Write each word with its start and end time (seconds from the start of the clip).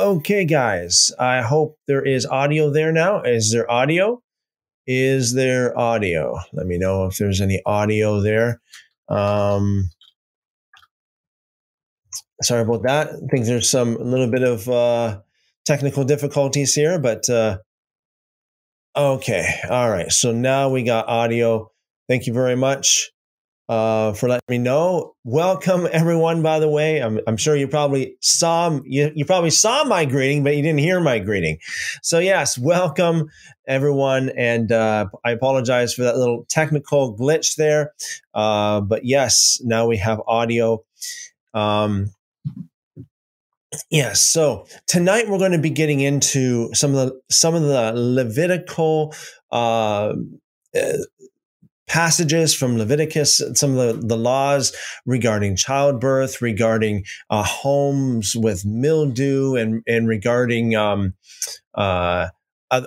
Okay, 0.00 0.46
guys, 0.46 1.12
I 1.18 1.42
hope 1.42 1.76
there 1.86 2.02
is 2.02 2.24
audio 2.24 2.70
there 2.70 2.90
now. 2.90 3.20
Is 3.20 3.52
there 3.52 3.70
audio? 3.70 4.22
Is 4.86 5.34
there 5.34 5.78
audio? 5.78 6.38
Let 6.54 6.66
me 6.66 6.78
know 6.78 7.04
if 7.04 7.18
there's 7.18 7.42
any 7.42 7.60
audio 7.66 8.22
there. 8.22 8.62
Um, 9.10 9.90
sorry 12.40 12.62
about 12.62 12.82
that. 12.84 13.08
I 13.08 13.26
think 13.30 13.44
there's 13.44 13.68
some 13.68 13.96
a 13.96 14.02
little 14.02 14.30
bit 14.30 14.42
of 14.42 14.66
uh, 14.70 15.20
technical 15.66 16.04
difficulties 16.04 16.74
here, 16.74 16.98
but 16.98 17.28
uh, 17.28 17.58
okay. 18.96 19.60
All 19.68 19.90
right. 19.90 20.10
So 20.10 20.32
now 20.32 20.70
we 20.70 20.82
got 20.82 21.08
audio. 21.08 21.70
Thank 22.08 22.26
you 22.26 22.32
very 22.32 22.56
much 22.56 23.10
uh, 23.70 24.12
for 24.14 24.28
letting 24.28 24.42
me 24.48 24.58
know. 24.58 25.14
Welcome, 25.22 25.86
everyone. 25.92 26.42
By 26.42 26.58
the 26.58 26.68
way, 26.68 26.98
I'm, 26.98 27.20
I'm 27.28 27.36
sure 27.36 27.54
you 27.54 27.68
probably 27.68 28.16
saw 28.20 28.80
you, 28.84 29.12
you 29.14 29.24
probably 29.24 29.50
saw 29.50 29.84
my 29.84 30.04
greeting, 30.04 30.42
but 30.42 30.56
you 30.56 30.62
didn't 30.62 30.80
hear 30.80 30.98
my 30.98 31.20
greeting. 31.20 31.58
So 32.02 32.18
yes, 32.18 32.58
welcome 32.58 33.30
everyone, 33.68 34.30
and 34.30 34.72
uh, 34.72 35.06
I 35.24 35.30
apologize 35.30 35.94
for 35.94 36.02
that 36.02 36.16
little 36.16 36.46
technical 36.48 37.16
glitch 37.16 37.54
there. 37.54 37.92
Uh, 38.34 38.80
but 38.80 39.04
yes, 39.04 39.60
now 39.62 39.86
we 39.86 39.98
have 39.98 40.20
audio. 40.26 40.84
Um, 41.54 42.10
Yes. 43.88 44.20
So 44.20 44.66
tonight 44.88 45.28
we're 45.28 45.38
going 45.38 45.52
to 45.52 45.58
be 45.58 45.70
getting 45.70 46.00
into 46.00 46.74
some 46.74 46.92
of 46.92 47.06
the 47.06 47.20
some 47.30 47.54
of 47.54 47.62
the 47.62 47.92
Levitical 47.94 49.14
uh, 49.52 50.14
uh, 50.74 50.96
passages 51.90 52.54
from 52.54 52.78
Leviticus, 52.78 53.42
some 53.54 53.76
of 53.76 54.00
the, 54.00 54.06
the 54.06 54.16
laws 54.16 54.72
regarding 55.06 55.56
childbirth, 55.56 56.40
regarding 56.40 57.04
uh, 57.30 57.42
homes 57.42 58.36
with 58.36 58.64
mildew, 58.64 59.56
and 59.56 59.82
and 59.88 60.06
regarding 60.06 60.76
um, 60.76 61.14
uh, 61.74 62.28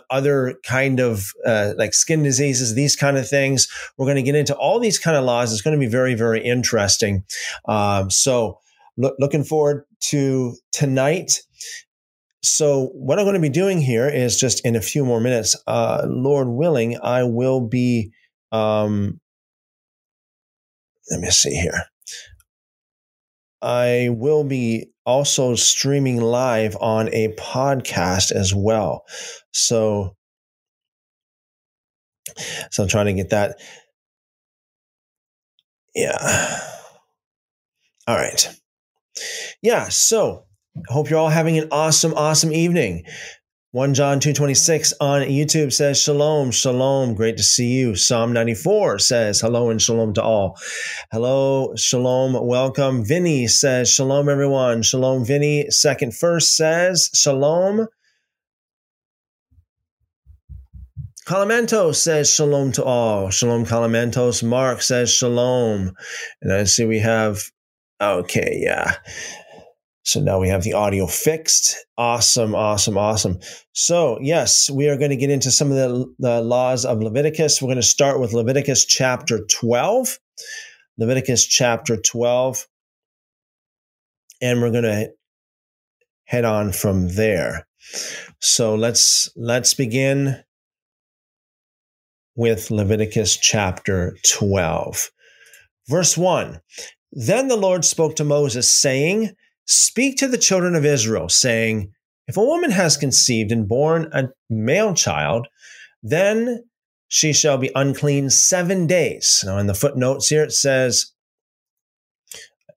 other 0.09 0.55
kind 0.65 1.01
of 1.01 1.31
uh, 1.45 1.73
like 1.77 1.93
skin 1.93 2.23
diseases, 2.23 2.75
these 2.75 2.95
kind 2.95 3.17
of 3.17 3.27
things. 3.27 3.67
We're 3.97 4.05
going 4.05 4.15
to 4.15 4.23
get 4.23 4.35
into 4.35 4.55
all 4.55 4.79
these 4.79 4.99
kind 4.99 5.17
of 5.17 5.25
laws. 5.25 5.51
It's 5.51 5.61
going 5.61 5.77
to 5.77 5.85
be 5.85 5.91
very 5.91 6.15
very 6.15 6.41
interesting. 6.41 7.25
Um, 7.67 8.09
so 8.09 8.59
lo- 8.95 9.15
looking 9.19 9.43
forward 9.43 9.83
to 10.11 10.55
tonight. 10.71 11.41
So, 12.45 12.87
what 12.93 13.19
I'm 13.19 13.25
going 13.25 13.35
to 13.35 13.41
be 13.41 13.47
doing 13.47 13.79
here 13.79 14.07
is 14.07 14.37
just 14.37 14.65
in 14.65 14.75
a 14.75 14.81
few 14.81 15.05
more 15.05 15.21
minutes, 15.21 15.55
uh, 15.65 16.05
Lord 16.05 16.49
willing, 16.49 16.99
I 17.01 17.23
will 17.23 17.61
be 17.61 18.11
um, 18.53 19.19
let 21.11 21.19
me 21.19 21.29
see 21.29 21.53
here. 21.53 21.83
I 23.61 24.09
will 24.11 24.43
be 24.43 24.91
also 25.05 25.55
streaming 25.55 26.19
live 26.21 26.77
on 26.79 27.09
a 27.13 27.29
podcast 27.29 28.31
as 28.31 28.53
well. 28.53 29.05
So, 29.51 30.15
so 32.71 32.83
I'm 32.83 32.89
trying 32.89 33.07
to 33.07 33.13
get 33.13 33.29
that. 33.29 33.59
Yeah. 35.95 36.59
All 38.07 38.15
right. 38.15 38.49
Yeah. 39.61 39.89
So, 39.89 40.45
hope 40.87 41.09
you're 41.09 41.19
all 41.19 41.29
having 41.29 41.57
an 41.57 41.69
awesome, 41.71 42.13
awesome 42.15 42.51
evening. 42.51 43.05
1 43.73 43.95
John 43.95 44.19
2.26 44.19 44.93
on 45.01 45.21
YouTube 45.23 45.73
says, 45.73 45.99
Shalom, 45.99 46.51
shalom, 46.51 47.15
great 47.15 47.37
to 47.37 47.41
see 47.43 47.71
you. 47.71 47.95
Psalm 47.95 48.31
94 48.31 48.99
says, 48.99 49.41
hello 49.41 49.71
and 49.71 49.81
shalom 49.81 50.13
to 50.13 50.21
all. 50.21 50.59
Hello, 51.11 51.73
shalom, 51.75 52.37
welcome. 52.45 53.03
Vinny 53.03 53.47
says, 53.47 53.91
shalom, 53.91 54.29
everyone. 54.29 54.83
Shalom, 54.83 55.25
Vinny. 55.25 55.71
Second 55.71 56.15
first 56.15 56.55
says, 56.55 57.09
shalom. 57.15 57.87
Calamentos 61.25 61.95
says 61.95 62.31
shalom 62.31 62.73
to 62.73 62.83
all. 62.83 63.31
Shalom, 63.31 63.65
Calamentos. 63.65 64.43
Mark 64.43 64.83
says 64.83 65.11
shalom. 65.11 65.93
And 66.43 66.53
I 66.53 66.65
see 66.65 66.85
we 66.85 66.99
have, 66.99 67.39
okay, 67.99 68.59
yeah. 68.61 68.97
So 70.03 70.19
now 70.19 70.39
we 70.39 70.49
have 70.49 70.63
the 70.63 70.73
audio 70.73 71.07
fixed. 71.07 71.77
Awesome, 71.97 72.53
awesome, 72.53 72.97
awesome. 72.97 73.39
So, 73.71 74.19
yes, 74.21 74.69
we 74.69 74.89
are 74.89 74.97
going 74.97 75.11
to 75.11 75.17
get 75.17 75.29
into 75.29 75.49
some 75.49 75.71
of 75.71 75.77
the, 75.77 76.13
the 76.19 76.41
laws 76.41 76.83
of 76.85 77.01
Leviticus. 77.01 77.61
We're 77.61 77.67
going 77.67 77.77
to 77.77 77.83
start 77.83 78.19
with 78.19 78.33
Leviticus 78.33 78.85
chapter 78.85 79.45
12. 79.45 80.19
Leviticus 80.97 81.45
chapter 81.45 81.95
12. 81.95 82.67
And 84.41 84.61
we're 84.61 84.71
going 84.71 84.83
to 84.83 85.11
head 86.25 86.43
on 86.43 86.73
from 86.73 87.15
there. 87.15 87.65
So 88.39 88.75
let's 88.75 89.29
let's 89.35 89.73
begin 89.73 90.43
with 92.35 92.71
Leviticus 92.71 93.37
chapter 93.37 94.17
12. 94.27 95.11
Verse 95.87 96.17
1. 96.17 96.59
Then 97.11 97.47
the 97.47 97.55
Lord 97.55 97.85
spoke 97.85 98.15
to 98.15 98.23
Moses 98.23 98.69
saying, 98.69 99.35
Speak 99.65 100.17
to 100.17 100.27
the 100.27 100.37
children 100.37 100.75
of 100.75 100.85
Israel, 100.85 101.29
saying, 101.29 101.91
If 102.27 102.37
a 102.37 102.43
woman 102.43 102.71
has 102.71 102.97
conceived 102.97 103.51
and 103.51 103.67
born 103.67 104.09
a 104.11 104.29
male 104.49 104.93
child, 104.93 105.47
then 106.01 106.63
she 107.07 107.31
shall 107.31 107.57
be 107.57 107.71
unclean 107.75 108.29
seven 108.29 108.87
days. 108.87 109.43
Now, 109.45 109.57
in 109.57 109.67
the 109.67 109.73
footnotes 109.73 110.29
here, 110.29 110.43
it 110.43 110.51
says, 110.51 111.13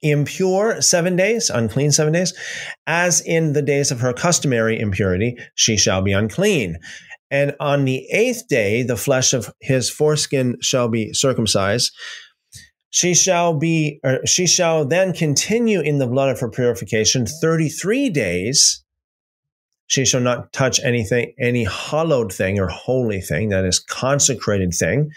impure 0.03 0.81
seven 0.81 1.17
days, 1.17 1.51
unclean 1.51 1.91
seven 1.91 2.13
days, 2.13 2.35
as 2.87 3.21
in 3.23 3.53
the 3.53 3.63
days 3.63 3.91
of 3.91 4.01
her 4.01 4.13
customary 4.13 4.79
impurity, 4.79 5.37
she 5.55 5.77
shall 5.77 6.03
be 6.03 6.13
unclean. 6.13 6.79
And 7.31 7.55
on 7.59 7.85
the 7.85 8.07
eighth 8.11 8.47
day, 8.49 8.83
the 8.83 8.97
flesh 8.97 9.33
of 9.33 9.53
his 9.61 9.91
foreskin 9.91 10.57
shall 10.61 10.89
be 10.89 11.13
circumcised 11.13 11.93
she 12.91 13.15
shall 13.15 13.55
be 13.55 14.01
or 14.05 14.25
she 14.27 14.47
shall 14.47 14.85
then 14.85 15.13
continue 15.13 15.81
in 15.81 15.99
the 15.99 16.07
blood 16.07 16.31
of 16.31 16.41
her 16.41 16.51
purification 16.51 17.27
33 17.27 18.11
days. 18.11 18.83
She 19.89 20.05
shall 20.05 20.21
not 20.21 20.53
touch 20.53 20.81
anything 20.83 21.35
any 21.39 21.65
hallowed 21.65 22.33
thing 22.33 22.59
or 22.59 22.69
holy 22.69 23.21
thing 23.21 23.51
that 23.51 23.65
is 23.65 23.79
consecrated 23.79 24.73
thing 24.75 25.11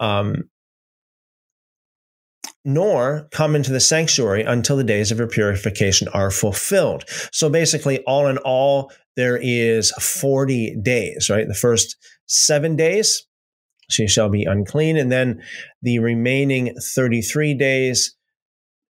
um, 0.00 0.48
nor 2.64 3.28
come 3.30 3.56
into 3.56 3.72
the 3.72 3.80
sanctuary 3.80 4.42
until 4.42 4.76
the 4.76 4.84
days 4.84 5.10
of 5.10 5.18
her 5.18 5.26
purification 5.26 6.08
are 6.08 6.30
fulfilled. 6.30 7.04
So 7.32 7.48
basically 7.48 8.00
all 8.04 8.26
in 8.26 8.38
all 8.38 8.92
there 9.16 9.38
is 9.40 9.90
40 9.92 10.76
days 10.82 11.30
right? 11.30 11.48
The 11.48 11.54
first 11.54 11.96
seven 12.26 12.76
days 12.76 13.27
she 13.88 14.06
shall 14.06 14.28
be 14.28 14.44
unclean. 14.44 14.96
And 14.96 15.10
then 15.10 15.42
the 15.82 15.98
remaining 15.98 16.74
33 16.94 17.54
days 17.54 18.16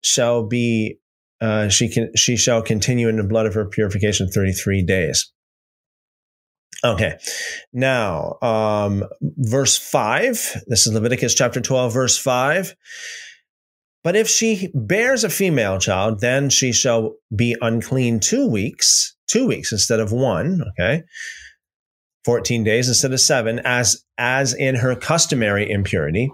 shall 0.03 0.47
be, 0.47 0.99
uh, 1.41 1.69
she 1.69 1.89
can, 1.89 2.15
she 2.17 2.37
shall 2.37 2.63
continue 2.63 3.09
in 3.09 3.17
the 3.17 3.25
blood 3.25 3.47
of 3.47 3.55
her 3.55 3.67
purification 3.67 4.29
33 4.29 4.83
days. 4.85 5.33
Okay. 6.85 7.17
Now, 7.73 8.39
um, 8.43 9.05
verse 9.21 9.77
5, 9.77 10.65
this 10.67 10.87
is 10.87 10.93
Leviticus 10.93 11.35
chapter 11.35 11.61
12, 11.61 11.93
verse 11.93 12.19
5. 12.19 12.75
But 14.05 14.17
if 14.17 14.29
she 14.29 14.69
bears 14.75 15.23
a 15.23 15.31
female 15.31 15.79
child, 15.79 16.21
then 16.21 16.51
she 16.51 16.73
shall 16.73 17.15
be 17.35 17.57
unclean 17.61 18.19
two 18.19 18.49
weeks, 18.49 19.15
two 19.29 19.47
weeks 19.47 19.71
instead 19.71 20.01
of 20.01 20.11
one. 20.11 20.61
Okay. 20.73 21.05
14 22.25 22.65
days 22.65 22.89
instead 22.89 23.13
of 23.13 23.21
seven, 23.21 23.61
as, 23.65 24.05
as 24.23 24.55
in 24.55 24.77
her 24.77 24.95
customary 24.95 25.69
impurity. 25.69 26.33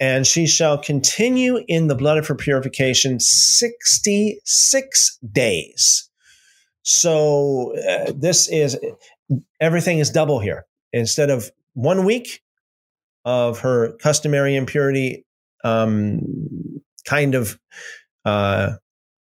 And 0.00 0.26
she 0.26 0.48
shall 0.48 0.76
continue 0.76 1.60
in 1.68 1.86
the 1.86 1.94
blood 1.94 2.18
of 2.18 2.26
her 2.26 2.34
purification 2.34 3.20
66 3.20 5.18
days. 5.30 6.10
So 6.82 7.72
uh, 7.88 8.12
this 8.16 8.48
is, 8.48 8.76
everything 9.60 10.00
is 10.00 10.10
double 10.10 10.40
here. 10.40 10.66
Instead 10.92 11.30
of 11.30 11.52
one 11.74 12.04
week 12.04 12.42
of 13.24 13.60
her 13.60 13.92
customary 13.98 14.56
impurity, 14.56 15.24
um, 15.62 16.22
kind 17.04 17.36
of 17.36 17.60
uh, 18.24 18.72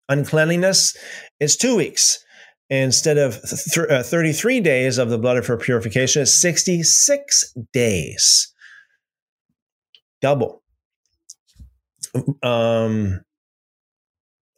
uncleanliness, 0.08 0.96
it's 1.40 1.56
two 1.56 1.74
weeks 1.74 2.24
instead 2.70 3.18
of 3.18 3.40
th- 3.42 3.90
uh, 3.90 4.02
33 4.02 4.60
days 4.60 4.98
of 4.98 5.10
the 5.10 5.18
blood 5.18 5.36
her 5.46 5.56
purification, 5.56 6.22
is 6.22 6.34
66 6.34 7.54
days. 7.72 8.52
Double. 10.20 10.62
Um, 12.42 13.20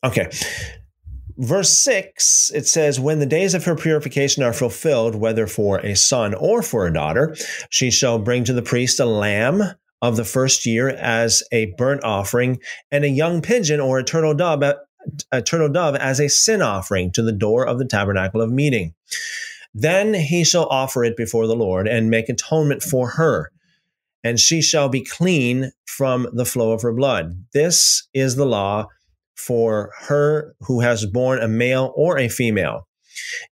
okay. 0.04 0.30
Verse 1.38 1.70
6, 1.70 2.50
it 2.52 2.66
says, 2.66 2.98
When 2.98 3.20
the 3.20 3.26
days 3.26 3.54
of 3.54 3.64
her 3.64 3.76
purification 3.76 4.42
are 4.42 4.52
fulfilled, 4.52 5.14
whether 5.14 5.46
for 5.46 5.78
a 5.78 5.94
son 5.94 6.34
or 6.34 6.62
for 6.62 6.86
a 6.86 6.92
daughter, 6.92 7.36
she 7.70 7.90
shall 7.90 8.18
bring 8.18 8.42
to 8.44 8.52
the 8.52 8.62
priest 8.62 8.98
a 8.98 9.04
lamb 9.04 9.62
of 10.02 10.16
the 10.16 10.24
first 10.24 10.66
year 10.66 10.88
as 10.88 11.42
a 11.52 11.66
burnt 11.76 12.02
offering, 12.04 12.58
and 12.90 13.04
a 13.04 13.08
young 13.08 13.40
pigeon 13.40 13.80
or 13.80 13.98
a 13.98 14.04
turtle 14.04 14.34
dove 14.34 14.64
Uh, 15.06 15.10
a 15.30 15.42
turtle 15.42 15.68
dove 15.68 15.96
as 15.96 16.20
a 16.20 16.28
sin 16.28 16.62
offering 16.62 17.10
to 17.12 17.22
the 17.22 17.32
door 17.32 17.66
of 17.66 17.78
the 17.78 17.84
tabernacle 17.84 18.40
of 18.40 18.50
meeting. 18.50 18.94
Then 19.74 20.14
he 20.14 20.44
shall 20.44 20.66
offer 20.66 21.04
it 21.04 21.16
before 21.16 21.46
the 21.46 21.56
Lord 21.56 21.86
and 21.86 22.10
make 22.10 22.28
atonement 22.28 22.82
for 22.82 23.10
her, 23.10 23.52
and 24.24 24.40
she 24.40 24.62
shall 24.62 24.88
be 24.88 25.04
clean 25.04 25.72
from 25.86 26.28
the 26.32 26.44
flow 26.44 26.72
of 26.72 26.82
her 26.82 26.92
blood. 26.92 27.44
This 27.52 28.08
is 28.14 28.36
the 28.36 28.46
law 28.46 28.86
for 29.36 29.92
her 30.00 30.54
who 30.62 30.80
has 30.80 31.06
borne 31.06 31.40
a 31.40 31.48
male 31.48 31.92
or 31.94 32.18
a 32.18 32.28
female. 32.28 32.88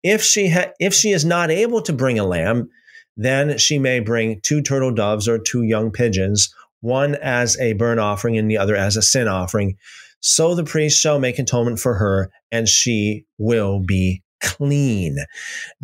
If 0.02 0.22
she 0.22 0.48
ha- 0.48 0.72
if 0.80 0.94
she 0.94 1.10
is 1.10 1.24
not 1.24 1.50
able 1.50 1.80
to 1.82 1.92
bring 1.92 2.18
a 2.18 2.24
lamb, 2.24 2.70
then 3.16 3.58
she 3.58 3.78
may 3.78 4.00
bring 4.00 4.40
two 4.40 4.62
turtle 4.62 4.92
doves 4.92 5.28
or 5.28 5.38
two 5.38 5.62
young 5.62 5.90
pigeons, 5.90 6.52
one 6.80 7.14
as 7.16 7.58
a 7.58 7.72
burnt 7.74 8.00
offering 8.00 8.36
and 8.36 8.50
the 8.50 8.58
other 8.58 8.76
as 8.76 8.96
a 8.96 9.02
sin 9.02 9.28
offering. 9.28 9.76
So 10.20 10.54
the 10.54 10.64
priest 10.64 11.00
shall 11.00 11.18
make 11.18 11.38
atonement 11.38 11.78
for 11.78 11.94
her, 11.94 12.30
and 12.50 12.68
she 12.68 13.24
will 13.38 13.80
be 13.80 14.22
clean. 14.42 15.18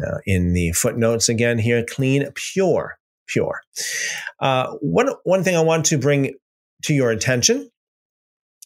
Uh, 0.01 0.19
in 0.27 0.53
the 0.53 0.73
footnotes 0.73 1.29
again 1.29 1.59
here, 1.59 1.85
clean, 1.89 2.27
pure, 2.35 2.99
pure. 3.27 3.61
Uh, 4.41 4.73
one 4.81 5.11
one 5.25 5.43
thing 5.43 5.57
I 5.57 5.63
want 5.63 5.87
to 5.87 5.99
bring 5.99 6.35
to 6.85 6.95
your 6.95 7.11
attention 7.11 7.71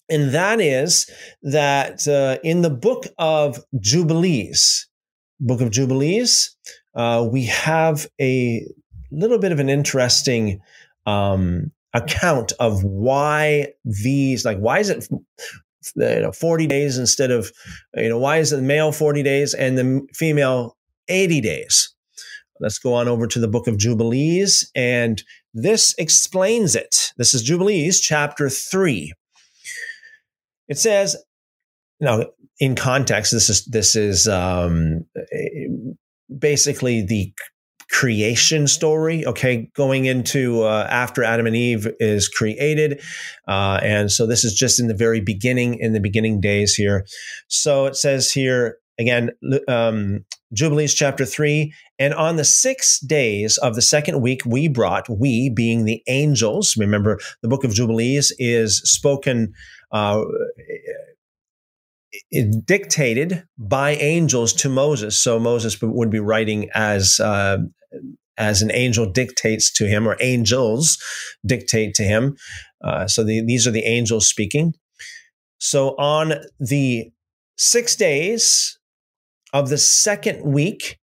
and 0.09 0.33
that 0.33 0.61
is 0.61 1.11
that 1.43 2.07
uh, 2.07 2.39
in 2.45 2.63
the 2.63 2.71
book 2.71 3.07
of 3.19 3.65
Jubilees, 3.79 4.89
book 5.41 5.61
of 5.61 5.71
Jubilees, 5.71 6.57
uh, 6.95 7.27
we 7.31 7.45
have 7.47 8.07
a 8.21 8.65
little 9.11 9.39
bit 9.39 9.53
of 9.53 9.59
an 9.59 9.69
interesting 9.69 10.61
um, 11.07 11.73
account 11.95 12.53
of 12.61 12.83
why 12.85 13.69
these, 13.85 14.45
like, 14.45 14.59
why 14.59 14.79
is 14.79 14.91
it 14.91 15.07
you 15.11 16.21
know, 16.21 16.33
40 16.33 16.67
days 16.67 16.99
instead 16.99 17.31
of, 17.31 17.53
you 17.95 18.09
know, 18.09 18.19
why 18.19 18.39
is 18.39 18.51
the 18.51 18.61
male 18.63 18.93
40 18.93 19.23
days 19.23 19.55
and 19.55 19.79
the 19.79 20.07
female 20.15 20.77
80 21.09 21.41
days? 21.41 21.95
Let's 22.59 22.79
go 22.79 22.95
on 22.95 23.07
over 23.07 23.27
to 23.27 23.39
the 23.39 23.49
book 23.49 23.67
of 23.67 23.77
Jubilees, 23.77 24.71
and 24.75 25.23
this 25.53 25.95
explains 25.99 26.75
it. 26.75 27.13
This 27.19 27.35
is 27.35 27.43
Jubilees 27.43 28.01
chapter 28.01 28.49
3. 28.49 29.13
It 30.69 30.79
says, 30.79 31.17
now 32.01 32.25
in 32.59 32.75
context, 32.75 33.33
this 33.33 33.51
is 33.51 33.65
this 33.67 33.97
is 33.97 34.27
um, 34.27 35.05
basically 36.39 37.03
the 37.03 37.33
creation 37.91 38.67
story 38.67 39.25
okay? 39.27 39.71
Going 39.75 40.07
into 40.07 40.63
uh, 40.63 40.87
after 40.91 41.23
adam 41.23 41.47
and 41.47 41.57
eve 41.57 41.89
is 42.01 42.29
created 42.29 43.01
uh, 43.49 43.81
and 43.83 44.11
so 44.11 44.27
this 44.27 44.45
is 44.45 44.55
just 44.55 44.81
in 44.81 44.89
the 44.89 44.95
very 44.95 45.21
beginning 45.21 45.79
in 45.79 45.93
the 45.93 46.01
beginning 46.01 46.41
days 46.41 46.75
here. 46.75 47.07
So 47.49 47.87
it 47.87 47.97
says 47.97 48.33
here 48.33 48.79
again 48.99 49.31
um, 49.69 50.25
jubilees 50.53 50.95
chapter 50.95 51.25
3 51.25 51.73
and 51.99 52.15
on 52.15 52.37
the 52.37 52.45
six 52.45 53.01
days 53.01 53.59
of 53.59 53.75
the 53.75 53.83
second 53.83 54.21
week 54.21 54.43
we 54.47 54.69
brought 54.69 55.09
we 55.09 55.51
being 55.51 55.85
the 55.85 56.03
angels 56.07 56.77
remember 56.77 57.19
the 57.43 57.49
book 57.49 57.65
of 57.65 57.75
jubilees 57.75 58.33
is 58.39 58.79
spoken 58.79 59.53
uh, 59.93 60.23
dictated 62.65 63.45
by 63.59 63.93
angels 63.93 64.53
to 64.55 64.69
Moses. 64.69 65.21
So 65.21 65.39
Moses 65.39 65.81
would 65.81 66.11
be 66.11 66.21
writing 66.21 66.69
as 66.75 67.21
uh, 67.21 67.59
as 68.39 68.63
an 68.63 68.71
angel 68.73 69.11
dictates 69.11 69.73
to 69.73 69.87
him, 69.87 70.07
or 70.07 70.17
angels 70.21 70.99
dictate 71.45 71.95
to 71.95 72.03
him. 72.03 72.37
Uh, 72.85 73.07
so 73.07 73.25
the, 73.25 73.45
these 73.45 73.67
are 73.67 73.71
the 73.71 73.85
angels 73.85 74.29
speaking. 74.29 74.75
So 75.59 75.97
on 75.97 76.35
the 76.61 77.11
six 77.57 77.97
days 77.97 78.79
of 79.53 79.71
the 79.71 79.79
second 79.79 80.43
week, 80.43 80.99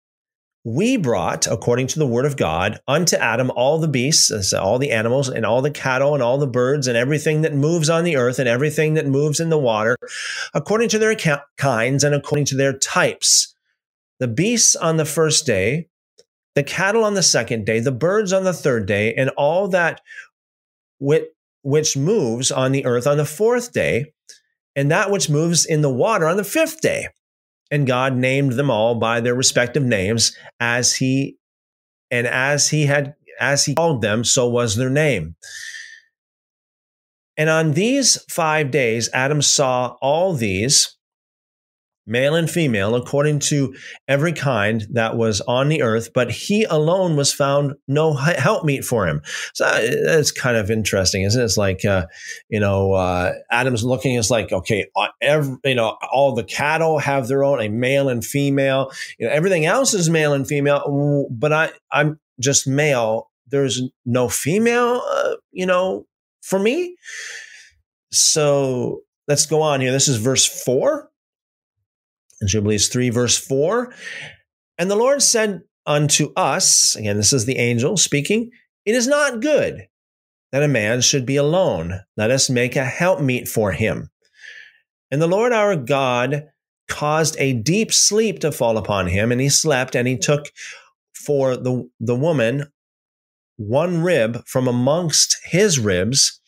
we 0.64 0.98
brought, 0.98 1.46
according 1.46 1.86
to 1.88 1.98
the 1.98 2.06
word 2.06 2.26
of 2.26 2.36
God, 2.36 2.80
unto 2.86 3.16
Adam 3.16 3.50
all 3.56 3.78
the 3.78 3.88
beasts, 3.88 4.52
uh, 4.52 4.60
all 4.60 4.78
the 4.78 4.90
animals, 4.90 5.28
and 5.28 5.46
all 5.46 5.62
the 5.62 5.70
cattle, 5.70 6.12
and 6.12 6.22
all 6.22 6.36
the 6.36 6.46
birds, 6.46 6.86
and 6.86 6.96
everything 6.96 7.42
that 7.42 7.54
moves 7.54 7.88
on 7.88 8.04
the 8.04 8.16
earth, 8.16 8.38
and 8.38 8.48
everything 8.48 8.94
that 8.94 9.06
moves 9.06 9.40
in 9.40 9.48
the 9.48 9.58
water, 9.58 9.96
according 10.52 10.90
to 10.90 10.98
their 10.98 11.16
kinds 11.56 12.04
and 12.04 12.14
according 12.14 12.44
to 12.44 12.56
their 12.56 12.76
types. 12.76 13.54
The 14.18 14.28
beasts 14.28 14.76
on 14.76 14.98
the 14.98 15.06
first 15.06 15.46
day, 15.46 15.88
the 16.54 16.62
cattle 16.62 17.04
on 17.04 17.14
the 17.14 17.22
second 17.22 17.64
day, 17.64 17.80
the 17.80 17.92
birds 17.92 18.32
on 18.32 18.44
the 18.44 18.52
third 18.52 18.84
day, 18.84 19.14
and 19.14 19.30
all 19.30 19.68
that 19.68 20.02
which 20.98 21.96
moves 21.96 22.50
on 22.50 22.72
the 22.72 22.84
earth 22.84 23.06
on 23.06 23.16
the 23.16 23.24
fourth 23.24 23.72
day, 23.72 24.12
and 24.76 24.90
that 24.90 25.10
which 25.10 25.30
moves 25.30 25.64
in 25.64 25.80
the 25.80 25.88
water 25.88 26.26
on 26.26 26.36
the 26.36 26.44
fifth 26.44 26.82
day. 26.82 27.08
And 27.70 27.86
God 27.86 28.16
named 28.16 28.52
them 28.52 28.70
all 28.70 28.96
by 28.96 29.20
their 29.20 29.34
respective 29.34 29.84
names 29.84 30.36
as 30.58 30.94
he 30.94 31.38
and 32.10 32.26
as 32.26 32.68
he 32.68 32.86
had 32.86 33.14
as 33.38 33.64
he 33.64 33.74
called 33.74 34.02
them, 34.02 34.22
so 34.22 34.48
was 34.48 34.76
their 34.76 34.90
name. 34.90 35.36
And 37.36 37.48
on 37.48 37.72
these 37.72 38.22
five 38.28 38.70
days, 38.70 39.08
Adam 39.14 39.40
saw 39.40 39.96
all 40.02 40.34
these, 40.34 40.96
male 42.06 42.34
and 42.34 42.50
female, 42.50 42.94
according 42.94 43.38
to 43.38 43.74
every 44.08 44.32
kind 44.32 44.86
that 44.92 45.16
was 45.16 45.40
on 45.42 45.68
the 45.68 45.82
earth, 45.82 46.10
but 46.12 46.30
he 46.30 46.64
alone 46.64 47.16
was 47.16 47.32
found 47.32 47.74
no 47.86 48.14
helpmeet 48.14 48.84
for 48.84 49.06
him. 49.06 49.22
So 49.54 49.70
it's 49.72 50.32
kind 50.32 50.56
of 50.56 50.70
interesting, 50.70 51.22
isn't 51.22 51.40
it? 51.40 51.44
It's 51.44 51.56
like, 51.56 51.84
uh, 51.84 52.06
you 52.48 52.58
know, 52.58 52.92
uh, 52.92 53.34
Adam's 53.50 53.84
looking, 53.84 54.16
it's 54.16 54.30
like, 54.30 54.50
okay, 54.52 54.86
uh, 54.96 55.08
every, 55.20 55.56
you 55.64 55.74
know, 55.74 55.96
all 56.10 56.34
the 56.34 56.44
cattle 56.44 56.98
have 56.98 57.28
their 57.28 57.44
own, 57.44 57.60
a 57.60 57.68
male 57.68 58.08
and 58.08 58.24
female, 58.24 58.90
you 59.18 59.26
know, 59.26 59.32
everything 59.32 59.66
else 59.66 59.94
is 59.94 60.10
male 60.10 60.32
and 60.32 60.48
female, 60.48 61.28
but 61.30 61.52
I, 61.52 61.70
I'm 61.92 62.18
just 62.40 62.66
male. 62.66 63.30
There's 63.48 63.82
no 64.06 64.28
female, 64.28 65.02
uh, 65.08 65.34
you 65.52 65.66
know, 65.66 66.06
for 66.42 66.58
me. 66.58 66.96
So 68.10 69.02
let's 69.28 69.46
go 69.46 69.62
on 69.62 69.80
here. 69.80 69.92
This 69.92 70.08
is 70.08 70.16
verse 70.16 70.46
four 70.46 71.09
in 72.40 72.48
Jubilees 72.48 72.88
3, 72.88 73.10
verse 73.10 73.36
4. 73.36 73.92
And 74.78 74.90
the 74.90 74.96
Lord 74.96 75.22
said 75.22 75.62
unto 75.86 76.32
us, 76.36 76.96
again, 76.96 77.16
this 77.16 77.32
is 77.32 77.46
the 77.46 77.58
angel 77.58 77.96
speaking, 77.96 78.50
it 78.84 78.94
is 78.94 79.06
not 79.06 79.40
good 79.40 79.86
that 80.52 80.62
a 80.62 80.68
man 80.68 81.00
should 81.00 81.26
be 81.26 81.36
alone. 81.36 82.00
Let 82.16 82.30
us 82.30 82.50
make 82.50 82.76
a 82.76 82.84
helpmeet 82.84 83.48
for 83.48 83.72
him. 83.72 84.10
And 85.10 85.20
the 85.20 85.28
Lord 85.28 85.52
our 85.52 85.76
God 85.76 86.48
caused 86.88 87.36
a 87.38 87.52
deep 87.52 87.92
sleep 87.92 88.40
to 88.40 88.52
fall 88.52 88.76
upon 88.76 89.06
him, 89.06 89.30
and 89.30 89.40
he 89.40 89.48
slept, 89.48 89.94
and 89.94 90.08
he 90.08 90.16
took 90.16 90.46
for 91.14 91.56
the, 91.56 91.88
the 92.00 92.16
woman 92.16 92.64
one 93.56 94.02
rib 94.02 94.42
from 94.46 94.66
amongst 94.66 95.36
his 95.44 95.78
ribs, 95.78 96.40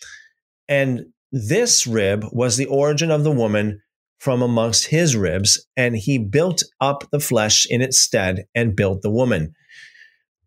and 0.68 1.06
this 1.30 1.87
rib 1.87 2.25
was 2.32 2.56
the 2.56 2.66
origin 2.66 3.11
of 3.11 3.22
the 3.22 3.30
woman 3.30 3.82
from 4.22 4.40
amongst 4.40 4.86
his 4.86 5.16
ribs, 5.16 5.66
and 5.76 5.96
he 5.96 6.16
built 6.16 6.62
up 6.80 7.02
the 7.10 7.18
flesh 7.18 7.66
in 7.68 7.82
its 7.82 7.98
stead 7.98 8.44
and 8.54 8.76
built 8.76 9.02
the 9.02 9.10
woman. 9.10 9.52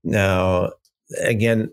Now, 0.01 0.72
again, 1.22 1.70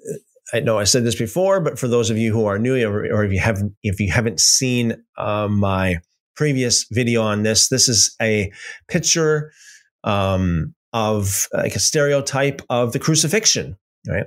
I 0.53 0.59
know 0.59 0.81
I 0.81 0.83
said 0.83 1.05
this 1.05 1.15
before, 1.15 1.61
but 1.61 1.79
for 1.79 1.87
those 1.87 2.11
of 2.11 2.19
you 2.19 2.33
who 2.33 2.45
are 2.45 2.59
new, 2.59 2.75
or, 2.85 3.25
if 3.25 3.33
you 3.33 3.39
have 3.39 3.63
if 3.85 4.01
you 4.01 4.11
haven't 4.11 4.41
seen 4.41 4.97
uh, 5.17 5.47
my 5.47 5.99
previous 6.35 6.87
video 6.91 7.23
on 7.23 7.45
this, 7.45 7.69
this 7.69 7.89
is 7.89 8.17
a 8.21 8.51
picture 8.89 9.53
um, 10.03 10.75
of 10.93 11.47
like 11.53 11.77
a 11.77 11.81
stereotype 11.81 12.63
of 12.69 12.93
the 12.93 12.99
crucifixion 12.99 13.77
right? 14.09 14.25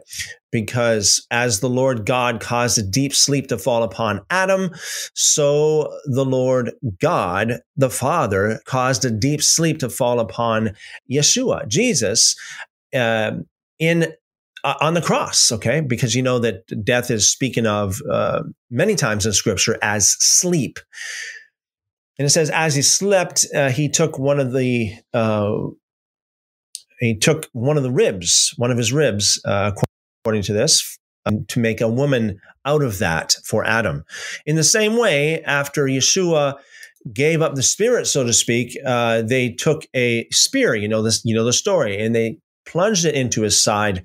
Because 0.51 1.25
as 1.31 1.59
the 1.59 1.69
Lord 1.69 2.05
God 2.05 2.39
caused 2.39 2.77
a 2.77 2.83
deep 2.83 3.13
sleep 3.13 3.47
to 3.47 3.57
fall 3.57 3.83
upon 3.83 4.21
Adam, 4.29 4.71
so 5.13 5.93
the 6.05 6.25
Lord 6.25 6.71
God, 7.01 7.59
the 7.75 7.89
Father, 7.89 8.61
caused 8.65 9.03
a 9.05 9.11
deep 9.11 9.41
sleep 9.41 9.79
to 9.79 9.89
fall 9.89 10.19
upon 10.19 10.75
Yeshua, 11.11 11.67
Jesus, 11.67 12.35
uh, 12.93 13.31
in 13.79 14.13
on 14.63 14.93
the 14.93 15.01
cross. 15.01 15.51
Okay, 15.51 15.81
because 15.81 16.15
you 16.15 16.21
know 16.21 16.39
that 16.39 16.83
death 16.83 17.11
is 17.11 17.29
speaking 17.29 17.67
of 17.67 18.01
uh, 18.09 18.43
many 18.69 18.95
times 18.95 19.25
in 19.25 19.33
Scripture 19.33 19.77
as 19.81 20.15
sleep. 20.19 20.79
And 22.17 22.25
it 22.25 22.29
says, 22.29 22.49
as 22.49 22.75
he 22.75 22.81
slept, 22.81 23.45
uh, 23.53 23.69
he 23.69 23.89
took 23.89 24.17
one 24.17 24.39
of 24.39 24.53
the 24.53 24.93
uh, 25.13 25.57
he 26.99 27.17
took 27.17 27.47
one 27.53 27.77
of 27.77 27.83
the 27.83 27.91
ribs, 27.91 28.53
one 28.57 28.71
of 28.71 28.77
his 28.77 28.93
ribs, 28.93 29.41
uh, 29.45 29.71
according 30.23 30.43
to 30.43 30.53
this, 30.53 30.97
um, 31.25 31.45
to 31.45 31.59
make 31.59 31.81
a 31.81 31.87
woman 31.87 32.39
out 32.65 32.83
of 32.83 32.99
that 32.99 33.35
for 33.45 33.65
Adam. 33.65 34.03
In 34.45 34.55
the 34.55 34.63
same 34.63 34.97
way, 34.97 35.41
after 35.43 35.85
Yeshua 35.85 36.55
gave 37.13 37.41
up 37.41 37.55
the 37.55 37.63
spirit, 37.63 38.07
so 38.07 38.23
to 38.23 38.33
speak, 38.33 38.77
uh, 38.85 39.21
they 39.21 39.51
took 39.51 39.85
a 39.95 40.27
spear. 40.31 40.75
You 40.75 40.87
know 40.87 41.01
this. 41.01 41.21
You 41.23 41.35
know 41.35 41.45
the 41.45 41.53
story, 41.53 41.99
and 41.99 42.15
they 42.15 42.37
plunged 42.65 43.05
it 43.05 43.15
into 43.15 43.41
his 43.41 43.61
side. 43.61 44.03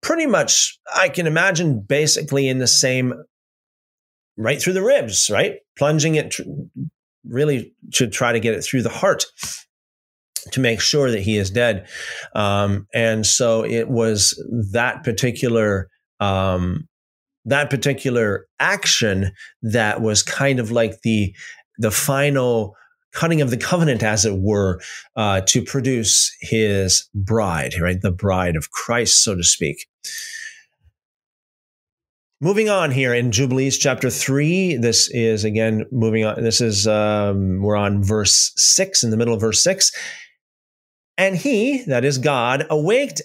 Pretty 0.00 0.26
much, 0.26 0.78
I 0.94 1.08
can 1.08 1.26
imagine, 1.26 1.80
basically 1.80 2.48
in 2.48 2.58
the 2.58 2.68
same, 2.68 3.14
right 4.36 4.62
through 4.62 4.74
the 4.74 4.84
ribs, 4.84 5.28
right, 5.28 5.56
plunging 5.76 6.14
it 6.14 6.36
really 7.26 7.74
should 7.92 8.12
try 8.12 8.32
to 8.32 8.40
get 8.40 8.54
it 8.54 8.62
through 8.62 8.82
the 8.82 8.88
heart 8.88 9.24
to 10.52 10.60
make 10.60 10.80
sure 10.80 11.10
that 11.10 11.20
he 11.20 11.36
is 11.36 11.50
dead. 11.50 11.86
Um, 12.34 12.86
and 12.94 13.26
so 13.26 13.64
it 13.64 13.88
was 13.88 14.34
that 14.72 15.04
particular 15.04 15.88
um, 16.20 16.88
that 17.44 17.70
particular 17.70 18.46
action 18.60 19.32
that 19.62 20.00
was 20.00 20.22
kind 20.22 20.60
of 20.60 20.70
like 20.70 21.00
the 21.02 21.34
the 21.78 21.90
final 21.90 22.74
cutting 23.12 23.40
of 23.40 23.50
the 23.50 23.56
covenant, 23.56 24.02
as 24.02 24.26
it 24.26 24.38
were, 24.38 24.80
uh, 25.16 25.40
to 25.40 25.62
produce 25.62 26.30
his 26.40 27.08
bride, 27.14 27.72
right? 27.80 28.00
The 28.02 28.12
bride 28.12 28.54
of 28.54 28.70
Christ, 28.70 29.24
so 29.24 29.34
to 29.34 29.42
speak. 29.42 29.86
Moving 32.40 32.68
on 32.68 32.90
here 32.92 33.14
in 33.14 33.32
Jubilees 33.32 33.78
chapter 33.78 34.10
three, 34.10 34.76
this 34.76 35.08
is 35.10 35.42
again 35.42 35.86
moving 35.90 36.24
on. 36.24 36.42
This 36.44 36.60
is, 36.60 36.86
um, 36.86 37.62
we're 37.62 37.76
on 37.76 38.04
verse 38.04 38.52
six, 38.56 39.02
in 39.02 39.10
the 39.10 39.16
middle 39.16 39.34
of 39.34 39.40
verse 39.40 39.62
six. 39.62 39.90
And 41.18 41.36
he, 41.36 41.82
that 41.82 42.04
is 42.04 42.16
God, 42.16 42.66
awaked 42.70 43.20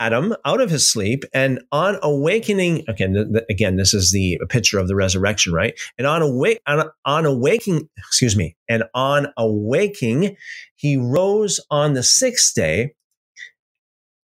Adam 0.00 0.34
out 0.44 0.60
of 0.60 0.70
his 0.70 0.90
sleep, 0.90 1.24
and 1.32 1.60
on 1.70 1.98
awakening, 2.02 2.84
again, 2.88 3.32
again, 3.48 3.76
this 3.76 3.94
is 3.94 4.10
the 4.10 4.40
picture 4.48 4.78
of 4.80 4.88
the 4.88 4.96
resurrection, 4.96 5.52
right? 5.52 5.78
And 5.96 6.06
on 6.06 6.20
awake, 6.20 6.60
on, 6.66 6.90
on 7.04 7.26
awaking, 7.26 7.88
excuse 7.98 8.36
me, 8.36 8.56
and 8.68 8.82
on 8.92 9.28
awaking, 9.36 10.36
he 10.74 10.96
rose 10.96 11.60
on 11.70 11.92
the 11.92 12.02
sixth 12.02 12.54
day, 12.56 12.94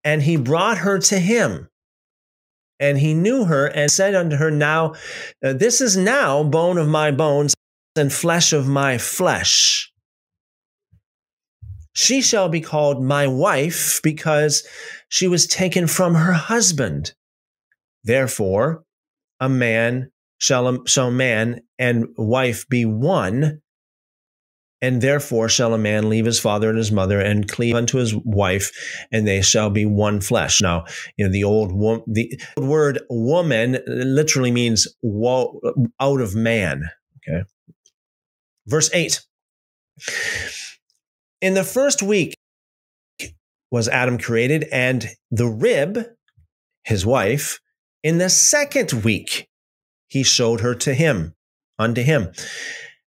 and 0.06 0.24
he 0.24 0.38
brought 0.38 0.78
her 0.78 0.98
to 1.00 1.20
him 1.20 1.70
and 2.80 2.98
he 2.98 3.14
knew 3.14 3.46
her 3.46 3.68
and 3.68 3.92
said 3.92 4.16
unto 4.16 4.38
her, 4.38 4.50
Now, 4.50 4.94
uh, 5.44 5.54
this 5.54 5.82
is 5.82 5.98
now 5.98 6.44
bone 6.44 6.78
of 6.78 6.88
my 6.88 7.12
bones 7.12 7.54
and 7.96 8.12
flesh 8.12 8.54
of 8.54 8.68
my 8.68 8.98
flesh. 8.98 9.89
She 12.00 12.22
shall 12.22 12.48
be 12.48 12.62
called 12.62 13.04
my 13.04 13.28
wife 13.28 14.00
because 14.02 14.66
she 15.10 15.28
was 15.28 15.46
taken 15.46 15.86
from 15.86 16.16
her 16.16 16.32
husband. 16.32 17.14
Therefore, 18.06 18.86
a 19.42 19.50
man 19.50 20.10
shall, 20.38 20.86
shall 20.86 21.12
man 21.12 21.60
and 21.78 22.06
wife 22.16 22.66
be 22.70 22.86
one, 22.86 23.62
and 24.82 25.02
therefore 25.02 25.50
shall 25.50 25.74
a 25.74 25.78
man 25.78 26.08
leave 26.08 26.24
his 26.26 26.40
father 26.40 26.70
and 26.70 26.78
his 26.78 26.90
mother 26.90 27.20
and 27.20 27.52
cleave 27.52 27.76
unto 27.76 27.98
his 27.98 28.16
wife, 28.16 28.72
and 29.12 29.28
they 29.28 29.42
shall 29.42 29.70
be 29.70 29.86
one 29.86 30.22
flesh. 30.22 30.62
Now, 30.62 30.86
you 31.18 31.26
know, 31.26 31.32
the 31.34 31.44
old 31.44 31.74
wo- 31.74 32.06
the 32.08 32.40
word 32.56 33.02
woman 33.10 33.78
literally 33.86 34.52
means 34.52 34.88
wo- 35.02 35.60
out 36.00 36.22
of 36.22 36.34
man. 36.34 36.90
Okay. 37.28 37.44
Verse 38.68 38.90
8. 38.94 39.20
In 41.42 41.54
the 41.54 41.64
first 41.64 42.02
week 42.04 42.36
was 43.72 43.88
Adam 43.88 44.18
created, 44.18 44.66
and 44.72 45.08
the 45.32 45.48
rib, 45.48 46.06
his 46.84 47.06
wife, 47.06 47.60
in 48.04 48.18
the 48.18 48.30
second 48.30 49.04
week, 49.04 49.48
he 50.08 50.24
showed 50.24 50.62
her 50.62 50.74
to 50.76 50.94
him, 50.94 51.36
unto 51.78 52.02
him. 52.02 52.32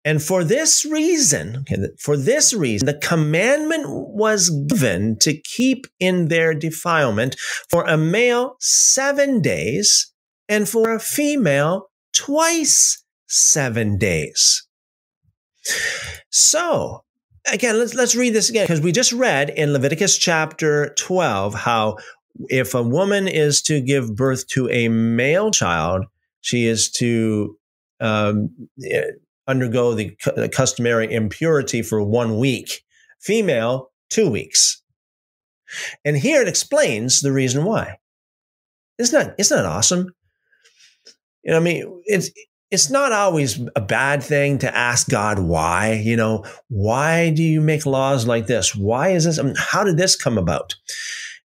And 0.04 0.24
for 0.24 0.44
this 0.44 0.86
reason, 0.86 1.66
for 2.00 2.16
this 2.16 2.54
reason, 2.54 2.86
the 2.86 2.98
commandment 2.98 3.86
was 3.88 4.50
given 4.50 5.18
to 5.20 5.40
keep 5.42 5.86
in 6.00 6.30
their 6.30 6.54
defilement 6.54 7.36
for 7.70 7.84
a 7.84 7.98
male 7.98 8.56
seven 8.60 9.42
days 9.42 10.14
and 10.48 10.68
for 10.68 10.94
a 10.94 11.00
female 11.00 11.90
twice 12.16 13.04
seven 13.28 13.98
days. 13.98 14.66
So, 16.30 17.04
again, 17.52 17.78
let's, 17.78 17.94
let's 17.94 18.16
read 18.16 18.34
this 18.34 18.50
again 18.50 18.66
because 18.66 18.82
we 18.82 18.92
just 18.92 19.14
read 19.14 19.50
in 19.50 19.74
Leviticus 19.74 20.18
chapter 20.18 20.94
12 20.98 21.54
how 21.54 21.98
if 22.50 22.74
a 22.74 22.84
woman 22.84 23.28
is 23.28 23.62
to 23.64 23.82
give 23.82 24.16
birth 24.16 24.48
to 24.48 24.70
a 24.70 24.88
male 24.90 25.52
child, 25.52 26.06
she 26.42 26.66
is 26.66 26.92
to 26.92 27.58
um, 28.00 28.70
undergo 29.48 29.94
the, 29.94 30.16
customary 30.54 31.12
impurity 31.14 31.82
for 31.82 32.04
one 32.04 32.38
week, 32.38 32.84
female, 33.20 33.92
two 34.10 34.30
weeks. 34.30 34.82
And 36.06 36.18
here 36.18 36.42
it 36.42 36.48
explains 36.48 37.22
the 37.22 37.32
reason 37.32 37.66
why. 37.66 37.98
Isn't 38.98 39.20
that, 39.20 39.36
isn't 39.38 39.56
that 39.56 39.66
awesome? 39.66 40.14
You 41.44 41.52
know, 41.52 41.58
I 41.58 41.60
mean, 41.60 42.02
it's, 42.06 42.30
it's 42.70 42.90
not 42.90 43.12
always 43.12 43.60
a 43.76 43.82
bad 43.82 44.22
thing 44.22 44.58
to 44.60 44.76
ask 44.76 45.08
God 45.10 45.40
why, 45.40 45.94
you 46.04 46.18
know, 46.18 46.44
why 46.68 47.30
do 47.30 47.42
you 47.44 47.62
make 47.62 47.86
laws 47.86 48.28
like 48.28 48.48
this? 48.48 48.76
Why 48.76 49.10
is 49.10 49.24
this? 49.24 49.40
I 49.40 49.44
mean, 49.44 49.56
how 49.58 49.84
did 49.84 49.98
this 49.98 50.16
come 50.16 50.38
about? 50.38 50.76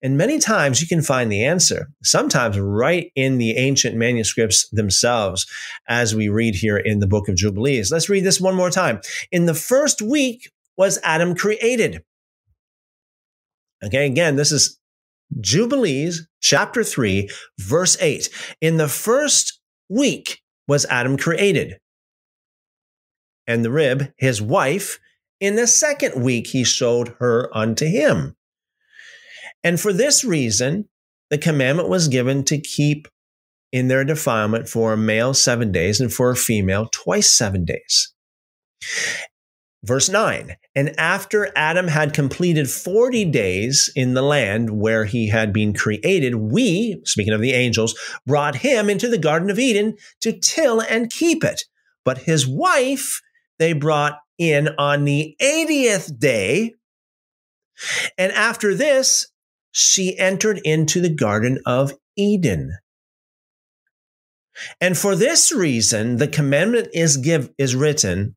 And 0.02 0.16
many 0.16 0.38
times 0.38 0.80
you 0.80 0.88
can 0.88 1.02
find 1.02 1.30
the 1.30 1.44
answer, 1.44 1.90
sometimes 2.02 2.58
right 2.58 3.12
in 3.14 3.36
the 3.36 3.58
ancient 3.58 3.96
manuscripts 3.96 4.66
themselves, 4.70 5.46
as 5.88 6.14
we 6.14 6.30
read 6.30 6.54
here 6.54 6.78
in 6.78 7.00
the 7.00 7.06
book 7.06 7.28
of 7.28 7.36
Jubilees. 7.36 7.92
Let's 7.92 8.08
read 8.08 8.24
this 8.24 8.40
one 8.40 8.54
more 8.54 8.70
time. 8.70 9.00
In 9.30 9.44
the 9.44 9.54
first 9.54 10.00
week 10.00 10.50
was 10.78 10.98
Adam 11.04 11.34
created. 11.34 12.02
Okay, 13.84 14.06
again, 14.06 14.36
this 14.36 14.52
is 14.52 14.78
Jubilees 15.38 16.26
chapter 16.40 16.82
3, 16.82 17.28
verse 17.58 17.98
8. 18.00 18.30
In 18.62 18.78
the 18.78 18.88
first 18.88 19.60
week 19.90 20.40
was 20.70 20.86
Adam 20.86 21.16
created. 21.16 21.80
And 23.44 23.64
the 23.64 23.72
rib, 23.72 24.12
his 24.18 24.40
wife, 24.40 25.00
in 25.40 25.56
the 25.56 25.66
second 25.66 26.22
week 26.22 26.46
he 26.46 26.62
showed 26.62 27.16
her 27.18 27.50
unto 27.52 27.86
him. 27.86 28.36
And 29.64 29.80
for 29.80 29.92
this 29.92 30.22
reason, 30.24 30.88
the 31.28 31.38
commandment 31.38 31.88
was 31.88 32.06
given 32.06 32.44
to 32.44 32.60
keep 32.60 33.08
in 33.72 33.88
their 33.88 34.04
defilement 34.04 34.68
for 34.68 34.92
a 34.92 34.96
male 34.96 35.34
seven 35.34 35.72
days 35.72 36.00
and 36.00 36.12
for 36.12 36.30
a 36.30 36.36
female 36.36 36.88
twice 36.92 37.28
seven 37.28 37.64
days. 37.64 38.14
Verse 39.82 40.10
9, 40.10 40.56
and 40.74 40.94
after 41.00 41.50
Adam 41.56 41.88
had 41.88 42.12
completed 42.12 42.68
40 42.68 43.24
days 43.26 43.90
in 43.96 44.12
the 44.12 44.22
land 44.22 44.68
where 44.68 45.06
he 45.06 45.28
had 45.28 45.54
been 45.54 45.72
created, 45.72 46.34
we, 46.34 47.00
speaking 47.06 47.32
of 47.32 47.40
the 47.40 47.54
angels, 47.54 47.98
brought 48.26 48.56
him 48.56 48.90
into 48.90 49.08
the 49.08 49.16
Garden 49.16 49.48
of 49.48 49.58
Eden 49.58 49.96
to 50.20 50.38
till 50.38 50.82
and 50.82 51.10
keep 51.10 51.42
it. 51.42 51.64
But 52.04 52.18
his 52.18 52.46
wife 52.46 53.22
they 53.60 53.74
brought 53.74 54.18
in 54.38 54.70
on 54.78 55.04
the 55.04 55.36
80th 55.40 56.18
day. 56.18 56.74
And 58.18 58.32
after 58.32 58.74
this, 58.74 59.28
she 59.70 60.18
entered 60.18 60.60
into 60.64 61.00
the 61.00 61.14
Garden 61.14 61.60
of 61.64 61.92
Eden. 62.16 62.72
And 64.80 64.96
for 64.96 65.14
this 65.14 65.52
reason, 65.52 66.16
the 66.16 66.26
commandment 66.26 66.88
is 66.92 67.16
give 67.16 67.50
is 67.56 67.76
written 67.76 68.34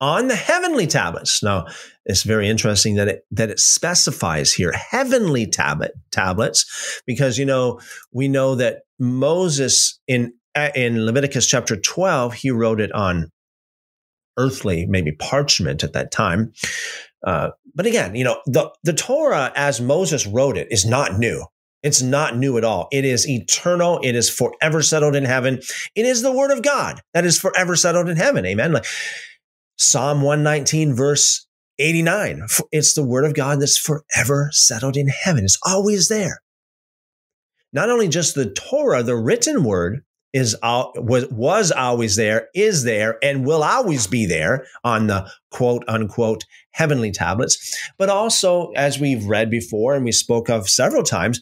on 0.00 0.28
the 0.28 0.36
heavenly 0.36 0.86
tablets. 0.86 1.42
Now, 1.42 1.66
it's 2.06 2.22
very 2.22 2.48
interesting 2.48 2.96
that 2.96 3.08
it 3.08 3.24
that 3.30 3.50
it 3.50 3.60
specifies 3.60 4.52
here 4.52 4.72
heavenly 4.72 5.46
tablet 5.46 5.92
tablets, 6.10 7.02
because 7.06 7.38
you 7.38 7.44
know 7.44 7.80
we 8.12 8.28
know 8.28 8.54
that 8.54 8.82
Moses 8.98 10.00
in 10.06 10.32
in 10.74 11.04
Leviticus 11.04 11.46
chapter 11.46 11.76
twelve 11.76 12.34
he 12.34 12.50
wrote 12.50 12.80
it 12.80 12.92
on 12.92 13.30
earthly, 14.38 14.86
maybe 14.86 15.12
parchment 15.12 15.84
at 15.84 15.92
that 15.92 16.10
time. 16.10 16.52
Uh, 17.26 17.50
but 17.74 17.84
again, 17.84 18.14
you 18.14 18.24
know, 18.24 18.40
the, 18.46 18.70
the 18.82 18.94
Torah 18.94 19.52
as 19.54 19.80
Moses 19.80 20.26
wrote 20.26 20.56
it 20.56 20.68
is 20.70 20.86
not 20.86 21.18
new. 21.18 21.44
It's 21.82 22.00
not 22.00 22.36
new 22.36 22.56
at 22.56 22.64
all. 22.64 22.88
It 22.90 23.04
is 23.04 23.28
eternal. 23.28 24.00
It 24.02 24.14
is 24.14 24.30
forever 24.30 24.82
settled 24.82 25.14
in 25.14 25.24
heaven. 25.24 25.60
It 25.94 26.06
is 26.06 26.22
the 26.22 26.32
word 26.32 26.50
of 26.50 26.62
God 26.62 27.00
that 27.12 27.24
is 27.26 27.38
forever 27.38 27.76
settled 27.76 28.08
in 28.08 28.16
heaven. 28.16 28.46
Amen. 28.46 28.72
Like 28.72 28.86
Psalm 29.80 30.20
119, 30.20 30.94
verse 30.94 31.46
89. 31.78 32.42
It's 32.70 32.92
the 32.92 33.02
word 33.02 33.24
of 33.24 33.34
God 33.34 33.62
that's 33.62 33.78
forever 33.78 34.50
settled 34.52 34.94
in 34.94 35.08
heaven. 35.08 35.42
It's 35.42 35.58
always 35.64 36.08
there. 36.08 36.42
Not 37.72 37.88
only 37.88 38.06
just 38.06 38.34
the 38.34 38.50
Torah, 38.50 39.02
the 39.02 39.16
written 39.16 39.64
word, 39.64 40.02
is 40.34 40.54
was 40.62 41.72
always 41.72 42.16
there, 42.16 42.48
is 42.54 42.84
there, 42.84 43.18
and 43.22 43.46
will 43.46 43.62
always 43.62 44.06
be 44.06 44.26
there 44.26 44.66
on 44.84 45.06
the 45.06 45.28
quote 45.50 45.82
unquote 45.88 46.44
heavenly 46.72 47.10
tablets. 47.10 47.74
But 47.96 48.10
also, 48.10 48.72
as 48.76 49.00
we've 49.00 49.24
read 49.24 49.50
before 49.50 49.94
and 49.94 50.04
we 50.04 50.12
spoke 50.12 50.50
of 50.50 50.68
several 50.68 51.02
times, 51.02 51.40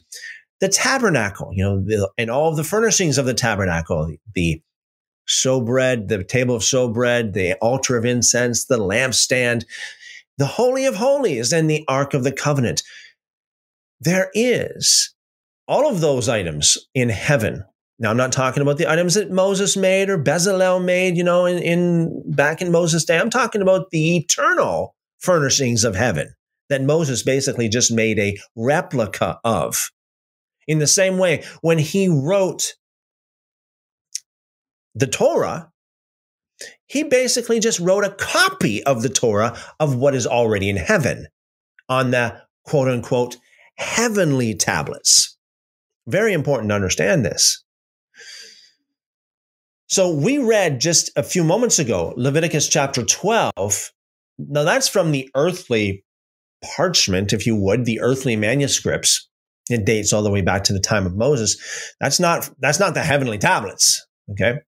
the 0.61 0.69
tabernacle, 0.69 1.51
you 1.53 1.65
know, 1.65 1.81
the, 1.81 2.09
and 2.17 2.31
all 2.31 2.49
of 2.49 2.57
the 2.57 2.65
furnishings 2.65 3.19
of 3.19 3.27
the 3.27 3.35
tabernacle, 3.35 4.07
the, 4.07 4.19
the 4.35 4.63
showbread, 5.29 6.09
the 6.09 6.25
table 6.25 6.57
of 6.57 6.63
showbread, 6.63 7.35
the 7.35 7.55
altar 7.57 7.97
of 7.97 8.05
incense, 8.05 8.67
the 8.67 8.79
lampstand, 8.79 9.65
the 10.39 10.47
holy 10.47 10.87
of 10.87 10.97
holies, 10.97 11.53
and 11.53 11.71
the 11.71 11.85
ark 11.89 12.15
of 12.15 12.25
the 12.25 12.33
covenant. 12.33 12.83
There 14.01 14.31
is 14.35 15.15
all 15.67 15.89
of 15.89 16.01
those 16.01 16.29
items 16.29 16.79
in 16.95 17.09
heaven 17.11 17.65
Now, 17.99 18.11
I'm 18.11 18.17
not 18.17 18.33
talking 18.33 18.63
about 18.63 18.79
the 18.79 18.91
items 18.91 19.15
that 19.15 19.31
Moses 19.31 19.77
made 19.77 20.09
or 20.09 20.19
Bezalel 20.23 20.85
made, 20.85 21.17
you 21.17 21.25
know, 21.25 21.47
in, 21.47 21.59
in 21.59 22.23
back 22.31 22.63
in 22.63 22.71
Moses' 22.71 23.05
day. 23.05 23.19
I'm 23.19 23.31
talking 23.31 23.61
about 23.61 23.91
the 23.91 24.17
eternal 24.17 24.95
furnishings 25.19 25.83
of 25.83 25.97
heaven 25.97 26.35
that 26.69 26.83
Moses 26.83 27.23
basically 27.23 27.69
just 27.69 27.91
made 27.91 28.19
a 28.19 28.39
replica 28.55 29.41
of. 29.43 29.91
In 30.69 30.79
the 30.79 30.87
same 30.87 31.19
way, 31.19 31.45
when 31.61 31.79
he 31.79 32.09
wrote 32.09 32.75
the 34.99 35.07
Torah, 35.07 35.71
he 36.87 37.03
basically 37.05 37.61
just 37.61 37.79
wrote 37.79 38.05
a 38.05 38.11
copy 38.11 38.83
of 38.85 39.03
the 39.03 39.09
Torah 39.09 39.57
of 39.79 39.95
what 39.95 40.15
is 40.15 40.27
already 40.27 40.69
in 40.69 40.77
heaven 40.77 41.29
on 41.89 42.11
the 42.11 42.41
quote 42.65 42.89
unquote 42.89 43.37
heavenly 43.77 44.55
tablets. 44.55 45.37
Very 46.07 46.33
important 46.33 46.71
to 46.71 46.75
understand 46.75 47.25
this. 47.25 47.63
So 49.87 50.13
we 50.13 50.39
read 50.39 50.81
just 50.81 51.11
a 51.17 51.23
few 51.23 51.45
moments 51.45 51.79
ago 51.79 52.13
Leviticus 52.17 52.69
chapter 52.69 53.05
12. 53.05 53.93
Now 54.39 54.65
that's 54.65 54.89
from 54.89 55.13
the 55.13 55.31
earthly 55.35 56.05
parchment, 56.63 57.33
if 57.33 57.47
you 57.47 57.57
would, 57.57 57.85
the 57.85 58.01
earthly 58.01 58.37
manuscripts. 58.37 59.29
It 59.71 59.85
dates 59.85 60.13
all 60.13 60.23
the 60.23 60.31
way 60.31 60.41
back 60.41 60.65
to 60.65 60.73
the 60.73 60.81
time 60.81 61.07
of 61.07 61.17
Moses. 61.17 61.57
That's 62.01 62.19
not 62.19 62.51
that's 62.59 62.81
not 62.81 62.95
the 62.95 63.03
heavenly 63.03 63.39
tablets. 63.39 64.07
Okay. 64.31 64.61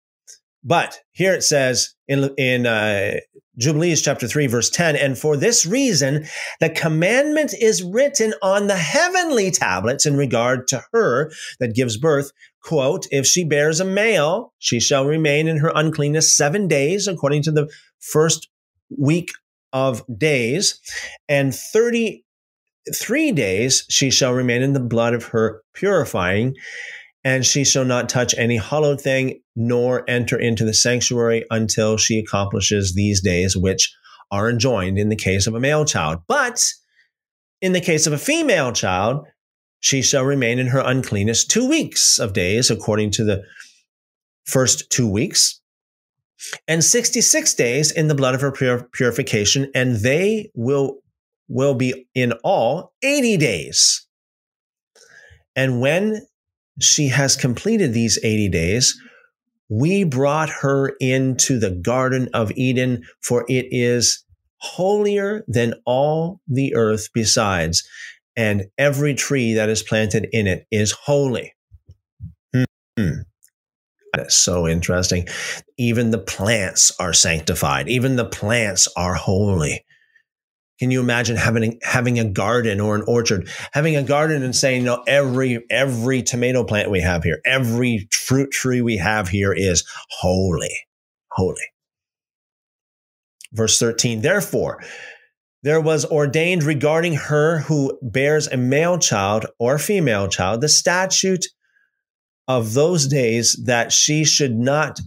But 0.63 1.01
here 1.13 1.33
it 1.33 1.43
says 1.43 1.95
in, 2.07 2.35
in 2.37 2.67
uh, 2.67 3.15
Jubilees 3.59 4.03
chapter 4.03 4.27
3, 4.27 4.47
verse 4.47 4.71
10, 4.71 4.97
and 4.97 5.19
for 5.19 5.37
this 5.37 5.65
reason, 5.65 6.27
the 6.61 6.71
commandment 6.71 7.55
is 7.61 7.83
written 7.83 8.35
on 8.43 8.67
the 8.67 8.77
heavenly 8.77 9.51
tablets 9.51 10.07
in 10.07 10.17
regard 10.17 10.69
to 10.69 10.83
her 10.93 11.31
that 11.61 11.75
gives 11.75 11.97
birth. 11.97 12.33
Quote, 12.63 13.07
if 13.11 13.27
she 13.27 13.45
bears 13.45 13.81
a 13.81 13.85
male, 13.85 14.53
she 14.59 14.81
shall 14.81 15.07
remain 15.07 15.49
in 15.49 15.59
her 15.59 15.73
uncleanness 15.75 16.37
seven 16.37 16.69
days, 16.69 17.07
according 17.09 17.43
to 17.45 17.51
the 17.51 17.71
first 17.99 18.49
week 18.99 19.31
of 19.73 20.03
days, 20.19 20.79
and 21.29 21.55
33 21.55 23.33
days 23.33 23.87
she 23.89 24.11
shall 24.11 24.33
remain 24.33 24.63
in 24.63 24.75
the 24.75 24.81
blood 24.81 25.15
of 25.15 25.25
her 25.25 25.63
purifying 25.75 26.55
and 27.25 27.45
she 27.45 27.65
shall 27.65 27.85
not 27.85 28.09
touch 28.09 28.35
any 28.39 28.57
hallowed 28.57 29.01
thing, 29.01 29.41
nor 29.55 30.09
enter 30.09 30.39
into 30.39 30.65
the 30.65 30.75
sanctuary 30.75 31.45
until 31.51 31.97
she 31.97 32.19
accomplishes 32.19 32.95
these 32.95 33.21
days, 33.21 33.57
which 33.57 33.95
are 34.31 34.49
enjoined 34.49 34.99
in 34.99 35.09
the 35.09 35.17
case 35.17 35.47
of 35.47 35.55
a 35.55 35.61
male 35.61 35.85
child. 35.85 36.21
But 36.27 36.67
in 37.61 37.73
the 37.73 37.81
case 37.81 38.07
of 38.07 38.13
a 38.13 38.19
female 38.19 38.73
child, 38.73 39.27
she 39.81 40.03
shall 40.03 40.25
remain 40.25 40.59
in 40.59 40.69
her 40.69 40.83
uncleanness 40.85 41.45
two 41.45 41.69
weeks 41.69 42.19
of 42.19 42.33
days, 42.33 42.71
according 42.71 43.11
to 43.13 43.25
the 43.25 43.43
first 44.45 44.91
two 44.91 45.09
weeks, 45.09 45.61
and 46.67 46.83
66 46.83 47.55
days 47.55 47.91
in 47.91 48.09
the 48.09 48.15
blood 48.15 48.35
of 48.35 48.41
her 48.41 48.53
pur- 48.53 48.89
purification, 48.93 49.71
and 49.75 49.97
they 49.97 50.51
will, 50.55 50.99
will 51.49 51.75
be 51.75 52.09
in 52.15 52.33
all 52.45 52.93
80 53.03 53.37
days. 53.37 54.07
And 55.57 55.81
when 55.81 56.27
she 56.81 57.09
has 57.09 57.37
completed 57.37 57.93
these 57.93 58.19
80 58.23 58.49
days, 58.49 59.01
we 59.69 60.05
brought 60.05 60.51
her 60.51 60.97
into 61.01 61.59
the 61.59 61.71
Garden 61.71 62.29
of 62.35 62.51
Eden, 62.57 63.05
for 63.23 63.45
it 63.49 63.69
is 63.71 64.25
holier 64.59 65.45
than 65.47 65.75
all 65.87 66.41
the 66.49 66.75
earth 66.75 67.09
besides, 67.15 67.89
and 68.37 68.67
every 68.77 69.15
tree 69.15 69.55
that 69.55 69.69
is 69.69 69.83
planted 69.83 70.29
in 70.33 70.47
it 70.47 70.67
is 70.71 70.91
holy. 70.93 71.55
Hmm. 72.53 72.65
That 74.15 74.27
is 74.27 74.37
so 74.37 74.67
interesting. 74.67 75.29
Even 75.79 76.11
the 76.11 76.19
plants 76.19 76.93
are 76.99 77.13
sanctified, 77.13 77.89
even 77.89 78.17
the 78.17 78.25
plants 78.25 78.89
are 78.97 79.15
holy. 79.15 79.85
Can 80.81 80.91
you 80.91 81.01
imagine 81.01 81.37
having 81.37 81.79
having 81.83 82.19
a 82.19 82.25
garden 82.25 82.81
or 82.81 82.95
an 82.95 83.05
orchard, 83.07 83.51
having 83.73 83.97
a 83.97 84.03
garden 84.03 84.43
and 84.43 84.57
saying, 84.57 84.85
no, 84.85 85.03
every 85.07 85.63
every 85.69 86.23
tomato 86.23 86.65
plant 86.65 86.91
we 86.91 87.03
have 87.03 87.23
here, 87.23 87.43
every 87.45 88.09
fruit 88.11 88.51
tree 88.51 88.81
we 88.81 88.97
have 88.97 89.29
here 89.29 89.53
is 89.53 89.85
holy, 90.09 90.75
holy. 91.33 91.61
Verse 93.53 93.79
13, 93.79 94.23
therefore, 94.23 94.83
there 95.63 95.83
was 95.83 96.07
ordained 96.07 96.63
regarding 96.63 97.15
her 97.15 97.59
who 97.59 97.99
bears 98.01 98.47
a 98.47 98.57
male 98.57 98.99
child 98.99 99.45
or 99.59 99.77
female 99.77 100.29
child 100.29 100.63
the 100.63 100.69
statute 100.69 101.45
of 102.49 102.73
those 102.73 103.07
days 103.07 103.61
that 103.67 103.93
she 103.93 104.25
should 104.25 104.57
not, 104.57 104.99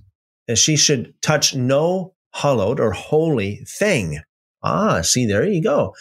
she 0.53 0.77
should 0.77 1.19
touch 1.23 1.55
no 1.55 2.13
hallowed 2.31 2.79
or 2.79 2.91
holy 2.91 3.65
thing 3.67 4.19
Ah, 4.63 5.01
see, 5.01 5.25
there 5.25 5.45
you 5.45 5.61
go. 5.61 5.93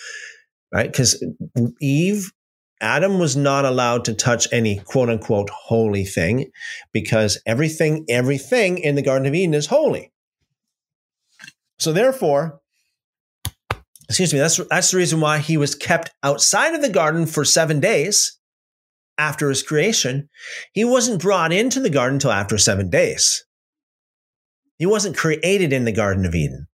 Right? 0.72 0.90
Because 0.90 1.22
Eve, 1.80 2.30
Adam 2.80 3.18
was 3.18 3.36
not 3.36 3.64
allowed 3.64 4.04
to 4.06 4.14
touch 4.14 4.48
any 4.52 4.78
quote 4.78 5.08
unquote 5.08 5.50
holy 5.50 6.04
thing 6.04 6.50
because 6.92 7.40
everything, 7.46 8.04
everything 8.08 8.78
in 8.78 8.94
the 8.94 9.02
Garden 9.02 9.26
of 9.26 9.34
Eden 9.34 9.54
is 9.54 9.66
holy. 9.66 10.12
So 11.78 11.92
therefore, 11.92 12.60
excuse 14.08 14.32
me, 14.32 14.38
that's, 14.38 14.60
that's 14.70 14.90
the 14.90 14.96
reason 14.96 15.20
why 15.20 15.38
he 15.38 15.56
was 15.56 15.74
kept 15.74 16.10
outside 16.22 16.74
of 16.74 16.82
the 16.82 16.88
garden 16.88 17.26
for 17.26 17.44
seven 17.44 17.80
days 17.80 18.38
after 19.18 19.48
his 19.48 19.62
creation. 19.62 20.28
He 20.72 20.84
wasn't 20.84 21.22
brought 21.22 21.52
into 21.52 21.80
the 21.80 21.90
garden 21.90 22.16
until 22.16 22.32
after 22.32 22.58
seven 22.58 22.90
days. 22.90 23.44
He 24.78 24.86
wasn't 24.86 25.16
created 25.16 25.72
in 25.72 25.84
the 25.84 25.92
Garden 25.92 26.24
of 26.24 26.34
Eden. 26.34 26.66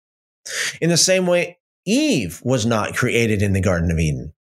In 0.81 0.88
the 0.88 0.96
same 0.96 1.27
way, 1.27 1.58
Eve 1.88 2.40
was 2.44 2.66
not 2.66 2.94
created 2.94 3.40
in 3.40 3.55
the 3.55 3.62
Garden 3.62 3.90
of 3.90 3.98
Eden. 3.98 4.35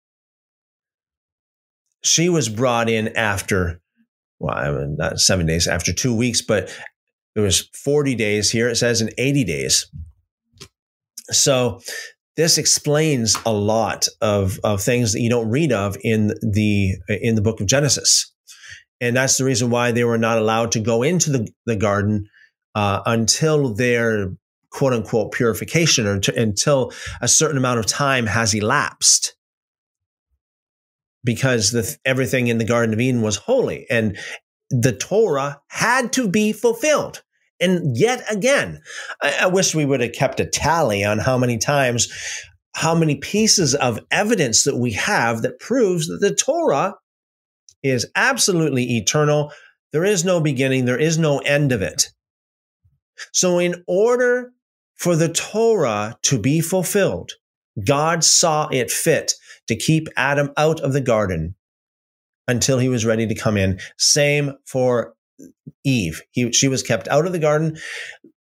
She 2.03 2.27
was 2.27 2.49
brought 2.49 2.89
in 2.89 3.15
after, 3.15 3.81
well, 4.39 4.55
I 4.55 4.69
mean, 4.69 4.97
not 4.97 5.19
seven 5.19 5.45
days, 5.45 5.65
after 5.65 5.93
two 5.93 6.15
weeks, 6.15 6.41
but 6.41 6.69
it 7.35 7.39
was 7.39 7.69
40 7.73 8.15
days 8.15 8.51
here. 8.51 8.67
It 8.67 8.75
says 8.75 9.01
in 9.01 9.11
80 9.17 9.45
days. 9.45 9.89
So 11.31 11.79
this 12.35 12.57
explains 12.57 13.37
a 13.45 13.53
lot 13.53 14.07
of, 14.21 14.59
of 14.63 14.81
things 14.81 15.13
that 15.13 15.21
you 15.21 15.29
don't 15.29 15.49
read 15.49 15.71
of 15.71 15.97
in 16.01 16.27
the 16.41 16.95
in 17.07 17.35
the 17.35 17.41
book 17.41 17.61
of 17.61 17.67
Genesis. 17.67 18.33
And 18.99 19.15
that's 19.15 19.37
the 19.37 19.45
reason 19.45 19.69
why 19.69 19.91
they 19.91 20.03
were 20.03 20.17
not 20.17 20.37
allowed 20.37 20.71
to 20.73 20.79
go 20.79 21.03
into 21.03 21.29
the, 21.29 21.47
the 21.65 21.75
garden 21.75 22.29
uh, 22.75 23.01
until 23.05 23.73
their 23.73 24.31
quote 24.71 24.93
unquote 24.93 25.31
purification 25.31 26.05
or 26.07 26.19
until 26.35 26.91
a 27.21 27.27
certain 27.27 27.57
amount 27.57 27.79
of 27.79 27.85
time 27.85 28.25
has 28.25 28.53
elapsed 28.53 29.35
because 31.23 31.71
the, 31.71 31.97
everything 32.05 32.47
in 32.47 32.57
the 32.57 32.65
Garden 32.65 32.93
of 32.93 33.01
Eden 33.01 33.21
was 33.21 33.35
holy 33.35 33.85
and 33.89 34.17
the 34.69 34.93
Torah 34.93 35.61
had 35.69 36.13
to 36.13 36.27
be 36.27 36.53
fulfilled. 36.53 37.21
And 37.59 37.97
yet 37.97 38.23
again, 38.31 38.81
I, 39.21 39.39
I 39.41 39.47
wish 39.47 39.73
we 39.73 39.85
would 39.85 40.01
have 40.01 40.13
kept 40.13 40.39
a 40.39 40.45
tally 40.45 41.03
on 41.03 41.19
how 41.19 41.37
many 41.37 41.57
times, 41.57 42.07
how 42.75 42.93
many 42.93 43.15
pieces 43.15 43.75
of 43.75 43.99
evidence 44.11 44.63
that 44.63 44.77
we 44.77 44.91
have 44.93 45.41
that 45.41 45.59
proves 45.59 46.07
that 46.07 46.19
the 46.21 46.35
Torah 46.35 46.93
is 47.83 48.07
absolutely 48.15 48.97
eternal. 48.97 49.51
There 49.91 50.05
is 50.05 50.23
no 50.23 50.39
beginning, 50.39 50.85
there 50.85 50.99
is 50.99 51.17
no 51.17 51.39
end 51.39 51.71
of 51.71 51.81
it. 51.81 52.09
So, 53.33 53.57
in 53.57 53.83
order 53.87 54.51
for 54.97 55.15
the 55.15 55.29
Torah 55.29 56.17
to 56.23 56.39
be 56.39 56.61
fulfilled, 56.61 57.31
God 57.85 58.23
saw 58.23 58.67
it 58.69 58.91
fit 58.91 59.33
to 59.67 59.75
keep 59.75 60.07
Adam 60.17 60.51
out 60.57 60.79
of 60.81 60.93
the 60.93 61.01
garden 61.01 61.55
until 62.47 62.79
he 62.79 62.89
was 62.89 63.05
ready 63.05 63.27
to 63.27 63.35
come 63.35 63.57
in. 63.57 63.79
Same 63.97 64.53
for 64.65 65.13
Eve. 65.83 66.21
He, 66.31 66.51
she 66.51 66.67
was 66.67 66.81
kept 66.81 67.07
out 67.09 67.25
of 67.25 67.31
the 67.31 67.39
garden. 67.39 67.77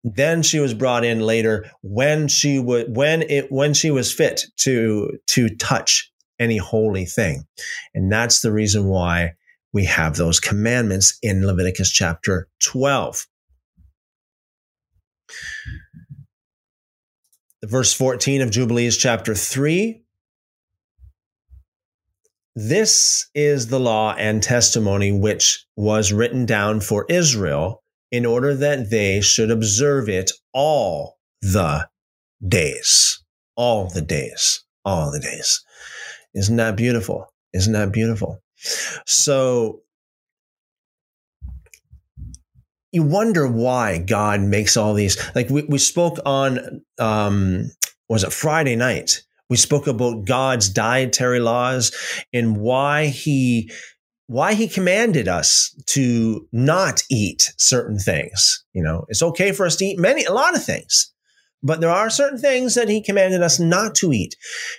Then 0.04 0.42
she 0.42 0.61
was 0.61 0.72
brought 0.72 1.04
in 1.04 1.20
later 1.20 1.68
when 1.82 2.28
she 2.28 2.61
would 2.61 2.94
when 2.94 3.22
it 3.22 3.50
when 3.50 3.74
she 3.74 3.90
was 3.90 4.12
fit 4.12 4.44
to 4.59 5.18
to 5.28 5.48
touch 5.56 6.12
any 6.38 6.59
holy 6.59 7.06
thing. 7.06 7.44
And 7.92 8.12
that's 8.12 8.40
the 8.40 8.52
reason 8.52 8.87
why 8.87 9.32
we 9.72 9.85
have 9.87 10.16
those 10.16 10.38
commandments 10.38 11.18
in 11.22 11.44
Leviticus 11.44 11.90
chapter 11.90 12.48
12 12.62 13.26
verse 17.64 17.92
14 17.92 18.42
of 18.42 18.51
Jubilees 18.51 18.97
chapter 18.97 19.35
3. 19.35 20.03
This 22.55 23.29
is 23.35 23.66
the 23.66 23.81
law 23.81 24.14
and 24.14 24.42
testimony 24.42 25.12
which 25.12 25.66
was 25.77 26.12
written 26.12 26.47
down 26.47 26.81
for 26.81 27.05
Israel 27.09 27.83
in 28.11 28.25
order 28.25 28.55
that 28.55 28.90
they 28.90 29.21
should 29.21 29.51
observe 29.51 30.09
it 30.09 30.31
all 30.55 31.19
the 31.42 31.88
days. 32.47 33.23
All 33.57 33.88
the 33.88 34.01
days. 34.01 34.64
All 34.85 35.11
the 35.11 35.21
days. 35.21 35.62
Isn't 36.35 36.57
that 36.57 36.77
beautiful? 36.77 37.27
Isn't 37.53 37.75
that 37.75 37.92
beautiful? 37.92 38.42
So 39.07 39.83
you 42.96 43.02
wonder 43.02 43.46
why 43.46 43.98
God 43.98 44.40
makes 44.40 44.74
all 44.74 44.94
these. 44.94 45.18
Like 45.35 45.50
we, 45.50 45.64
we 45.64 45.76
spoke 45.76 46.16
on, 46.24 46.80
um, 46.98 47.70
was 48.09 48.24
it 48.24 48.32
Friday 48.32 48.74
night? 48.74 49.22
We 49.50 49.59
spoke 49.59 49.87
about 49.87 50.24
God's 50.24 50.70
dietary 50.70 51.38
laws 51.38 51.94
and 52.32 52.56
why 52.56 53.06
he 53.09 53.70
why 54.28 54.54
he 54.54 54.66
commanded 54.66 55.28
us 55.28 55.72
to 55.87 56.48
not 56.52 57.02
eat 57.11 57.52
certain 57.59 57.98
things. 57.98 58.64
You 58.72 58.82
know, 58.82 59.04
it's 59.09 59.22
okay 59.22 59.52
for 59.52 59.66
us 59.66 59.76
to 59.76 59.85
eat 59.85 60.00
many 60.00 60.24
a 60.24 60.32
lot 60.32 60.56
of 60.56 60.64
things. 60.64 61.12
But 61.62 61.80
there 61.80 61.90
are 61.90 62.11
certain 62.11 62.38
things 62.38 62.74
that 62.74 62.88
he 62.88 63.02
commanded 63.02 63.42
us 63.42 63.61
not 63.61 63.94
to 63.96 64.12
eat. 64.12 64.35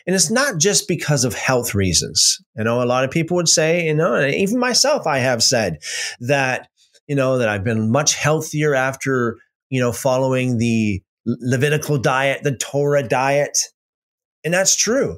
And 0.07 0.15
it's 0.15 0.31
not 0.31 0.57
just 0.57 0.87
because 0.87 1.23
of 1.23 1.33
health 1.35 1.75
reasons. 1.75 2.41
You 2.57 2.63
know, 2.63 2.81
a 2.81 2.85
lot 2.85 3.03
of 3.03 3.11
people 3.11 3.35
would 3.35 3.47
say, 3.47 3.85
you 3.85 3.93
know, 3.93 4.25
even 4.25 4.59
myself, 4.59 5.05
I 5.05 5.19
have 5.19 5.43
said 5.43 5.77
that, 6.19 6.67
you 7.07 7.15
know, 7.15 7.37
that 7.37 7.49
I've 7.49 7.63
been 7.63 7.91
much 7.91 8.15
healthier 8.15 8.75
after, 8.75 9.37
you 9.69 9.79
know, 9.79 9.91
following 9.91 10.57
the 10.57 11.01
Levitical 11.25 11.97
diet, 11.97 12.43
the 12.43 12.55
Torah 12.55 13.07
diet. 13.07 13.57
And 14.45 14.53
that's 14.53 14.75
true. 14.75 15.17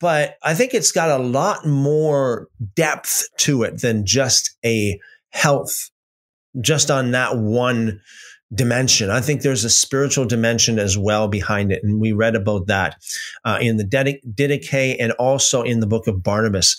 But 0.00 0.36
I 0.42 0.54
think 0.54 0.74
it's 0.74 0.92
got 0.92 1.10
a 1.10 1.22
lot 1.22 1.66
more 1.66 2.48
depth 2.76 3.24
to 3.38 3.62
it 3.62 3.80
than 3.80 4.06
just 4.06 4.56
a 4.64 5.00
health, 5.30 5.90
just 6.60 6.90
on 6.90 7.12
that 7.12 7.38
one 7.38 8.00
dimension. 8.54 9.10
I 9.10 9.20
think 9.20 9.42
there's 9.42 9.64
a 9.64 9.70
spiritual 9.70 10.24
dimension 10.24 10.78
as 10.78 10.96
well 10.96 11.28
behind 11.28 11.72
it. 11.72 11.82
And 11.82 12.00
we 12.00 12.12
read 12.12 12.34
about 12.34 12.66
that 12.68 12.96
uh, 13.44 13.58
in 13.60 13.76
the 13.76 13.84
Didache 13.84 14.96
and 14.98 15.12
also 15.12 15.62
in 15.62 15.80
the 15.80 15.86
book 15.86 16.06
of 16.06 16.22
Barnabas. 16.22 16.76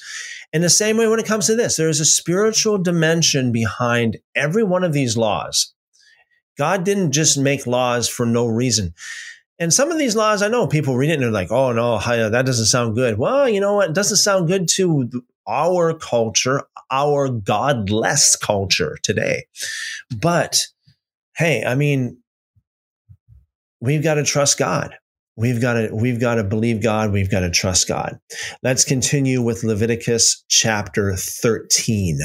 In 0.52 0.62
the 0.62 0.70
same 0.70 0.98
way, 0.98 1.08
when 1.08 1.20
it 1.20 1.28
comes 1.28 1.46
to 1.48 1.56
this, 1.56 1.78
there's 1.78 2.00
a 2.00 2.06
spiritual 2.06 2.78
dimension 2.78 3.52
behind 3.52 4.18
every 4.36 4.64
one 4.64 4.84
of 4.84 4.94
these 4.94 5.16
laws. 5.16 5.74
God 6.58 6.84
didn't 6.84 7.12
just 7.12 7.38
make 7.38 7.68
laws 7.68 8.10
for 8.10 8.26
no 8.26 8.48
reason. 8.48 8.94
And 9.60 9.74
some 9.74 9.92
of 9.92 9.98
these 9.98 10.16
laws, 10.16 10.42
I 10.42 10.48
know 10.48 10.68
people 10.68 10.96
read 10.96 11.10
it 11.10 11.16
and 11.16 11.24
they're 11.24 11.32
like, 11.32 11.52
oh, 11.52 11.72
no, 11.72 11.96
uh, 11.96 12.30
that 12.30 12.46
doesn't 12.46 12.66
sound 12.66 12.96
good. 12.96 13.18
Well, 13.18 13.48
you 13.48 13.60
know 13.60 13.76
what? 13.76 13.90
It 13.90 13.96
doesn't 13.96 14.18
sound 14.18 14.48
good 14.48 14.68
to 14.70 15.10
our 15.48 15.94
culture, 15.94 16.64
our 16.90 17.30
godless 17.30 18.36
culture 18.36 18.98
today. 19.04 19.46
But 20.22 20.66
hey, 21.36 21.64
I 21.66 21.76
mean, 21.76 22.18
we've 23.82 24.04
got 24.04 24.16
to 24.16 24.24
trust 24.24 24.58
God. 24.58 24.96
We've 25.40 25.62
got 25.62 25.74
to 25.74 25.90
we've 25.94 26.20
got 26.20 26.36
to 26.36 26.44
believe 26.44 26.84
God. 26.84 27.14
We've 27.14 27.32
got 27.32 27.40
to 27.40 27.50
trust 27.50 27.88
God. 27.88 28.20
Let's 28.62 28.84
continue 28.84 29.42
with 29.42 29.64
Leviticus 29.64 30.44
chapter 30.50 31.16
13. 31.16 32.20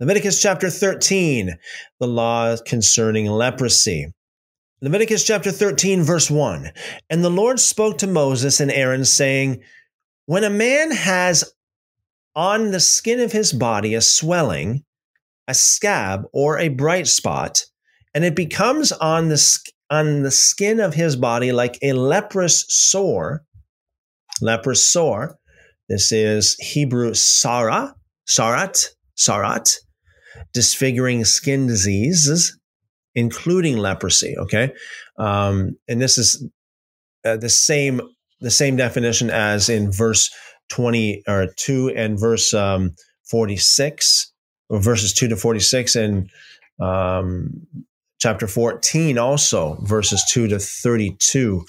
Leviticus 0.00 0.40
chapter 0.40 0.70
13, 0.70 1.58
the 1.98 2.06
law 2.06 2.56
concerning 2.64 3.26
leprosy. 3.26 4.14
Leviticus 4.80 5.22
chapter 5.22 5.52
13, 5.52 6.02
verse 6.02 6.30
1. 6.30 6.72
And 7.10 7.22
the 7.22 7.28
Lord 7.28 7.60
spoke 7.60 7.98
to 7.98 8.06
Moses 8.06 8.58
and 8.58 8.70
Aaron, 8.70 9.04
saying, 9.04 9.62
When 10.24 10.42
a 10.42 10.48
man 10.48 10.92
has 10.92 11.52
on 12.34 12.70
the 12.70 12.80
skin 12.80 13.20
of 13.20 13.32
his 13.32 13.52
body 13.52 13.94
a 13.94 14.00
swelling, 14.00 14.82
a 15.46 15.52
scab, 15.52 16.22
or 16.32 16.58
a 16.58 16.68
bright 16.68 17.06
spot, 17.06 17.66
and 18.14 18.24
it 18.24 18.34
becomes 18.34 18.92
on 18.92 19.28
the 19.28 19.36
on 19.90 20.22
the 20.22 20.30
skin 20.30 20.80
of 20.80 20.94
his 20.94 21.16
body 21.16 21.52
like 21.52 21.78
a 21.82 21.92
leprous 21.92 22.64
sore. 22.68 23.42
Leprous 24.40 24.86
sore. 24.86 25.36
This 25.88 26.12
is 26.12 26.54
Hebrew 26.60 27.14
sarah, 27.14 27.94
sarat, 28.26 28.86
sarat, 29.18 29.76
disfiguring 30.54 31.24
skin 31.24 31.66
diseases, 31.66 32.56
including 33.14 33.76
leprosy. 33.76 34.36
Okay, 34.38 34.72
um, 35.18 35.76
and 35.88 36.00
this 36.00 36.16
is 36.16 36.48
uh, 37.24 37.36
the 37.36 37.48
same 37.48 38.00
the 38.40 38.50
same 38.52 38.76
definition 38.76 39.30
as 39.30 39.68
in 39.68 39.90
verse 39.90 40.30
twenty 40.68 41.22
or 41.26 41.48
two 41.56 41.92
and 41.96 42.18
verse 42.18 42.54
um, 42.54 42.94
forty 43.28 43.56
six, 43.56 44.32
or 44.68 44.80
verses 44.80 45.12
two 45.12 45.26
to 45.26 45.36
forty 45.36 45.60
six, 45.60 45.96
and 45.96 46.30
um, 46.80 47.66
chapter 48.20 48.46
14 48.46 49.18
also 49.18 49.76
verses 49.82 50.22
2 50.30 50.48
to 50.48 50.58
32 50.58 51.64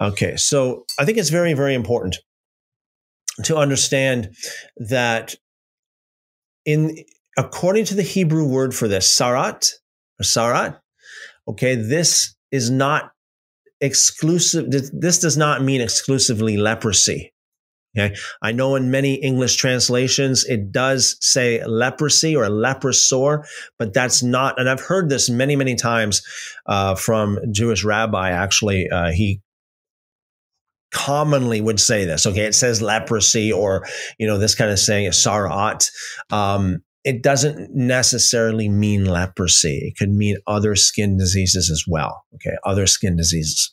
okay 0.00 0.36
so 0.36 0.84
i 0.98 1.04
think 1.04 1.18
it's 1.18 1.30
very 1.30 1.52
very 1.52 1.74
important 1.74 2.16
to 3.42 3.56
understand 3.56 4.34
that 4.76 5.34
in 6.64 6.96
according 7.36 7.84
to 7.84 7.94
the 7.94 8.02
hebrew 8.02 8.46
word 8.46 8.74
for 8.74 8.88
this 8.88 9.08
sarat 9.08 9.72
or 10.20 10.24
sarat 10.24 10.78
okay 11.48 11.74
this 11.74 12.34
is 12.50 12.70
not 12.70 13.10
exclusive 13.80 14.70
this 14.70 15.18
does 15.18 15.36
not 15.36 15.62
mean 15.62 15.80
exclusively 15.80 16.56
leprosy 16.56 17.33
Okay. 17.96 18.14
I 18.42 18.52
know 18.52 18.74
in 18.74 18.90
many 18.90 19.14
English 19.14 19.56
translations, 19.56 20.44
it 20.44 20.72
does 20.72 21.16
say 21.20 21.64
leprosy 21.64 22.34
or 22.34 22.48
leprous 22.48 23.04
sore, 23.08 23.46
but 23.78 23.94
that's 23.94 24.22
not, 24.22 24.58
and 24.58 24.68
I've 24.68 24.80
heard 24.80 25.08
this 25.08 25.30
many, 25.30 25.54
many 25.54 25.76
times 25.76 26.22
uh, 26.66 26.96
from 26.96 27.38
Jewish 27.52 27.84
rabbi. 27.84 28.30
Actually, 28.30 28.88
uh, 28.90 29.10
he 29.12 29.40
commonly 30.92 31.60
would 31.60 31.78
say 31.78 32.04
this. 32.04 32.26
Okay. 32.26 32.46
It 32.46 32.54
says 32.54 32.82
leprosy 32.82 33.52
or, 33.52 33.86
you 34.18 34.26
know, 34.26 34.38
this 34.38 34.54
kind 34.54 34.70
of 34.70 34.78
saying, 34.78 35.10
sarat. 35.10 35.88
Um, 36.30 36.82
it 37.04 37.22
doesn't 37.22 37.74
necessarily 37.74 38.68
mean 38.68 39.04
leprosy. 39.04 39.82
It 39.84 39.98
could 39.98 40.10
mean 40.10 40.38
other 40.46 40.74
skin 40.74 41.16
diseases 41.16 41.70
as 41.70 41.84
well. 41.86 42.24
Okay. 42.34 42.56
Other 42.64 42.86
skin 42.86 43.16
diseases 43.16 43.72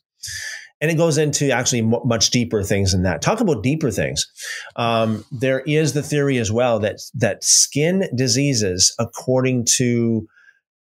and 0.82 0.90
it 0.90 0.96
goes 0.96 1.18
into 1.18 1.52
actually 1.52 1.80
m- 1.80 1.94
much 2.04 2.32
deeper 2.32 2.64
things 2.64 2.92
than 2.92 3.04
that. 3.04 3.22
Talk 3.22 3.40
about 3.40 3.64
deeper 3.64 3.92
things. 3.92 4.28
Um, 4.76 5.24
there 5.32 5.62
is 5.62 5.94
the 5.94 6.04
theory 6.04 6.40
as 6.40 6.52
well 6.52 6.80
that 6.80 7.00
that 7.14 7.44
skin 7.44 8.10
diseases, 8.16 8.94
according 9.00 9.66
to 9.78 10.28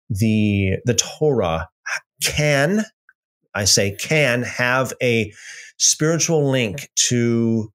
the 0.10 0.78
the 0.86 0.94
Torah, 0.94 1.70
can 2.24 2.86
I 3.54 3.66
say 3.66 3.92
can 3.92 4.44
have 4.44 4.94
a 5.02 5.34
spiritual 5.78 6.50
link 6.50 6.90
to 7.08 7.74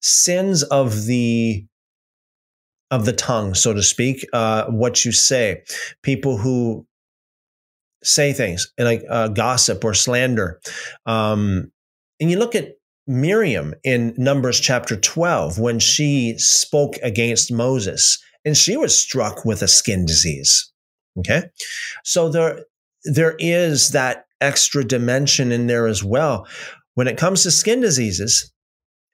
sins 0.00 0.64
of 0.64 1.06
the 1.06 1.64
of 2.90 3.06
the 3.06 3.12
tongue, 3.12 3.54
so 3.54 3.72
to 3.72 3.82
speak. 3.82 4.26
Uh, 4.32 4.66
what 4.66 5.04
you 5.04 5.12
say, 5.12 5.62
people 6.02 6.36
who 6.36 6.86
say 8.02 8.32
things 8.32 8.70
like 8.78 9.02
uh, 9.08 9.28
gossip 9.28 9.84
or 9.84 9.94
slander. 9.94 10.60
Um, 11.06 11.70
and 12.20 12.30
you 12.30 12.38
look 12.38 12.54
at 12.54 12.74
Miriam 13.06 13.74
in 13.84 14.14
Numbers 14.16 14.60
chapter 14.60 14.96
12 14.96 15.58
when 15.58 15.78
she 15.78 16.34
spoke 16.38 16.96
against 17.02 17.52
Moses 17.52 18.22
and 18.44 18.56
she 18.56 18.76
was 18.76 19.00
struck 19.00 19.44
with 19.44 19.62
a 19.62 19.68
skin 19.68 20.06
disease. 20.06 20.72
Okay. 21.18 21.42
So 22.04 22.28
there, 22.28 22.64
there 23.04 23.36
is 23.38 23.90
that 23.90 24.26
extra 24.40 24.84
dimension 24.84 25.52
in 25.52 25.66
there 25.66 25.86
as 25.86 26.02
well. 26.02 26.46
When 26.94 27.08
it 27.08 27.16
comes 27.16 27.42
to 27.42 27.50
skin 27.50 27.80
diseases, 27.80 28.52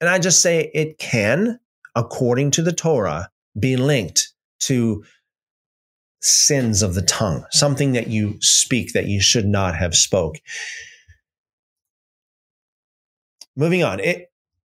and 0.01 0.09
I 0.09 0.19
just 0.19 0.41
say 0.41 0.71
it 0.75 0.99
can, 0.99 1.59
according 1.95 2.53
to 2.53 2.63
the 2.63 2.73
Torah, 2.73 3.29
be 3.59 3.77
linked 3.77 4.33
to 4.61 5.05
sins 6.21 6.83
of 6.83 6.95
the 6.95 7.03
tongue, 7.03 7.45
something 7.51 7.93
that 7.93 8.09
you 8.09 8.37
speak 8.41 8.93
that 8.93 9.07
you 9.07 9.21
should 9.21 9.47
not 9.47 9.77
have 9.77 9.95
spoke. 9.95 10.37
Moving 13.57 13.83
on. 13.83 14.01
It, 14.01 14.31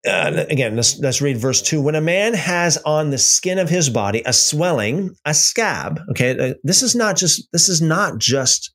uh, 0.07 0.45
again, 0.49 0.75
let's, 0.75 0.99
let's 0.99 1.21
read 1.21 1.37
verse 1.37 1.61
two. 1.61 1.81
When 1.81 1.95
a 1.95 2.01
man 2.01 2.35
has 2.35 2.77
on 2.85 3.09
the 3.09 3.17
skin 3.17 3.57
of 3.57 3.69
his 3.69 3.89
body 3.89 4.21
a 4.25 4.33
swelling, 4.33 5.15
a 5.25 5.33
scab. 5.33 5.99
Okay, 6.11 6.51
uh, 6.51 6.53
this 6.63 6.83
is 6.83 6.95
not 6.95 7.17
just 7.17 7.51
this 7.51 7.69
is 7.69 7.81
not 7.81 8.19
just 8.19 8.71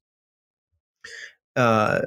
uh, 1.54 2.00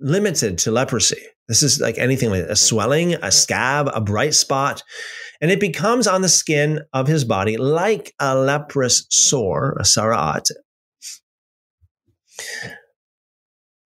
limited 0.00 0.58
to 0.58 0.70
leprosy. 0.70 1.22
This 1.48 1.62
is 1.62 1.80
like 1.80 1.98
anything 1.98 2.30
like 2.30 2.44
a 2.44 2.56
swelling, 2.56 3.14
a 3.14 3.30
scab, 3.30 3.90
a 3.92 4.00
bright 4.00 4.34
spot 4.34 4.82
and 5.42 5.50
it 5.50 5.58
becomes 5.58 6.06
on 6.06 6.22
the 6.22 6.28
skin 6.28 6.82
of 6.92 7.08
his 7.08 7.24
body 7.24 7.56
like 7.56 8.14
a 8.20 8.38
leprous 8.38 9.04
sore, 9.10 9.76
a 9.78 9.82
sarat. 9.82 10.46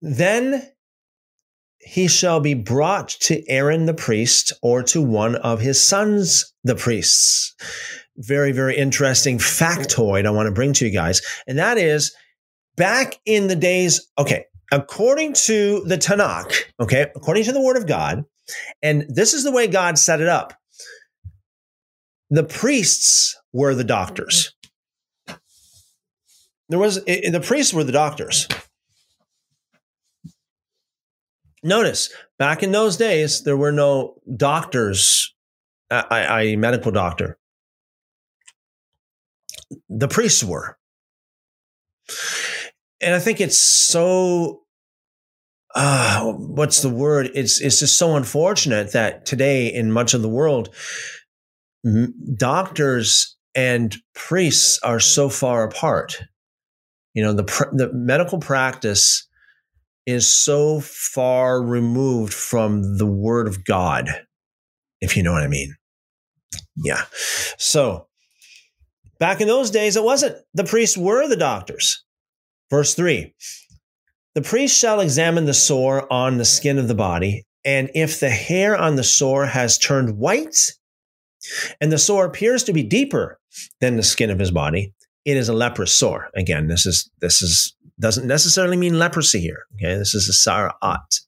Then 0.03 0.71
he 1.79 2.09
shall 2.09 2.41
be 2.41 2.53
brought 2.53 3.09
to 3.21 3.43
Aaron 3.49 3.87
the 3.87 3.95
priest 3.95 4.53
or 4.63 4.83
to 4.83 5.01
one 5.01 5.37
of 5.37 5.61
his 5.61 5.83
sons, 5.83 6.53
the 6.63 6.75
priests. 6.75 7.55
Very, 8.19 8.53
very 8.53 8.77
interesting 8.77 9.39
factoid 9.39 10.27
I 10.27 10.31
want 10.31 10.49
to 10.49 10.53
bring 10.53 10.75
to 10.75 10.85
you 10.87 10.93
guys. 10.93 11.23
And 11.47 11.59
that 11.59 11.79
is 11.79 12.15
back 12.77 13.19
in 13.25 13.47
the 13.47 13.57
days, 13.57 14.07
okay, 14.19 14.45
according 14.73 15.33
to 15.35 15.83
the 15.87 15.97
Tanakh, 15.97 16.53
okay, 16.81 17.11
according 17.15 17.45
to 17.45 17.53
the 17.53 17.61
word 17.61 17.77
of 17.77 17.87
God, 17.87 18.25
and 18.83 19.05
this 19.09 19.35
is 19.35 19.45
the 19.45 19.53
way 19.53 19.67
God 19.67 19.99
set 19.99 20.21
it 20.21 20.29
up 20.29 20.55
the 22.31 22.45
priests 22.45 23.37
were 23.53 23.75
the 23.75 23.85
doctors. 23.85 24.53
there 26.69 26.79
was 26.79 26.99
it, 27.07 27.31
the 27.33 27.41
priests 27.41 27.73
were 27.73 27.85
the 27.85 27.93
doctors. 27.93 28.49
Notice 31.63 32.11
back 32.39 32.63
in 32.63 32.73
those 32.73 32.97
days, 32.97 33.43
there 33.43 33.57
were 33.57 33.73
no 33.73 34.21
doctors, 34.37 35.35
a 35.91 36.57
medical 36.57 36.93
doctor. 36.93 37.39
The 39.89 40.09
priests 40.09 40.45
were. 40.45 40.79
And 43.01 43.15
I 43.15 43.19
think 43.19 43.41
it's 43.41 43.59
so 43.59 44.63
uh, 45.77 46.33
what's 46.33 46.81
the 46.81 46.89
word? 46.89 47.31
It's 47.35 47.61
it's 47.61 47.81
just 47.81 47.99
so 47.99 48.17
unfortunate 48.17 48.93
that 48.93 49.27
today 49.27 49.67
in 49.67 49.93
much 49.93 50.15
of 50.15 50.23
the 50.23 50.29
world, 50.29 50.75
m- 51.85 52.15
doctors 52.35 53.37
and 53.55 53.95
priests 54.15 54.81
are 54.83 54.99
so 54.99 55.29
far 55.29 55.65
apart. 55.65 56.23
You 57.13 57.23
know, 57.23 57.35
the 57.35 57.45
pr- 57.45 57.75
the 57.75 57.93
medical 57.93 58.39
practice 58.39 59.29
is 60.07 60.33
so 60.33 60.81
far 60.81 61.63
removed 61.63 62.33
from 62.33 62.97
the 62.97 63.07
word 63.07 63.47
of 63.47 63.63
God, 63.65 64.09
if 65.03 65.15
you 65.15 65.23
know 65.23 65.33
what 65.33 65.43
I 65.43 65.49
mean. 65.49 65.75
Yeah. 66.77 67.05
So 67.59 68.07
back 69.19 69.43
in 69.43 69.47
those 69.47 69.71
days, 69.71 69.97
it 69.97 70.05
wasn't. 70.05 70.37
The 70.55 70.65
priests 70.65 70.97
were 70.97 71.29
the 71.29 71.37
doctors. 71.37 72.06
Verse 72.71 72.95
3 72.95 73.35
the 74.37 74.43
priest 74.43 74.79
shall 74.79 75.01
examine 75.01 75.47
the 75.47 75.55
sore 75.55 76.13
on 76.13 76.37
the 76.37 76.45
skin 76.45 76.77
of 76.77 76.89
the 76.89 76.95
body, 76.95 77.47
and 77.65 77.91
if 77.95 78.21
the 78.21 78.29
hair 78.29 78.77
on 78.77 78.97
the 78.97 79.03
sore 79.03 79.47
has 79.47 79.79
turned 79.79 80.19
white, 80.19 80.73
and 81.81 81.91
the 81.91 81.97
sore 81.97 82.27
appears 82.27 82.63
to 82.65 82.75
be 82.75 82.83
deeper 82.83 83.41
than 83.81 83.97
the 83.97 84.03
skin 84.03 84.29
of 84.29 84.39
his 84.39 84.51
body, 84.51 84.93
it 85.25 85.39
is 85.39 85.49
a 85.49 85.55
leprous 85.55 85.95
sore. 85.95 86.29
Again, 86.37 86.67
this 86.67 86.85
is 86.85 87.11
this 87.23 87.41
is 87.41 87.75
doesn't 87.99 88.27
necessarily 88.27 88.77
mean 88.77 88.99
leprosy 88.99 89.41
here. 89.41 89.65
Okay, 89.77 89.97
this 89.97 90.15
is 90.15 90.29
a 90.29 90.51
sara'at. 90.51 91.21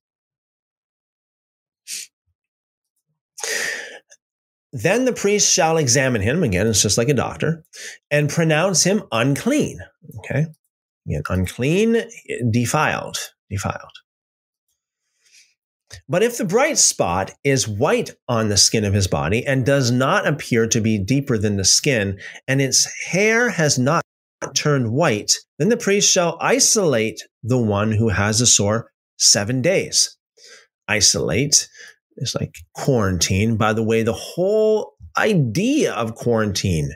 Then 4.71 5.07
the 5.07 5.15
priest 5.15 5.51
shall 5.51 5.79
examine 5.79 6.21
him 6.21 6.43
again. 6.43 6.67
It's 6.67 6.83
just 6.83 6.99
like 6.99 7.09
a 7.09 7.15
doctor, 7.15 7.65
and 8.11 8.29
pronounce 8.29 8.85
him 8.85 9.05
unclean. 9.13 9.79
Okay, 10.19 10.45
Again, 11.09 11.23
unclean, 11.29 12.03
defiled, 12.51 13.17
defiled. 13.51 13.93
But 16.07 16.23
if 16.23 16.37
the 16.37 16.45
bright 16.45 16.77
spot 16.77 17.33
is 17.45 17.67
white 17.67 18.15
on 18.29 18.49
the 18.49 18.59
skin 18.59 18.85
of 18.85 18.93
his 18.93 19.07
body 19.07 19.47
and 19.47 19.65
does 19.65 19.91
not 19.91 20.27
appear 20.27 20.67
to 20.67 20.81
be 20.81 20.99
deeper 20.99 21.39
than 21.39 21.57
the 21.57 21.65
skin, 21.65 22.19
and 22.47 22.61
its 22.61 22.87
hair 23.07 23.49
has 23.49 23.79
not 23.79 24.03
turned 24.55 24.93
white, 24.93 25.33
then 25.59 25.71
the 25.71 25.77
priest 25.79 26.11
shall 26.11 26.37
isolate 26.41 27.23
the 27.43 27.59
one 27.59 27.93
who 27.93 28.11
has 28.11 28.41
a 28.41 28.47
sore 28.47 28.91
seven 29.17 29.63
days. 29.63 30.17
Isolate 30.89 31.69
is 32.19 32.35
like 32.39 32.55
quarantine. 32.75 33.57
By 33.57 33.73
the 33.73 33.83
way, 33.83 34.03
the 34.03 34.13
whole 34.13 34.95
idea 35.17 35.95
of 35.95 36.15
quarantine 36.15 36.93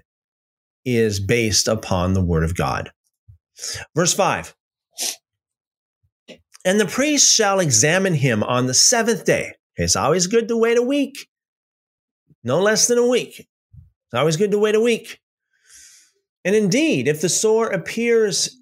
is 0.85 1.19
based 1.19 1.67
upon 1.67 2.13
the 2.13 2.25
word 2.25 2.45
of 2.45 2.57
God. 2.57 2.91
Verse 3.95 4.15
5 4.15 4.55
And 6.65 6.81
the 6.81 6.87
priest 6.87 7.33
shall 7.33 7.61
examine 7.61 8.15
him 8.15 8.43
on 8.43 8.67
the 8.67 8.75
seventh 8.75 9.25
day. 9.25 9.53
It's 9.77 9.97
always 9.97 10.27
good 10.27 10.49
to 10.49 10.57
wait 10.57 10.79
a 10.79 10.83
week, 10.83 11.29
no 12.45 12.61
less 12.61 12.87
than 12.89 12.99
a 12.99 13.07
week. 13.07 13.39
It's 13.39 14.15
always 14.15 14.37
good 14.37 14.51
to 14.51 14.59
wait 14.59 14.75
a 14.75 14.81
week. 14.81 15.21
And 16.45 16.55
indeed, 16.55 17.09
if 17.09 17.21
the 17.21 17.29
sore 17.29 17.69
appears 17.69 18.59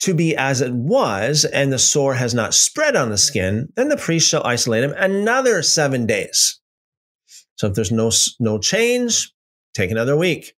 to 0.00 0.14
be 0.14 0.36
as 0.36 0.60
it 0.60 0.72
was, 0.72 1.44
and 1.44 1.72
the 1.72 1.78
sore 1.78 2.14
has 2.14 2.34
not 2.34 2.54
spread 2.54 2.96
on 2.96 3.10
the 3.10 3.16
skin, 3.16 3.72
then 3.76 3.88
the 3.88 3.96
priest 3.96 4.28
shall 4.28 4.44
isolate 4.44 4.82
him 4.82 4.92
another 4.96 5.62
seven 5.62 6.06
days. 6.06 6.60
So 7.54 7.68
if 7.68 7.74
there's 7.74 7.92
no, 7.92 8.10
no 8.40 8.58
change, 8.58 9.32
take 9.74 9.92
another 9.92 10.16
week. 10.16 10.54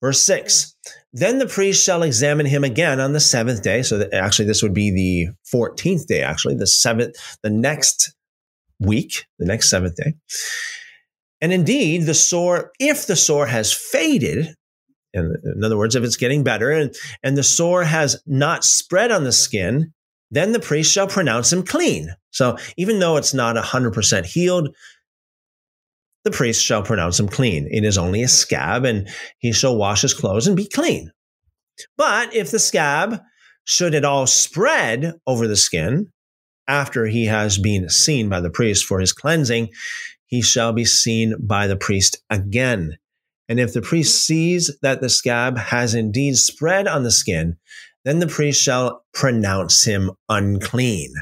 Verse 0.00 0.22
6 0.22 0.76
Then 1.12 1.38
the 1.38 1.46
priest 1.46 1.84
shall 1.84 2.02
examine 2.02 2.46
him 2.46 2.62
again 2.62 3.00
on 3.00 3.12
the 3.12 3.20
seventh 3.20 3.62
day. 3.62 3.82
So 3.82 4.08
actually, 4.12 4.46
this 4.46 4.62
would 4.62 4.74
be 4.74 4.90
the 4.90 5.34
14th 5.52 6.06
day, 6.06 6.22
actually, 6.22 6.54
the 6.54 6.66
seventh, 6.66 7.16
the 7.42 7.50
next 7.50 8.14
week, 8.78 9.26
the 9.38 9.46
next 9.46 9.70
seventh 9.70 9.96
day. 9.96 10.14
And 11.40 11.52
indeed, 11.52 12.06
the 12.06 12.14
sore, 12.14 12.70
if 12.78 13.06
the 13.06 13.16
sore 13.16 13.46
has 13.46 13.72
faded, 13.72 14.54
in, 15.12 15.34
in 15.44 15.64
other 15.64 15.76
words, 15.76 15.96
if 15.96 16.04
it's 16.04 16.16
getting 16.16 16.44
better 16.44 16.70
and, 16.70 16.94
and 17.22 17.36
the 17.36 17.42
sore 17.42 17.82
has 17.82 18.22
not 18.26 18.64
spread 18.64 19.10
on 19.10 19.24
the 19.24 19.32
skin, 19.32 19.92
then 20.30 20.52
the 20.52 20.60
priest 20.60 20.92
shall 20.92 21.08
pronounce 21.08 21.52
him 21.52 21.64
clean. 21.64 22.14
So 22.30 22.56
even 22.76 23.00
though 23.00 23.16
it's 23.16 23.34
not 23.34 23.56
100% 23.56 24.24
healed, 24.24 24.74
the 26.24 26.30
priest 26.30 26.62
shall 26.62 26.82
pronounce 26.82 27.18
him 27.18 27.28
clean. 27.28 27.68
It 27.70 27.84
is 27.84 27.98
only 27.98 28.22
a 28.22 28.28
scab, 28.28 28.84
and 28.84 29.08
he 29.38 29.52
shall 29.52 29.76
wash 29.76 30.02
his 30.02 30.14
clothes 30.14 30.46
and 30.46 30.56
be 30.56 30.68
clean. 30.68 31.12
But 31.96 32.34
if 32.34 32.50
the 32.50 32.58
scab 32.58 33.20
should 33.64 33.94
at 33.94 34.04
all 34.04 34.26
spread 34.26 35.14
over 35.26 35.46
the 35.46 35.56
skin 35.56 36.10
after 36.68 37.06
he 37.06 37.26
has 37.26 37.58
been 37.58 37.88
seen 37.88 38.28
by 38.28 38.40
the 38.40 38.50
priest 38.50 38.84
for 38.84 39.00
his 39.00 39.12
cleansing, 39.12 39.70
he 40.26 40.42
shall 40.42 40.72
be 40.72 40.84
seen 40.84 41.34
by 41.40 41.66
the 41.66 41.76
priest 41.76 42.22
again. 42.30 42.96
And 43.48 43.58
if 43.58 43.72
the 43.72 43.82
priest 43.82 44.24
sees 44.24 44.70
that 44.82 45.00
the 45.00 45.08
scab 45.08 45.58
has 45.58 45.94
indeed 45.94 46.36
spread 46.36 46.86
on 46.86 47.02
the 47.02 47.10
skin, 47.10 47.56
then 48.04 48.20
the 48.20 48.28
priest 48.28 48.62
shall 48.62 49.04
pronounce 49.12 49.84
him 49.84 50.12
unclean. 50.28 51.12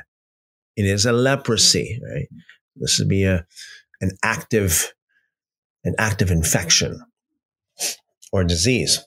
It 0.76 0.84
is 0.84 1.06
a 1.06 1.12
leprosy, 1.12 2.00
right? 2.06 2.28
This 2.76 2.98
would 2.98 3.08
be 3.08 3.24
a 3.24 3.46
an 4.00 4.12
active, 4.22 4.92
an 5.84 5.94
active 5.98 6.30
infection 6.30 7.00
or 8.32 8.44
disease. 8.44 9.04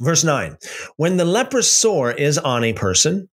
Verse 0.00 0.24
9 0.24 0.56
When 0.96 1.16
the 1.16 1.24
leprous 1.24 1.70
sore 1.70 2.12
is 2.12 2.38
on 2.38 2.64
a 2.64 2.72
person, 2.72 3.28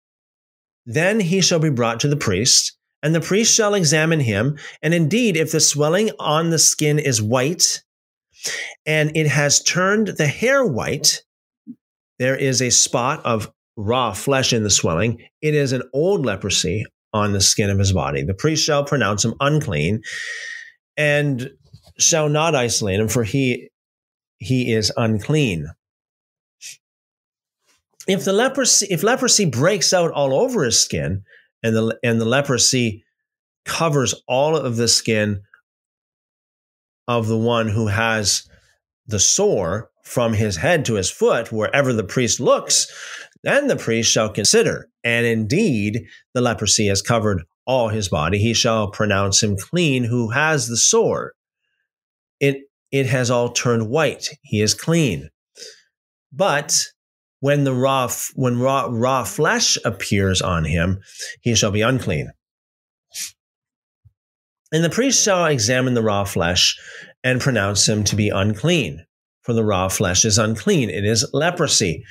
then 0.86 1.20
he 1.20 1.40
shall 1.40 1.58
be 1.58 1.70
brought 1.70 2.00
to 2.00 2.08
the 2.08 2.16
priest, 2.16 2.76
and 3.02 3.14
the 3.14 3.20
priest 3.20 3.54
shall 3.54 3.74
examine 3.74 4.20
him. 4.20 4.58
And 4.82 4.94
indeed, 4.94 5.36
if 5.36 5.52
the 5.52 5.60
swelling 5.60 6.10
on 6.18 6.50
the 6.50 6.58
skin 6.58 6.98
is 6.98 7.22
white, 7.22 7.82
and 8.86 9.16
it 9.16 9.26
has 9.26 9.62
turned 9.62 10.08
the 10.08 10.26
hair 10.26 10.64
white, 10.64 11.22
there 12.18 12.36
is 12.36 12.60
a 12.60 12.70
spot 12.70 13.24
of 13.24 13.52
raw 13.76 14.12
flesh 14.12 14.52
in 14.52 14.64
the 14.64 14.70
swelling. 14.70 15.22
It 15.40 15.54
is 15.54 15.72
an 15.72 15.82
old 15.92 16.26
leprosy, 16.26 16.84
on 17.18 17.32
the 17.32 17.40
skin 17.40 17.70
of 17.70 17.78
his 17.78 17.92
body. 17.92 18.22
The 18.22 18.34
priest 18.34 18.64
shall 18.64 18.84
pronounce 18.84 19.24
him 19.24 19.34
unclean 19.40 20.02
and 20.96 21.50
shall 21.98 22.28
not 22.28 22.54
isolate 22.54 23.00
him, 23.00 23.08
for 23.08 23.24
he 23.24 23.70
he 24.38 24.72
is 24.72 24.92
unclean. 24.96 25.68
If 28.06 28.24
the 28.24 28.32
leprosy, 28.32 28.86
if 28.90 29.02
leprosy 29.02 29.44
breaks 29.44 29.92
out 29.92 30.12
all 30.12 30.32
over 30.32 30.64
his 30.64 30.78
skin, 30.78 31.24
and 31.62 31.76
the 31.76 31.98
and 32.02 32.20
the 32.20 32.24
leprosy 32.24 33.04
covers 33.64 34.14
all 34.26 34.56
of 34.56 34.76
the 34.76 34.88
skin 34.88 35.42
of 37.06 37.26
the 37.26 37.36
one 37.38 37.68
who 37.68 37.86
has 37.86 38.48
the 39.06 39.18
sore 39.18 39.90
from 40.04 40.32
his 40.32 40.56
head 40.56 40.84
to 40.86 40.94
his 40.94 41.10
foot, 41.10 41.52
wherever 41.52 41.92
the 41.92 42.04
priest 42.04 42.40
looks, 42.40 42.90
then 43.42 43.66
the 43.66 43.76
priest 43.76 44.10
shall 44.10 44.30
consider, 44.30 44.88
and 45.08 45.24
indeed 45.24 46.06
the 46.34 46.42
leprosy 46.42 46.88
has 46.88 47.00
covered 47.00 47.42
all 47.66 47.88
his 47.88 48.10
body. 48.10 48.38
He 48.38 48.52
shall 48.52 48.90
pronounce 48.90 49.42
him 49.42 49.56
clean 49.56 50.04
who 50.04 50.28
has 50.28 50.68
the 50.68 50.76
sore. 50.76 51.32
It, 52.40 52.64
it 52.92 53.06
has 53.06 53.30
all 53.30 53.48
turned 53.48 53.88
white. 53.88 54.28
He 54.42 54.60
is 54.60 54.74
clean. 54.74 55.30
But 56.30 56.84
when 57.40 57.64
the 57.64 57.72
raw, 57.72 58.10
when 58.34 58.60
raw, 58.60 58.88
raw 58.90 59.24
flesh 59.24 59.78
appears 59.82 60.42
on 60.42 60.66
him, 60.66 61.00
he 61.40 61.54
shall 61.54 61.70
be 61.70 61.80
unclean. 61.80 62.30
And 64.72 64.84
the 64.84 64.90
priest 64.90 65.24
shall 65.24 65.46
examine 65.46 65.94
the 65.94 66.02
raw 66.02 66.24
flesh 66.24 66.78
and 67.24 67.40
pronounce 67.40 67.88
him 67.88 68.04
to 68.04 68.16
be 68.16 68.28
unclean 68.28 69.06
for 69.40 69.54
the 69.54 69.64
raw 69.64 69.88
flesh 69.88 70.26
is 70.26 70.36
unclean. 70.36 70.90
It 70.90 71.06
is 71.06 71.26
leprosy. 71.32 72.04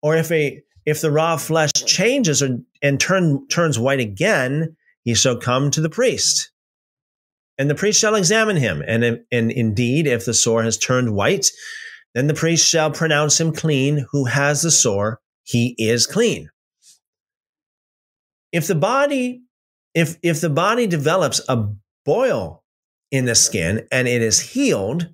Or 0.00 0.14
if 0.14 0.30
a 0.30 0.62
if 0.86 1.00
the 1.00 1.10
raw 1.10 1.36
flesh 1.36 1.72
changes 1.72 2.42
or, 2.42 2.60
and 2.80 2.98
turn, 2.98 3.46
turns 3.48 3.78
white 3.78 4.00
again, 4.00 4.76
he 5.02 5.14
shall 5.14 5.36
come 5.36 5.70
to 5.72 5.80
the 5.80 5.90
priest. 5.90 6.52
And 7.58 7.68
the 7.68 7.74
priest 7.74 8.00
shall 8.00 8.14
examine 8.14 8.56
him. 8.56 8.82
And, 8.86 9.20
and 9.32 9.50
indeed, 9.50 10.06
if 10.06 10.24
the 10.24 10.34
sore 10.34 10.62
has 10.62 10.78
turned 10.78 11.14
white, 11.14 11.50
then 12.14 12.28
the 12.28 12.34
priest 12.34 12.66
shall 12.66 12.90
pronounce 12.90 13.40
him 13.40 13.52
clean 13.52 14.06
who 14.10 14.26
has 14.26 14.62
the 14.62 14.70
sore. 14.70 15.20
He 15.42 15.74
is 15.78 16.06
clean. 16.06 16.50
If 18.52 18.68
the 18.68 18.74
body, 18.74 19.42
if, 19.92 20.16
if 20.22 20.40
the 20.40 20.50
body 20.50 20.86
develops 20.86 21.40
a 21.48 21.68
boil 22.04 22.62
in 23.10 23.24
the 23.24 23.34
skin 23.34 23.86
and 23.90 24.06
it 24.06 24.22
is 24.22 24.40
healed, 24.40 25.08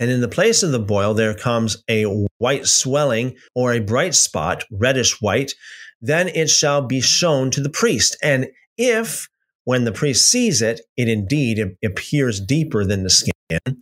and 0.00 0.10
in 0.10 0.22
the 0.22 0.28
place 0.28 0.62
of 0.62 0.72
the 0.72 0.80
boil 0.80 1.14
there 1.14 1.34
comes 1.34 1.84
a 1.88 2.04
white 2.38 2.66
swelling 2.66 3.36
or 3.54 3.72
a 3.72 3.80
bright 3.80 4.14
spot, 4.14 4.64
reddish 4.72 5.20
white, 5.20 5.52
then 6.00 6.28
it 6.28 6.48
shall 6.48 6.80
be 6.80 7.02
shown 7.02 7.50
to 7.50 7.60
the 7.60 7.68
priest. 7.68 8.16
And 8.22 8.48
if, 8.78 9.28
when 9.64 9.84
the 9.84 9.92
priest 9.92 10.28
sees 10.28 10.62
it, 10.62 10.80
it 10.96 11.08
indeed 11.08 11.76
appears 11.84 12.40
deeper 12.40 12.84
than 12.84 13.02
the 13.02 13.10
skin, 13.10 13.78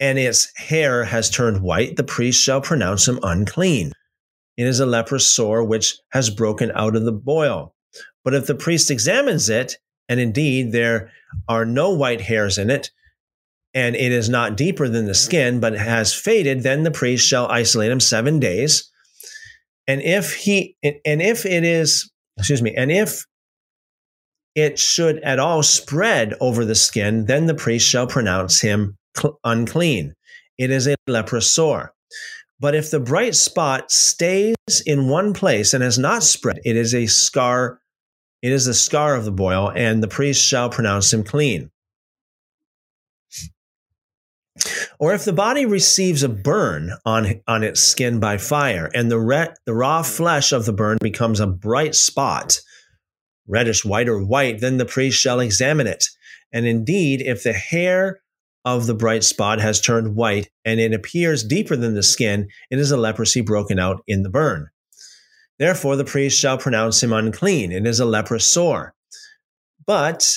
and 0.00 0.18
its 0.18 0.50
hair 0.56 1.04
has 1.04 1.28
turned 1.28 1.60
white, 1.60 1.96
the 1.96 2.04
priest 2.04 2.42
shall 2.42 2.60
pronounce 2.60 3.06
him 3.06 3.20
unclean. 3.22 3.92
It 4.56 4.66
is 4.66 4.80
a 4.80 4.86
leprous 4.86 5.26
sore 5.26 5.62
which 5.62 5.96
has 6.12 6.30
broken 6.30 6.72
out 6.74 6.96
of 6.96 7.04
the 7.04 7.12
boil. 7.12 7.74
But 8.24 8.34
if 8.34 8.46
the 8.46 8.54
priest 8.54 8.90
examines 8.90 9.48
it, 9.50 9.76
and 10.08 10.18
indeed 10.18 10.72
there 10.72 11.10
are 11.48 11.66
no 11.66 11.90
white 11.90 12.22
hairs 12.22 12.56
in 12.58 12.70
it, 12.70 12.90
and 13.74 13.96
it 13.96 14.12
is 14.12 14.28
not 14.28 14.56
deeper 14.56 14.88
than 14.88 15.06
the 15.06 15.14
skin, 15.14 15.60
but 15.60 15.74
has 15.74 16.14
faded, 16.14 16.62
then 16.62 16.82
the 16.82 16.90
priest 16.90 17.26
shall 17.26 17.48
isolate 17.48 17.90
him 17.90 18.00
seven 18.00 18.40
days. 18.40 18.90
And 19.86 20.02
if 20.02 20.34
he 20.34 20.76
and 20.82 21.22
if 21.22 21.46
it 21.46 21.64
is, 21.64 22.10
excuse 22.36 22.62
me, 22.62 22.74
and 22.76 22.92
if 22.92 23.24
it 24.54 24.78
should 24.78 25.18
at 25.20 25.38
all 25.38 25.62
spread 25.62 26.34
over 26.40 26.64
the 26.64 26.74
skin, 26.74 27.26
then 27.26 27.46
the 27.46 27.54
priest 27.54 27.88
shall 27.88 28.06
pronounce 28.06 28.60
him 28.60 28.96
unclean. 29.44 30.14
It 30.58 30.70
is 30.70 30.88
a 30.88 30.96
leprous 31.06 31.50
sore. 31.50 31.92
But 32.60 32.74
if 32.74 32.90
the 32.90 33.00
bright 33.00 33.36
spot 33.36 33.92
stays 33.92 34.56
in 34.84 35.08
one 35.08 35.32
place 35.32 35.74
and 35.74 35.82
has 35.82 35.98
not 35.98 36.24
spread, 36.24 36.58
it 36.64 36.76
is 36.76 36.94
a 36.94 37.06
scar. 37.06 37.80
It 38.42 38.52
is 38.52 38.66
the 38.66 38.74
scar 38.74 39.14
of 39.14 39.24
the 39.24 39.32
boil, 39.32 39.70
and 39.74 40.02
the 40.02 40.08
priest 40.08 40.44
shall 40.44 40.68
pronounce 40.68 41.12
him 41.12 41.22
clean. 41.22 41.70
Or 44.98 45.14
if 45.14 45.24
the 45.24 45.32
body 45.32 45.66
receives 45.66 46.22
a 46.22 46.28
burn 46.28 46.92
on, 47.04 47.40
on 47.46 47.62
its 47.62 47.80
skin 47.80 48.20
by 48.20 48.38
fire, 48.38 48.90
and 48.94 49.10
the, 49.10 49.18
re- 49.18 49.54
the 49.64 49.74
raw 49.74 50.02
flesh 50.02 50.52
of 50.52 50.64
the 50.64 50.72
burn 50.72 50.98
becomes 51.00 51.40
a 51.40 51.46
bright 51.46 51.94
spot, 51.94 52.60
reddish 53.46 53.84
white 53.84 54.08
or 54.08 54.22
white, 54.22 54.60
then 54.60 54.78
the 54.78 54.84
priest 54.84 55.18
shall 55.18 55.40
examine 55.40 55.86
it. 55.86 56.06
And 56.52 56.66
indeed, 56.66 57.22
if 57.22 57.42
the 57.42 57.52
hair 57.52 58.20
of 58.64 58.86
the 58.86 58.94
bright 58.94 59.24
spot 59.24 59.60
has 59.60 59.80
turned 59.80 60.14
white 60.14 60.50
and 60.64 60.80
it 60.80 60.92
appears 60.92 61.44
deeper 61.44 61.76
than 61.76 61.94
the 61.94 62.02
skin, 62.02 62.48
it 62.70 62.78
is 62.78 62.90
a 62.90 62.96
leprosy 62.96 63.40
broken 63.40 63.78
out 63.78 64.02
in 64.06 64.22
the 64.22 64.30
burn. 64.30 64.68
Therefore, 65.58 65.96
the 65.96 66.04
priest 66.04 66.38
shall 66.38 66.58
pronounce 66.58 67.02
him 67.02 67.12
unclean. 67.12 67.72
It 67.72 67.86
is 67.86 68.00
a 68.00 68.04
leprous 68.04 68.46
sore. 68.46 68.94
But 69.86 70.36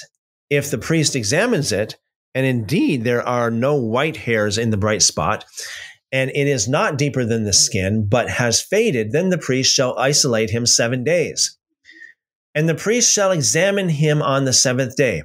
if 0.50 0.72
the 0.72 0.78
priest 0.78 1.16
examines 1.16 1.72
it, 1.72 1.98
and 2.34 2.46
indeed 2.46 3.04
there 3.04 3.22
are 3.22 3.52
no 3.52 3.76
white 3.76 4.18
hairs 4.18 4.58
in 4.58 4.70
the 4.70 4.78
bright 4.78 5.02
spot, 5.02 5.46
and 6.12 6.30
it 6.32 6.48
is 6.48 6.68
not 6.68 6.98
deeper 6.98 7.26
than 7.26 7.46
the 7.46 7.54
skin, 7.54 8.06
but 8.08 8.30
has 8.30 8.62
faded, 8.62 9.12
then 9.12 9.30
the 9.30 9.38
priest 9.38 9.74
shall 9.74 9.98
isolate 9.98 10.50
him 10.50 10.66
seven 10.66 11.04
days. 11.04 11.58
And 12.54 12.68
the 12.68 12.76
priest 12.76 13.12
shall 13.12 13.32
examine 13.32 13.90
him 13.90 14.22
on 14.22 14.46
the 14.46 14.54
seventh 14.54 14.96
day. 14.96 15.24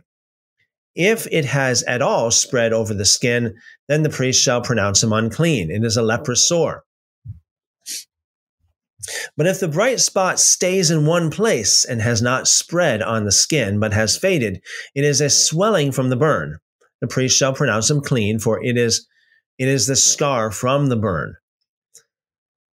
If 0.94 1.26
it 1.30 1.44
has 1.44 1.82
at 1.82 2.00
all 2.00 2.30
spread 2.30 2.72
over 2.72 2.94
the 2.94 3.04
skin, 3.04 3.54
then 3.88 4.02
the 4.02 4.10
priest 4.10 4.42
shall 4.42 4.62
pronounce 4.62 5.02
him 5.02 5.12
unclean. 5.12 5.70
It 5.70 5.84
is 5.84 5.96
a 5.96 6.02
leprous 6.02 6.46
sore. 6.46 6.84
But 9.36 9.46
if 9.46 9.60
the 9.60 9.68
bright 9.68 10.00
spot 10.00 10.40
stays 10.40 10.90
in 10.90 11.06
one 11.06 11.30
place 11.30 11.84
and 11.84 12.00
has 12.00 12.22
not 12.22 12.48
spread 12.48 13.02
on 13.02 13.24
the 13.24 13.32
skin, 13.32 13.78
but 13.78 13.92
has 13.92 14.16
faded, 14.16 14.62
it 14.94 15.04
is 15.04 15.20
a 15.20 15.30
swelling 15.30 15.92
from 15.92 16.08
the 16.08 16.16
burn. 16.16 16.58
The 17.00 17.06
priest 17.06 17.36
shall 17.36 17.52
pronounce 17.52 17.90
him 17.90 18.00
clean, 18.00 18.38
for 18.38 18.62
it 18.62 18.76
is 18.76 19.06
it 19.58 19.68
is 19.68 19.86
the 19.86 19.96
scar 19.96 20.50
from 20.50 20.88
the 20.88 20.96
burn. 20.96 21.36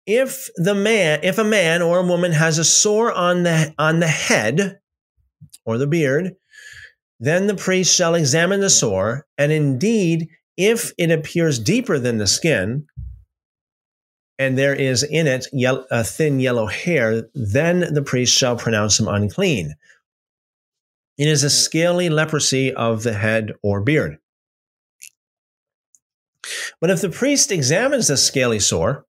If 0.07 0.49
the 0.57 0.75
man, 0.75 1.21
if 1.23 1.39
a 1.39 1.45
man 1.45 1.83
or 1.83 1.99
a 1.99 2.07
woman 2.07 2.33
has 2.33 2.59
a 2.59 2.65
sore 2.65 3.13
on 3.13 3.43
the 3.43 3.75
on 3.79 4.01
the 4.01 4.09
head 4.09 4.81
or 5.65 5.79
the 5.79 5.87
beard, 5.87 6.35
then 7.21 7.47
the 7.47 7.55
priest 7.55 7.95
shall 7.95 8.15
examine 8.15 8.61
the 8.61 8.71
sore, 8.71 9.27
and 9.37 9.53
indeed, 9.53 10.29
if 10.57 10.93
it 10.99 11.11
appears 11.11 11.59
deeper 11.59 11.99
than 11.99 12.19
the 12.19 12.27
skin, 12.27 12.87
and 14.39 14.57
there 14.57 14.75
is 14.75 15.03
in 15.03 15.27
it 15.27 15.47
a 15.53 16.05
thin 16.05 16.41
yellow 16.41 16.67
hair, 16.67 17.29
then 17.35 17.93
the 17.93 18.03
priest 18.03 18.37
shall 18.37 18.57
pronounce 18.57 18.99
him 18.99 19.09
unclean. 19.09 19.75
It 21.19 21.27
is 21.27 21.43
a 21.43 21.51
scaly 21.51 22.09
leprosy 22.09 22.73
of 22.73 23.03
the 23.03 23.13
head 23.13 23.53
or 23.63 23.81
beard. 23.81 24.19
But 26.81 26.91
if 26.91 27.01
the 27.01 27.11
priest 27.11 27.51
examines 27.51 28.07
the 28.07 28.17
scaly 28.17 28.61
sore, 28.61 29.05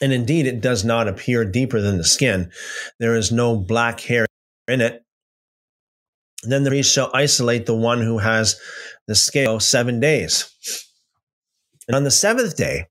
and 0.00 0.12
indeed 0.12 0.46
it 0.46 0.60
does 0.60 0.84
not 0.84 1.08
appear 1.08 1.44
deeper 1.44 1.80
than 1.80 1.96
the 1.96 2.04
skin, 2.04 2.52
there 3.00 3.14
is 3.14 3.32
no 3.32 3.56
black 3.56 4.00
hair 4.00 4.26
in 4.68 4.82
it, 4.82 5.02
then 6.44 6.62
the 6.62 6.70
priest 6.70 6.92
shall 6.92 7.10
isolate 7.14 7.66
the 7.66 7.74
one 7.74 8.00
who 8.00 8.18
has 8.18 8.60
the 9.06 9.14
scale 9.14 9.58
seven 9.58 9.98
days. 9.98 10.54
And 11.88 11.96
on 11.96 12.04
the 12.04 12.10
seventh 12.10 12.56
day, 12.56 12.86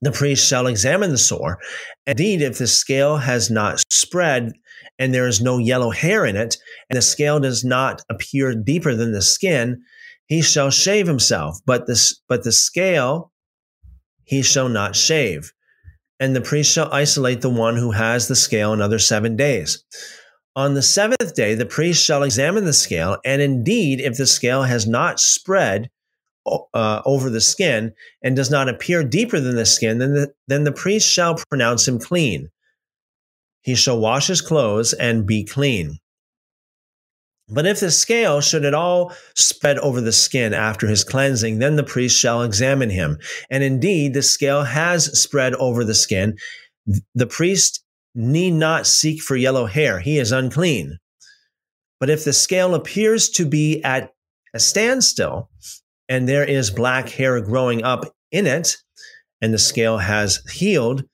the 0.00 0.12
priest 0.12 0.46
shall 0.46 0.66
examine 0.66 1.10
the 1.10 1.18
sore. 1.18 1.58
And 2.06 2.20
indeed, 2.20 2.42
if 2.42 2.58
the 2.58 2.66
scale 2.66 3.16
has 3.16 3.50
not 3.50 3.82
spread 3.90 4.52
and 4.98 5.14
there 5.14 5.26
is 5.26 5.40
no 5.40 5.58
yellow 5.58 5.90
hair 5.90 6.26
in 6.26 6.36
it, 6.36 6.56
and 6.90 6.96
the 6.96 7.02
scale 7.02 7.40
does 7.40 7.64
not 7.64 8.02
appear 8.10 8.54
deeper 8.54 8.94
than 8.94 9.12
the 9.12 9.22
skin, 9.22 9.82
he 10.26 10.42
shall 10.42 10.70
shave 10.70 11.06
himself. 11.06 11.58
But 11.64 11.86
this, 11.86 12.20
but 12.28 12.44
the 12.44 12.52
scale 12.52 13.32
he 14.24 14.42
shall 14.42 14.68
not 14.68 14.94
shave. 14.94 15.52
And 16.20 16.34
the 16.34 16.40
priest 16.40 16.72
shall 16.72 16.92
isolate 16.92 17.40
the 17.40 17.48
one 17.50 17.76
who 17.76 17.92
has 17.92 18.28
the 18.28 18.36
scale 18.36 18.72
another 18.72 18.98
seven 18.98 19.36
days. 19.36 19.84
On 20.56 20.74
the 20.74 20.82
seventh 20.82 21.34
day, 21.34 21.54
the 21.54 21.64
priest 21.64 22.04
shall 22.04 22.24
examine 22.24 22.64
the 22.64 22.72
scale, 22.72 23.18
and 23.24 23.40
indeed, 23.40 24.00
if 24.00 24.16
the 24.16 24.26
scale 24.26 24.64
has 24.64 24.88
not 24.88 25.20
spread 25.20 25.88
uh, 26.74 27.02
over 27.04 27.30
the 27.30 27.40
skin 27.40 27.92
and 28.22 28.34
does 28.34 28.50
not 28.50 28.68
appear 28.68 29.04
deeper 29.04 29.38
than 29.38 29.54
the 29.54 29.66
skin, 29.66 29.98
then 29.98 30.14
the, 30.14 30.34
then 30.48 30.64
the 30.64 30.72
priest 30.72 31.08
shall 31.08 31.36
pronounce 31.48 31.86
him 31.86 31.98
clean. 31.98 32.50
He 33.62 33.74
shall 33.74 33.98
wash 33.98 34.28
his 34.28 34.40
clothes 34.40 34.92
and 34.92 35.26
be 35.26 35.44
clean. 35.44 35.98
But 37.50 37.66
if 37.66 37.80
the 37.80 37.90
scale 37.90 38.40
should 38.40 38.64
at 38.64 38.74
all 38.74 39.12
spread 39.34 39.78
over 39.78 40.00
the 40.00 40.12
skin 40.12 40.52
after 40.52 40.86
his 40.86 41.02
cleansing, 41.02 41.58
then 41.58 41.76
the 41.76 41.82
priest 41.82 42.18
shall 42.18 42.42
examine 42.42 42.90
him. 42.90 43.18
And 43.50 43.64
indeed, 43.64 44.12
the 44.12 44.22
scale 44.22 44.64
has 44.64 45.20
spread 45.20 45.54
over 45.54 45.82
the 45.82 45.94
skin. 45.94 46.36
The 47.14 47.26
priest 47.26 47.82
need 48.14 48.52
not 48.52 48.86
seek 48.86 49.22
for 49.22 49.34
yellow 49.34 49.64
hair. 49.64 49.98
He 49.98 50.18
is 50.18 50.30
unclean. 50.30 50.98
But 52.00 52.10
if 52.10 52.24
the 52.24 52.32
scale 52.32 52.74
appears 52.74 53.30
to 53.30 53.46
be 53.46 53.82
at 53.82 54.12
a 54.54 54.60
standstill 54.60 55.50
and 56.08 56.28
there 56.28 56.44
is 56.44 56.70
black 56.70 57.08
hair 57.08 57.40
growing 57.40 57.82
up 57.82 58.04
in 58.30 58.46
it, 58.46 58.76
and 59.40 59.54
the 59.54 59.58
scale 59.58 59.98
has 59.98 60.42
healed, 60.50 61.04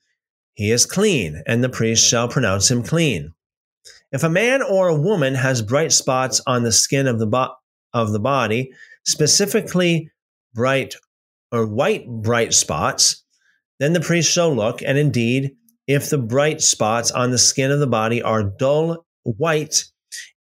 he 0.55 0.71
is 0.71 0.85
clean, 0.85 1.43
and 1.45 1.63
the 1.63 1.69
priest 1.69 2.05
shall 2.05 2.27
pronounce 2.27 2.71
him 2.71 2.81
clean. 2.81 3.33
If 4.11 4.23
a 4.23 4.29
man 4.29 4.61
or 4.61 4.87
a 4.87 4.99
woman 4.99 5.35
has 5.35 5.61
bright 5.61 5.91
spots 5.91 6.41
on 6.47 6.63
the 6.63 6.71
skin 6.71 7.07
of 7.07 7.19
the, 7.19 7.27
bo- 7.27 7.53
of 7.93 8.11
the 8.11 8.19
body, 8.19 8.71
specifically 9.05 10.09
bright 10.53 10.95
or 11.51 11.65
white 11.67 12.07
bright 12.07 12.53
spots, 12.53 13.23
then 13.79 13.93
the 13.93 13.99
priest 13.99 14.31
shall 14.31 14.53
look, 14.53 14.81
and 14.81 14.97
indeed 14.97 15.51
if 15.87 16.09
the 16.09 16.17
bright 16.17 16.61
spots 16.61 17.11
on 17.11 17.31
the 17.31 17.37
skin 17.37 17.71
of 17.71 17.79
the 17.79 17.87
body 17.87 18.21
are 18.21 18.43
dull 18.43 19.05
white, 19.23 19.85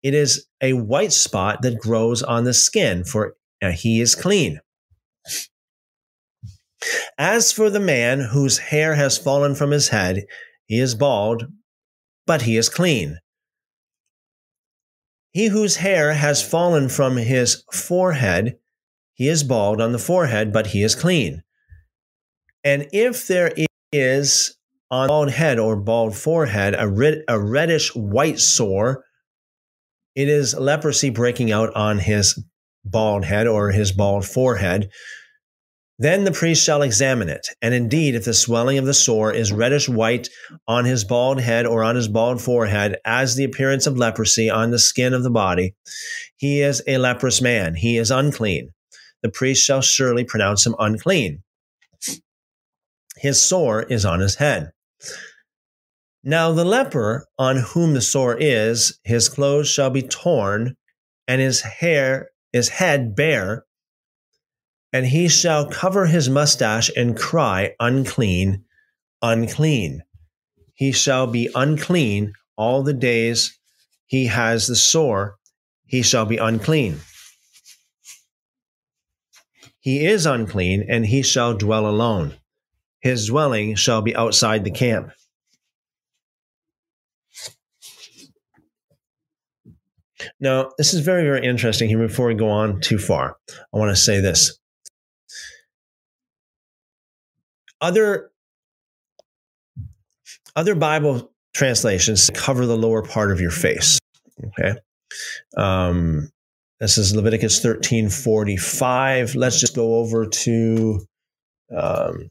it 0.02 0.14
is 0.14 0.46
a 0.60 0.74
white 0.74 1.12
spot 1.12 1.62
that 1.62 1.78
grows 1.78 2.22
on 2.22 2.44
the 2.44 2.54
skin, 2.54 3.04
for 3.04 3.36
uh, 3.60 3.70
he 3.70 4.00
is 4.00 4.14
clean. 4.14 4.60
As 7.18 7.52
for 7.52 7.70
the 7.70 7.80
man 7.80 8.20
whose 8.20 8.58
hair 8.58 8.94
has 8.94 9.18
fallen 9.18 9.54
from 9.54 9.70
his 9.70 9.88
head, 9.88 10.24
he 10.66 10.78
is 10.78 10.94
bald, 10.94 11.46
but 12.26 12.42
he 12.42 12.56
is 12.56 12.68
clean. 12.68 13.18
He 15.30 15.48
whose 15.48 15.76
hair 15.76 16.14
has 16.14 16.42
fallen 16.42 16.88
from 16.88 17.16
his 17.16 17.64
forehead, 17.72 18.56
he 19.14 19.28
is 19.28 19.44
bald 19.44 19.80
on 19.80 19.92
the 19.92 19.98
forehead, 19.98 20.52
but 20.52 20.68
he 20.68 20.82
is 20.82 20.94
clean. 20.94 21.42
And 22.62 22.86
if 22.92 23.26
there 23.26 23.52
is 23.92 24.56
on 24.90 25.08
bald 25.08 25.30
head 25.30 25.58
or 25.58 25.76
bald 25.76 26.16
forehead, 26.16 26.74
a, 26.78 26.88
red, 26.88 27.22
a 27.28 27.38
reddish 27.38 27.94
white 27.94 28.38
sore. 28.38 29.04
It 30.14 30.28
is 30.28 30.54
leprosy 30.54 31.10
breaking 31.10 31.50
out 31.50 31.74
on 31.74 31.98
his 31.98 32.40
bald 32.84 33.24
head 33.24 33.46
or 33.46 33.72
his 33.72 33.90
bald 33.90 34.24
forehead. 34.24 34.90
Then 35.98 36.24
the 36.24 36.32
priest 36.32 36.64
shall 36.64 36.82
examine 36.82 37.28
it. 37.28 37.46
And 37.62 37.72
indeed, 37.72 38.16
if 38.16 38.24
the 38.24 38.34
swelling 38.34 38.78
of 38.78 38.84
the 38.84 38.94
sore 38.94 39.32
is 39.32 39.52
reddish 39.52 39.88
white 39.88 40.28
on 40.66 40.84
his 40.84 41.04
bald 41.04 41.40
head 41.40 41.66
or 41.66 41.84
on 41.84 41.94
his 41.94 42.08
bald 42.08 42.42
forehead, 42.42 42.96
as 43.04 43.36
the 43.36 43.44
appearance 43.44 43.86
of 43.86 43.96
leprosy 43.96 44.50
on 44.50 44.70
the 44.70 44.78
skin 44.78 45.14
of 45.14 45.22
the 45.22 45.30
body, 45.30 45.76
he 46.36 46.60
is 46.62 46.82
a 46.88 46.98
leprous 46.98 47.40
man. 47.40 47.76
He 47.76 47.96
is 47.96 48.10
unclean. 48.10 48.70
the 49.22 49.30
priest 49.30 49.64
shall 49.64 49.80
surely 49.80 50.22
pronounce 50.22 50.66
him 50.66 50.74
unclean. 50.78 51.42
His 53.16 53.40
sore 53.40 53.82
is 53.84 54.04
on 54.04 54.20
his 54.20 54.34
head. 54.34 54.70
Now 56.22 56.52
the 56.52 56.64
leper 56.64 57.26
on 57.38 57.56
whom 57.56 57.94
the 57.94 58.02
sore 58.02 58.36
is, 58.38 58.98
his 59.02 59.30
clothes 59.30 59.68
shall 59.68 59.88
be 59.88 60.02
torn, 60.02 60.76
and 61.26 61.40
his 61.40 61.62
hair, 61.62 62.30
his 62.52 62.68
head 62.68 63.14
bare, 63.16 63.64
and 64.94 65.04
he 65.04 65.26
shall 65.26 65.66
cover 65.66 66.06
his 66.06 66.30
mustache 66.30 66.88
and 66.96 67.16
cry, 67.16 67.74
Unclean, 67.80 68.64
unclean. 69.20 70.04
He 70.72 70.92
shall 70.92 71.26
be 71.26 71.50
unclean 71.52 72.32
all 72.56 72.84
the 72.84 72.92
days 72.92 73.58
he 74.06 74.26
has 74.26 74.68
the 74.68 74.76
sore, 74.76 75.36
he 75.84 76.02
shall 76.02 76.26
be 76.26 76.36
unclean. 76.36 77.00
He 79.80 80.06
is 80.06 80.26
unclean, 80.26 80.86
and 80.88 81.04
he 81.04 81.22
shall 81.22 81.54
dwell 81.54 81.88
alone. 81.88 82.34
His 83.00 83.26
dwelling 83.26 83.74
shall 83.74 84.00
be 84.00 84.14
outside 84.14 84.62
the 84.62 84.70
camp. 84.70 85.10
Now, 90.38 90.70
this 90.78 90.94
is 90.94 91.00
very, 91.00 91.24
very 91.24 91.44
interesting 91.44 91.88
here. 91.88 91.98
Before 91.98 92.28
we 92.28 92.34
go 92.34 92.48
on 92.48 92.80
too 92.80 92.98
far, 92.98 93.36
I 93.50 93.78
want 93.78 93.90
to 93.90 93.96
say 94.00 94.20
this. 94.20 94.56
Other 97.80 98.30
other 100.56 100.74
Bible 100.74 101.32
translations 101.54 102.30
cover 102.30 102.66
the 102.66 102.76
lower 102.76 103.02
part 103.02 103.32
of 103.32 103.40
your 103.40 103.50
face. 103.50 103.98
Okay. 104.46 104.78
Um, 105.56 106.30
this 106.80 106.98
is 106.98 107.14
Leviticus 107.14 107.60
13 107.60 108.08
45. 108.08 109.34
Let's 109.34 109.60
just 109.60 109.74
go 109.74 109.96
over 109.96 110.26
to 110.26 111.00
um, 111.76 112.30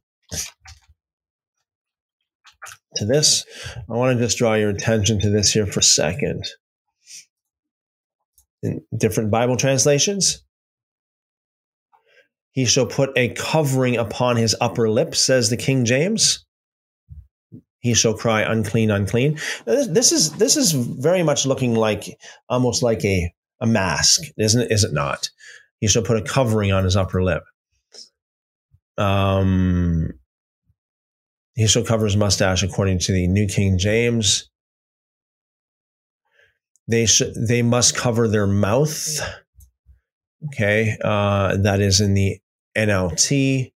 to 2.95 3.05
this. 3.05 3.45
I 3.89 3.93
want 3.93 4.17
to 4.17 4.23
just 4.23 4.37
draw 4.37 4.53
your 4.53 4.69
attention 4.69 5.19
to 5.21 5.29
this 5.29 5.51
here 5.51 5.65
for 5.65 5.79
a 5.79 5.83
second. 5.83 6.45
In 8.61 8.81
different 8.97 9.31
Bible 9.31 9.57
translations, 9.57 10.43
he 12.53 12.65
shall 12.65 12.85
put 12.85 13.11
a 13.17 13.29
covering 13.29 13.97
upon 13.97 14.37
his 14.37 14.55
upper 14.61 14.89
lip, 14.89 15.15
says 15.15 15.49
the 15.49 15.57
King 15.57 15.85
James. 15.85 16.45
He 17.79 17.95
shall 17.95 18.13
cry, 18.13 18.41
unclean, 18.41 18.91
unclean. 18.91 19.39
This 19.65 20.11
is 20.11 20.31
this 20.33 20.55
is 20.55 20.71
very 20.71 21.23
much 21.23 21.45
looking 21.45 21.75
like 21.75 22.05
almost 22.47 22.81
like 22.81 23.03
a, 23.03 23.33
a 23.59 23.67
mask, 23.67 24.21
isn't 24.37 24.61
it? 24.61 24.71
Is 24.71 24.83
it 24.83 24.93
not? 24.93 25.29
He 25.79 25.87
shall 25.87 26.03
put 26.03 26.17
a 26.17 26.21
covering 26.21 26.71
on 26.71 26.85
his 26.85 26.95
upper 26.95 27.21
lip. 27.23 27.43
Um, 28.97 30.11
he 31.55 31.67
shall 31.67 31.83
cover 31.83 32.05
his 32.05 32.15
mustache 32.15 32.63
according 32.63 32.99
to 32.99 33.11
the 33.11 33.27
New 33.27 33.47
King 33.47 33.77
James. 33.77 34.49
They 36.87 37.07
sh- 37.07 37.23
they 37.35 37.63
must 37.63 37.97
cover 37.97 38.27
their 38.27 38.47
mouth. 38.47 39.19
Okay, 40.45 40.95
uh, 41.03 41.57
that 41.57 41.81
is 41.81 41.99
in 41.99 42.13
the 42.13 42.39
NLT. 42.78 43.71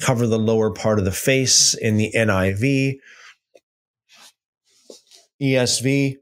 Cover 0.00 0.26
the 0.26 0.38
lower 0.38 0.70
part 0.70 0.98
of 0.98 1.04
the 1.04 1.12
face 1.12 1.74
in 1.74 1.96
the 1.96 2.12
NIV. 2.14 2.98
ESV. 5.40 6.16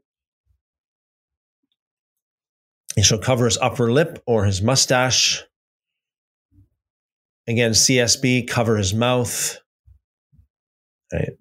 He 2.95 3.03
shall 3.03 3.19
cover 3.19 3.45
his 3.45 3.57
upper 3.57 3.91
lip 3.91 4.23
or 4.25 4.45
his 4.45 4.61
mustache. 4.61 5.43
Again, 7.47 7.71
CSB, 7.71 8.47
cover 8.47 8.77
his 8.77 8.93
mouth. 8.93 9.59
Right. 11.13 11.33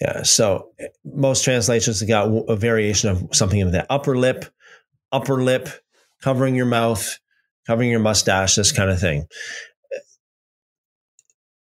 Yeah. 0.00 0.22
So 0.22 0.70
most 1.04 1.44
translations 1.44 2.00
have 2.00 2.08
got 2.08 2.28
a 2.48 2.56
variation 2.56 3.10
of 3.10 3.28
something 3.32 3.60
in 3.60 3.70
the 3.70 3.90
upper 3.92 4.16
lip, 4.16 4.46
upper 5.12 5.42
lip, 5.42 5.68
covering 6.20 6.54
your 6.54 6.66
mouth, 6.66 7.18
covering 7.66 7.90
your 7.90 8.00
mustache, 8.00 8.54
this 8.54 8.72
kind 8.72 8.90
of 8.90 9.00
thing. 9.00 9.26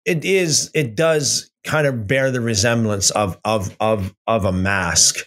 It 0.04 0.24
is. 0.24 0.70
It 0.74 0.94
does 0.94 1.50
kind 1.64 1.86
of 1.86 2.06
bear 2.06 2.30
the 2.30 2.40
resemblance 2.40 3.10
of 3.10 3.38
of 3.44 3.76
of 3.80 4.14
of 4.26 4.44
a 4.44 4.52
mask. 4.52 5.26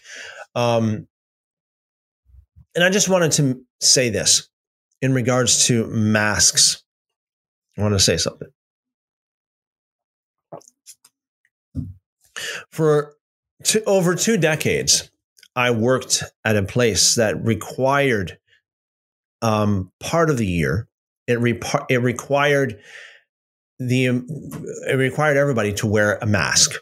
Um, 0.55 1.07
and 2.76 2.84
I 2.84 2.89
just 2.89 3.09
wanted 3.09 3.32
to 3.34 3.61
say 3.80 4.09
this 4.09 4.49
in 5.01 5.13
regards 5.13 5.65
to 5.67 5.86
masks. 5.88 6.84
I 7.78 7.82
want 7.82 7.93
to 7.93 7.99
say 7.99 8.17
something. 8.17 8.47
For 12.72 13.15
two, 13.63 13.84
over 13.86 14.15
two 14.15 14.38
decades, 14.38 15.11
I 15.55 15.72
worked 15.72 16.24
at 16.45 16.55
a 16.55 16.63
place 16.63 17.15
that 17.15 17.43
required 17.43 18.38
um, 19.42 19.92
part 20.00 20.30
of 20.30 20.38
the 20.38 20.46
year. 20.46 20.88
It, 21.28 21.39
re- 21.39 21.60
it 21.89 22.02
required 22.02 22.80
the 23.80 24.06
it 24.88 24.96
required 24.96 25.38
everybody 25.38 25.74
to 25.74 25.88
wear 25.88 26.18
a 26.22 26.26
mask. 26.26 26.76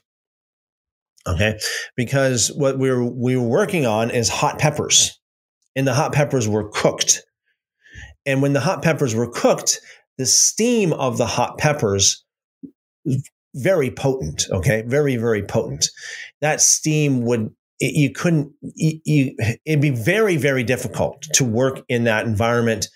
Okay, 1.27 1.59
because 1.95 2.51
what 2.53 2.77
we 2.77 2.89
were 2.89 3.05
we 3.05 3.35
were 3.35 3.47
working 3.47 3.85
on 3.85 4.11
is 4.11 4.29
hot 4.29 4.59
peppers, 4.59 5.19
and 5.75 5.87
the 5.87 5.93
hot 5.93 6.13
peppers 6.13 6.47
were 6.47 6.69
cooked. 6.69 7.23
And 8.25 8.41
when 8.41 8.53
the 8.53 8.59
hot 8.59 8.81
peppers 8.81 9.15
were 9.15 9.29
cooked, 9.29 9.79
the 10.17 10.25
steam 10.25 10.91
of 10.93 11.17
the 11.17 11.25
hot 11.25 11.57
peppers 11.57 12.23
very 13.55 13.91
potent. 13.91 14.45
Okay, 14.51 14.83
very 14.85 15.15
very 15.15 15.43
potent. 15.43 15.89
That 16.41 16.61
steam 16.61 17.21
would 17.21 17.53
it, 17.79 17.93
you 17.93 18.11
couldn't 18.11 18.51
you, 18.61 18.99
you, 19.05 19.35
it'd 19.65 19.81
be 19.81 19.89
very 19.89 20.37
very 20.37 20.63
difficult 20.63 21.21
to 21.33 21.43
work 21.43 21.81
in 21.89 22.03
that 22.05 22.25
environment. 22.25 22.87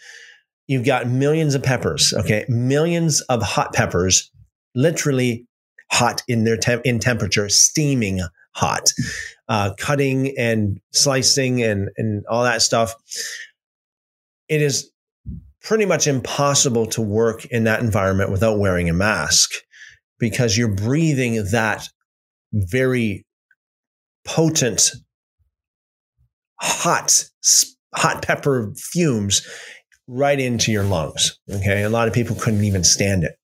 You've 0.68 0.86
got 0.86 1.08
millions 1.08 1.56
of 1.56 1.64
peppers. 1.64 2.14
Okay, 2.14 2.46
millions 2.48 3.22
of 3.22 3.42
hot 3.42 3.74
peppers, 3.74 4.32
literally 4.76 5.46
hot 5.92 6.22
in 6.28 6.44
their 6.44 6.58
in 6.84 7.00
temperature, 7.00 7.50
steaming 7.50 8.22
hot, 8.56 8.92
uh, 9.48 9.74
cutting 9.78 10.34
and 10.38 10.80
slicing 10.92 11.62
and 11.64 11.90
and 11.98 12.26
all 12.28 12.44
that 12.44 12.62
stuff. 12.62 12.96
It 14.48 14.62
is 14.62 14.90
pretty 15.62 15.86
much 15.86 16.08
impossible 16.08 16.86
to 16.86 17.02
work 17.02 17.46
in 17.46 17.64
that 17.64 17.80
environment 17.80 18.32
without 18.32 18.60
wearing 18.60 18.90
a 18.90 18.94
mask 18.94 19.52
because 20.20 20.58
you're 20.58 20.74
breathing 20.74 21.44
that 21.52 21.88
very 22.52 23.26
potent 24.26 24.92
hot 26.60 27.26
hot 27.96 28.22
pepper 28.22 28.74
fumes 28.76 29.46
right 30.08 30.40
into 30.40 30.72
your 30.72 30.84
lungs 30.84 31.40
okay? 31.50 31.84
A 31.84 31.90
lot 31.90 32.08
of 32.08 32.14
people 32.14 32.36
couldn't 32.36 32.64
even 32.64 32.84
stand 32.84 33.24
it. 33.24 33.36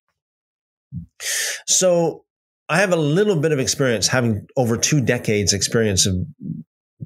So 1.67 2.25
i 2.71 2.77
have 2.80 2.93
a 2.93 2.97
little 2.97 3.36
bit 3.36 3.51
of 3.51 3.59
experience 3.59 4.07
having 4.07 4.45
over 4.55 4.77
two 4.77 5.01
decades 5.01 5.53
experience 5.53 6.05
of 6.05 6.13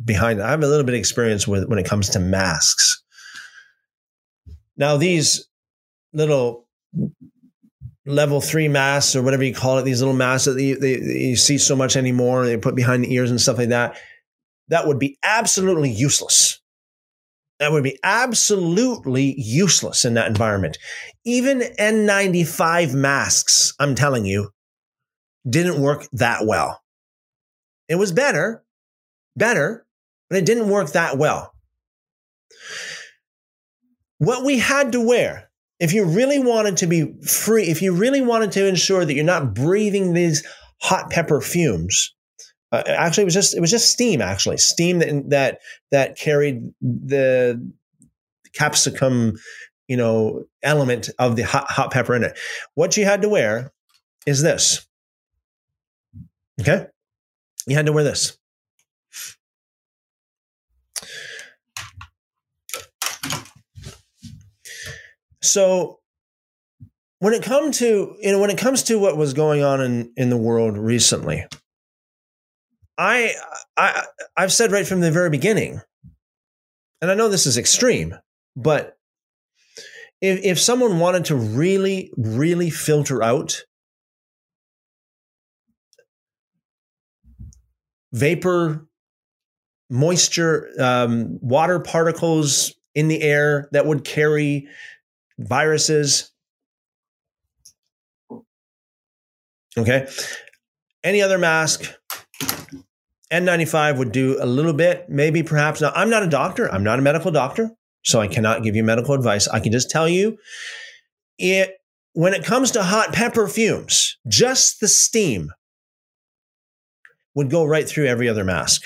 behind 0.03 0.41
i 0.41 0.51
have 0.51 0.61
a 0.61 0.67
little 0.67 0.83
bit 0.83 0.93
of 0.93 0.99
experience 0.99 1.47
with 1.47 1.67
when 1.69 1.79
it 1.79 1.85
comes 1.85 2.09
to 2.09 2.19
masks. 2.19 3.01
Now 4.77 4.97
these 4.97 5.47
little 6.13 6.67
level 8.05 8.41
three 8.41 8.67
masks 8.67 9.15
or 9.15 9.21
whatever 9.21 9.43
you 9.43 9.53
call 9.53 9.77
it, 9.77 9.83
these 9.83 10.01
little 10.01 10.15
masks 10.15 10.45
that 10.45 10.61
you, 10.61 10.77
they, 10.77 10.99
you 10.99 11.35
see 11.35 11.57
so 11.57 11.75
much 11.75 11.95
anymore, 11.95 12.45
they 12.45 12.57
put 12.57 12.75
behind 12.75 13.03
the 13.03 13.13
ears 13.13 13.31
and 13.31 13.39
stuff 13.39 13.57
like 13.57 13.69
that, 13.69 13.97
that 14.69 14.87
would 14.87 14.99
be 14.99 15.17
absolutely 15.23 15.89
useless. 15.89 16.59
That 17.59 17.71
would 17.71 17.83
be 17.83 17.99
absolutely 18.03 19.35
useless 19.37 20.03
in 20.05 20.15
that 20.15 20.27
environment. 20.27 20.77
Even 21.23 21.59
N95 21.79 22.93
masks, 22.93 23.73
I'm 23.79 23.95
telling 23.95 24.25
you, 24.25 24.49
didn't 25.47 25.81
work 25.81 26.07
that 26.13 26.45
well. 26.45 26.81
It 27.87 27.95
was 27.95 28.11
better, 28.11 28.63
better, 29.35 29.85
but 30.29 30.39
it 30.39 30.45
didn't 30.45 30.69
work 30.69 30.91
that 30.91 31.17
well. 31.17 31.53
What 34.17 34.43
we 34.43 34.59
had 34.59 34.91
to 34.93 35.05
wear 35.05 35.49
if 35.83 35.91
you 35.91 36.05
really 36.05 36.39
wanted 36.39 36.77
to 36.77 36.87
be 36.87 37.13
free, 37.27 37.65
if 37.65 37.81
you 37.81 37.93
really 37.93 38.21
wanted 38.21 38.53
to 38.53 38.65
ensure 38.65 39.03
that 39.03 39.13
you're 39.13 39.25
not 39.25 39.53
breathing 39.53 40.13
these 40.13 40.47
hot 40.81 41.09
pepper 41.09 41.41
fumes, 41.41 42.15
uh, 42.71 42.83
actually, 42.87 43.23
it 43.23 43.25
was 43.25 43.33
just 43.33 43.53
it 43.53 43.59
was 43.59 43.69
just 43.69 43.91
steam. 43.91 44.21
Actually, 44.21 44.55
steam 44.57 44.99
that 44.99 45.29
that 45.29 45.59
that 45.91 46.17
carried 46.17 46.73
the 46.81 47.69
capsicum, 48.53 49.33
you 49.89 49.97
know, 49.97 50.45
element 50.63 51.09
of 51.19 51.35
the 51.35 51.41
hot, 51.41 51.69
hot 51.69 51.91
pepper 51.91 52.15
in 52.15 52.23
it. 52.23 52.39
What 52.75 52.95
you 52.95 53.03
had 53.03 53.21
to 53.23 53.29
wear 53.29 53.73
is 54.25 54.41
this. 54.41 54.87
Okay, 56.61 56.85
you 57.67 57.75
had 57.75 57.87
to 57.87 57.91
wear 57.91 58.05
this. 58.05 58.37
So 65.43 65.99
when 67.19 67.33
it 67.33 67.43
comes 67.43 67.79
to 67.79 68.15
you 68.19 68.31
know 68.31 68.39
when 68.39 68.49
it 68.49 68.57
comes 68.57 68.83
to 68.83 68.97
what 68.97 69.17
was 69.17 69.33
going 69.33 69.61
on 69.61 69.81
in 69.81 70.11
in 70.15 70.29
the 70.29 70.37
world 70.37 70.77
recently, 70.77 71.45
I 72.97 73.33
I 73.77 74.05
I've 74.37 74.53
said 74.53 74.71
right 74.71 74.87
from 74.87 75.01
the 75.01 75.11
very 75.11 75.29
beginning, 75.29 75.81
and 77.01 77.11
I 77.11 77.13
know 77.13 77.27
this 77.27 77.45
is 77.45 77.57
extreme, 77.57 78.15
but 78.55 78.97
if 80.21 80.39
if 80.43 80.59
someone 80.59 80.99
wanted 80.99 81.25
to 81.25 81.35
really 81.35 82.11
really 82.15 82.69
filter 82.69 83.21
out 83.21 83.65
vapor 88.13 88.87
moisture 89.89 90.69
um, 90.79 91.37
water 91.41 91.79
particles 91.79 92.73
in 92.95 93.09
the 93.09 93.21
air 93.21 93.67
that 93.71 93.85
would 93.85 94.05
carry 94.05 94.67
viruses 95.37 96.31
okay 99.77 100.07
any 101.03 101.21
other 101.21 101.37
mask 101.37 101.93
N95 103.33 103.97
would 103.97 104.11
do 104.11 104.37
a 104.39 104.45
little 104.45 104.73
bit, 104.73 105.09
maybe 105.09 105.41
perhaps. 105.41 105.81
Now, 105.81 105.91
I'm 105.95 106.09
not 106.11 106.21
a 106.21 106.27
doctor, 106.27 106.71
I'm 106.71 106.83
not 106.83 106.99
a 106.99 107.01
medical 107.01 107.31
doctor, 107.31 107.71
so 108.03 108.21
I 108.21 108.27
cannot 108.27 108.61
give 108.61 108.75
you 108.75 108.83
medical 108.83 109.15
advice. 109.15 109.47
I 109.47 109.59
can 109.59 109.71
just 109.71 109.89
tell 109.89 110.07
you 110.07 110.37
it 111.39 111.77
when 112.13 112.35
it 112.35 112.45
comes 112.45 112.69
to 112.71 112.83
hot 112.83 113.11
pepper 113.11 113.47
fumes, 113.47 114.17
just 114.27 114.79
the 114.79 114.87
steam 114.87 115.51
would 117.33 117.49
go 117.49 117.65
right 117.65 117.89
through 117.89 118.05
every 118.05 118.29
other 118.29 118.43
mask. 118.43 118.83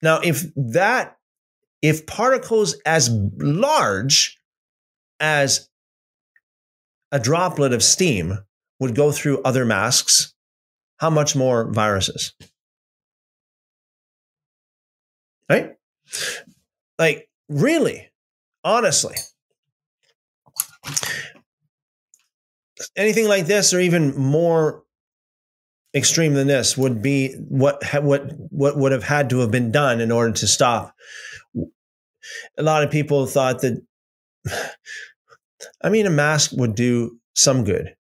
Now, 0.00 0.20
if 0.20 0.46
that, 0.56 1.18
if 1.82 2.06
particles 2.06 2.76
as 2.86 3.10
large 3.36 4.38
as 5.20 5.68
a 7.12 7.18
droplet 7.18 7.72
of 7.72 7.82
steam 7.82 8.38
would 8.80 8.94
go 8.94 9.12
through 9.12 9.42
other 9.42 9.64
masks, 9.64 10.34
how 10.98 11.10
much 11.10 11.36
more 11.36 11.70
viruses? 11.70 12.32
Right? 15.48 15.74
Like, 16.98 17.28
really, 17.48 18.10
honestly, 18.64 19.16
anything 22.96 23.28
like 23.28 23.46
this 23.46 23.72
or 23.72 23.80
even 23.80 24.16
more 24.16 24.82
extreme 25.94 26.34
than 26.34 26.46
this 26.46 26.76
would 26.76 27.00
be 27.00 27.32
what 27.48 27.82
what 28.02 28.30
what 28.50 28.76
would 28.76 28.92
have 28.92 29.04
had 29.04 29.30
to 29.30 29.38
have 29.38 29.50
been 29.50 29.72
done 29.72 30.00
in 30.00 30.12
order 30.12 30.32
to 30.32 30.46
stop 30.46 30.94
a 32.58 32.62
lot 32.62 32.82
of 32.82 32.90
people 32.90 33.26
thought 33.26 33.60
that 33.60 33.82
i 35.86 35.88
mean 35.88 36.06
a 36.06 36.10
mask 36.10 36.50
would 36.52 36.74
do 36.74 37.18
some 37.34 37.64
good 37.64 37.94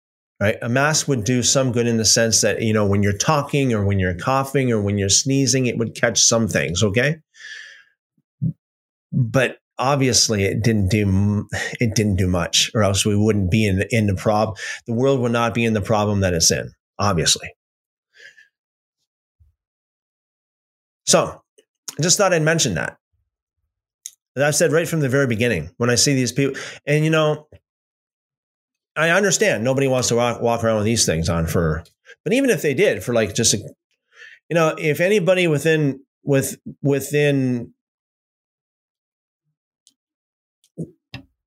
right? 0.40 0.56
A 0.60 0.68
mask 0.68 1.06
would 1.06 1.22
do 1.22 1.40
some 1.40 1.70
good 1.70 1.86
in 1.86 1.98
the 1.98 2.04
sense 2.04 2.40
that, 2.40 2.62
you 2.62 2.72
know, 2.72 2.84
when 2.84 3.00
you're 3.04 3.16
talking 3.16 3.72
or 3.72 3.84
when 3.84 4.00
you're 4.00 4.18
coughing 4.18 4.72
or 4.72 4.82
when 4.82 4.98
you're 4.98 5.08
sneezing, 5.08 5.66
it 5.66 5.78
would 5.78 5.94
catch 5.94 6.20
some 6.20 6.48
things, 6.48 6.82
okay? 6.82 7.18
But 9.12 9.58
obviously 9.78 10.44
it 10.44 10.62
didn't 10.62 10.88
do 10.88 11.48
it 11.80 11.94
didn't 11.94 12.16
do 12.16 12.28
much 12.28 12.70
or 12.74 12.82
else 12.82 13.04
we 13.04 13.16
wouldn't 13.16 13.50
be 13.50 13.66
in 13.66 13.84
in 13.90 14.06
the 14.06 14.14
problem 14.14 14.56
the 14.86 14.92
world 14.92 15.20
would 15.20 15.32
not 15.32 15.54
be 15.54 15.64
in 15.64 15.72
the 15.72 15.80
problem 15.80 16.20
that 16.20 16.34
it's 16.34 16.50
in 16.50 16.70
obviously 16.98 17.48
so 21.06 21.40
i 21.98 22.02
just 22.02 22.18
thought 22.18 22.34
i'd 22.34 22.42
mention 22.42 22.74
that 22.74 22.98
As 24.36 24.42
i've 24.42 24.54
said 24.54 24.72
right 24.72 24.86
from 24.86 25.00
the 25.00 25.08
very 25.08 25.26
beginning 25.26 25.70
when 25.78 25.90
i 25.90 25.94
see 25.94 26.14
these 26.14 26.32
people 26.32 26.60
and 26.86 27.04
you 27.04 27.10
know 27.10 27.48
I 28.96 29.10
understand 29.10 29.64
nobody 29.64 29.88
wants 29.88 30.08
to 30.08 30.16
walk, 30.16 30.40
walk 30.42 30.62
around 30.62 30.76
with 30.76 30.84
these 30.84 31.06
things 31.06 31.28
on 31.28 31.46
for, 31.46 31.84
but 32.24 32.32
even 32.32 32.50
if 32.50 32.62
they 32.62 32.74
did 32.74 33.02
for 33.02 33.14
like 33.14 33.34
just, 33.34 33.54
a, 33.54 33.58
you 34.48 34.54
know, 34.54 34.74
if 34.78 35.00
anybody 35.00 35.48
within 35.48 36.00
with 36.22 36.56
within 36.82 37.72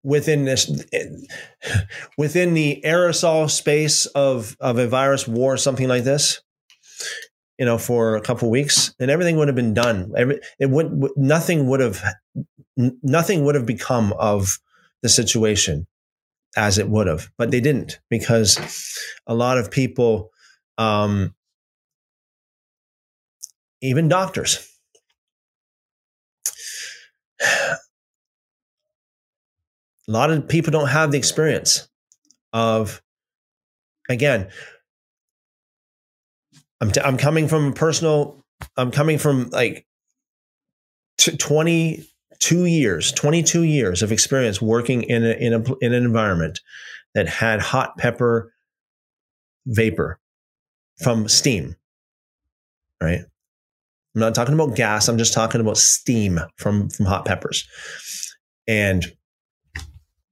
within 0.04 0.46
this 0.46 0.70
within 2.18 2.54
the 2.54 2.82
aerosol 2.86 3.50
space 3.50 4.06
of 4.08 4.56
of 4.60 4.78
a 4.78 4.88
virus 4.88 5.28
war 5.28 5.58
something 5.58 5.88
like 5.88 6.04
this 6.04 6.42
you 7.58 7.66
know 7.66 7.78
for 7.78 8.16
a 8.16 8.22
couple 8.22 8.50
weeks 8.50 8.94
and 9.00 9.10
everything 9.10 9.38
would 9.38 9.48
have 9.48 9.56
been 9.56 9.74
done. 9.74 10.12
Every, 10.16 10.40
it 10.60 10.70
would 10.70 11.12
nothing 11.16 11.68
would 11.68 11.80
have 11.80 12.04
nothing 12.78 13.44
would 13.46 13.56
have 13.56 13.66
become 13.66 14.14
of 14.14 14.60
the 15.02 15.10
situation 15.10 15.88
as 16.56 16.78
it 16.78 16.90
would 16.90 17.08
have, 17.08 17.30
but 17.38 17.52
they 17.52 17.60
didn't 17.60 18.00
because 18.10 18.60
a 19.28 19.36
lot 19.36 19.58
of 19.58 19.72
people, 19.72 20.32
um, 20.78 21.34
even 23.82 24.08
doctors, 24.08 24.68
a 27.42 27.78
lot 30.08 30.32
of 30.32 30.48
people 30.48 30.72
don't 30.72 30.88
have 30.88 31.12
the 31.12 31.18
experience 31.18 31.88
of, 32.54 33.02
again, 34.10 34.48
I'm, 36.80 36.92
t- 36.92 37.02
I'm 37.02 37.18
coming 37.18 37.48
from 37.48 37.74
personal, 37.74 38.44
I'm 38.78 38.92
coming 38.92 39.18
from 39.18 39.50
like 39.50 39.86
t- 41.18 41.36
20 41.36 42.06
two 42.40 42.66
years, 42.66 43.12
22 43.12 43.64
years 43.64 44.02
of 44.02 44.12
experience 44.12 44.62
working 44.62 45.04
in, 45.04 45.24
a, 45.24 45.32
in, 45.32 45.54
a, 45.54 45.64
in 45.82 45.94
an 45.94 46.04
environment 46.04 46.62
that 47.14 47.28
had 47.28 47.62
hot 47.62 47.98
pepper 47.98 48.54
vapor 49.66 50.20
from 51.02 51.28
steam, 51.28 51.76
right? 53.02 53.22
I'm 54.16 54.22
not 54.22 54.36
talking 54.36 54.54
about 54.54 54.76
gas. 54.76 55.08
I'm 55.08 55.18
just 55.18 55.34
talking 55.34 55.60
about 55.60 55.78
steam 55.78 56.40
from, 56.58 56.90
from 56.90 57.06
hot 57.06 57.26
peppers. 57.26 57.68
And 58.68 59.06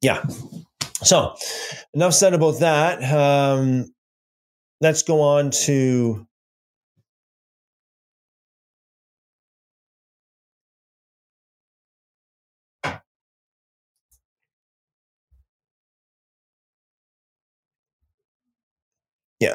yeah. 0.01 0.24
So 1.04 1.36
enough 1.93 2.14
said 2.14 2.34
about 2.34 2.60
that. 2.60 3.04
Um, 3.04 3.93
let's 4.80 5.04
go 5.04 5.22
on 5.22 5.51
to 5.51 6.26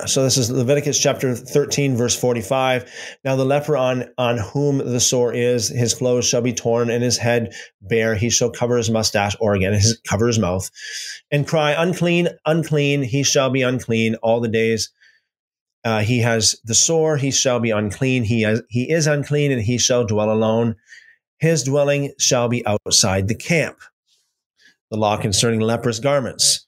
So 0.07 0.23
this 0.23 0.37
is 0.37 0.51
Leviticus 0.51 0.99
chapter 0.99 1.35
13, 1.35 1.97
verse 1.97 2.19
45. 2.19 2.91
Now 3.25 3.37
the 3.37 3.45
leper 3.45 3.77
on, 3.77 4.05
on 4.17 4.39
whom 4.39 4.79
the 4.79 5.01
sore 5.01 5.33
is, 5.33 5.69
his 5.69 5.95
clothes 5.95 6.27
shall 6.27 6.43
be 6.43 6.53
torn 6.53 6.91
and 6.91 7.03
his 7.03 7.19
head 7.19 7.53
bare. 7.81 8.15
He 8.15 8.31
shall 8.31 8.51
cover 8.51 8.77
his 8.77 8.91
mustache, 8.91 9.37
or 9.41 9.55
again, 9.55 9.73
his, 9.73 10.01
cover 10.07 10.27
his 10.27 10.39
mouth, 10.39 10.71
and 11.31 11.47
cry, 11.47 11.73
Unclean, 11.73 12.29
unclean, 12.47 13.03
he 13.03 13.23
shall 13.23 13.51
be 13.51 13.63
unclean 13.63 14.15
all 14.17 14.41
the 14.41 14.49
days. 14.49 14.91
Uh, 15.85 16.01
he 16.01 16.21
has 16.21 16.57
the 16.65 16.75
sore, 16.75 17.17
he 17.17 17.31
shall 17.31 17.61
be 17.61 17.71
unclean. 17.71 18.25
He, 18.25 18.43
has, 18.43 18.63
he 18.69 18.91
is 18.91 19.07
unclean, 19.07 19.53
and 19.53 19.63
he 19.63 19.79
shall 19.79 20.05
dwell 20.05 20.31
alone. 20.31 20.77
His 21.39 21.63
dwelling 21.63 22.13
shall 22.19 22.49
be 22.49 22.67
outside 22.67 23.29
the 23.29 23.35
camp. 23.35 23.79
The 24.91 24.97
law 24.97 25.17
concerning 25.17 25.61
leprous 25.61 25.99
garments. 25.99 26.68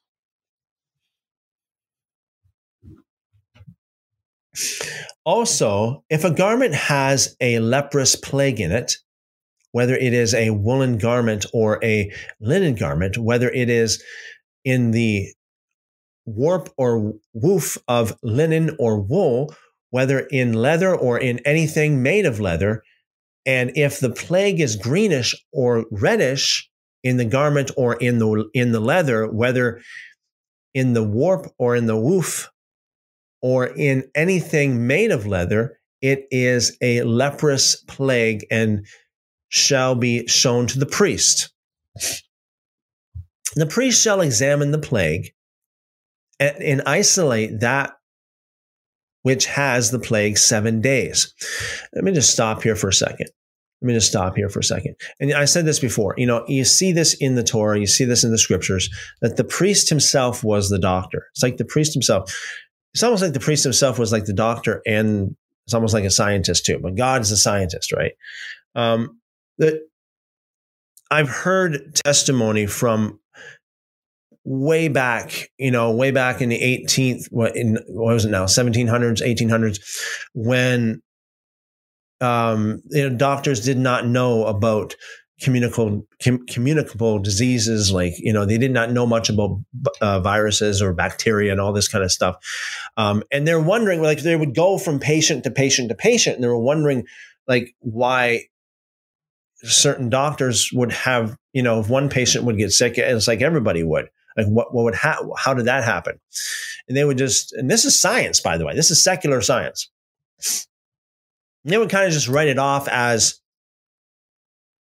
Also, 5.25 6.05
if 6.11 6.25
a 6.25 6.31
garment 6.31 6.75
has 6.75 7.37
a 7.41 7.59
leprous 7.61 8.17
plague 8.17 8.61
in 8.61 8.73
it, 8.73 8.95
whether 9.73 9.95
it 9.95 10.13
is 10.13 10.35
a 10.35 10.51
woolen 10.51 10.99
garment 10.99 11.47
or 11.53 11.83
a 11.85 12.11
linen 12.41 12.75
garment, 12.75 13.17
whether 13.17 13.49
it 13.51 13.69
is 13.71 14.03
in 14.65 14.91
the 14.91 15.29
warp 16.27 16.69
or 16.77 17.15
woof 17.33 17.79
of 17.87 18.17
linen 18.23 18.77
or 18.79 19.01
wool, 19.01 19.55
whether 19.91 20.21
in 20.21 20.53
leather 20.53 20.95
or 20.95 21.19
in 21.19 21.39
anything 21.45 22.03
made 22.03 22.27
of 22.27 22.41
leather, 22.41 22.83
and 23.47 23.73
if 23.77 24.01
the 24.01 24.11
plague 24.11 24.61
is 24.61 24.77
greenish 24.77 25.35
or 25.53 25.85
reddish 25.91 26.69
in 27.03 27.17
the 27.17 27.25
garment 27.25 27.71
or 27.77 27.95
in 27.95 28.19
the 28.19 28.49
in 28.55 28.73
the 28.73 28.81
leather, 28.81 29.31
whether 29.31 29.81
in 30.75 30.93
the 30.93 31.03
warp 31.03 31.47
or 31.59 31.75
in 31.75 31.87
the 31.87 31.97
woof 31.97 32.51
or 33.43 33.67
in 33.67 34.11
anything 34.15 34.87
made 34.87 35.11
of 35.11 35.27
leather, 35.27 35.79
it 36.03 36.27
is 36.31 36.77
a 36.81 37.03
leprous 37.03 37.77
plague 37.87 38.47
and 38.51 38.87
shall 39.49 39.95
be 39.95 40.27
shown 40.27 40.67
to 40.69 40.79
the 40.79 40.87
priest. 40.87 41.53
The 43.57 43.67
priest 43.67 44.03
shall 44.03 44.21
examine 44.21 44.71
the 44.71 44.79
plague 44.79 45.33
and, 46.39 46.57
and 46.63 46.83
isolate 46.87 47.61
that 47.61 47.95
which 49.23 49.47
has 49.47 49.91
the 49.91 49.99
plague 49.99 50.39
seven 50.39 50.81
days. 50.81 51.35
Let 51.95 52.05
me 52.05 52.13
just 52.13 52.31
stop 52.31 52.63
here 52.63 52.77
for 52.77 52.89
a 52.89 52.93
second. 52.93 53.29
let 53.83 53.89
me 53.89 53.95
just 53.95 54.09
stop 54.09 54.37
here 54.37 54.49
for 54.49 54.61
a 54.61 54.65
second. 54.65 54.95
And 55.21 55.35
I 55.35 55.45
said 55.45 55.67
this 55.67 55.79
before, 55.79 56.15
you 56.17 56.27
know, 56.27 56.45
you 56.49 56.65
see 56.65 56.93
this 56.93 57.15
in 57.15 57.35
the 57.35 57.43
Torah, 57.43 57.79
you 57.79 57.87
see 57.87 58.05
this 58.05 58.25
in 58.25 58.31
the 58.31 58.39
scriptures, 58.39 58.89
that 59.21 59.37
the 59.37 59.45
priest 59.45 59.89
himself 59.89 60.43
was 60.43 60.71
the 60.71 60.79
doctor. 60.79 61.27
It's 61.33 61.43
like 61.43 61.59
the 61.59 61.65
priest 61.65 61.93
himself. 61.93 62.35
It's 62.95 63.03
almost 63.03 63.23
like 63.23 63.33
the 63.33 63.41
priest 63.41 63.65
himself 63.65 63.99
was 63.99 64.13
like 64.13 64.25
the 64.25 64.33
doctor 64.33 64.83
and 64.87 65.37
it's 65.67 65.75
almost 65.75 65.95
like 65.95 66.05
a 66.05 66.11
scientist 66.11 66.65
too, 66.65 66.79
but 66.81 66.97
God 66.97 67.21
is 67.21 67.31
a 67.31 67.37
scientist, 67.37 67.93
right? 67.93 68.13
Um, 68.75 69.21
that 69.59 69.81
I've 71.11 71.29
heard 71.29 71.95
testimony 72.05 72.67
from 72.67 73.21
way 74.45 74.89
back, 74.89 75.51
you 75.59 75.71
know, 75.71 75.93
way 75.93 76.11
back 76.11 76.41
in 76.41 76.49
the 76.49 76.59
18th, 76.59 77.27
what 77.31 77.57
in 77.57 77.79
what 77.89 78.15
was 78.15 78.25
it 78.25 78.31
now, 78.31 78.45
1700s, 78.47 79.23
1800s, 79.23 79.79
when 80.35 81.03
um, 82.21 82.83
you 82.91 83.09
know, 83.09 83.17
doctors 83.17 83.65
did 83.65 83.79
not 83.79 84.07
know 84.07 84.45
about 84.47 84.95
communicable 85.41 86.07
com- 86.23 86.47
communicable 86.47 87.19
diseases 87.19 87.91
like 87.91 88.13
you 88.19 88.33
know 88.33 88.45
they 88.45 88.59
did 88.59 88.71
not 88.71 88.93
know 88.93 89.07
much 89.07 89.29
about 89.29 89.59
uh, 90.01 90.21
viruses 90.21 90.83
or 90.83 90.93
bacteria 90.93 91.51
and 91.51 91.61
all 91.61 91.73
this 91.73 91.89
kind 91.89 92.05
of 92.05 92.13
stuff. 92.13 92.37
Um, 92.97 93.23
and 93.33 93.47
they're 93.47 93.61
wondering 93.61 94.03
like 94.03 94.21
they 94.21 94.37
would 94.37 94.55
go 94.55 94.79
from 94.79 95.01
patient 95.01 95.45
to 95.45 95.51
patient 95.51 95.89
to 95.89 95.95
patient 95.95 96.37
and 96.37 96.45
they 96.45 96.49
were 96.49 96.59
wondering 96.59 97.07
like 97.49 97.75
why 97.81 98.45
certain 99.63 100.09
doctors 100.09 100.71
would 100.73 100.93
have 100.93 101.37
you 101.53 101.63
know 101.63 101.81
if 101.81 101.89
one 101.89 102.09
patient 102.09 102.45
would 102.45 102.59
get 102.59 102.71
sick 102.71 102.99
it's 102.99 103.29
like 103.29 103.43
everybody 103.43 103.83
would. 103.83 104.09
Like 104.37 104.47
what, 104.47 104.73
what 104.73 104.85
would 104.85 104.95
ha- 104.95 105.27
how 105.37 105.55
did 105.55 105.67
that 105.67 105.83
happen? 105.85 106.21
And 106.87 106.97
they 106.97 107.05
would 107.05 107.19
just 107.19 107.53
and 107.53 107.71
this 107.71 107.85
is 107.85 107.99
science 107.99 108.41
by 108.41 108.59
the 108.59 108.67
way. 108.67 108.75
This 108.75 108.91
is 108.91 109.03
secular 109.03 109.41
science. 109.41 109.89
They 111.65 111.77
would 111.77 111.91
kind 111.91 112.07
of 112.07 112.13
just 112.13 112.29
write 112.29 112.49
it 112.49 112.59
off 112.59 112.89
as 112.89 113.40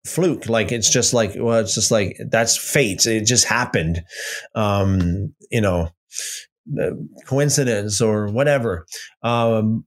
fluke. 0.05 0.47
Like 0.47 0.71
it's 0.71 0.91
just 0.91 1.13
like 1.13 1.33
well 1.35 1.59
it's 1.59 1.75
just 1.75 1.91
like 1.91 2.17
that's 2.29 2.57
fate. 2.57 3.05
It 3.05 3.25
just 3.25 3.45
happened. 3.45 4.01
Um 4.53 5.33
you 5.51 5.61
know 5.61 5.89
uh, 6.81 6.91
coincidence 7.25 8.01
or 8.01 8.27
whatever. 8.27 8.85
Um 9.23 9.85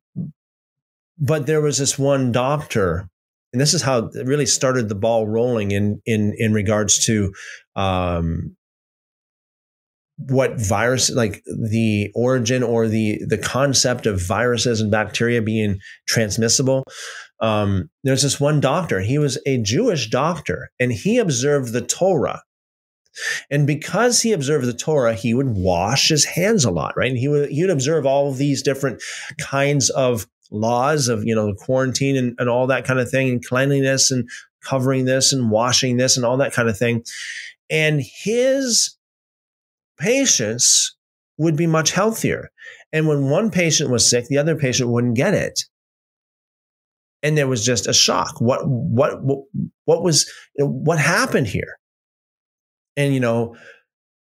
but 1.19 1.47
there 1.47 1.61
was 1.61 1.79
this 1.79 1.99
one 1.99 2.33
doctor 2.33 3.09
and 3.53 3.61
this 3.61 3.75
is 3.75 3.83
how 3.83 4.11
it 4.15 4.27
really 4.27 4.47
started 4.47 4.89
the 4.89 4.95
ball 4.95 5.27
rolling 5.27 5.71
in 5.71 6.01
in 6.07 6.35
in 6.39 6.53
regards 6.53 7.05
to 7.07 7.33
um 7.77 8.57
what 10.19 10.61
virus 10.61 11.11
like 11.11 11.43
the 11.47 12.11
origin 12.15 12.63
or 12.63 12.89
the 12.89 13.21
the 13.27 13.39
concept 13.39 14.05
of 14.05 14.21
viruses 14.21 14.81
and 14.81 14.91
bacteria 14.91 15.41
being 15.41 15.79
transmissible 16.09 16.85
um, 17.41 17.89
there's 18.05 18.23
this 18.23 18.41
one 18.41 18.61
doctor 18.61 19.01
he 19.01 19.19
was 19.19 19.39
a 19.47 19.59
jewish 19.59 20.09
doctor 20.11 20.71
and 20.81 20.93
he 20.93 21.19
observed 21.19 21.73
the 21.73 21.81
torah 21.81 22.43
and 23.51 23.67
because 23.67 24.23
he 24.23 24.33
observed 24.33 24.67
the 24.67 24.73
torah 24.73 25.15
he 25.15 25.35
would 25.35 25.49
wash 25.49 26.09
his 26.09 26.25
hands 26.25 26.65
a 26.65 26.71
lot 26.71 26.95
right 26.97 27.11
and 27.11 27.19
he 27.19 27.29
would 27.29 27.51
he 27.51 27.63
would 27.63 27.71
observe 27.71 28.07
all 28.07 28.29
of 28.31 28.39
these 28.39 28.63
different 28.63 29.03
kinds 29.41 29.91
of 29.91 30.27
laws 30.51 31.09
of 31.09 31.25
you 31.25 31.35
know 31.35 31.53
quarantine 31.55 32.17
and, 32.17 32.35
and 32.39 32.49
all 32.49 32.67
that 32.67 32.85
kind 32.85 32.99
of 32.99 33.11
thing 33.11 33.29
and 33.29 33.45
cleanliness 33.45 34.11
and 34.11 34.29
covering 34.65 35.05
this 35.05 35.33
and 35.33 35.51
washing 35.51 35.97
this 35.97 36.17
and 36.17 36.27
all 36.27 36.37
that 36.37 36.53
kind 36.53 36.69
of 36.69 36.77
thing 36.77 37.05
and 37.71 38.03
his 38.03 38.97
patients 39.99 40.97
would 41.37 41.57
be 41.57 41.67
much 41.67 41.93
healthier. 41.93 42.51
And 42.93 43.07
when 43.07 43.31
one 43.31 43.51
patient 43.51 43.91
was 43.91 44.09
sick, 44.09 44.27
the 44.27 44.39
other 44.39 44.57
patient 44.57 44.91
wouldn't 44.91 45.17
get 45.17 45.35
it. 45.35 45.61
And 47.23 47.37
there 47.37 47.49
was 47.49 47.65
just 47.65 47.89
a 47.89 47.93
shock. 47.93 48.41
What 48.41 48.61
what 48.67 49.23
what, 49.23 49.45
what 49.85 50.03
was 50.03 50.31
what 50.57 50.99
happened 50.99 51.49
here? 51.49 51.79
And 52.97 53.13
you 53.13 53.21
know, 53.21 53.57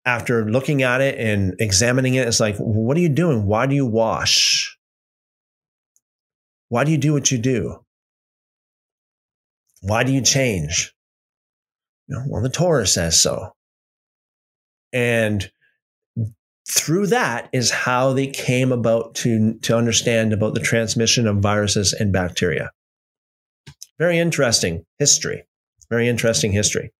after 0.04 0.50
looking 0.50 0.82
at 0.82 1.00
it 1.00 1.18
and 1.18 1.54
examining 1.60 2.14
it, 2.14 2.26
it's 2.26 2.40
like, 2.40 2.56
what 2.56 2.96
are 2.96 3.00
you 3.00 3.08
doing? 3.08 3.46
Why 3.46 3.66
do 3.66 3.74
you 3.74 3.86
wash? 3.86 4.76
Why 6.70 6.84
do 6.84 6.90
you 6.90 6.98
do 6.98 7.12
what 7.12 7.30
you 7.30 7.38
do? 7.38 7.84
Why 9.80 10.02
do 10.02 10.12
you 10.12 10.22
change? 10.22 10.92
You 12.08 12.16
know, 12.16 12.24
well, 12.28 12.42
the 12.42 12.48
Torah 12.48 12.86
says 12.86 13.20
so. 13.20 13.52
And 14.92 15.50
through 16.70 17.08
that 17.08 17.48
is 17.52 17.70
how 17.70 18.12
they 18.12 18.26
came 18.26 18.72
about 18.72 19.14
to, 19.16 19.58
to 19.60 19.76
understand 19.76 20.32
about 20.32 20.54
the 20.54 20.60
transmission 20.60 21.26
of 21.26 21.38
viruses 21.38 21.92
and 21.92 22.12
bacteria. 22.12 22.70
Very 23.98 24.18
interesting 24.18 24.84
history. 24.98 25.44
Very 25.90 26.08
interesting 26.08 26.52
history. 26.52 26.92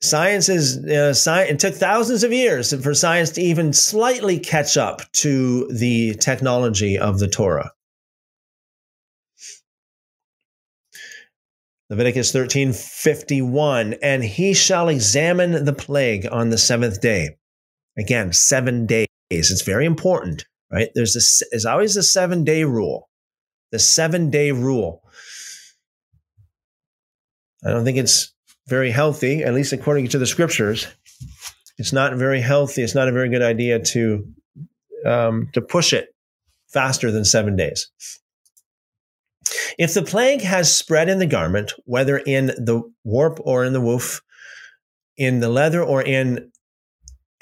Science 0.00 0.48
is 0.48 0.78
uh, 0.84 1.14
science. 1.14 1.50
It 1.50 1.58
took 1.60 1.74
thousands 1.74 2.24
of 2.24 2.32
years 2.32 2.74
for 2.82 2.92
science 2.92 3.30
to 3.30 3.40
even 3.40 3.72
slightly 3.72 4.38
catch 4.38 4.76
up 4.76 5.00
to 5.12 5.68
the 5.68 6.14
technology 6.14 6.98
of 6.98 7.18
the 7.18 7.28
Torah. 7.28 7.70
Leviticus 11.88 12.32
13, 12.32 12.72
51. 12.72 13.94
And 14.02 14.24
he 14.24 14.54
shall 14.54 14.88
examine 14.88 15.64
the 15.64 15.74
plague 15.74 16.26
on 16.32 16.48
the 16.48 16.58
seventh 16.58 17.00
day. 17.00 17.36
Again, 17.98 18.32
seven 18.32 18.86
days. 18.86 19.06
It's 19.30 19.62
very 19.62 19.84
important, 19.84 20.46
right? 20.72 20.88
There's 20.94 21.14
this, 21.14 21.42
there's 21.50 21.66
always 21.66 21.94
the 21.94 22.02
seven 22.02 22.44
day 22.44 22.64
rule. 22.64 23.08
The 23.70 23.78
seven 23.78 24.30
day 24.30 24.52
rule. 24.52 25.02
I 27.64 27.70
don't 27.70 27.84
think 27.84 27.98
it's 27.98 28.32
very 28.66 28.90
healthy, 28.90 29.44
at 29.44 29.54
least 29.54 29.72
according 29.72 30.08
to 30.08 30.18
the 30.18 30.26
scriptures. 30.26 30.86
It's 31.78 31.92
not 31.92 32.16
very 32.16 32.40
healthy. 32.40 32.82
It's 32.82 32.94
not 32.94 33.08
a 33.08 33.12
very 33.12 33.28
good 33.28 33.42
idea 33.42 33.78
to 33.78 34.26
um, 35.06 35.48
to 35.52 35.60
push 35.60 35.92
it 35.92 36.14
faster 36.68 37.10
than 37.10 37.24
seven 37.24 37.56
days. 37.56 37.90
If 39.78 39.94
the 39.94 40.02
plague 40.02 40.42
has 40.42 40.74
spread 40.74 41.08
in 41.08 41.18
the 41.18 41.26
garment, 41.26 41.72
whether 41.84 42.18
in 42.18 42.46
the 42.46 42.82
warp 43.04 43.40
or 43.42 43.64
in 43.64 43.72
the 43.72 43.80
woof, 43.80 44.22
in 45.16 45.40
the 45.40 45.48
leather 45.48 45.82
or 45.82 46.02
in 46.02 46.51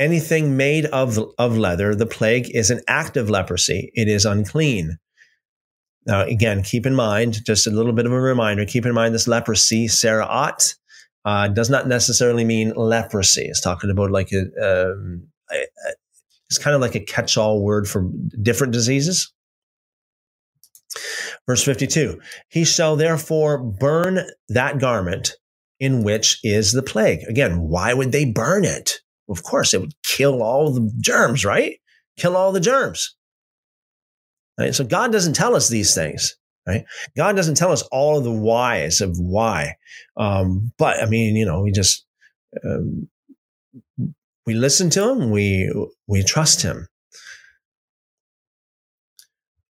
anything 0.00 0.56
made 0.56 0.86
of, 0.86 1.18
of 1.38 1.56
leather, 1.56 1.94
the 1.94 2.06
plague 2.06 2.50
is 2.54 2.70
an 2.70 2.80
active 2.88 3.30
leprosy. 3.30 3.92
It 3.94 4.08
is 4.08 4.24
unclean. 4.24 4.98
Now, 6.06 6.22
again, 6.22 6.62
keep 6.62 6.86
in 6.86 6.94
mind, 6.94 7.44
just 7.44 7.66
a 7.66 7.70
little 7.70 7.92
bit 7.92 8.06
of 8.06 8.12
a 8.12 8.20
reminder, 8.20 8.64
keep 8.64 8.86
in 8.86 8.94
mind 8.94 9.14
this 9.14 9.28
leprosy, 9.28 9.86
Sara'at, 9.86 10.74
uh, 11.26 11.48
does 11.48 11.68
not 11.68 11.86
necessarily 11.86 12.44
mean 12.44 12.72
leprosy. 12.74 13.42
It's 13.42 13.60
talking 13.60 13.90
about 13.90 14.10
like 14.10 14.32
a, 14.32 14.94
um, 14.98 15.28
it's 16.48 16.58
kind 16.58 16.74
of 16.74 16.80
like 16.80 16.94
a 16.94 17.00
catch-all 17.00 17.62
word 17.62 17.86
for 17.86 18.10
different 18.42 18.72
diseases. 18.72 19.32
Verse 21.46 21.62
52 21.62 22.20
He 22.48 22.64
shall 22.64 22.96
therefore 22.96 23.58
burn 23.58 24.20
that 24.48 24.78
garment 24.78 25.36
in 25.78 26.02
which 26.02 26.40
is 26.42 26.72
the 26.72 26.82
plague. 26.82 27.20
Again, 27.28 27.60
why 27.60 27.92
would 27.92 28.12
they 28.12 28.24
burn 28.24 28.64
it? 28.64 29.00
Of 29.30 29.42
course, 29.42 29.72
it 29.72 29.80
would 29.80 29.94
kill 30.02 30.42
all 30.42 30.72
the 30.72 30.90
germs, 31.00 31.44
right? 31.44 31.76
Kill 32.18 32.36
all 32.36 32.52
the 32.52 32.60
germs. 32.60 33.14
Right? 34.58 34.74
So 34.74 34.84
God 34.84 35.12
doesn't 35.12 35.34
tell 35.34 35.56
us 35.56 35.68
these 35.68 35.94
things, 35.94 36.36
right? 36.66 36.84
God 37.16 37.36
doesn't 37.36 37.54
tell 37.54 37.72
us 37.72 37.82
all 37.92 38.18
of 38.18 38.24
the 38.24 38.32
whys 38.32 39.00
of 39.00 39.16
why. 39.18 39.76
Um, 40.16 40.72
but 40.76 41.02
I 41.02 41.06
mean, 41.06 41.36
you 41.36 41.46
know, 41.46 41.62
we 41.62 41.72
just 41.72 42.04
um, 42.64 43.08
we 44.46 44.54
listen 44.54 44.90
to 44.90 45.08
him, 45.10 45.30
we 45.30 45.72
we 46.06 46.22
trust 46.22 46.62
him 46.62 46.88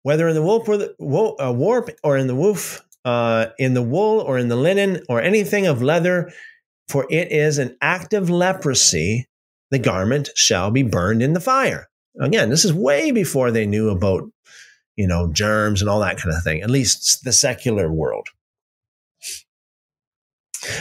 whether 0.03 0.29
in 0.29 0.35
the 0.35 0.43
wolf 0.43 0.69
or 0.69 0.77
the 0.77 0.95
uh, 1.41 1.53
warp 1.53 1.91
or 2.03 2.17
in 2.17 2.27
the 2.27 2.35
woof, 2.35 2.85
uh, 3.05 3.47
in 3.59 3.75
the 3.75 3.83
wool 3.83 4.21
or 4.21 4.39
in 4.39 4.49
the 4.49 4.57
linen 4.57 5.03
or 5.09 5.21
anything 5.21 5.67
of 5.67 5.83
leather, 5.83 6.31
for 6.89 7.07
it 7.11 7.31
is 7.33 7.59
an 7.59 7.77
active 7.81 8.29
leprosy, 8.29 9.29
the 9.73 9.79
garment 9.79 10.29
shall 10.37 10.71
be 10.71 10.83
burned 10.83 11.23
in 11.23 11.33
the 11.33 11.41
fire. 11.41 11.89
Again, 12.21 12.51
this 12.51 12.65
is 12.65 12.75
way 12.75 13.11
before 13.11 13.51
they 13.51 13.67
knew 13.67 13.89
about, 13.89 14.31
you 14.97 15.09
know, 15.09 15.33
germs 15.33 15.81
and 15.81 15.89
all 15.89 16.01
that 16.01 16.19
kind 16.19 16.37
of 16.37 16.45
thing, 16.45 16.61
at 16.61 16.71
least 16.71 17.25
the 17.25 17.33
secular 17.33 17.91
world. 17.91 18.29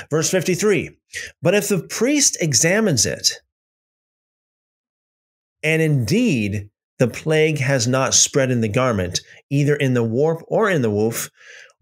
Verse 0.09 0.29
53 0.29 0.89
But 1.41 1.55
if 1.55 1.69
the 1.69 1.79
priest 1.79 2.37
examines 2.41 3.05
it, 3.05 3.31
and 5.63 5.81
indeed 5.81 6.69
the 6.99 7.07
plague 7.07 7.59
has 7.59 7.87
not 7.87 8.13
spread 8.13 8.51
in 8.51 8.59
the 8.59 8.67
garment, 8.67 9.21
either 9.49 9.75
in 9.75 9.93
the 9.93 10.03
warp 10.03 10.43
or 10.49 10.69
in 10.69 10.81
the 10.81 10.91
woof, 10.91 11.31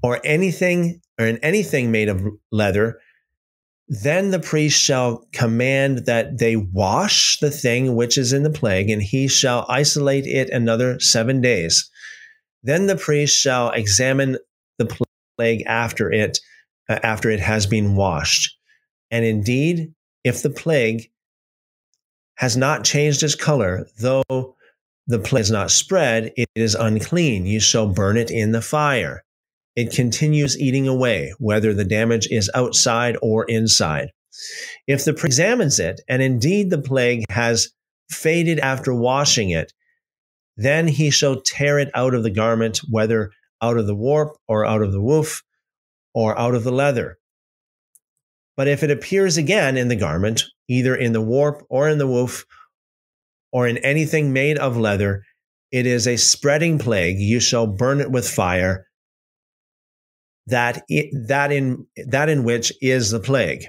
or 0.03 0.22
anything 0.24 1.01
or 1.20 1.26
in 1.26 1.38
anything 1.39 1.91
made 1.91 2.07
of 2.07 2.24
leather, 2.51 2.99
then 3.90 4.30
the 4.30 4.40
priest 4.40 4.80
shall 4.80 5.26
command 5.34 6.06
that 6.06 6.38
they 6.38 6.56
wash 6.56 7.40
the 7.40 7.50
thing 7.50 7.96
which 7.96 8.20
is 8.20 8.32
in 8.32 8.44
the 8.44 8.52
plague, 8.52 8.90
and 8.90 9.02
he 9.02 9.28
shall 9.28 9.66
isolate 9.68 10.28
it 10.28 10.52
another 10.52 11.00
seven 11.00 11.42
days. 11.42 11.90
Then 12.62 12.86
the 12.86 12.96
priest 12.96 13.36
shall 13.36 13.72
examine 13.72 14.38
the 14.78 15.08
plague 15.38 15.64
after 15.66 16.12
it, 16.12 16.38
uh, 16.88 17.00
after 17.02 17.32
it 17.32 17.40
has 17.40 17.66
been 17.66 17.96
washed. 17.96 18.56
And 19.10 19.26
indeed, 19.26 19.92
if 20.24 20.44
the 20.44 20.52
plague 20.52 21.10
has 22.36 22.56
not 22.56 22.84
changed 22.84 23.24
its 23.24 23.34
color, 23.34 23.88
though 24.00 24.24
the 25.08 25.20
plague 25.20 25.42
is 25.42 25.52
not 25.52 25.72
spread, 25.72 26.32
it 26.38 26.48
is 26.54 26.76
unclean. 26.76 27.48
You 27.48 27.60
shall 27.60 27.88
burn 27.88 28.18
it 28.18 28.30
in 28.30 28.52
the 28.52 28.62
fire. 28.62 29.24
It 29.80 29.94
continues 29.94 30.60
eating 30.60 30.90
away, 30.90 31.34
whether 31.40 31.74
the 31.74 31.86
damage 31.86 32.28
is 32.30 32.52
outside 32.54 33.16
or 33.22 33.46
inside. 33.46 34.12
If 34.88 35.06
the 35.06 35.14
priest 35.14 35.40
examines 35.40 35.80
it, 35.80 36.02
and 36.10 36.22
indeed 36.22 36.70
the 36.70 36.82
plague 36.82 37.24
has 37.30 37.70
faded 38.12 38.60
after 38.60 38.94
washing 38.94 39.52
it, 39.52 39.72
then 40.58 40.90
he 40.90 41.10
shall 41.10 41.40
tear 41.40 41.80
it 41.80 41.90
out 41.96 42.14
of 42.14 42.24
the 42.24 42.30
garment, 42.30 42.82
whether 42.90 43.32
out 43.62 43.78
of 43.78 43.88
the 43.88 43.96
warp 43.96 44.36
or 44.50 44.66
out 44.66 44.82
of 44.82 44.92
the 44.92 45.00
woof 45.00 45.44
or 46.14 46.38
out 46.38 46.56
of 46.56 46.66
the 46.66 46.74
leather. 46.74 47.18
But 48.58 48.68
if 48.68 48.84
it 48.84 48.92
appears 48.92 49.38
again 49.38 49.78
in 49.78 49.88
the 49.88 49.96
garment, 49.96 50.44
either 50.68 50.94
in 50.94 51.14
the 51.14 51.22
warp 51.22 51.66
or 51.70 51.88
in 51.88 52.00
the 52.00 52.08
woof 52.08 52.46
or 53.54 53.66
in 53.66 53.78
anything 53.78 54.34
made 54.34 54.58
of 54.58 54.76
leather, 54.76 55.24
it 55.72 55.86
is 55.86 56.06
a 56.06 56.18
spreading 56.18 56.80
plague. 56.80 57.18
You 57.18 57.40
shall 57.40 57.66
burn 57.66 58.02
it 58.02 58.12
with 58.12 58.30
fire. 58.30 58.88
That, 60.50 60.84
it, 60.88 61.28
that, 61.28 61.52
in, 61.52 61.88
that 62.08 62.30
in 62.30 62.43
which 62.43 62.72
is 62.82 63.12
the 63.12 63.20
plague. 63.20 63.68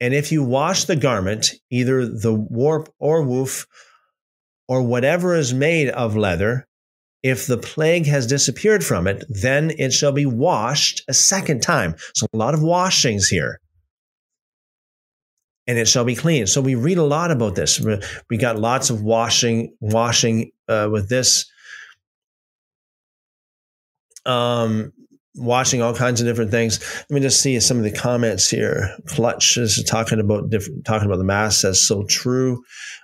And 0.00 0.14
if 0.14 0.32
you 0.32 0.42
wash 0.42 0.84
the 0.84 0.96
garment, 0.96 1.52
either 1.70 2.06
the 2.06 2.32
warp 2.32 2.88
or 2.98 3.22
woof, 3.22 3.66
or 4.66 4.82
whatever 4.82 5.34
is 5.34 5.52
made 5.52 5.88
of 5.88 6.16
leather, 6.16 6.66
if 7.22 7.46
the 7.46 7.58
plague 7.58 8.06
has 8.06 8.26
disappeared 8.26 8.84
from 8.84 9.06
it, 9.06 9.24
then 9.28 9.72
it 9.78 9.92
shall 9.92 10.12
be 10.12 10.24
washed 10.24 11.02
a 11.08 11.12
second 11.12 11.60
time. 11.60 11.94
So 12.14 12.26
a 12.32 12.36
lot 12.36 12.54
of 12.54 12.62
washings 12.62 13.28
here. 13.28 13.60
And 15.66 15.78
it 15.78 15.86
shall 15.86 16.04
be 16.04 16.16
clean. 16.16 16.46
So 16.46 16.60
we 16.60 16.74
read 16.74 16.98
a 16.98 17.04
lot 17.04 17.30
about 17.30 17.54
this. 17.54 17.80
We 18.30 18.38
got 18.38 18.58
lots 18.58 18.90
of 18.90 19.02
washing, 19.02 19.74
washing 19.80 20.52
uh, 20.66 20.88
with 20.90 21.08
this. 21.08 21.50
Um, 24.24 24.92
watching 25.36 25.80
all 25.80 25.94
kinds 25.94 26.20
of 26.20 26.26
different 26.26 26.50
things. 26.50 26.80
Let 27.08 27.14
me 27.14 27.20
just 27.20 27.40
see 27.40 27.58
some 27.60 27.78
of 27.78 27.84
the 27.84 27.92
comments 27.92 28.50
here. 28.50 28.96
Clutch 29.06 29.56
is 29.56 29.82
talking 29.84 30.20
about 30.20 30.50
different, 30.50 30.84
talking 30.84 31.06
about 31.06 31.18
the 31.18 31.24
mass. 31.24 31.62
That's 31.62 31.80
so 31.80 32.04
true. 32.04 32.62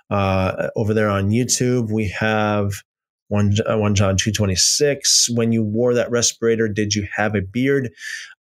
Uh, 0.09 0.69
over 0.75 0.93
there 0.93 1.09
on 1.09 1.29
YouTube, 1.29 1.91
we 1.91 2.09
have 2.09 2.71
one, 3.29 3.53
uh, 3.69 3.77
1 3.77 3.95
John 3.95 4.15
2.26. 4.15 5.35
When 5.35 5.51
you 5.51 5.63
wore 5.63 5.93
that 5.93 6.11
respirator, 6.11 6.67
did 6.67 6.95
you 6.95 7.07
have 7.15 7.35
a 7.35 7.41
beard? 7.41 7.91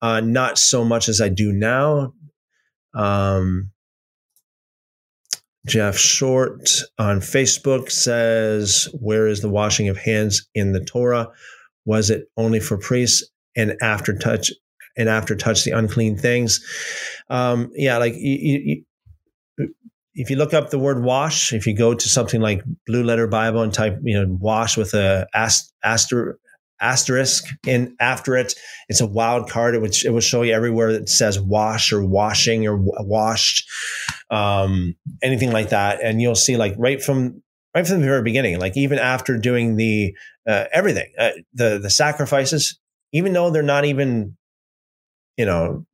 Uh, 0.01 0.19
not 0.19 0.57
so 0.57 0.83
much 0.83 1.09
as 1.09 1.21
I 1.21 1.29
do 1.29 1.51
now. 1.51 2.13
Um, 2.93 3.71
Jeff 5.67 5.97
Short 5.97 6.69
on 6.99 7.19
Facebook 7.19 7.89
says, 7.89 8.87
Where 8.99 9.27
is 9.27 9.41
the 9.41 9.49
washing 9.49 9.89
of 9.89 9.97
hands 9.97 10.47
in 10.53 10.73
the 10.73 10.83
Torah? 10.83 11.29
Was 11.85 12.09
it 12.09 12.27
only 12.37 12.59
for 12.59 12.77
priests? 12.77 13.27
And 13.55 13.75
after 13.81 14.17
touch 14.17 14.51
and 14.97 15.09
after 15.09 15.35
touch 15.35 15.63
the 15.63 15.71
unclean 15.71 16.17
things. 16.17 16.63
Um, 17.29 17.71
yeah, 17.75 17.97
like 17.97 18.13
you, 18.15 18.83
you, 19.57 19.73
if 20.15 20.29
you 20.29 20.37
look 20.37 20.53
up 20.53 20.69
the 20.69 20.79
word 20.79 21.03
wash, 21.03 21.51
if 21.51 21.67
you 21.67 21.75
go 21.75 21.93
to 21.93 22.09
something 22.09 22.39
like 22.39 22.63
Blue 22.87 23.03
Letter 23.03 23.27
Bible 23.27 23.61
and 23.61 23.73
type, 23.73 23.99
you 24.03 24.17
know, 24.17 24.37
wash 24.39 24.77
with 24.77 24.93
a 24.93 25.27
aster, 25.33 26.39
asterisk 26.81 27.45
in 27.67 27.95
after 27.99 28.35
it, 28.35 28.53
it's 28.87 29.01
a 29.01 29.05
wild 29.05 29.49
card. 29.49 29.75
It 29.75 29.81
would 29.81 29.95
it 30.03 30.11
will 30.11 30.21
show 30.21 30.41
you 30.41 30.53
everywhere 30.53 30.93
that 30.93 31.09
says 31.09 31.39
wash 31.39 31.91
or 31.91 32.05
washing 32.05 32.65
or 32.65 32.77
washed, 32.77 33.69
um, 34.29 34.95
anything 35.21 35.51
like 35.51 35.69
that, 35.69 35.99
and 36.01 36.21
you'll 36.21 36.35
see 36.35 36.55
like 36.55 36.75
right 36.77 37.01
from 37.01 37.41
right 37.75 37.85
from 37.85 37.99
the 37.99 38.05
very 38.05 38.23
beginning, 38.23 38.59
like 38.59 38.77
even 38.77 38.99
after 38.99 39.37
doing 39.37 39.75
the 39.75 40.15
uh, 40.47 40.65
everything, 40.71 41.11
uh, 41.19 41.31
the 41.53 41.77
the 41.77 41.89
sacrifices, 41.89 42.79
even 43.15 43.31
though 43.31 43.49
they're 43.49 43.63
not 43.63 43.85
even, 43.85 44.35
you 45.37 45.45
know, 45.45 45.85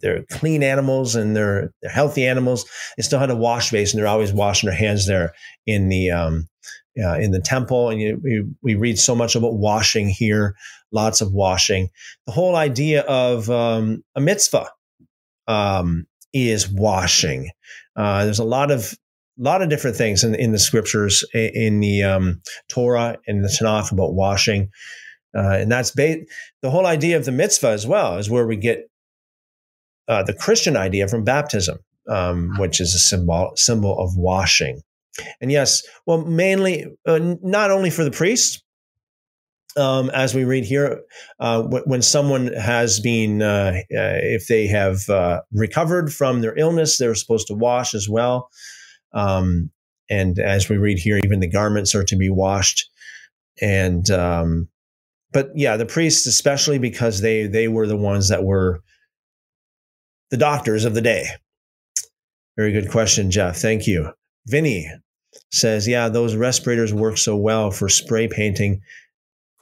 they're 0.00 0.24
clean 0.24 0.64
animals 0.64 1.14
and 1.14 1.36
they're 1.36 1.72
they're 1.80 1.90
healthy 1.90 2.26
animals. 2.26 2.66
They 2.96 3.04
still 3.04 3.20
had 3.20 3.30
a 3.30 3.36
wash 3.36 3.70
basin. 3.70 3.98
They're 3.98 4.08
always 4.08 4.32
washing 4.32 4.68
their 4.68 4.76
hands 4.76 5.06
there 5.06 5.34
in 5.66 5.88
the 5.88 6.10
um, 6.10 6.48
uh, 7.00 7.14
in 7.14 7.30
the 7.30 7.40
temple. 7.40 7.90
And 7.90 8.00
you, 8.00 8.20
we 8.22 8.44
we 8.60 8.74
read 8.74 8.98
so 8.98 9.14
much 9.14 9.36
about 9.36 9.54
washing 9.54 10.08
here, 10.08 10.56
lots 10.90 11.20
of 11.20 11.32
washing. 11.32 11.90
The 12.26 12.32
whole 12.32 12.56
idea 12.56 13.02
of 13.02 13.48
um, 13.50 14.02
a 14.16 14.20
mikvah 14.20 14.66
um, 15.46 16.08
is 16.32 16.68
washing. 16.68 17.50
Uh, 17.94 18.24
there's 18.24 18.40
a 18.40 18.44
lot 18.44 18.72
of 18.72 18.94
a 19.38 19.42
lot 19.42 19.62
of 19.62 19.68
different 19.68 19.96
things 19.96 20.24
in, 20.24 20.34
in 20.34 20.50
the 20.50 20.58
scriptures, 20.58 21.24
in 21.32 21.78
the 21.78 22.02
um, 22.02 22.42
Torah 22.68 23.16
and 23.28 23.44
the 23.44 23.48
Tanakh 23.48 23.92
about 23.92 24.14
washing. 24.14 24.70
Uh, 25.36 25.58
and 25.60 25.70
that's 25.70 25.90
ba- 25.90 26.24
the 26.62 26.70
whole 26.70 26.86
idea 26.86 27.16
of 27.16 27.24
the 27.24 27.30
mikvah 27.32 27.72
as 27.72 27.86
well, 27.86 28.18
is 28.18 28.30
where 28.30 28.46
we 28.46 28.56
get 28.56 28.88
uh, 30.08 30.22
the 30.22 30.34
Christian 30.34 30.76
idea 30.76 31.08
from 31.08 31.24
baptism, 31.24 31.78
um, 32.08 32.54
which 32.58 32.80
is 32.80 32.94
a 32.94 32.98
symbol 32.98 33.52
symbol 33.56 33.98
of 33.98 34.16
washing. 34.16 34.80
And 35.40 35.50
yes, 35.50 35.82
well, 36.06 36.24
mainly 36.24 36.86
uh, 37.06 37.36
not 37.42 37.70
only 37.70 37.90
for 37.90 38.04
the 38.04 38.10
priests, 38.10 38.62
um, 39.76 40.10
as 40.10 40.34
we 40.34 40.44
read 40.44 40.64
here, 40.64 41.02
uh, 41.40 41.62
when 41.62 42.02
someone 42.02 42.52
has 42.52 43.00
been, 43.00 43.42
uh, 43.42 43.72
uh, 43.76 44.18
if 44.22 44.46
they 44.46 44.66
have 44.66 45.08
uh, 45.08 45.40
recovered 45.52 46.12
from 46.12 46.40
their 46.40 46.56
illness, 46.56 46.98
they're 46.98 47.14
supposed 47.14 47.48
to 47.48 47.54
wash 47.54 47.94
as 47.94 48.08
well. 48.08 48.50
Um, 49.12 49.70
and 50.10 50.38
as 50.38 50.68
we 50.68 50.76
read 50.76 50.98
here, 50.98 51.18
even 51.18 51.40
the 51.40 51.50
garments 51.50 51.94
are 51.94 52.04
to 52.04 52.16
be 52.16 52.30
washed. 52.30 52.88
And 53.60 54.08
um, 54.10 54.68
but 55.34 55.50
yeah, 55.54 55.76
the 55.76 55.84
priests, 55.84 56.26
especially 56.26 56.78
because 56.78 57.20
they 57.20 57.46
they 57.46 57.68
were 57.68 57.86
the 57.86 57.96
ones 57.96 58.28
that 58.30 58.44
were 58.44 58.80
the 60.30 60.36
doctors 60.38 60.86
of 60.86 60.94
the 60.94 61.02
day. 61.02 61.26
Very 62.56 62.72
good 62.72 62.90
question, 62.90 63.30
Jeff. 63.30 63.56
Thank 63.56 63.86
you. 63.86 64.12
Vinny 64.46 64.88
says, 65.52 65.88
yeah, 65.88 66.08
those 66.08 66.36
respirators 66.36 66.94
work 66.94 67.18
so 67.18 67.36
well 67.36 67.70
for 67.70 67.88
spray 67.88 68.28
painting. 68.28 68.80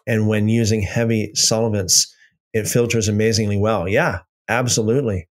And 0.07 0.29
when 0.29 0.49
using 0.49 0.83
heavy 0.83 1.31
solvents, 1.35 2.14
it 2.53 2.66
filters 2.66 3.09
amazingly 3.09 3.57
well. 3.57 3.89
Yeah, 3.89 4.20
absolutely. 4.49 5.29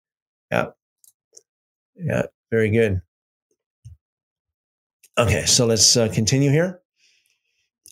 Yeah. 0.51 0.67
Yeah, 1.97 2.27
very 2.51 2.71
good. 2.71 3.01
Okay, 5.19 5.47
so 5.47 5.67
let's 5.67 5.97
uh, 5.97 6.09
continue 6.13 6.51
here. 6.51 6.81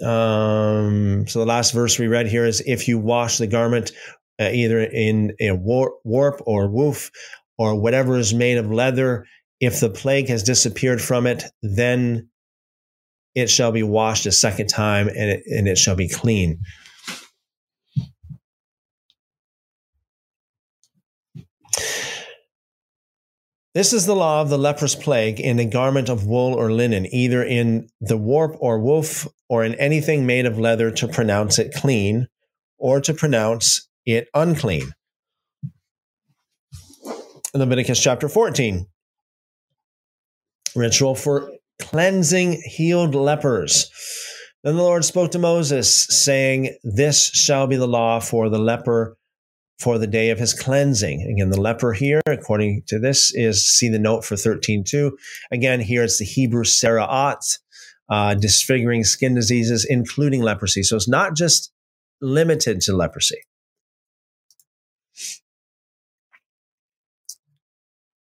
Um, 0.02 1.26
so 1.26 1.38
the 1.38 1.46
last 1.46 1.72
verse 1.72 1.98
we 1.98 2.06
read 2.06 2.26
here 2.26 2.44
is 2.44 2.62
if 2.66 2.86
you 2.86 2.98
wash 2.98 3.38
the 3.38 3.46
garment 3.46 3.92
uh, 4.38 4.50
either 4.52 4.80
in 4.80 5.34
a 5.40 5.52
warp, 5.52 5.94
warp 6.04 6.42
or 6.46 6.68
woof 6.68 7.10
or 7.58 7.80
whatever 7.80 8.18
is 8.18 8.34
made 8.34 8.58
of 8.58 8.70
leather, 8.70 9.26
if 9.60 9.80
the 9.80 9.88
plague 9.88 10.28
has 10.28 10.42
disappeared 10.42 11.00
from 11.00 11.26
it, 11.26 11.44
then 11.62 12.28
it 13.34 13.48
shall 13.48 13.72
be 13.72 13.82
washed 13.82 14.26
a 14.26 14.32
second 14.32 14.68
time 14.68 15.08
and 15.08 15.30
it, 15.30 15.42
and 15.46 15.68
it 15.68 15.78
shall 15.78 15.96
be 15.96 16.08
clean. 16.08 16.60
This 23.74 23.92
is 23.92 24.06
the 24.06 24.16
law 24.16 24.40
of 24.40 24.48
the 24.48 24.56
leprous 24.56 24.94
plague 24.94 25.38
in 25.38 25.58
a 25.58 25.66
garment 25.66 26.08
of 26.08 26.26
wool 26.26 26.54
or 26.54 26.72
linen, 26.72 27.06
either 27.14 27.42
in 27.42 27.90
the 28.00 28.16
warp 28.16 28.56
or 28.58 28.78
woof, 28.78 29.28
or 29.48 29.64
in 29.64 29.74
anything 29.76 30.26
made 30.26 30.46
of 30.46 30.58
leather 30.58 30.90
to 30.90 31.08
pronounce 31.08 31.58
it 31.58 31.72
clean, 31.74 32.28
or 32.78 33.00
to 33.00 33.14
pronounce 33.14 33.88
it 34.04 34.28
unclean. 34.34 34.92
Leviticus 37.54 38.02
chapter 38.02 38.28
14. 38.28 38.86
Ritual 40.74 41.14
for 41.14 41.50
cleansing 41.80 42.60
healed 42.64 43.14
lepers. 43.14 43.90
Then 44.62 44.76
the 44.76 44.82
Lord 44.82 45.04
spoke 45.04 45.30
to 45.30 45.38
Moses, 45.38 46.06
saying, 46.10 46.76
This 46.82 47.28
shall 47.28 47.66
be 47.66 47.76
the 47.76 47.88
law 47.88 48.20
for 48.20 48.48
the 48.48 48.58
leper 48.58 49.16
for 49.78 49.98
the 49.98 50.06
day 50.06 50.30
of 50.30 50.38
his 50.38 50.54
cleansing. 50.54 51.22
Again, 51.30 51.50
the 51.50 51.60
leper 51.60 51.92
here, 51.92 52.22
according 52.26 52.82
to 52.86 52.98
this, 52.98 53.32
is 53.34 53.64
see 53.64 53.88
the 53.88 53.98
note 53.98 54.24
for 54.24 54.34
13.2. 54.34 55.12
Again, 55.52 55.80
here 55.80 56.02
it's 56.02 56.18
the 56.18 56.24
Hebrew 56.24 56.64
Saraat, 56.64 57.58
uh, 58.08 58.34
disfiguring 58.34 59.04
skin 59.04 59.34
diseases, 59.34 59.86
including 59.88 60.42
leprosy. 60.42 60.82
So 60.82 60.96
it's 60.96 61.08
not 61.08 61.34
just 61.34 61.72
limited 62.20 62.80
to 62.82 62.96
leprosy. 62.96 63.40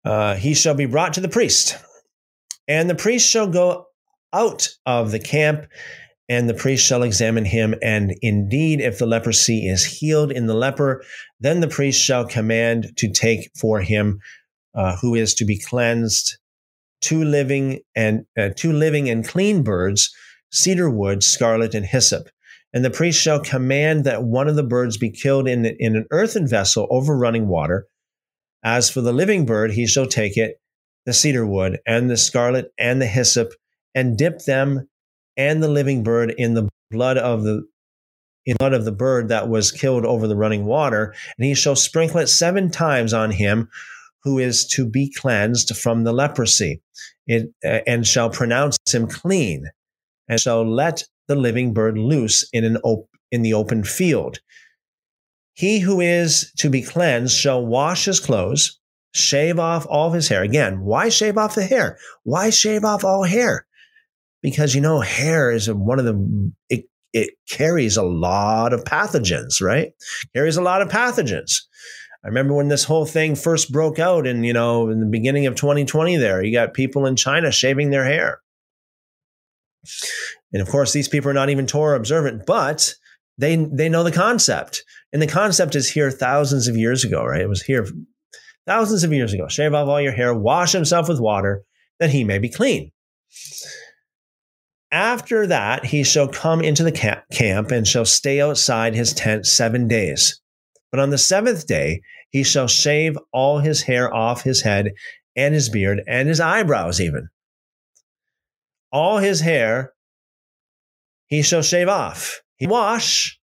Uh, 0.05 0.35
he 0.35 0.55
shall 0.55 0.75
be 0.75 0.87
brought 0.87 1.14
to 1.14 1.20
the 1.20 1.29
priest, 1.29 1.77
and 2.66 2.91
the 2.91 2.95
priest 2.95 3.29
shall 3.29 3.47
go 3.47 3.87
out 4.33 4.68
of 4.87 5.11
the 5.11 5.20
camp 5.20 5.66
and 6.29 6.49
the 6.49 6.55
priest 6.55 6.87
shall 6.87 7.03
examine 7.03 7.45
him. 7.45 7.75
And 7.83 8.14
indeed, 8.23 8.81
if 8.81 8.99
the 8.99 9.07
leprosy 9.07 9.66
is 9.68 9.85
healed 9.85 10.33
in 10.33 10.47
the 10.47 10.55
leper, 10.55 11.05
then 11.41 11.61
the 11.61 11.68
priest 11.68 12.01
shall 12.03 12.25
command 12.25 12.93
to 12.97 13.12
take 13.12 13.51
for 13.61 13.81
him 13.81 14.18
uh, 14.75 14.97
who 14.97 15.14
is 15.14 15.35
to 15.35 15.45
be 15.45 15.61
cleansed 15.61 16.39
two 17.03 17.25
living 17.25 17.81
and 17.95 18.25
uh, 18.39 18.51
two 18.57 18.73
living 18.73 19.11
and 19.11 19.27
clean 19.27 19.63
birds, 19.63 20.15
cedar 20.51 20.89
wood, 20.89 21.23
scarlet, 21.23 21.75
and 21.75 21.85
hyssop. 21.85 22.29
And 22.73 22.85
the 22.85 22.91
priest 22.91 23.21
shall 23.21 23.41
command 23.41 24.05
that 24.05 24.23
one 24.23 24.49
of 24.49 24.57
the 24.57 24.63
birds 24.63 24.97
be 24.97 25.11
killed 25.11 25.47
in, 25.47 25.67
in 25.67 25.97
an 25.97 26.07
earthen 26.11 26.49
vessel 26.49 26.87
over 26.91 27.17
running 27.17 27.49
water. 27.49 27.87
As 28.65 28.89
for 28.89 29.03
the 29.03 29.13
living 29.13 29.45
bird, 29.45 29.73
he 29.73 29.87
shall 29.87 30.07
take 30.07 30.39
it, 30.39 30.61
the 31.05 31.13
cedar 31.13 31.45
wood, 31.45 31.81
and 31.87 32.09
the 32.09 32.17
scarlet, 32.17 32.73
and 32.79 33.03
the 33.03 33.07
hyssop, 33.07 33.53
and 33.95 34.17
dip 34.17 34.39
them 34.45 34.89
and 35.37 35.63
the 35.63 35.69
living 35.69 36.03
bird 36.03 36.33
in 36.39 36.55
the 36.55 36.69
blood 36.91 37.19
of 37.19 37.43
the 37.43 37.67
in 38.45 38.57
blood 38.57 38.73
of 38.73 38.85
the 38.85 38.93
bird 38.93 39.29
that 39.29 39.49
was 39.49 39.71
killed 39.71 40.05
over 40.05 40.27
the 40.27 40.37
running 40.37 40.65
water, 40.65 41.15
and 41.39 41.47
he 41.47 41.55
shall 41.55 41.77
sprinkle 41.77 42.19
it 42.19 42.27
seven 42.27 42.71
times 42.71 43.13
on 43.13 43.31
him 43.31 43.69
who 44.23 44.39
is 44.39 44.66
to 44.68 44.87
be 44.87 45.12
cleansed 45.12 45.77
from 45.77 46.05
the 46.05 46.12
leprosy, 46.12 46.81
it, 47.27 47.53
uh, 47.64 47.81
and 47.87 48.07
shall 48.07 48.31
pronounce 48.31 48.79
him 48.93 49.07
clean, 49.07 49.66
and 50.29 50.41
shall 50.41 50.64
let 50.64 51.05
the 51.29 51.37
living 51.37 51.73
bird 51.73 51.99
loose 51.99 52.49
in 52.53 52.64
an 52.64 52.77
op- 52.79 53.09
in 53.31 53.43
the 53.43 53.55
open 53.55 53.85
field. 53.85 54.39
He 55.55 55.81
who 55.81 56.01
is 56.01 56.53
to 56.59 56.70
be 56.70 56.83
cleansed 56.83 57.37
shall 57.37 57.64
wash 57.64 58.05
his 58.07 58.20
clothes, 58.20 58.79
shave 59.14 59.59
off 59.59 59.87
all 59.89 60.11
his 60.11 60.29
hair. 60.29 60.43
Again, 60.43 60.81
why 60.81 61.09
shave 61.09 61.37
off 61.37 61.55
the 61.55 61.64
hair? 61.64 61.99
Why 62.23 62.51
shave 62.51 62.85
off 62.85 63.05
all 63.05 63.25
hair? 63.25 63.66
because 64.43 64.75
you 64.75 64.81
know 64.81 65.01
hair 65.01 65.51
is 65.51 65.73
one 65.73 65.99
of 65.99 66.05
the 66.05 66.53
it, 66.68 66.85
it 67.12 67.35
carries 67.49 67.97
a 67.97 68.03
lot 68.03 68.73
of 68.73 68.85
pathogens, 68.85 69.62
right? 69.62 69.93
Carries 70.35 70.57
a 70.57 70.62
lot 70.62 70.83
of 70.83 70.89
pathogens. 70.89 71.53
I 72.25 72.29
remember 72.29 72.55
when 72.55 72.68
this 72.68 72.85
whole 72.85 73.05
thing 73.05 73.35
first 73.35 73.73
broke 73.73 73.99
out 73.99 74.27
and 74.27 74.47
you 74.47 74.53
know 74.53 74.89
in 74.89 75.01
the 75.01 75.07
beginning 75.07 75.47
of 75.47 75.57
2020 75.57 76.16
there 76.16 76.43
you 76.43 76.53
got 76.53 76.75
people 76.75 77.07
in 77.07 77.16
China 77.16 77.51
shaving 77.51 77.91
their 77.91 78.05
hair. 78.05 78.41
And 80.53 80.62
of 80.62 80.68
course 80.68 80.93
these 80.93 81.09
people 81.09 81.31
are 81.31 81.35
not 81.35 81.51
even 81.51 81.66
Torah 81.66 81.97
observant, 81.97 82.47
but 82.47 82.95
they 83.39 83.57
they 83.57 83.89
know 83.89 84.05
the 84.05 84.12
concept. 84.12 84.85
And 85.12 85.20
the 85.20 85.27
concept 85.27 85.75
is 85.75 85.91
here 85.91 86.11
thousands 86.11 86.68
of 86.68 86.77
years 86.77 87.05
ago, 87.05 87.25
right? 87.25 87.41
It 87.41 87.49
was 87.49 87.62
here 87.62 87.87
thousands 88.66 89.05
of 89.05 89.12
years 89.12 89.33
ago. 89.33 89.49
Shave 89.49 89.75
off 89.75 89.89
all 89.89 90.01
your 90.01 90.12
hair, 90.12 90.35
wash 90.35 90.73
himself 90.73 91.09
with 91.09 91.20
water 91.20 91.64
that 91.99 92.11
he 92.11 92.25
may 92.25 92.39
be 92.39 92.49
clean. 92.49 92.93
After 94.91 95.47
that, 95.47 95.87
he 95.87 96.05
shall 96.05 96.29
come 96.29 96.61
into 96.61 96.83
the 96.85 96.93
camp 97.33 97.70
and 97.70 97.89
shall 97.89 98.05
stay 98.05 98.43
outside 98.43 98.95
his 98.95 99.14
tent 99.14 99.47
seven 99.47 99.89
days. 99.89 100.41
But 100.93 101.01
on 101.01 101.11
the 101.11 101.18
seventh 101.18 101.66
day, 101.66 102.03
he 102.30 102.45
shall 102.45 102.68
shave 102.68 103.18
all 103.32 103.59
his 103.59 103.82
hair 103.82 104.14
off 104.14 104.43
his 104.43 104.61
head 104.61 104.93
and 105.34 105.55
his 105.55 105.68
beard 105.68 106.03
and 106.07 106.28
his 106.28 106.38
eyebrows, 106.38 107.01
even. 107.01 107.28
All 108.93 109.18
his 109.18 109.40
hair 109.40 109.95
he 111.26 111.43
shall 111.43 111.62
shave 111.62 111.88
off. 111.88 112.43
He 112.59 112.66
wash 112.66 113.40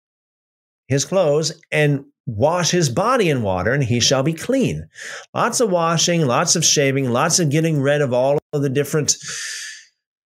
his 0.88 1.06
clothes 1.06 1.58
and 1.72 2.04
wash 2.26 2.70
his 2.70 2.90
body 2.90 3.30
in 3.30 3.42
water, 3.42 3.72
and 3.72 3.82
he 3.82 3.98
shall 3.98 4.22
be 4.22 4.34
clean. 4.34 4.86
Lots 5.32 5.60
of 5.60 5.70
washing, 5.70 6.26
lots 6.26 6.54
of 6.54 6.64
shaving, 6.64 7.08
lots 7.08 7.38
of 7.38 7.48
getting 7.48 7.80
rid 7.80 8.02
of 8.02 8.12
all 8.12 8.38
of 8.52 8.60
the 8.60 8.68
different 8.68 9.16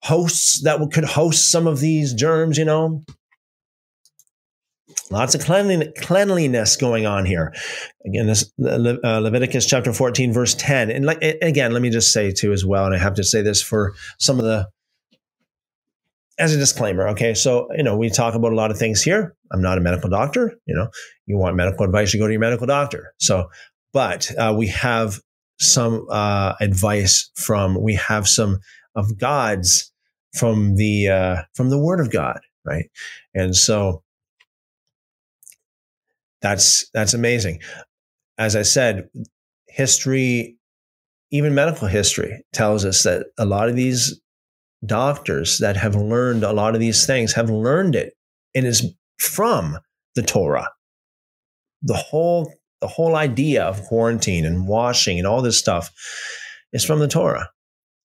hosts 0.01 0.61
that 0.63 0.79
could 0.93 1.03
host 1.03 1.51
some 1.51 1.67
of 1.67 1.81
these 1.81 2.13
germs, 2.13 2.57
you 2.57 2.63
know. 2.63 3.03
Lots 5.11 5.35
of 5.35 5.41
cleanliness 5.41 6.77
going 6.77 7.05
on 7.05 7.25
here. 7.25 7.53
Again, 8.05 8.27
this 8.27 8.51
uh, 8.63 9.19
Leviticus 9.19 9.65
chapter 9.65 9.91
14, 9.91 10.31
verse 10.31 10.55
10. 10.55 10.89
And 10.89 11.05
like, 11.05 11.21
again, 11.41 11.73
let 11.73 11.81
me 11.81 11.89
just 11.89 12.13
say 12.13 12.31
too 12.31 12.53
as 12.53 12.65
well, 12.65 12.85
and 12.85 12.95
I 12.95 12.97
have 12.97 13.15
to 13.15 13.23
say 13.23 13.41
this 13.41 13.61
for 13.61 13.93
some 14.19 14.39
of 14.39 14.45
the, 14.45 14.67
as 16.39 16.55
a 16.55 16.57
disclaimer, 16.57 17.09
okay? 17.09 17.33
So, 17.33 17.67
you 17.75 17.83
know, 17.83 17.97
we 17.97 18.09
talk 18.09 18.35
about 18.35 18.53
a 18.53 18.55
lot 18.55 18.71
of 18.71 18.77
things 18.77 19.03
here. 19.03 19.35
I'm 19.51 19.61
not 19.61 19.77
a 19.77 19.81
medical 19.81 20.09
doctor. 20.09 20.57
You 20.65 20.75
know, 20.75 20.87
you 21.25 21.37
want 21.37 21.57
medical 21.57 21.85
advice, 21.85 22.13
you 22.13 22.19
go 22.19 22.27
to 22.27 22.33
your 22.33 22.39
medical 22.39 22.65
doctor. 22.65 23.13
So, 23.19 23.49
but 23.91 24.31
uh, 24.37 24.55
we 24.57 24.67
have 24.67 25.19
some 25.59 26.07
uh, 26.09 26.53
advice 26.61 27.29
from, 27.35 27.81
we 27.81 27.95
have 27.95 28.29
some 28.29 28.59
of 28.95 29.17
God's 29.17 29.91
from 30.33 30.75
the 30.75 31.09
uh, 31.09 31.41
from 31.55 31.69
the 31.69 31.77
Word 31.77 31.99
of 31.99 32.11
God, 32.11 32.39
right? 32.65 32.85
And 33.33 33.55
so 33.55 34.03
that's 36.41 36.89
that's 36.93 37.13
amazing. 37.13 37.59
As 38.37 38.55
I 38.55 38.63
said, 38.63 39.09
history, 39.67 40.57
even 41.31 41.53
medical 41.53 41.87
history, 41.87 42.43
tells 42.53 42.85
us 42.85 43.03
that 43.03 43.27
a 43.37 43.45
lot 43.45 43.69
of 43.69 43.75
these 43.75 44.19
doctors 44.85 45.59
that 45.59 45.77
have 45.77 45.95
learned 45.95 46.43
a 46.43 46.53
lot 46.53 46.73
of 46.73 46.81
these 46.81 47.05
things 47.05 47.33
have 47.33 47.49
learned 47.49 47.95
it 47.95 48.13
and 48.55 48.65
is 48.65 48.93
from 49.19 49.77
the 50.15 50.23
Torah. 50.23 50.69
The 51.83 51.95
whole 51.95 52.51
the 52.81 52.87
whole 52.87 53.15
idea 53.15 53.63
of 53.63 53.83
quarantine 53.83 54.43
and 54.45 54.67
washing 54.67 55.19
and 55.19 55.27
all 55.27 55.41
this 55.41 55.59
stuff 55.59 55.91
is 56.73 56.83
from 56.83 56.99
the 56.99 57.07
Torah 57.07 57.49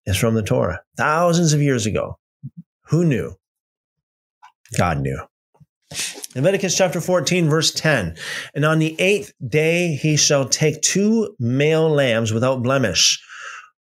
is 0.05 0.17
from 0.17 0.35
the 0.35 0.43
Torah 0.43 0.81
thousands 0.97 1.53
of 1.53 1.61
years 1.61 1.85
ago. 1.85 2.17
Who 2.89 3.03
knew? 3.03 3.33
God 4.77 4.99
knew. 4.99 5.19
Leviticus 6.37 6.77
chapter 6.77 7.01
14, 7.01 7.49
verse 7.49 7.71
10. 7.71 8.15
And 8.53 8.63
on 8.63 8.77
the 8.77 8.95
eighth 8.99 9.33
day 9.47 9.95
he 9.95 10.15
shall 10.15 10.47
take 10.47 10.81
two 10.81 11.35
male 11.39 11.89
lambs 11.89 12.31
without 12.31 12.61
blemish, 12.61 13.19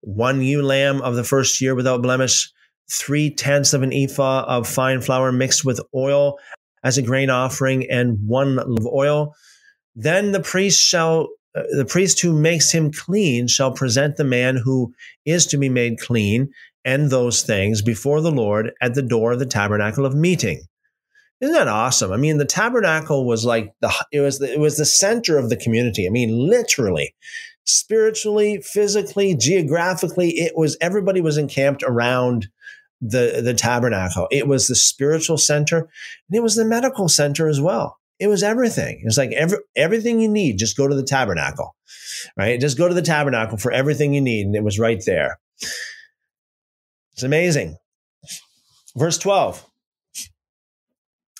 one 0.02 0.42
ewe 0.42 0.62
lamb 0.62 1.00
of 1.00 1.14
the 1.14 1.24
first 1.24 1.62
year 1.62 1.74
without 1.74 2.02
blemish, 2.02 2.52
three 2.92 3.34
tenths 3.34 3.72
of 3.72 3.82
an 3.82 3.94
ephah 3.94 4.44
of 4.46 4.68
fine 4.68 5.00
flour 5.00 5.32
mixed 5.32 5.64
with 5.64 5.80
oil 5.94 6.38
as 6.82 6.98
a 6.98 7.02
grain 7.02 7.30
offering, 7.30 7.90
and 7.90 8.18
one 8.26 8.58
of 8.58 8.86
oil. 8.86 9.34
Then 9.94 10.32
the 10.32 10.42
priest 10.42 10.78
shall 10.78 11.28
uh, 11.56 11.62
the 11.76 11.86
priest 11.86 12.20
who 12.20 12.38
makes 12.38 12.72
him 12.72 12.92
clean 12.92 13.46
shall 13.46 13.72
present 13.72 14.16
the 14.16 14.24
man 14.24 14.56
who 14.56 14.92
is 15.24 15.46
to 15.46 15.56
be 15.56 15.70
made 15.70 15.98
clean 15.98 16.50
and 16.84 17.08
those 17.08 17.42
things 17.42 17.80
before 17.80 18.20
the 18.20 18.32
Lord 18.32 18.72
at 18.82 18.94
the 18.94 19.02
door 19.02 19.32
of 19.32 19.38
the 19.38 19.46
tabernacle 19.46 20.04
of 20.04 20.14
meeting. 20.14 20.60
Isn't 21.40 21.54
that 21.54 21.68
awesome? 21.68 22.12
I 22.12 22.16
mean, 22.16 22.38
the 22.38 22.44
tabernacle 22.44 23.26
was 23.26 23.44
like 23.44 23.74
the 23.80 23.92
it 24.12 24.20
was 24.20 24.38
the, 24.38 24.52
it 24.52 24.60
was 24.60 24.76
the 24.76 24.84
center 24.84 25.36
of 25.36 25.50
the 25.50 25.56
community. 25.56 26.06
I 26.06 26.10
mean, 26.10 26.48
literally, 26.48 27.14
spiritually, 27.64 28.62
physically, 28.62 29.34
geographically, 29.34 30.30
it 30.30 30.56
was 30.56 30.76
everybody 30.80 31.20
was 31.20 31.36
encamped 31.36 31.82
around 31.82 32.48
the 33.00 33.42
the 33.44 33.54
tabernacle. 33.54 34.28
It 34.30 34.46
was 34.46 34.68
the 34.68 34.76
spiritual 34.76 35.36
center, 35.36 35.78
and 35.78 36.36
it 36.36 36.42
was 36.42 36.54
the 36.54 36.64
medical 36.64 37.08
center 37.08 37.48
as 37.48 37.60
well. 37.60 37.98
It 38.20 38.28
was 38.28 38.42
everything. 38.42 39.00
It 39.02 39.06
was 39.06 39.18
like 39.18 39.32
every, 39.32 39.58
everything 39.76 40.20
you 40.20 40.28
need. 40.28 40.58
Just 40.58 40.76
go 40.76 40.86
to 40.86 40.94
the 40.94 41.02
tabernacle, 41.02 41.74
right? 42.36 42.60
Just 42.60 42.78
go 42.78 42.86
to 42.86 42.94
the 42.94 43.02
tabernacle 43.02 43.58
for 43.58 43.72
everything 43.72 44.14
you 44.14 44.20
need, 44.20 44.46
and 44.46 44.54
it 44.54 44.62
was 44.62 44.78
right 44.78 45.02
there. 45.04 45.40
It's 47.12 47.24
amazing. 47.24 47.76
Verse 48.96 49.18
twelve. 49.18 49.66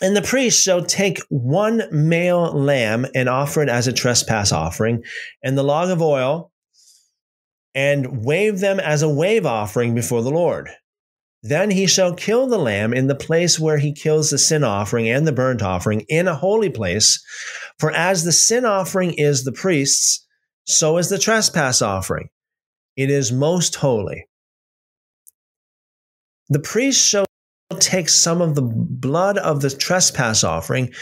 And 0.04 0.14
the 0.14 0.20
priest 0.20 0.62
shall 0.62 0.84
take 0.84 1.18
one 1.30 1.84
male 1.90 2.52
lamb 2.52 3.06
and 3.14 3.26
offer 3.26 3.62
it 3.62 3.70
as 3.70 3.86
a 3.86 3.92
trespass 3.92 4.52
offering, 4.52 5.02
and 5.42 5.56
the 5.56 5.62
log 5.62 5.88
of 5.88 6.02
oil, 6.02 6.52
and 7.74 8.22
wave 8.22 8.60
them 8.60 8.78
as 8.78 9.00
a 9.00 9.08
wave 9.08 9.46
offering 9.46 9.94
before 9.94 10.20
the 10.20 10.30
Lord. 10.30 10.68
Then 11.42 11.70
he 11.70 11.86
shall 11.86 12.12
kill 12.12 12.46
the 12.46 12.58
lamb 12.58 12.92
in 12.92 13.06
the 13.06 13.14
place 13.14 13.58
where 13.58 13.78
he 13.78 13.94
kills 13.94 14.28
the 14.28 14.36
sin 14.36 14.62
offering 14.62 15.08
and 15.08 15.26
the 15.26 15.32
burnt 15.32 15.62
offering 15.62 16.00
in 16.10 16.28
a 16.28 16.34
holy 16.34 16.68
place. 16.68 17.24
For 17.78 17.90
as 17.90 18.24
the 18.24 18.32
sin 18.32 18.66
offering 18.66 19.14
is 19.14 19.44
the 19.44 19.52
priest's, 19.52 20.26
so 20.66 20.98
is 20.98 21.08
the 21.08 21.18
trespass 21.18 21.80
offering. 21.80 22.28
It 22.94 23.08
is 23.08 23.32
most 23.32 23.76
holy. 23.76 24.28
The 26.50 26.60
priest 26.60 27.02
shall 27.02 27.23
take 27.80 28.08
some 28.08 28.40
of 28.40 28.54
the 28.54 28.62
blood 28.62 29.38
of 29.38 29.60
the 29.60 29.70
trespass 29.70 30.44
offering, 30.44 30.92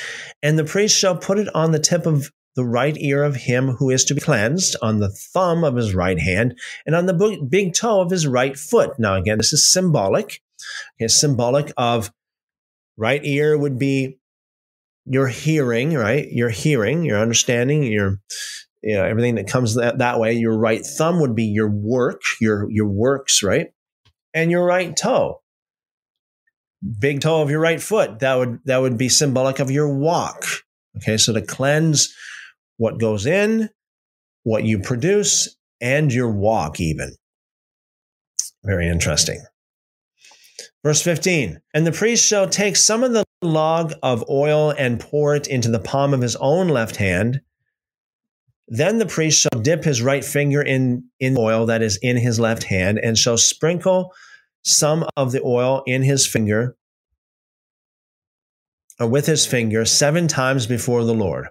and 0.42 0.58
the 0.58 0.64
priest 0.64 0.96
shall 0.96 1.16
put 1.16 1.38
it 1.38 1.54
on 1.54 1.72
the 1.72 1.78
tip 1.78 2.06
of 2.06 2.30
the 2.54 2.64
right 2.64 2.96
ear 2.98 3.22
of 3.22 3.34
him 3.34 3.68
who 3.68 3.90
is 3.90 4.04
to 4.04 4.14
be 4.14 4.20
cleansed, 4.20 4.76
on 4.82 5.00
the 5.00 5.10
thumb 5.10 5.64
of 5.64 5.76
his 5.76 5.94
right 5.94 6.18
hand, 6.18 6.58
and 6.86 6.94
on 6.94 7.06
the 7.06 7.46
big 7.48 7.74
toe 7.74 8.00
of 8.00 8.10
his 8.10 8.26
right 8.26 8.56
foot. 8.56 8.98
Now, 8.98 9.14
again, 9.14 9.38
this 9.38 9.52
is 9.52 9.72
symbolic. 9.72 10.42
It's 10.98 11.18
symbolic 11.18 11.72
of 11.76 12.12
right 12.96 13.24
ear 13.24 13.56
would 13.56 13.78
be 13.78 14.18
your 15.06 15.28
hearing, 15.28 15.94
right? 15.94 16.30
Your 16.30 16.50
hearing, 16.50 17.04
your 17.04 17.18
understanding, 17.18 17.84
your 17.84 18.18
you 18.82 18.96
know, 18.96 19.04
everything 19.04 19.36
that 19.36 19.46
comes 19.46 19.76
that, 19.76 19.98
that 19.98 20.18
way. 20.18 20.32
Your 20.32 20.58
right 20.58 20.84
thumb 20.84 21.20
would 21.20 21.34
be 21.34 21.44
your 21.44 21.70
work, 21.70 22.20
your 22.40 22.70
your 22.70 22.88
works, 22.88 23.42
right? 23.42 23.68
And 24.34 24.50
your 24.50 24.64
right 24.64 24.96
toe 24.96 25.41
big 26.99 27.20
toe 27.20 27.43
of 27.43 27.51
your 27.51 27.61
right 27.61 27.80
foot, 27.80 28.20
that 28.20 28.35
would 28.37 28.61
that 28.64 28.78
would 28.78 28.99
be 28.99 29.09
symbolic 29.09 29.59
of 29.59 29.70
your 29.70 29.89
walk. 29.89 30.45
Okay, 30.97 31.16
so 31.16 31.33
to 31.33 31.43
cleanse 31.43 32.14
what 32.76 32.99
goes 32.99 33.26
in, 33.26 33.70
what 34.43 34.64
you 34.64 34.78
produce, 34.78 35.57
and 35.80 36.12
your 36.12 36.30
walk, 36.30 36.80
even. 36.80 37.14
Very 38.64 38.89
interesting. 38.89 39.43
Verse 40.85 41.03
15 41.03 41.61
And 41.74 41.87
the 41.87 41.93
priest 41.93 42.26
shall 42.26 42.49
take 42.49 42.76
some 42.76 43.05
of 43.05 43.12
the 43.12 43.24
log 43.41 43.93
of 44.03 44.24
oil 44.28 44.70
and 44.76 45.01
pour 45.01 45.35
it 45.35 45.47
into 45.47 45.70
the 45.70 45.78
palm 45.80 46.14
of 46.14 46.20
his 46.20 46.37
own 46.37 46.68
left 46.68 46.97
hand. 46.97 47.41
Then 48.68 48.99
the 48.99 49.07
priest 49.07 49.41
shall 49.41 49.61
dip 49.61 49.85
his 49.85 50.01
right 50.01 50.24
finger 50.24 50.62
in, 50.62 51.05
in 51.20 51.37
oil 51.37 51.66
that 51.66 51.83
is 51.83 51.99
in 52.01 52.16
his 52.16 52.41
left 52.41 52.62
hand 52.62 52.99
and 52.99 53.18
shall 53.18 53.37
sprinkle 53.37 54.12
some 54.62 55.06
of 55.16 55.32
the 55.32 55.42
oil 55.42 55.82
in 55.86 56.02
his 56.02 56.26
finger 56.26 56.76
or 59.00 59.06
with 59.06 59.26
his 59.26 59.46
finger 59.46 59.84
seven 59.84 60.28
times 60.28 60.66
before 60.66 61.04
the 61.04 61.14
Lord. 61.14 61.48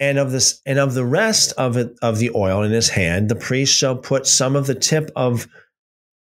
And 0.00 0.18
of 0.18 0.30
this 0.30 0.60
and 0.64 0.78
of 0.78 0.94
the 0.94 1.04
rest 1.04 1.52
of 1.58 1.76
it 1.76 1.92
of 2.02 2.18
the 2.18 2.30
oil 2.34 2.62
in 2.62 2.70
his 2.70 2.88
hand, 2.88 3.28
the 3.28 3.34
priest 3.34 3.74
shall 3.74 3.96
put 3.96 4.26
some 4.26 4.54
of 4.54 4.66
the 4.66 4.74
tip 4.74 5.10
of 5.16 5.48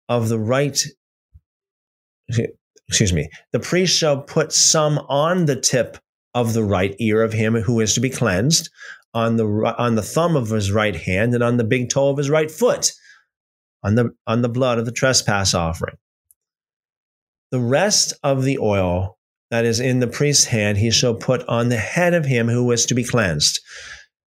of 0.09 0.30
the 0.30 0.39
right 0.39 0.80
excuse 2.88 3.13
me, 3.13 3.30
the 3.51 3.59
priest 3.59 3.95
shall 3.95 4.22
put 4.22 4.51
some 4.51 4.97
on 5.07 5.45
the 5.45 5.59
tip 5.59 5.97
of 6.34 6.53
the 6.53 6.63
right 6.63 6.95
ear 6.99 7.22
of 7.22 7.34
him 7.34 7.55
who 7.55 7.80
is 7.80 7.93
to 7.93 7.99
be 7.99 8.09
cleansed, 8.09 8.70
on 9.13 9.38
the 9.38 9.45
on 9.78 9.95
the 9.95 10.01
thumb 10.01 10.36
of 10.36 10.49
his 10.49 10.72
right 10.72 10.95
hand, 10.95 11.34
and 11.34 11.43
on 11.43 11.57
the 11.57 11.63
big 11.63 11.89
toe 11.89 12.09
of 12.09 12.18
his 12.18 12.30
right 12.30 12.51
foot, 12.51 12.91
on 13.84 13.95
the 13.95 14.11
on 14.25 14.41
the 14.41 14.49
blood 14.49 14.80
of 14.80 14.86
the 14.86 14.91
trespass 14.91 15.53
offering. 15.53 15.97
The 17.51 17.59
rest 17.59 18.13
of 18.23 18.43
the 18.43 18.57
oil 18.59 19.17
that 19.49 19.65
is 19.65 19.80
in 19.80 19.99
the 19.99 20.07
priest's 20.07 20.45
hand 20.45 20.78
he 20.78 20.91
shall 20.91 21.15
put 21.15 21.47
on 21.47 21.69
the 21.69 21.78
head 21.78 22.13
of 22.13 22.25
him 22.25 22.47
who 22.47 22.69
is 22.71 22.86
to 22.88 22.95
be 22.95 23.03
cleansed. 23.03 23.61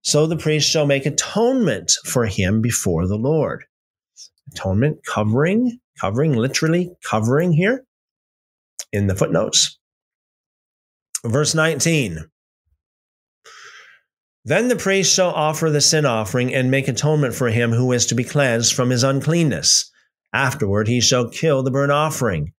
So 0.02 0.26
the 0.26 0.36
priest 0.36 0.68
shall 0.68 0.86
make 0.86 1.04
atonement 1.04 1.92
for 2.06 2.24
him 2.24 2.62
before 2.62 3.06
the 3.06 3.18
Lord. 3.18 3.64
Atonement, 4.52 5.04
covering, 5.06 5.78
covering, 6.00 6.32
literally 6.32 6.90
covering 7.04 7.52
here 7.52 7.84
in 8.92 9.06
the 9.06 9.14
footnotes. 9.14 9.78
Verse 11.24 11.54
19. 11.54 12.24
Then 14.44 14.68
the 14.68 14.76
priest 14.76 15.14
shall 15.14 15.30
offer 15.30 15.70
the 15.70 15.80
sin 15.80 16.06
offering 16.06 16.54
and 16.54 16.70
make 16.70 16.88
atonement 16.88 17.34
for 17.34 17.50
him 17.50 17.72
who 17.72 17.92
is 17.92 18.06
to 18.06 18.14
be 18.14 18.24
cleansed 18.24 18.72
from 18.72 18.90
his 18.90 19.04
uncleanness. 19.04 19.90
Afterward, 20.32 20.88
he 20.88 21.00
shall 21.00 21.28
kill 21.28 21.62
the 21.62 21.70
burnt 21.70 21.92
offering. 21.92 22.52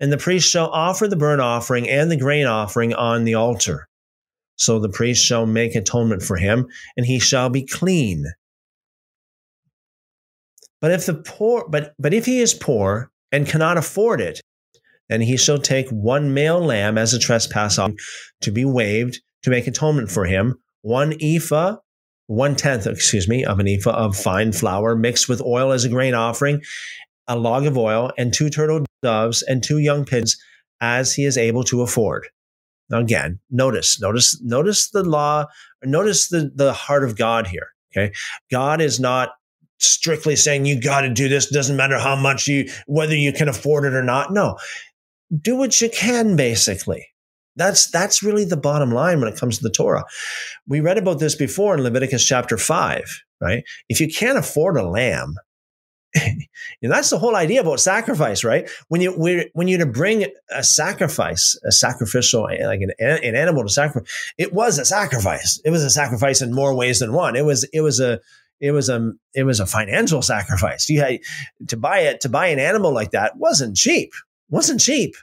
And 0.00 0.12
the 0.12 0.18
priest 0.18 0.48
shall 0.48 0.70
offer 0.70 1.06
the 1.06 1.16
burnt 1.16 1.40
offering 1.40 1.88
and 1.88 2.10
the 2.10 2.16
grain 2.16 2.46
offering 2.46 2.94
on 2.94 3.24
the 3.24 3.34
altar. 3.34 3.88
So 4.56 4.78
the 4.78 4.88
priest 4.88 5.24
shall 5.24 5.46
make 5.46 5.74
atonement 5.74 6.22
for 6.22 6.36
him, 6.36 6.66
and 6.96 7.04
he 7.04 7.18
shall 7.18 7.50
be 7.50 7.66
clean. 7.66 8.24
But 10.80 10.92
if 10.92 11.06
the 11.06 11.14
poor, 11.14 11.66
but, 11.68 11.94
but 11.98 12.14
if 12.14 12.26
he 12.26 12.40
is 12.40 12.54
poor 12.54 13.10
and 13.30 13.46
cannot 13.46 13.76
afford 13.76 14.20
it, 14.20 14.40
then 15.08 15.20
he 15.20 15.36
shall 15.36 15.58
take 15.58 15.88
one 15.90 16.32
male 16.32 16.60
lamb 16.60 16.96
as 16.96 17.12
a 17.12 17.18
trespass 17.18 17.78
offering 17.78 17.96
to 18.40 18.50
be 18.50 18.64
waved 18.64 19.20
to 19.42 19.50
make 19.50 19.66
atonement 19.66 20.10
for 20.10 20.24
him, 20.24 20.56
one 20.82 21.14
ephah, 21.20 21.76
one 22.26 22.54
tenth, 22.54 22.86
excuse 22.86 23.28
me, 23.28 23.44
of 23.44 23.58
an 23.58 23.68
ephah 23.68 23.90
of 23.90 24.16
fine 24.16 24.52
flour 24.52 24.94
mixed 24.94 25.28
with 25.28 25.40
oil 25.42 25.72
as 25.72 25.84
a 25.84 25.88
grain 25.88 26.14
offering, 26.14 26.62
a 27.26 27.36
log 27.36 27.66
of 27.66 27.78
oil, 27.78 28.12
and 28.18 28.32
two 28.32 28.50
turtle 28.50 28.84
doves 29.02 29.42
and 29.42 29.62
two 29.62 29.78
young 29.78 30.04
pigs 30.04 30.36
as 30.80 31.14
he 31.14 31.24
is 31.24 31.38
able 31.38 31.64
to 31.64 31.82
afford. 31.82 32.26
Now 32.90 32.98
again, 32.98 33.38
notice, 33.50 34.00
notice, 34.00 34.40
notice 34.42 34.90
the 34.90 35.02
law, 35.02 35.46
notice 35.82 36.28
the, 36.28 36.50
the 36.54 36.72
heart 36.72 37.04
of 37.04 37.16
God 37.16 37.46
here. 37.46 37.68
Okay. 37.92 38.12
God 38.50 38.80
is 38.80 38.98
not 39.00 39.30
strictly 39.78 40.36
saying 40.36 40.64
you 40.64 40.80
got 40.80 41.02
to 41.02 41.10
do 41.12 41.28
this. 41.28 41.48
Doesn't 41.48 41.76
matter 41.76 41.98
how 41.98 42.16
much 42.16 42.46
you, 42.48 42.68
whether 42.86 43.16
you 43.16 43.32
can 43.32 43.48
afford 43.48 43.84
it 43.84 43.94
or 43.94 44.02
not. 44.02 44.32
No, 44.32 44.58
do 45.40 45.56
what 45.56 45.80
you 45.80 45.88
can, 45.90 46.36
basically. 46.36 47.06
That's 47.56 47.90
that's 47.90 48.22
really 48.22 48.44
the 48.44 48.56
bottom 48.56 48.90
line 48.90 49.20
when 49.20 49.32
it 49.32 49.38
comes 49.38 49.58
to 49.58 49.62
the 49.62 49.70
Torah. 49.70 50.04
We 50.66 50.80
read 50.80 50.98
about 50.98 51.18
this 51.18 51.34
before 51.34 51.74
in 51.74 51.82
Leviticus 51.82 52.26
chapter 52.26 52.56
five, 52.56 53.04
right? 53.40 53.64
If 53.88 54.00
you 54.00 54.08
can't 54.08 54.38
afford 54.38 54.76
a 54.76 54.88
lamb, 54.88 55.36
and 56.14 56.46
that's 56.82 57.10
the 57.10 57.18
whole 57.18 57.36
idea 57.36 57.60
about 57.60 57.80
sacrifice, 57.80 58.44
right? 58.44 58.68
When 58.88 59.00
you 59.00 59.12
when 59.52 59.68
you're 59.68 59.78
to 59.78 59.86
bring 59.86 60.26
a 60.50 60.62
sacrifice, 60.62 61.58
a 61.66 61.72
sacrificial, 61.72 62.42
like 62.44 62.80
an, 62.80 62.92
an 62.98 63.34
animal 63.34 63.64
to 63.64 63.68
sacrifice, 63.68 64.32
it 64.38 64.52
was 64.52 64.78
a 64.78 64.84
sacrifice. 64.84 65.60
It 65.64 65.70
was 65.70 65.84
a 65.84 65.90
sacrifice 65.90 66.42
in 66.42 66.54
more 66.54 66.74
ways 66.74 67.00
than 67.00 67.12
one. 67.12 67.36
It 67.36 67.44
was 67.44 67.64
it 67.72 67.80
was 67.80 68.00
a 68.00 68.20
it 68.60 68.72
was 68.72 68.88
a 68.88 69.12
it 69.34 69.44
was 69.44 69.60
a 69.60 69.66
financial 69.66 70.22
sacrifice. 70.22 70.88
You 70.88 71.00
had 71.00 71.18
to 71.68 71.76
buy 71.76 72.00
it 72.00 72.20
to 72.22 72.28
buy 72.28 72.48
an 72.48 72.58
animal 72.58 72.92
like 72.92 73.10
that 73.10 73.36
wasn't 73.36 73.76
cheap 73.76 74.12
wasn't 74.52 74.80
cheap. 74.80 75.16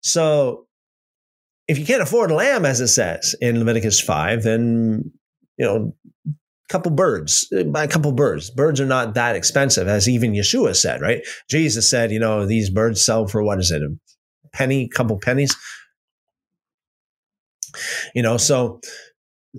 So 0.00 0.67
if 1.68 1.78
you 1.78 1.84
can't 1.84 2.02
afford 2.02 2.30
a 2.30 2.34
lamb, 2.34 2.64
as 2.64 2.80
it 2.80 2.88
says 2.88 3.34
in 3.40 3.58
Leviticus 3.58 4.00
5, 4.00 4.42
then, 4.42 5.12
you 5.58 5.66
know, 5.66 5.94
a 6.26 6.32
couple 6.72 6.90
birds, 6.90 7.52
buy 7.66 7.84
a 7.84 7.88
couple 7.88 8.10
birds. 8.12 8.50
Birds 8.50 8.80
are 8.80 8.86
not 8.86 9.14
that 9.14 9.36
expensive, 9.36 9.86
as 9.86 10.08
even 10.08 10.32
Yeshua 10.32 10.74
said, 10.74 11.02
right? 11.02 11.20
Jesus 11.50 11.88
said, 11.88 12.10
you 12.10 12.18
know, 12.18 12.46
these 12.46 12.70
birds 12.70 13.04
sell 13.04 13.26
for 13.26 13.42
what 13.42 13.58
is 13.58 13.70
it, 13.70 13.82
a 13.82 13.94
penny, 14.52 14.88
couple 14.88 15.18
pennies? 15.18 15.54
You 18.14 18.22
know, 18.22 18.38
so 18.38 18.80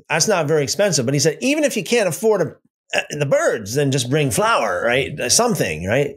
that's 0.10 0.28
not 0.28 0.48
very 0.48 0.64
expensive. 0.64 1.06
But 1.06 1.14
he 1.14 1.20
said, 1.20 1.38
even 1.42 1.64
if 1.64 1.78
you 1.78 1.84
can't 1.84 2.10
afford 2.10 2.42
a, 2.42 2.98
uh, 2.98 3.02
the 3.12 3.26
birds, 3.26 3.76
then 3.76 3.92
just 3.92 4.10
bring 4.10 4.32
flour, 4.32 4.84
right? 4.84 5.32
Something, 5.32 5.86
right? 5.86 6.16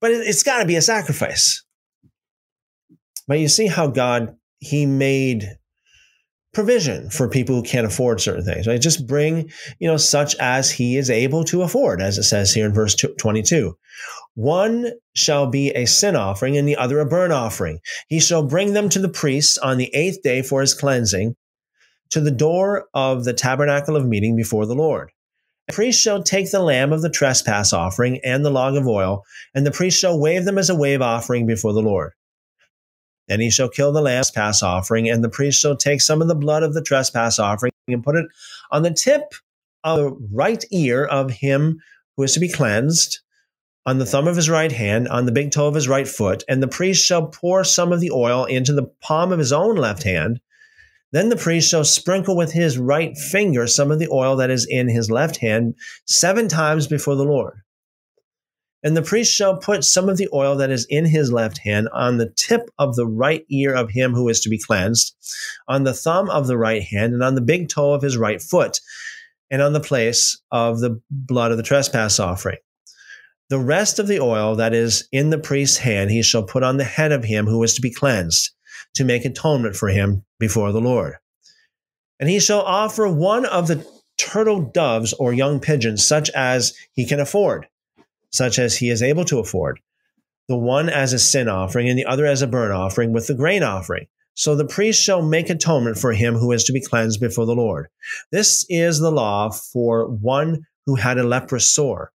But 0.00 0.12
it, 0.12 0.26
it's 0.26 0.42
got 0.42 0.60
to 0.60 0.66
be 0.66 0.76
a 0.76 0.82
sacrifice. 0.82 1.62
But 3.28 3.38
you 3.38 3.48
see 3.48 3.66
how 3.66 3.88
God, 3.88 4.36
He 4.58 4.86
made 4.86 5.48
provision 6.56 7.10
for 7.10 7.28
people 7.28 7.54
who 7.54 7.62
can't 7.62 7.86
afford 7.86 8.18
certain 8.20 8.44
things, 8.44 8.66
right? 8.66 8.80
Just 8.80 9.06
bring, 9.06 9.50
you 9.78 9.86
know, 9.86 9.98
such 9.98 10.34
as 10.36 10.70
he 10.70 10.96
is 10.96 11.10
able 11.10 11.44
to 11.44 11.62
afford, 11.62 12.00
as 12.00 12.16
it 12.16 12.22
says 12.22 12.52
here 12.52 12.64
in 12.64 12.72
verse 12.72 12.94
22. 12.94 13.76
One 14.34 14.92
shall 15.14 15.46
be 15.48 15.70
a 15.70 15.84
sin 15.84 16.16
offering 16.16 16.56
and 16.56 16.66
the 16.66 16.76
other 16.76 16.98
a 17.00 17.06
burnt 17.06 17.34
offering. 17.34 17.80
He 18.08 18.20
shall 18.20 18.42
bring 18.42 18.72
them 18.72 18.88
to 18.88 18.98
the 18.98 19.08
priests 19.08 19.58
on 19.58 19.76
the 19.76 19.94
eighth 19.94 20.22
day 20.22 20.40
for 20.40 20.62
his 20.62 20.72
cleansing 20.72 21.36
to 22.10 22.20
the 22.20 22.30
door 22.30 22.86
of 22.94 23.24
the 23.24 23.34
tabernacle 23.34 23.94
of 23.94 24.06
meeting 24.06 24.34
before 24.34 24.64
the 24.64 24.74
Lord. 24.74 25.10
The 25.68 25.74
priest 25.74 26.00
shall 26.00 26.22
take 26.22 26.50
the 26.50 26.60
lamb 26.60 26.92
of 26.92 27.02
the 27.02 27.10
trespass 27.10 27.72
offering 27.72 28.20
and 28.24 28.44
the 28.44 28.50
log 28.50 28.76
of 28.76 28.86
oil, 28.86 29.24
and 29.54 29.66
the 29.66 29.72
priest 29.72 29.98
shall 29.98 30.18
wave 30.18 30.44
them 30.44 30.58
as 30.58 30.70
a 30.70 30.76
wave 30.76 31.02
offering 31.02 31.46
before 31.46 31.72
the 31.72 31.82
Lord. 31.82 32.12
Then 33.28 33.40
he 33.40 33.50
shall 33.50 33.68
kill 33.68 33.92
the 33.92 34.00
lamb's 34.00 34.30
pass 34.30 34.62
offering, 34.62 35.08
and 35.08 35.22
the 35.22 35.28
priest 35.28 35.60
shall 35.60 35.76
take 35.76 36.00
some 36.00 36.22
of 36.22 36.28
the 36.28 36.34
blood 36.34 36.62
of 36.62 36.74
the 36.74 36.82
trespass 36.82 37.38
offering 37.38 37.72
and 37.88 38.04
put 38.04 38.16
it 38.16 38.26
on 38.70 38.82
the 38.82 38.92
tip 38.92 39.34
of 39.84 39.98
the 39.98 40.28
right 40.32 40.64
ear 40.70 41.04
of 41.04 41.30
him 41.30 41.80
who 42.16 42.22
is 42.22 42.32
to 42.34 42.40
be 42.40 42.48
cleansed, 42.48 43.20
on 43.84 43.98
the 43.98 44.06
thumb 44.06 44.26
of 44.26 44.34
his 44.34 44.50
right 44.50 44.72
hand, 44.72 45.06
on 45.08 45.26
the 45.26 45.32
big 45.32 45.52
toe 45.52 45.68
of 45.68 45.74
his 45.74 45.86
right 45.86 46.08
foot, 46.08 46.42
and 46.48 46.60
the 46.62 46.68
priest 46.68 47.04
shall 47.04 47.28
pour 47.28 47.62
some 47.62 47.92
of 47.92 48.00
the 48.00 48.10
oil 48.10 48.44
into 48.44 48.72
the 48.72 48.90
palm 49.00 49.30
of 49.30 49.38
his 49.38 49.52
own 49.52 49.76
left 49.76 50.02
hand. 50.02 50.40
Then 51.12 51.28
the 51.28 51.36
priest 51.36 51.70
shall 51.70 51.84
sprinkle 51.84 52.36
with 52.36 52.52
his 52.52 52.78
right 52.78 53.16
finger 53.16 53.66
some 53.68 53.92
of 53.92 54.00
the 54.00 54.08
oil 54.10 54.36
that 54.36 54.50
is 54.50 54.66
in 54.68 54.88
his 54.88 55.08
left 55.08 55.36
hand 55.36 55.76
seven 56.04 56.48
times 56.48 56.88
before 56.88 57.14
the 57.14 57.24
Lord. 57.24 57.60
And 58.82 58.96
the 58.96 59.02
priest 59.02 59.32
shall 59.32 59.56
put 59.56 59.84
some 59.84 60.08
of 60.08 60.16
the 60.16 60.28
oil 60.32 60.56
that 60.56 60.70
is 60.70 60.86
in 60.88 61.06
his 61.06 61.32
left 61.32 61.58
hand 61.58 61.88
on 61.92 62.18
the 62.18 62.32
tip 62.36 62.70
of 62.78 62.94
the 62.94 63.06
right 63.06 63.44
ear 63.50 63.74
of 63.74 63.90
him 63.90 64.12
who 64.12 64.28
is 64.28 64.40
to 64.42 64.48
be 64.48 64.58
cleansed, 64.58 65.14
on 65.66 65.84
the 65.84 65.94
thumb 65.94 66.28
of 66.30 66.46
the 66.46 66.58
right 66.58 66.82
hand, 66.82 67.14
and 67.14 67.22
on 67.22 67.34
the 67.34 67.40
big 67.40 67.68
toe 67.68 67.92
of 67.94 68.02
his 68.02 68.16
right 68.16 68.40
foot, 68.40 68.80
and 69.50 69.62
on 69.62 69.72
the 69.72 69.80
place 69.80 70.40
of 70.50 70.80
the 70.80 71.00
blood 71.10 71.50
of 71.50 71.56
the 71.56 71.62
trespass 71.62 72.20
offering. 72.20 72.58
The 73.48 73.58
rest 73.58 73.98
of 73.98 74.08
the 74.08 74.20
oil 74.20 74.56
that 74.56 74.74
is 74.74 75.08
in 75.12 75.30
the 75.30 75.38
priest's 75.38 75.78
hand 75.78 76.10
he 76.10 76.22
shall 76.22 76.42
put 76.42 76.62
on 76.62 76.76
the 76.76 76.84
head 76.84 77.12
of 77.12 77.24
him 77.24 77.46
who 77.46 77.62
is 77.62 77.74
to 77.74 77.80
be 77.80 77.92
cleansed, 77.92 78.50
to 78.94 79.04
make 79.04 79.24
atonement 79.24 79.76
for 79.76 79.88
him 79.88 80.24
before 80.38 80.72
the 80.72 80.80
Lord. 80.80 81.14
And 82.18 82.28
he 82.28 82.40
shall 82.40 82.62
offer 82.62 83.08
one 83.08 83.46
of 83.46 83.68
the 83.68 83.86
turtle 84.18 84.60
doves 84.60 85.12
or 85.12 85.32
young 85.32 85.60
pigeons, 85.60 86.06
such 86.06 86.30
as 86.30 86.74
he 86.92 87.06
can 87.06 87.20
afford 87.20 87.66
such 88.30 88.58
as 88.58 88.76
he 88.76 88.90
is 88.90 89.02
able 89.02 89.24
to 89.26 89.38
afford, 89.38 89.80
the 90.48 90.56
one 90.56 90.88
as 90.88 91.12
a 91.12 91.18
sin 91.18 91.48
offering 91.48 91.88
and 91.88 91.98
the 91.98 92.06
other 92.06 92.26
as 92.26 92.42
a 92.42 92.46
burnt 92.46 92.72
offering 92.72 93.12
with 93.12 93.26
the 93.26 93.34
grain 93.34 93.62
offering. 93.62 94.06
So 94.34 94.54
the 94.54 94.66
priest 94.66 95.02
shall 95.02 95.22
make 95.22 95.48
atonement 95.48 95.98
for 95.98 96.12
him 96.12 96.34
who 96.34 96.52
is 96.52 96.64
to 96.64 96.72
be 96.72 96.80
cleansed 96.80 97.20
before 97.20 97.46
the 97.46 97.54
Lord. 97.54 97.88
This 98.32 98.66
is 98.68 98.98
the 98.98 99.10
law 99.10 99.50
for 99.50 100.08
one 100.08 100.66
who 100.84 100.96
had 100.96 101.18
a 101.18 101.24
leprous 101.24 101.66
sore, 101.66 102.12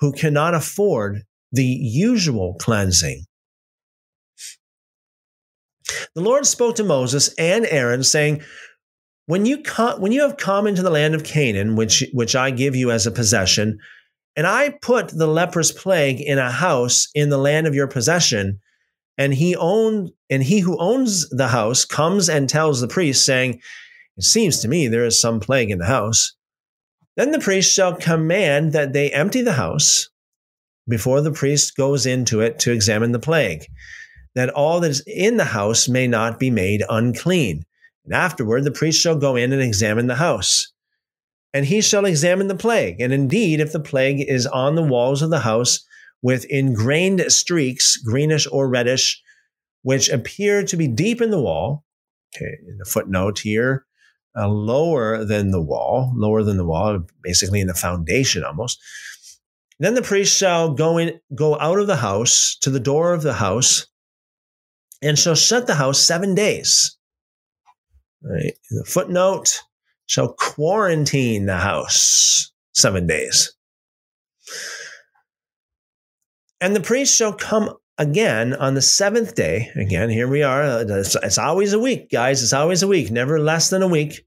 who 0.00 0.12
cannot 0.12 0.54
afford 0.54 1.22
the 1.52 1.64
usual 1.64 2.56
cleansing 2.58 3.24
The 6.14 6.20
Lord 6.20 6.46
spoke 6.46 6.76
to 6.76 6.84
Moses 6.84 7.32
and 7.38 7.66
Aaron, 7.66 8.02
saying, 8.02 8.42
when 9.26 9.46
you 9.46 9.62
come, 9.62 10.00
when 10.00 10.12
you 10.12 10.22
have 10.22 10.36
come 10.36 10.66
into 10.66 10.82
the 10.82 10.90
land 10.90 11.14
of 11.14 11.24
Canaan, 11.24 11.76
which 11.76 12.04
which 12.12 12.36
I 12.36 12.50
give 12.50 12.76
you 12.76 12.90
as 12.90 13.06
a 13.06 13.10
possession, 13.10 13.78
and 14.36 14.46
I 14.46 14.70
put 14.70 15.08
the 15.08 15.26
leprous 15.26 15.70
plague 15.70 16.20
in 16.20 16.38
a 16.38 16.50
house 16.50 17.08
in 17.14 17.28
the 17.28 17.38
land 17.38 17.66
of 17.66 17.74
your 17.74 17.86
possession, 17.86 18.60
and 19.16 19.34
he 19.34 19.54
owned 19.54 20.10
and 20.28 20.42
he 20.42 20.60
who 20.60 20.78
owns 20.78 21.28
the 21.30 21.48
house 21.48 21.84
comes 21.84 22.28
and 22.28 22.48
tells 22.48 22.80
the 22.80 22.88
priest, 22.88 23.24
saying, 23.24 23.60
It 24.16 24.24
seems 24.24 24.60
to 24.60 24.68
me 24.68 24.88
there 24.88 25.04
is 25.04 25.20
some 25.20 25.40
plague 25.40 25.70
in 25.70 25.78
the 25.78 25.86
house. 25.86 26.34
Then 27.16 27.30
the 27.30 27.38
priest 27.38 27.72
shall 27.72 27.94
command 27.94 28.72
that 28.72 28.92
they 28.92 29.12
empty 29.12 29.42
the 29.42 29.52
house 29.52 30.08
before 30.88 31.20
the 31.20 31.32
priest 31.32 31.76
goes 31.76 32.06
into 32.06 32.40
it 32.40 32.58
to 32.60 32.72
examine 32.72 33.12
the 33.12 33.18
plague, 33.18 33.66
that 34.34 34.50
all 34.50 34.80
that 34.80 34.90
is 34.90 35.02
in 35.06 35.36
the 35.36 35.44
house 35.44 35.88
may 35.88 36.06
not 36.06 36.38
be 36.38 36.50
made 36.50 36.82
unclean. 36.88 37.64
And 38.04 38.14
afterward, 38.14 38.64
the 38.64 38.70
priest 38.70 39.00
shall 39.00 39.16
go 39.16 39.36
in 39.36 39.52
and 39.52 39.62
examine 39.62 40.08
the 40.08 40.16
house. 40.16 40.72
And 41.54 41.64
he 41.64 41.80
shall 41.80 42.04
examine 42.04 42.48
the 42.48 42.56
plague. 42.56 43.00
And 43.00 43.12
indeed, 43.12 43.60
if 43.60 43.72
the 43.72 43.80
plague 43.80 44.28
is 44.28 44.46
on 44.46 44.74
the 44.74 44.82
walls 44.82 45.22
of 45.22 45.30
the 45.30 45.38
house 45.38 45.86
with 46.20 46.44
ingrained 46.46 47.24
streaks, 47.32 47.96
greenish 47.96 48.46
or 48.50 48.68
reddish, 48.68 49.22
which 49.82 50.10
appear 50.10 50.64
to 50.64 50.76
be 50.76 50.88
deep 50.88 51.22
in 51.22 51.30
the 51.30 51.40
wall, 51.40 51.84
okay, 52.34 52.56
in 52.68 52.76
the 52.78 52.84
footnote 52.84 53.38
here, 53.38 53.86
uh, 54.36 54.48
lower 54.48 55.24
than 55.24 55.52
the 55.52 55.62
wall, 55.62 56.12
lower 56.16 56.42
than 56.42 56.56
the 56.56 56.64
wall, 56.64 56.98
basically 57.22 57.60
in 57.60 57.68
the 57.68 57.74
foundation 57.74 58.42
almost. 58.42 58.82
Then 59.78 59.94
the 59.94 60.02
priest 60.02 60.36
shall 60.36 60.74
go 60.74 60.98
in, 60.98 61.20
go 61.34 61.58
out 61.60 61.78
of 61.78 61.86
the 61.86 61.96
house 61.96 62.56
to 62.62 62.70
the 62.70 62.80
door 62.80 63.12
of 63.12 63.22
the 63.22 63.34
house, 63.34 63.86
and 65.02 65.18
shall 65.18 65.34
shut 65.34 65.66
the 65.66 65.74
house 65.74 66.00
seven 66.00 66.34
days. 66.34 66.96
Right. 68.22 68.54
The 68.70 68.84
footnote 68.84 69.60
shall 70.06 70.34
quarantine 70.34 71.46
the 71.46 71.56
house 71.56 72.52
seven 72.72 73.06
days. 73.06 73.54
And 76.60 76.74
the 76.74 76.80
priest 76.80 77.14
shall 77.14 77.32
come 77.32 77.74
again 77.98 78.54
on 78.54 78.74
the 78.74 78.82
seventh 78.82 79.34
day. 79.34 79.70
Again, 79.76 80.08
here 80.10 80.28
we 80.28 80.42
are. 80.42 80.82
It's, 80.82 81.14
it's, 81.16 81.38
always 81.38 81.72
a 81.72 81.78
week, 81.78 82.10
guys. 82.10 82.42
It's 82.42 82.52
always 82.52 82.82
a 82.82 82.88
week, 82.88 83.10
never 83.10 83.38
less 83.38 83.70
than 83.70 83.82
a 83.82 83.88
week. 83.88 84.26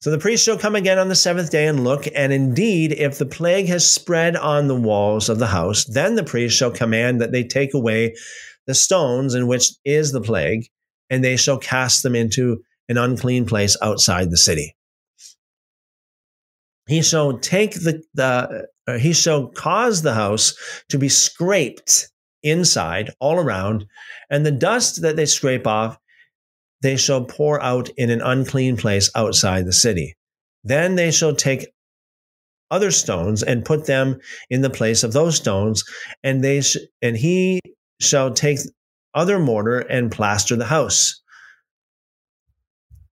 So 0.00 0.10
the 0.12 0.18
priest 0.18 0.44
shall 0.44 0.58
come 0.58 0.76
again 0.76 0.98
on 0.98 1.08
the 1.08 1.16
seventh 1.16 1.50
day 1.50 1.66
and 1.66 1.82
look, 1.82 2.06
and 2.14 2.32
indeed, 2.32 2.92
if 2.92 3.18
the 3.18 3.26
plague 3.26 3.66
has 3.66 3.88
spread 3.88 4.36
on 4.36 4.68
the 4.68 4.76
walls 4.76 5.28
of 5.28 5.40
the 5.40 5.48
house, 5.48 5.84
then 5.84 6.14
the 6.14 6.22
priest 6.22 6.56
shall 6.56 6.70
command 6.70 7.20
that 7.20 7.32
they 7.32 7.42
take 7.42 7.74
away 7.74 8.14
the 8.66 8.74
stones 8.74 9.34
in 9.34 9.48
which 9.48 9.72
is 9.84 10.12
the 10.12 10.20
plague, 10.20 10.68
and 11.10 11.24
they 11.24 11.36
shall 11.36 11.58
cast 11.58 12.02
them 12.02 12.14
into 12.14 12.62
an 12.88 12.98
unclean 12.98 13.46
place 13.46 13.76
outside 13.82 14.30
the 14.30 14.36
city. 14.36 14.74
He 16.88 17.02
shall 17.02 17.38
take 17.38 17.74
the, 17.74 18.02
the 18.14 18.66
uh, 18.86 18.98
he 18.98 19.12
shall 19.12 19.48
cause 19.48 20.00
the 20.02 20.14
house 20.14 20.54
to 20.88 20.98
be 20.98 21.10
scraped 21.10 22.08
inside 22.42 23.10
all 23.20 23.38
around, 23.38 23.84
and 24.30 24.46
the 24.46 24.50
dust 24.50 25.02
that 25.02 25.16
they 25.16 25.26
scrape 25.26 25.66
off, 25.66 25.98
they 26.80 26.96
shall 26.96 27.24
pour 27.24 27.60
out 27.60 27.90
in 27.90 28.08
an 28.08 28.22
unclean 28.22 28.76
place 28.76 29.10
outside 29.14 29.66
the 29.66 29.72
city. 29.72 30.16
Then 30.64 30.94
they 30.94 31.10
shall 31.10 31.34
take 31.34 31.68
other 32.70 32.90
stones 32.90 33.42
and 33.42 33.64
put 33.64 33.86
them 33.86 34.18
in 34.48 34.62
the 34.62 34.70
place 34.70 35.02
of 35.02 35.12
those 35.12 35.36
stones, 35.36 35.84
and 36.22 36.42
they 36.42 36.62
sh- 36.62 36.78
and 37.02 37.16
he 37.16 37.60
shall 38.00 38.32
take 38.32 38.60
other 39.18 39.38
mortar 39.38 39.80
and 39.80 40.12
plaster 40.12 40.54
the 40.54 40.64
house. 40.64 41.20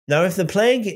Now, 0.07 0.23
if 0.23 0.35
the 0.35 0.45
plague 0.45 0.93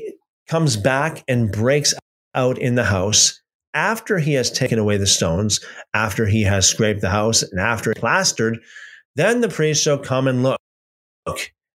comes 0.48 0.76
back 0.76 1.24
and 1.26 1.50
breaks 1.50 1.92
out 2.34 2.58
in 2.58 2.76
the 2.76 2.84
house 2.84 3.42
after 3.74 4.18
he 4.18 4.34
has 4.34 4.52
taken 4.52 4.78
away 4.78 4.96
the 4.96 5.06
stones, 5.06 5.60
after 5.94 6.26
he 6.26 6.42
has 6.42 6.66
scraped 6.66 7.00
the 7.00 7.10
house, 7.10 7.42
and 7.42 7.60
after 7.60 7.92
plastered, 7.94 8.58
then 9.16 9.40
the 9.40 9.48
priest 9.48 9.82
shall 9.82 9.98
come 9.98 10.28
and 10.28 10.44
look. 10.44 10.60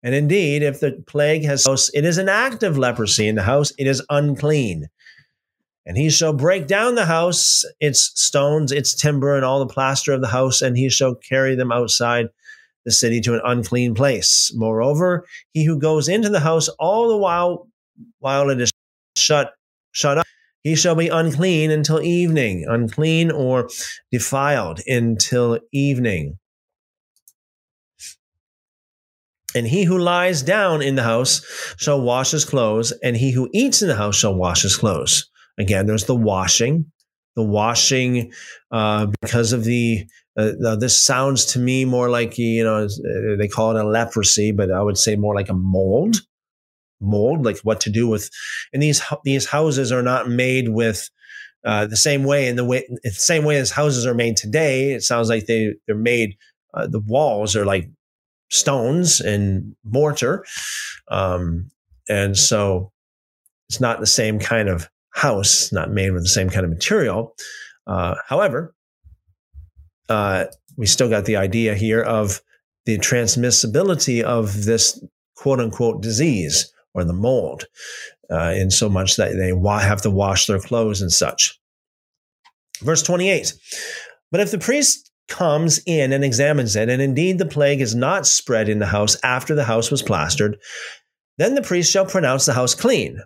And 0.03 0.15
indeed, 0.15 0.63
if 0.63 0.81
the 0.81 1.03
plague 1.07 1.45
has 1.45 1.67
it 1.95 2.05
is 2.05 2.19
an 2.19 2.29
act 2.29 2.63
of 2.65 2.79
leprosy 2.79 3.29
in 3.29 3.37
the 3.37 3.43
house, 3.43 3.73
it 3.79 3.87
is 3.87 4.05
unclean. 4.11 4.89
And 5.87 5.97
he 5.97 6.11
shall 6.11 6.33
break 6.33 6.67
down 6.67 6.95
the 6.95 7.07
house, 7.07 7.65
its 7.81 8.13
stones, 8.15 8.73
its 8.73 8.95
timber, 8.95 9.37
and 9.37 9.45
all 9.45 9.61
the 9.61 9.73
plaster 9.73 10.13
of 10.13 10.21
the 10.21 10.29
house, 10.29 10.63
and 10.63 10.77
he 10.77 10.89
shall 10.89 11.15
carry 11.15 11.55
them 11.55 11.71
outside 11.71 12.27
the 12.91 12.95
city 12.95 13.21
to 13.23 13.35
an 13.35 13.41
unclean 13.45 13.95
place. 13.95 14.53
Moreover, 14.55 15.25
he 15.53 15.65
who 15.65 15.79
goes 15.79 16.09
into 16.09 16.29
the 16.29 16.41
house 16.41 16.69
all 16.79 17.09
the 17.09 17.17
while 17.17 17.69
while 18.19 18.51
it 18.51 18.61
is 18.61 18.71
shut 19.17 19.53
shut 19.93 20.19
up, 20.19 20.27
he 20.63 20.75
shall 20.75 20.95
be 20.95 21.09
unclean 21.09 21.71
until 21.71 22.03
evening, 22.03 22.67
unclean 22.69 23.31
or 23.31 23.69
defiled 24.11 24.81
until 24.87 25.59
evening. 25.73 26.39
And 29.55 29.67
he 29.67 29.85
who 29.85 29.99
lies 29.99 30.43
down 30.43 30.81
in 30.81 30.95
the 30.95 31.03
house 31.03 31.43
shall 31.77 32.01
wash 32.01 32.31
his 32.31 32.45
clothes, 32.45 32.93
and 33.03 33.17
he 33.17 33.33
who 33.33 33.49
eats 33.53 33.83
in 33.83 33.89
the 33.89 33.97
house 33.97 34.17
shall 34.17 34.35
wash 34.35 34.63
his 34.63 34.77
clothes. 34.77 35.29
Again, 35.59 35.87
there's 35.87 36.05
the 36.05 36.15
washing, 36.15 36.91
the 37.35 37.43
washing 37.43 38.33
uh, 38.71 39.07
because 39.21 39.53
of 39.53 39.65
the 39.65 40.07
uh, 40.37 40.77
this 40.77 41.01
sounds 41.01 41.45
to 41.45 41.59
me 41.59 41.85
more 41.85 42.09
like 42.09 42.39
you 42.39 42.63
know 42.63 42.85
uh, 42.85 43.37
they 43.39 43.49
call 43.49 43.77
it 43.77 43.81
a 43.81 43.89
leprosy, 43.89 44.53
but 44.53 44.71
I 44.71 44.83
would 44.83 44.99
say 44.99 45.17
more 45.17 45.35
like 45.35 45.49
a 45.49 45.55
mold, 45.55 46.17
mold, 47.01 47.45
like 47.45 47.59
what 47.59 47.81
to 47.83 47.91
do 47.91 48.09
with. 48.09 48.31
And 48.73 48.83
these 48.83 49.03
these 49.25 49.47
houses 49.47 49.91
are 49.91 50.03
not 50.03 50.29
made 50.29 50.69
with 50.69 51.11
uh, 51.65 51.87
the 51.87 51.97
same 51.97 52.25
way 52.25 52.49
in 52.49 52.57
the 52.57 52.65
way 52.65 52.87
the 53.03 53.11
same 53.11 53.45
way 53.45 53.57
as 53.57 53.71
houses 53.71 54.07
are 54.07 54.15
made 54.15 54.37
today. 54.37 54.93
It 54.93 55.03
sounds 55.03 55.29
like 55.29 55.47
they 55.47 55.75
they're 55.87 55.97
made. 55.97 56.37
Uh, 56.73 56.87
the 56.87 57.01
walls 57.01 57.57
are 57.57 57.65
like 57.65 57.91
stones 58.51 59.21
and 59.21 59.75
mortar, 59.85 60.45
um, 61.11 61.69
and 62.09 62.37
so 62.37 62.93
it's 63.69 63.81
not 63.81 63.99
the 63.99 64.07
same 64.07 64.39
kind 64.39 64.69
of 64.69 64.89
house, 65.11 65.73
not 65.73 65.91
made 65.91 66.13
with 66.13 66.23
the 66.23 66.29
same 66.29 66.49
kind 66.49 66.65
of 66.65 66.71
material. 66.71 67.35
Uh, 67.87 68.15
however, 68.29 68.73
uh, 70.11 70.47
we 70.77 70.87
still 70.87 71.09
got 71.09 71.25
the 71.25 71.37
idea 71.37 71.75
here 71.75 72.03
of 72.03 72.41
the 72.85 72.99
transmissibility 72.99 74.23
of 74.23 74.65
this 74.65 75.03
quote 75.37 75.61
unquote 75.61 76.03
disease 76.03 76.73
or 76.93 77.05
the 77.05 77.13
mold, 77.13 77.65
uh, 78.31 78.53
in 78.57 78.71
so 78.71 78.89
much 78.89 79.17
that 79.17 79.33
they 79.37 79.53
have 79.87 80.03
to 80.03 80.11
wash 80.11 80.47
their 80.47 80.59
clothes 80.59 81.01
and 81.01 81.13
such. 81.13 81.59
Verse 82.83 83.03
28 83.03 83.53
But 84.33 84.41
if 84.41 84.51
the 84.51 84.59
priest 84.59 85.11
comes 85.29 85.81
in 85.87 86.13
and 86.13 86.25
examines 86.25 86.75
it, 86.75 86.89
and 86.89 87.01
indeed 87.01 87.39
the 87.39 87.47
plague 87.47 87.81
is 87.81 87.95
not 87.95 88.27
spread 88.27 88.69
in 88.69 88.81
the 88.81 88.87
house 88.87 89.17
after 89.23 89.55
the 89.55 89.65
house 89.65 89.91
was 89.91 90.03
plastered, 90.03 90.59
then 91.39 91.55
the 91.55 91.63
priest 91.63 91.93
shall 91.93 92.07
pronounce 92.07 92.47
the 92.47 92.55
house 92.55 92.75
clean, 92.75 93.23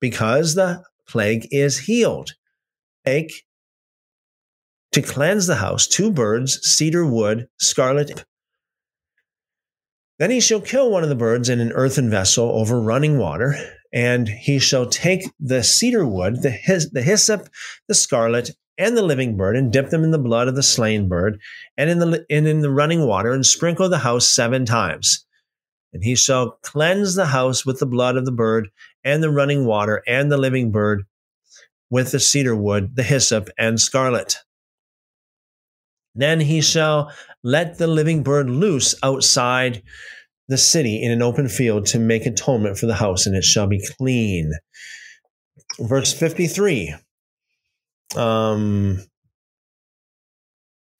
because 0.00 0.54
the 0.54 0.82
plague 1.08 1.48
is 1.50 1.78
healed. 1.78 2.34
Take 3.04 3.32
to 4.94 5.02
cleanse 5.02 5.48
the 5.48 5.56
house 5.56 5.88
two 5.88 6.12
birds, 6.12 6.60
cedar 6.62 7.04
wood, 7.04 7.48
scarlet. 7.58 8.24
Then 10.20 10.30
he 10.30 10.38
shall 10.40 10.60
kill 10.60 10.88
one 10.88 11.02
of 11.02 11.08
the 11.08 11.16
birds 11.16 11.48
in 11.48 11.58
an 11.58 11.72
earthen 11.72 12.08
vessel 12.08 12.48
over 12.52 12.80
running 12.80 13.18
water, 13.18 13.56
and 13.92 14.28
he 14.28 14.60
shall 14.60 14.86
take 14.86 15.24
the 15.40 15.64
cedar 15.64 16.06
wood, 16.06 16.42
the, 16.42 16.50
hys- 16.50 16.92
the 16.92 17.02
hyssop, 17.02 17.48
the 17.88 17.94
scarlet, 17.94 18.52
and 18.78 18.96
the 18.96 19.02
living 19.02 19.36
bird, 19.36 19.56
and 19.56 19.72
dip 19.72 19.90
them 19.90 20.04
in 20.04 20.12
the 20.12 20.18
blood 20.18 20.46
of 20.46 20.54
the 20.54 20.62
slain 20.62 21.08
bird, 21.08 21.40
and 21.76 21.90
in 21.90 21.98
the 21.98 22.24
and 22.30 22.46
in 22.46 22.60
the 22.60 22.70
running 22.70 23.04
water, 23.04 23.32
and 23.32 23.44
sprinkle 23.44 23.88
the 23.88 23.98
house 23.98 24.28
seven 24.28 24.64
times. 24.64 25.26
And 25.92 26.04
he 26.04 26.14
shall 26.14 26.60
cleanse 26.62 27.16
the 27.16 27.26
house 27.26 27.66
with 27.66 27.80
the 27.80 27.86
blood 27.86 28.16
of 28.16 28.26
the 28.26 28.32
bird, 28.32 28.68
and 29.02 29.24
the 29.24 29.30
running 29.30 29.66
water, 29.66 30.04
and 30.06 30.30
the 30.30 30.38
living 30.38 30.70
bird, 30.70 31.02
with 31.90 32.12
the 32.12 32.20
cedar 32.20 32.54
wood, 32.54 32.94
the 32.94 33.02
hyssop, 33.02 33.48
and 33.58 33.80
scarlet. 33.80 34.36
Then 36.14 36.40
he 36.40 36.60
shall 36.60 37.10
let 37.42 37.78
the 37.78 37.86
living 37.86 38.22
bird 38.22 38.48
loose 38.48 38.94
outside 39.02 39.82
the 40.48 40.58
city 40.58 41.02
in 41.02 41.10
an 41.10 41.22
open 41.22 41.48
field 41.48 41.86
to 41.86 41.98
make 41.98 42.26
atonement 42.26 42.78
for 42.78 42.86
the 42.86 42.94
house, 42.94 43.26
and 43.26 43.34
it 43.34 43.44
shall 43.44 43.66
be 43.66 43.84
clean. 43.98 44.52
Verse 45.80 46.12
53. 46.12 46.94
Um, 48.16 49.02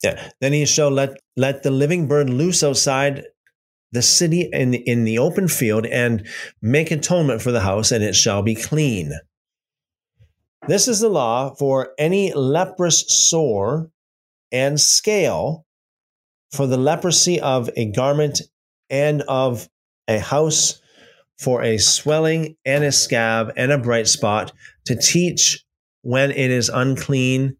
yeah. 0.03 0.29
Then 0.41 0.53
he 0.53 0.65
shall 0.65 0.89
let, 0.89 1.17
let 1.37 1.63
the 1.63 1.71
living 1.71 2.07
bird 2.07 2.29
loose 2.29 2.63
outside 2.63 3.23
the 3.91 4.01
city 4.01 4.49
in, 4.51 4.73
in 4.73 5.05
the 5.05 5.19
open 5.19 5.47
field 5.47 5.85
and 5.85 6.27
make 6.61 6.91
atonement 6.91 7.41
for 7.41 7.51
the 7.51 7.61
house, 7.61 7.91
and 7.91 8.03
it 8.03 8.15
shall 8.15 8.41
be 8.41 8.55
clean. 8.55 9.13
This 10.67 10.87
is 10.87 10.99
the 10.99 11.09
law 11.09 11.53
for 11.55 11.93
any 11.97 12.33
leprous 12.33 13.05
sore 13.07 13.91
and 14.51 14.79
scale 14.79 15.65
for 16.51 16.67
the 16.67 16.77
leprosy 16.77 17.39
of 17.39 17.69
a 17.75 17.91
garment 17.91 18.41
and 18.89 19.21
of 19.23 19.67
a 20.07 20.19
house, 20.19 20.81
for 21.37 21.61
a 21.61 21.77
swelling 21.77 22.55
and 22.65 22.83
a 22.83 22.91
scab 22.91 23.51
and 23.57 23.71
a 23.71 23.77
bright 23.77 24.07
spot, 24.07 24.53
to 24.85 24.95
teach 24.95 25.65
when 26.01 26.31
it 26.31 26.51
is 26.51 26.69
unclean 26.69 27.57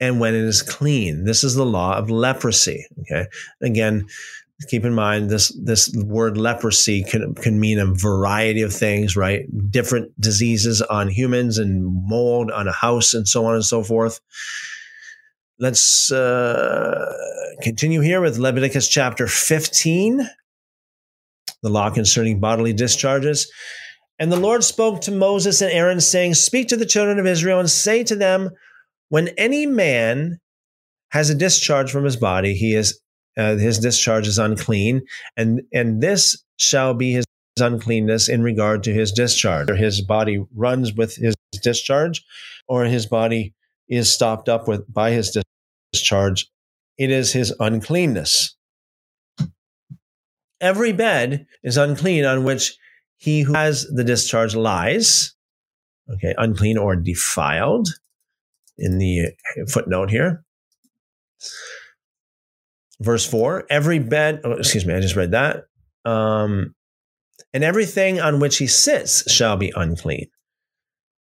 and 0.00 0.20
when 0.20 0.34
it 0.34 0.44
is 0.44 0.62
clean. 0.62 1.24
This 1.24 1.44
is 1.44 1.54
the 1.54 1.66
law 1.66 1.96
of 1.96 2.10
leprosy. 2.10 2.86
Okay. 3.00 3.26
Again, 3.62 4.06
keep 4.68 4.84
in 4.84 4.94
mind 4.94 5.30
this 5.30 5.48
this 5.62 5.94
word 5.96 6.36
leprosy 6.36 7.02
can 7.04 7.34
can 7.34 7.58
mean 7.58 7.78
a 7.78 7.86
variety 7.86 8.62
of 8.62 8.72
things, 8.72 9.16
right? 9.16 9.46
Different 9.70 10.18
diseases 10.20 10.80
on 10.82 11.08
humans 11.08 11.58
and 11.58 11.84
mold 12.06 12.50
on 12.50 12.68
a 12.68 12.72
house 12.72 13.14
and 13.14 13.26
so 13.26 13.44
on 13.46 13.54
and 13.54 13.64
so 13.64 13.82
forth. 13.82 14.20
Let's 15.60 16.10
uh, 16.10 17.12
continue 17.62 18.00
here 18.00 18.20
with 18.20 18.38
Leviticus 18.38 18.88
chapter 18.88 19.28
15, 19.28 20.28
the 21.62 21.68
law 21.68 21.90
concerning 21.90 22.40
bodily 22.40 22.72
discharges. 22.72 23.50
And 24.18 24.32
the 24.32 24.40
Lord 24.40 24.64
spoke 24.64 25.00
to 25.02 25.12
Moses 25.12 25.60
and 25.60 25.70
Aaron, 25.70 26.00
saying, 26.00 26.34
Speak 26.34 26.66
to 26.68 26.76
the 26.76 26.86
children 26.86 27.20
of 27.20 27.26
Israel 27.26 27.60
and 27.60 27.70
say 27.70 28.02
to 28.02 28.16
them, 28.16 28.50
When 29.10 29.28
any 29.38 29.64
man 29.64 30.40
has 31.10 31.30
a 31.30 31.36
discharge 31.36 31.92
from 31.92 32.04
his 32.04 32.16
body, 32.16 32.54
he 32.54 32.74
is 32.74 33.00
uh, 33.36 33.56
his 33.56 33.78
discharge 33.78 34.26
is 34.26 34.38
unclean, 34.38 35.02
and 35.36 35.62
and 35.72 36.00
this 36.00 36.44
shall 36.56 36.94
be 36.94 37.12
his 37.12 37.24
uncleanness 37.60 38.28
in 38.28 38.42
regard 38.42 38.82
to 38.84 38.92
his 38.92 39.12
discharge. 39.12 39.70
Or 39.70 39.76
his 39.76 40.00
body 40.00 40.44
runs 40.54 40.92
with 40.92 41.14
his 41.16 41.34
discharge, 41.62 42.24
or 42.66 42.84
his 42.84 43.06
body 43.06 43.53
is 43.88 44.12
stopped 44.12 44.48
up 44.48 44.66
with 44.68 44.92
by 44.92 45.10
his 45.10 45.36
discharge. 45.92 46.50
It 46.98 47.10
is 47.10 47.32
his 47.32 47.54
uncleanness. 47.60 48.56
Every 50.60 50.92
bed 50.92 51.46
is 51.62 51.76
unclean 51.76 52.24
on 52.24 52.44
which 52.44 52.76
he 53.16 53.42
who 53.42 53.54
has 53.54 53.86
the 53.86 54.04
discharge 54.04 54.54
lies. 54.54 55.34
Okay, 56.10 56.34
unclean 56.36 56.78
or 56.78 56.96
defiled 56.96 57.88
in 58.78 58.98
the 58.98 59.30
footnote 59.68 60.10
here. 60.10 60.44
Verse 63.00 63.26
4 63.26 63.66
Every 63.70 63.98
bed, 63.98 64.40
oh, 64.44 64.52
excuse 64.52 64.86
me, 64.86 64.94
I 64.94 65.00
just 65.00 65.16
read 65.16 65.32
that. 65.32 65.64
Um, 66.04 66.74
and 67.52 67.64
everything 67.64 68.20
on 68.20 68.40
which 68.40 68.58
he 68.58 68.66
sits 68.66 69.30
shall 69.30 69.56
be 69.56 69.72
unclean. 69.74 70.28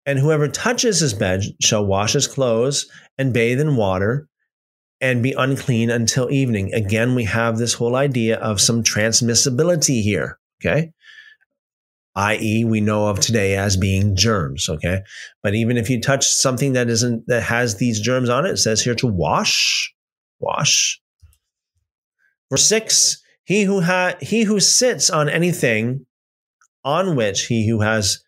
And 0.08 0.18
whoever 0.18 0.48
touches 0.48 1.02
his 1.02 1.14
bed 1.14 1.44
shall 1.62 1.86
wash 1.86 2.14
his 2.14 2.26
clothes 2.28 2.90
and 3.18 3.34
bathe 3.34 3.60
in 3.60 3.76
water 3.76 4.30
and 5.02 5.22
be 5.22 5.34
unclean 5.34 5.92
until 5.92 6.32
evening. 6.32 6.74
Again, 6.74 7.14
we 7.14 7.26
have 7.26 7.58
this 7.58 7.74
whole 7.74 7.96
idea 7.96 8.38
of 8.38 8.62
some 8.62 8.84
transmissibility 8.84 10.02
here. 10.02 10.40
Okay. 10.60 10.94
I.e., 12.16 12.64
we 12.64 12.82
know 12.82 13.08
of 13.08 13.20
today 13.20 13.58
as 13.58 13.78
being 13.78 14.16
germs. 14.16 14.70
Okay. 14.70 15.02
But 15.44 15.54
even 15.54 15.78
if 15.78 15.90
you 15.90 16.02
touch 16.02 16.26
something 16.26 16.74
that 16.74 16.90
isn't, 16.90 17.28
that 17.28 17.44
has 17.44 17.76
these 17.76 18.00
germs 18.00 18.30
on 18.30 18.46
it, 18.46 18.52
it 18.52 18.58
says 18.58 18.82
here 18.82 18.96
to 18.96 19.08
wash, 19.08 19.94
wash. 20.40 21.00
Verse 22.50 22.66
six, 22.66 23.22
he 23.44 23.64
who 23.64 23.82
ha- 23.82 24.16
he 24.22 24.44
who 24.44 24.60
sits 24.62 25.10
on 25.10 25.28
anything 25.30 26.06
on 26.84 27.18
which 27.18 27.48
he 27.48 27.68
who 27.68 27.82
has 27.82 28.24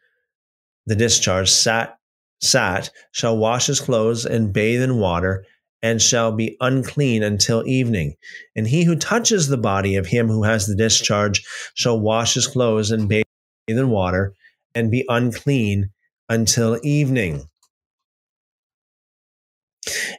the 0.89 0.95
discharge 0.95 1.49
sat 1.49 1.97
sat 2.41 2.89
shall 3.11 3.37
wash 3.37 3.67
his 3.67 3.79
clothes 3.79 4.25
and 4.25 4.51
bathe 4.51 4.81
in 4.81 4.97
water 4.97 5.45
and 5.81 6.01
shall 6.01 6.31
be 6.31 6.57
unclean 6.59 7.21
until 7.21 7.65
evening. 7.67 8.15
And 8.55 8.67
he 8.67 8.83
who 8.83 8.95
touches 8.95 9.47
the 9.47 9.57
body 9.57 9.95
of 9.95 10.07
him 10.07 10.27
who 10.27 10.43
has 10.43 10.65
the 10.65 10.75
discharge 10.75 11.45
shall 11.75 11.99
wash 11.99 12.33
his 12.33 12.47
clothes 12.47 12.91
and 12.91 13.07
bathe 13.07 13.23
in 13.67 13.89
water 13.89 14.33
and 14.73 14.89
be 14.89 15.05
unclean 15.07 15.91
until 16.27 16.79
evening. 16.83 17.47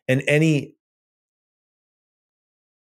And 0.07 0.23
any 0.29 0.75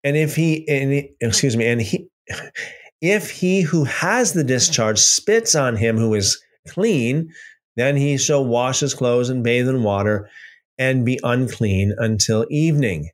and 0.04 0.16
if 0.16 0.36
he 0.36 0.68
and 0.68 1.08
excuse 1.20 1.56
me 1.56 1.66
and 1.66 1.80
he 1.80 2.08
if 3.00 3.30
he 3.30 3.62
who 3.62 3.84
has 3.84 4.34
the 4.34 4.44
discharge 4.44 4.98
spits 4.98 5.54
on 5.54 5.76
him 5.76 5.96
who 5.96 6.14
is 6.14 6.42
clean 6.68 7.32
then 7.76 7.96
he 7.96 8.18
shall 8.18 8.44
wash 8.44 8.80
his 8.80 8.94
clothes 8.94 9.28
and 9.28 9.42
bathe 9.42 9.68
in 9.68 9.82
water 9.82 10.28
and 10.78 11.04
be 11.04 11.18
unclean 11.22 11.94
until 11.98 12.46
evening. 12.50 13.10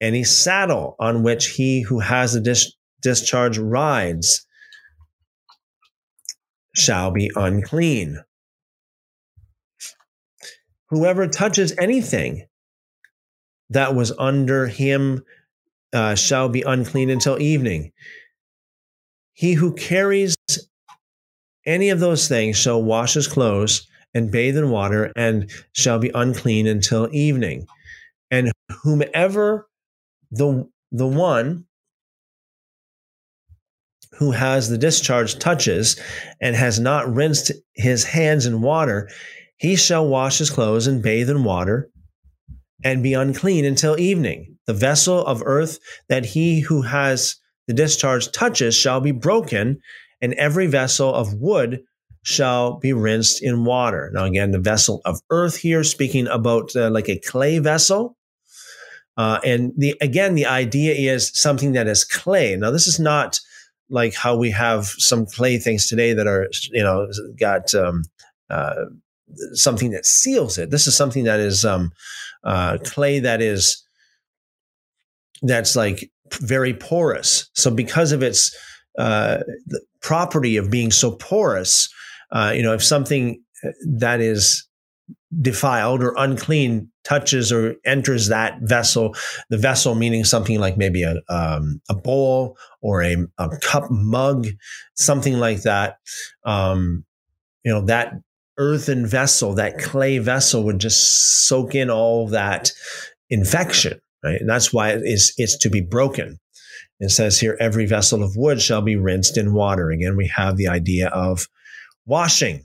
Any 0.00 0.24
saddle 0.24 0.96
on 0.98 1.22
which 1.22 1.50
he 1.50 1.82
who 1.82 2.00
has 2.00 2.34
a 2.34 2.40
dis- 2.40 2.72
discharge 3.02 3.58
rides 3.58 4.46
shall 6.74 7.10
be 7.10 7.30
unclean. 7.34 8.22
Whoever 10.90 11.26
touches 11.26 11.74
anything 11.78 12.46
that 13.70 13.94
was 13.94 14.12
under 14.18 14.66
him 14.66 15.22
uh, 15.92 16.14
shall 16.14 16.48
be 16.48 16.62
unclean 16.62 17.10
until 17.10 17.40
evening. 17.40 17.92
He 19.32 19.52
who 19.52 19.74
carries 19.74 20.34
any 21.68 21.90
of 21.90 22.00
those 22.00 22.26
things 22.26 22.56
shall 22.56 22.82
wash 22.82 23.14
his 23.14 23.28
clothes 23.28 23.86
and 24.14 24.32
bathe 24.32 24.56
in 24.56 24.70
water 24.70 25.12
and 25.14 25.50
shall 25.72 25.98
be 25.98 26.10
unclean 26.14 26.66
until 26.66 27.08
evening. 27.12 27.66
And 28.30 28.50
whomever 28.82 29.68
the, 30.30 30.68
the 30.90 31.06
one 31.06 31.66
who 34.18 34.32
has 34.32 34.68
the 34.68 34.78
discharge 34.78 35.38
touches 35.38 36.00
and 36.40 36.56
has 36.56 36.80
not 36.80 37.12
rinsed 37.12 37.52
his 37.74 38.04
hands 38.04 38.46
in 38.46 38.62
water, 38.62 39.08
he 39.58 39.76
shall 39.76 40.08
wash 40.08 40.38
his 40.38 40.50
clothes 40.50 40.86
and 40.86 41.02
bathe 41.02 41.30
in 41.30 41.44
water 41.44 41.90
and 42.82 43.02
be 43.02 43.14
unclean 43.14 43.64
until 43.64 43.98
evening. 43.98 44.56
The 44.66 44.74
vessel 44.74 45.24
of 45.24 45.42
earth 45.44 45.78
that 46.08 46.24
he 46.24 46.60
who 46.60 46.82
has 46.82 47.36
the 47.66 47.74
discharge 47.74 48.32
touches 48.32 48.74
shall 48.74 49.00
be 49.00 49.12
broken, 49.12 49.80
and 50.20 50.34
every 50.34 50.66
vessel 50.66 51.14
of 51.14 51.34
wood 51.34 51.82
shall 52.22 52.78
be 52.78 52.92
rinsed 52.92 53.42
in 53.42 53.64
water. 53.64 54.10
Now, 54.12 54.24
again, 54.24 54.50
the 54.50 54.58
vessel 54.58 55.00
of 55.04 55.20
earth 55.30 55.56
here, 55.56 55.84
speaking 55.84 56.26
about 56.26 56.74
uh, 56.76 56.90
like 56.90 57.08
a 57.08 57.18
clay 57.20 57.58
vessel. 57.58 58.16
Uh, 59.16 59.40
and 59.44 59.72
the 59.76 59.96
again, 60.00 60.34
the 60.34 60.46
idea 60.46 60.94
is 61.12 61.32
something 61.34 61.72
that 61.72 61.88
is 61.88 62.04
clay. 62.04 62.54
Now, 62.56 62.70
this 62.70 62.86
is 62.86 63.00
not 63.00 63.40
like 63.90 64.14
how 64.14 64.36
we 64.36 64.50
have 64.50 64.86
some 64.86 65.26
clay 65.26 65.58
things 65.58 65.88
today 65.88 66.12
that 66.12 66.26
are, 66.26 66.48
you 66.70 66.82
know, 66.82 67.08
got 67.38 67.74
um, 67.74 68.04
uh, 68.50 68.84
something 69.52 69.90
that 69.90 70.06
seals 70.06 70.58
it. 70.58 70.70
This 70.70 70.86
is 70.86 70.94
something 70.94 71.24
that 71.24 71.40
is 71.40 71.64
um, 71.64 71.92
uh, 72.44 72.78
clay 72.84 73.20
that 73.20 73.40
is 73.40 73.82
that's 75.42 75.76
like 75.76 76.10
very 76.40 76.74
porous. 76.74 77.48
So 77.54 77.70
because 77.70 78.12
of 78.12 78.22
its 78.22 78.54
uh, 78.98 79.38
property 80.00 80.56
of 80.56 80.70
being 80.70 80.90
so 80.90 81.12
porous, 81.12 81.92
uh, 82.32 82.52
you 82.54 82.62
know, 82.62 82.74
if 82.74 82.82
something 82.82 83.42
uh, 83.64 83.70
that 83.86 84.20
is 84.20 84.68
defiled 85.40 86.02
or 86.02 86.14
unclean 86.16 86.90
touches 87.04 87.52
or 87.52 87.74
enters 87.84 88.28
that 88.28 88.58
vessel, 88.62 89.14
the 89.50 89.58
vessel 89.58 89.94
meaning 89.94 90.24
something 90.24 90.58
like 90.58 90.76
maybe 90.76 91.02
a, 91.02 91.20
um, 91.28 91.80
a 91.88 91.94
bowl 91.94 92.56
or 92.80 93.02
a, 93.02 93.16
a, 93.38 93.48
cup 93.62 93.90
mug, 93.90 94.46
something 94.94 95.38
like 95.38 95.62
that, 95.62 95.98
um, 96.44 97.04
you 97.64 97.72
know, 97.72 97.82
that 97.82 98.14
earthen 98.58 99.06
vessel, 99.06 99.54
that 99.54 99.78
clay 99.78 100.18
vessel 100.18 100.64
would 100.64 100.78
just 100.78 101.46
soak 101.46 101.74
in 101.74 101.90
all 101.90 102.28
that 102.28 102.72
infection, 103.30 104.00
right? 104.24 104.40
And 104.40 104.48
that's 104.48 104.72
why 104.72 104.90
it 104.90 105.02
is, 105.04 105.32
it's 105.36 105.56
to 105.58 105.70
be 105.70 105.80
broken. 105.80 106.38
It 107.00 107.10
says 107.10 107.38
here, 107.38 107.56
every 107.60 107.86
vessel 107.86 108.22
of 108.22 108.36
wood 108.36 108.60
shall 108.60 108.82
be 108.82 108.96
rinsed 108.96 109.36
in 109.36 109.54
water. 109.54 109.90
Again, 109.90 110.16
we 110.16 110.26
have 110.28 110.56
the 110.56 110.68
idea 110.68 111.08
of 111.08 111.46
washing. 112.06 112.64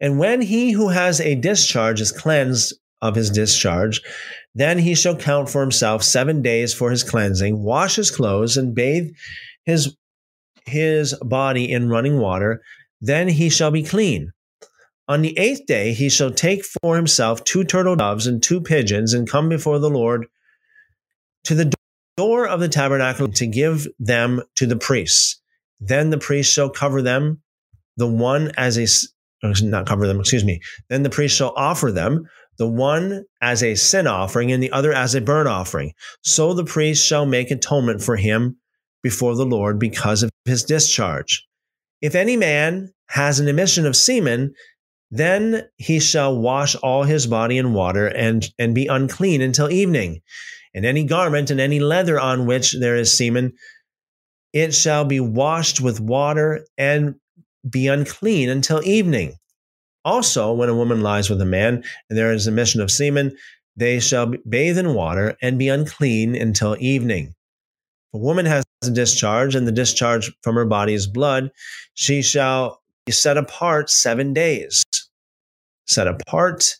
And 0.00 0.18
when 0.18 0.40
he 0.40 0.72
who 0.72 0.88
has 0.88 1.20
a 1.20 1.34
discharge 1.34 2.00
is 2.00 2.12
cleansed 2.12 2.74
of 3.02 3.14
his 3.14 3.30
discharge, 3.30 4.00
then 4.54 4.78
he 4.78 4.94
shall 4.94 5.16
count 5.16 5.48
for 5.48 5.60
himself 5.60 6.02
seven 6.02 6.42
days 6.42 6.74
for 6.74 6.90
his 6.90 7.02
cleansing, 7.02 7.62
wash 7.62 7.96
his 7.96 8.10
clothes, 8.10 8.56
and 8.56 8.74
bathe 8.74 9.10
his, 9.64 9.96
his 10.66 11.14
body 11.22 11.70
in 11.70 11.88
running 11.88 12.18
water. 12.18 12.62
Then 13.00 13.28
he 13.28 13.48
shall 13.48 13.70
be 13.70 13.82
clean. 13.82 14.32
On 15.08 15.22
the 15.22 15.36
eighth 15.38 15.66
day 15.66 15.92
he 15.92 16.08
shall 16.08 16.30
take 16.30 16.64
for 16.64 16.94
himself 16.96 17.42
two 17.42 17.64
turtle 17.64 17.96
doves 17.96 18.26
and 18.26 18.42
two 18.42 18.60
pigeons, 18.60 19.12
and 19.12 19.28
come 19.28 19.48
before 19.48 19.78
the 19.78 19.90
Lord 19.90 20.26
to 21.44 21.54
the 21.54 21.72
door 22.16 22.46
of 22.46 22.60
the 22.60 22.68
tabernacle 22.68 23.28
to 23.28 23.46
give 23.46 23.86
them 23.98 24.42
to 24.56 24.66
the 24.66 24.76
priests. 24.76 25.40
Then 25.80 26.10
the 26.10 26.18
priest 26.18 26.52
shall 26.52 26.70
cover 26.70 27.00
them, 27.02 27.40
the 27.96 28.06
one 28.06 28.52
as 28.56 28.78
a 28.78 28.86
oh, 29.42 29.52
not 29.62 29.86
cover 29.86 30.06
them, 30.06 30.20
excuse 30.20 30.44
me. 30.44 30.60
Then 30.88 31.02
the 31.02 31.10
priest 31.10 31.36
shall 31.36 31.54
offer 31.56 31.90
them, 31.90 32.28
the 32.58 32.68
one 32.68 33.24
as 33.40 33.62
a 33.62 33.74
sin 33.74 34.06
offering 34.06 34.52
and 34.52 34.62
the 34.62 34.72
other 34.72 34.92
as 34.92 35.14
a 35.14 35.20
burnt 35.20 35.48
offering. 35.48 35.94
So 36.22 36.52
the 36.52 36.64
priest 36.64 37.06
shall 37.06 37.24
make 37.24 37.50
atonement 37.50 38.02
for 38.02 38.16
him 38.16 38.58
before 39.02 39.34
the 39.34 39.46
Lord 39.46 39.78
because 39.78 40.22
of 40.22 40.30
his 40.44 40.62
discharge. 40.64 41.46
If 42.02 42.14
any 42.14 42.36
man 42.36 42.92
has 43.08 43.40
an 43.40 43.48
emission 43.48 43.86
of 43.86 43.96
semen, 43.96 44.54
then 45.10 45.68
he 45.76 46.00
shall 46.00 46.38
wash 46.38 46.76
all 46.76 47.02
his 47.02 47.26
body 47.26 47.58
in 47.58 47.72
water 47.72 48.06
and, 48.06 48.46
and 48.58 48.74
be 48.74 48.86
unclean 48.86 49.40
until 49.40 49.70
evening. 49.70 50.20
And 50.74 50.86
any 50.86 51.04
garment 51.04 51.50
and 51.50 51.60
any 51.60 51.80
leather 51.80 52.18
on 52.18 52.46
which 52.46 52.72
there 52.78 52.96
is 52.96 53.12
semen, 53.12 53.54
it 54.52 54.74
shall 54.74 55.04
be 55.04 55.20
washed 55.20 55.80
with 55.80 56.00
water 56.00 56.64
and 56.78 57.16
be 57.68 57.88
unclean 57.88 58.48
until 58.48 58.82
evening. 58.84 59.34
Also, 60.04 60.52
when 60.52 60.68
a 60.68 60.74
woman 60.74 61.02
lies 61.02 61.28
with 61.28 61.40
a 61.40 61.46
man 61.46 61.84
and 62.08 62.18
there 62.18 62.32
is 62.32 62.46
emission 62.46 62.80
of 62.80 62.90
semen, 62.90 63.36
they 63.76 64.00
shall 64.00 64.32
bathe 64.48 64.78
in 64.78 64.94
water 64.94 65.36
and 65.42 65.58
be 65.58 65.68
unclean 65.68 66.34
until 66.34 66.76
evening. 66.80 67.26
If 67.26 68.14
a 68.14 68.18
woman 68.18 68.46
has 68.46 68.64
a 68.82 68.90
discharge 68.90 69.54
and 69.54 69.66
the 69.66 69.72
discharge 69.72 70.32
from 70.42 70.54
her 70.54 70.64
body 70.64 70.94
is 70.94 71.06
blood, 71.06 71.50
she 71.94 72.22
shall 72.22 72.80
be 73.06 73.12
set 73.12 73.36
apart 73.36 73.90
seven 73.90 74.32
days. 74.32 74.82
Set 75.86 76.06
apart, 76.06 76.76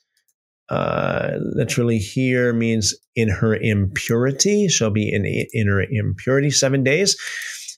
uh, 0.70 1.32
literally 1.40 1.98
here 1.98 2.52
means 2.52 2.94
in 3.16 3.28
her 3.28 3.56
impurity, 3.56 4.68
shall 4.68 4.90
be 4.90 5.12
in, 5.12 5.26
in 5.52 5.66
her 5.66 5.82
impurity 5.82 6.51
seven 6.51 6.84
days. 6.84 7.16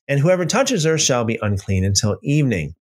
And 0.08 0.20
whoever 0.20 0.44
touches 0.44 0.84
her 0.84 0.98
shall 0.98 1.24
be 1.24 1.38
unclean 1.40 1.84
until 1.84 2.18
evening. 2.22 2.74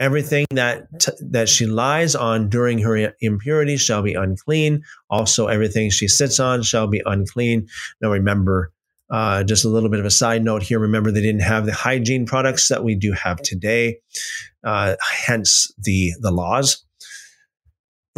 Everything 0.00 0.46
that 0.50 0.86
t- 1.00 1.12
that 1.30 1.48
she 1.48 1.66
lies 1.66 2.14
on 2.14 2.48
during 2.48 2.78
her 2.80 3.14
impurity 3.20 3.76
shall 3.76 4.02
be 4.02 4.14
unclean. 4.14 4.82
Also, 5.10 5.48
everything 5.48 5.90
she 5.90 6.06
sits 6.06 6.38
on 6.38 6.62
shall 6.62 6.86
be 6.86 7.02
unclean. 7.04 7.66
Now, 8.00 8.12
remember, 8.12 8.72
uh, 9.10 9.42
just 9.42 9.64
a 9.64 9.68
little 9.68 9.88
bit 9.88 10.00
of 10.00 10.06
a 10.06 10.10
side 10.10 10.44
note 10.44 10.62
here. 10.62 10.78
Remember, 10.78 11.10
they 11.10 11.20
didn't 11.20 11.42
have 11.42 11.66
the 11.66 11.72
hygiene 11.72 12.26
products 12.26 12.68
that 12.68 12.84
we 12.84 12.94
do 12.94 13.12
have 13.12 13.38
today, 13.42 13.98
uh, 14.64 14.94
hence 15.00 15.72
the 15.78 16.12
the 16.20 16.30
laws. 16.30 16.84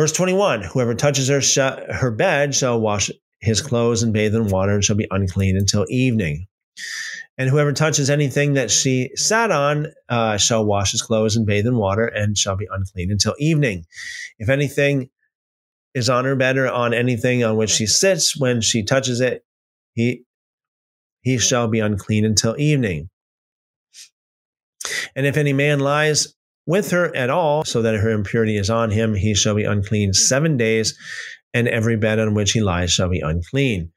Verse 0.01 0.13
twenty 0.13 0.33
one: 0.33 0.63
Whoever 0.63 0.95
touches 0.95 1.29
her 1.29 1.43
sh- 1.43 1.59
her 1.59 2.11
bed 2.11 2.55
shall 2.55 2.81
wash 2.81 3.11
his 3.41 3.61
clothes 3.61 4.03
and 4.03 4.15
bathe 4.15 4.35
in 4.35 4.47
water 4.47 4.73
and 4.73 4.83
shall 4.83 4.97
be 4.97 5.07
unclean 5.11 5.59
until 5.59 5.85
evening. 5.91 6.47
And 7.37 7.51
whoever 7.51 7.75
touches 7.75 8.09
anything 8.09 8.55
that 8.55 8.71
she 8.71 9.11
sat 9.15 9.51
on 9.51 9.89
uh, 10.09 10.39
shall 10.39 10.65
wash 10.65 10.93
his 10.93 11.03
clothes 11.03 11.37
and 11.37 11.45
bathe 11.45 11.67
in 11.67 11.77
water 11.77 12.07
and 12.07 12.39
shall 12.39 12.57
be 12.57 12.67
unclean 12.71 13.11
until 13.11 13.35
evening. 13.39 13.85
If 14.39 14.49
anything 14.49 15.11
is 15.93 16.09
on 16.09 16.25
her 16.25 16.35
bed 16.35 16.57
or 16.57 16.71
on 16.71 16.95
anything 16.95 17.45
on 17.45 17.59
which 17.59 17.69
she 17.69 17.87
sits, 17.87 18.35
when 18.41 18.63
she 18.63 18.83
touches 18.83 19.21
it, 19.21 19.45
he 19.93 20.23
he 21.21 21.37
shall 21.37 21.69
be 21.69 21.81
unclean 21.81 22.25
until 22.25 22.59
evening. 22.59 23.11
And 25.15 25.27
if 25.27 25.37
any 25.37 25.53
man 25.53 25.79
lies 25.79 26.35
with 26.67 26.91
her 26.91 27.15
at 27.17 27.31
all, 27.31 27.65
so 27.65 27.83
that 27.83 27.97
her 27.97 28.11
impurity 28.11 28.57
is 28.57 28.71
on 28.71 28.91
him, 28.91 29.15
he 29.15 29.35
shall 29.35 29.55
be 29.55 29.65
unclean 29.65 30.13
seven 30.13 30.57
days, 30.57 30.97
and 31.53 31.69
every 31.69 31.97
bed 31.97 32.19
on 32.19 32.35
which 32.35 32.53
he 32.53 32.61
lies 32.61 32.93
shall 32.93 33.09
be 33.09 33.21
unclean. 33.21 33.91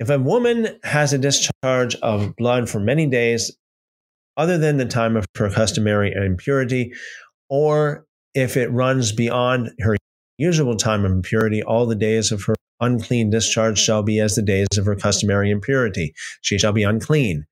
If 0.00 0.10
a 0.10 0.18
woman 0.18 0.78
has 0.82 1.12
a 1.12 1.18
discharge 1.18 1.94
of 1.96 2.34
blood 2.36 2.68
for 2.68 2.80
many 2.80 3.06
days, 3.06 3.56
other 4.36 4.58
than 4.58 4.78
the 4.78 4.86
time 4.86 5.16
of 5.16 5.26
her 5.36 5.50
customary 5.50 6.12
impurity, 6.12 6.92
or 7.48 8.06
if 8.34 8.56
it 8.56 8.72
runs 8.72 9.12
beyond 9.12 9.70
her 9.80 9.96
usual 10.38 10.76
time 10.76 11.04
of 11.04 11.12
impurity, 11.12 11.62
all 11.62 11.86
the 11.86 11.94
days 11.94 12.32
of 12.32 12.42
her 12.44 12.54
unclean 12.80 13.30
discharge 13.30 13.78
shall 13.78 14.02
be 14.02 14.18
as 14.18 14.34
the 14.34 14.42
days 14.42 14.66
of 14.76 14.86
her 14.86 14.96
customary 14.96 15.50
impurity. 15.50 16.14
She 16.40 16.58
shall 16.58 16.72
be 16.72 16.82
unclean. 16.82 17.46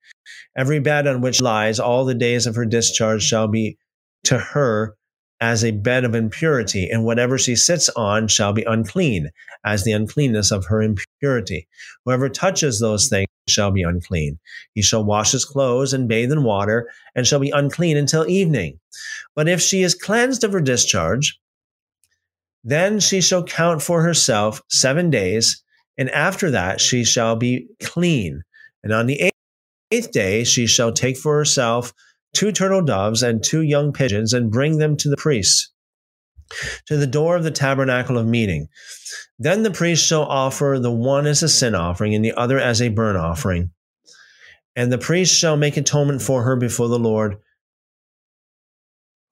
Every 0.55 0.79
bed 0.79 1.07
on 1.07 1.21
which 1.21 1.41
lies 1.41 1.79
all 1.79 2.05
the 2.05 2.13
days 2.13 2.47
of 2.47 2.55
her 2.55 2.65
discharge 2.65 3.23
shall 3.23 3.47
be 3.47 3.77
to 4.25 4.37
her 4.37 4.95
as 5.41 5.63
a 5.63 5.71
bed 5.71 6.05
of 6.05 6.13
impurity, 6.13 6.87
and 6.87 7.03
whatever 7.03 7.37
she 7.37 7.55
sits 7.55 7.89
on 7.89 8.27
shall 8.27 8.53
be 8.53 8.63
unclean, 8.63 9.31
as 9.65 9.83
the 9.83 9.91
uncleanness 9.91 10.51
of 10.51 10.65
her 10.65 10.83
impurity. 10.83 11.67
Whoever 12.05 12.29
touches 12.29 12.79
those 12.79 13.09
things 13.09 13.27
shall 13.47 13.71
be 13.71 13.81
unclean. 13.81 14.37
He 14.75 14.83
shall 14.83 15.03
wash 15.03 15.31
his 15.31 15.43
clothes 15.43 15.93
and 15.93 16.07
bathe 16.07 16.31
in 16.31 16.43
water, 16.43 16.91
and 17.15 17.25
shall 17.25 17.39
be 17.39 17.49
unclean 17.49 17.97
until 17.97 18.29
evening. 18.29 18.79
But 19.35 19.49
if 19.49 19.59
she 19.59 19.81
is 19.81 19.95
cleansed 19.95 20.43
of 20.43 20.53
her 20.53 20.61
discharge, 20.61 21.39
then 22.63 22.99
she 22.99 23.19
shall 23.19 23.43
count 23.43 23.81
for 23.81 24.03
herself 24.03 24.61
seven 24.69 25.09
days, 25.09 25.63
and 25.97 26.11
after 26.11 26.51
that 26.51 26.79
she 26.79 27.03
shall 27.03 27.35
be 27.35 27.67
clean. 27.81 28.43
And 28.83 28.93
on 28.93 29.07
the 29.07 29.19
eighth 29.19 29.31
day 30.11 30.43
she 30.43 30.67
shall 30.67 30.91
take 30.91 31.17
for 31.17 31.35
herself 31.35 31.93
two 32.33 32.51
turtle 32.51 32.81
doves 32.81 33.21
and 33.23 33.43
two 33.43 33.61
young 33.61 33.91
pigeons 33.91 34.33
and 34.33 34.51
bring 34.51 34.77
them 34.77 34.95
to 34.97 35.09
the 35.09 35.17
priest 35.17 35.71
to 36.85 36.97
the 36.97 37.07
door 37.07 37.35
of 37.35 37.43
the 37.43 37.51
tabernacle 37.51 38.17
of 38.17 38.27
meeting. 38.27 38.67
Then 39.39 39.63
the 39.63 39.71
priest 39.71 40.05
shall 40.05 40.23
offer 40.23 40.79
the 40.81 40.91
one 40.91 41.25
as 41.25 41.43
a 41.43 41.49
sin 41.49 41.75
offering 41.75 42.13
and 42.13 42.23
the 42.23 42.33
other 42.33 42.59
as 42.59 42.81
a 42.81 42.89
burnt 42.89 43.17
offering. 43.17 43.71
And 44.75 44.91
the 44.91 44.97
priest 44.97 45.35
shall 45.35 45.57
make 45.57 45.77
atonement 45.77 46.21
for 46.21 46.43
her 46.43 46.55
before 46.55 46.87
the 46.87 46.99
Lord 46.99 47.37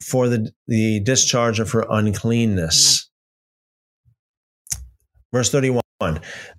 for 0.04 0.30
the, 0.30 0.52
the 0.68 1.00
discharge 1.02 1.60
of 1.60 1.72
her 1.72 1.86
uncleanness. 1.90 3.10
Verse 5.34 5.52
31 5.52 5.82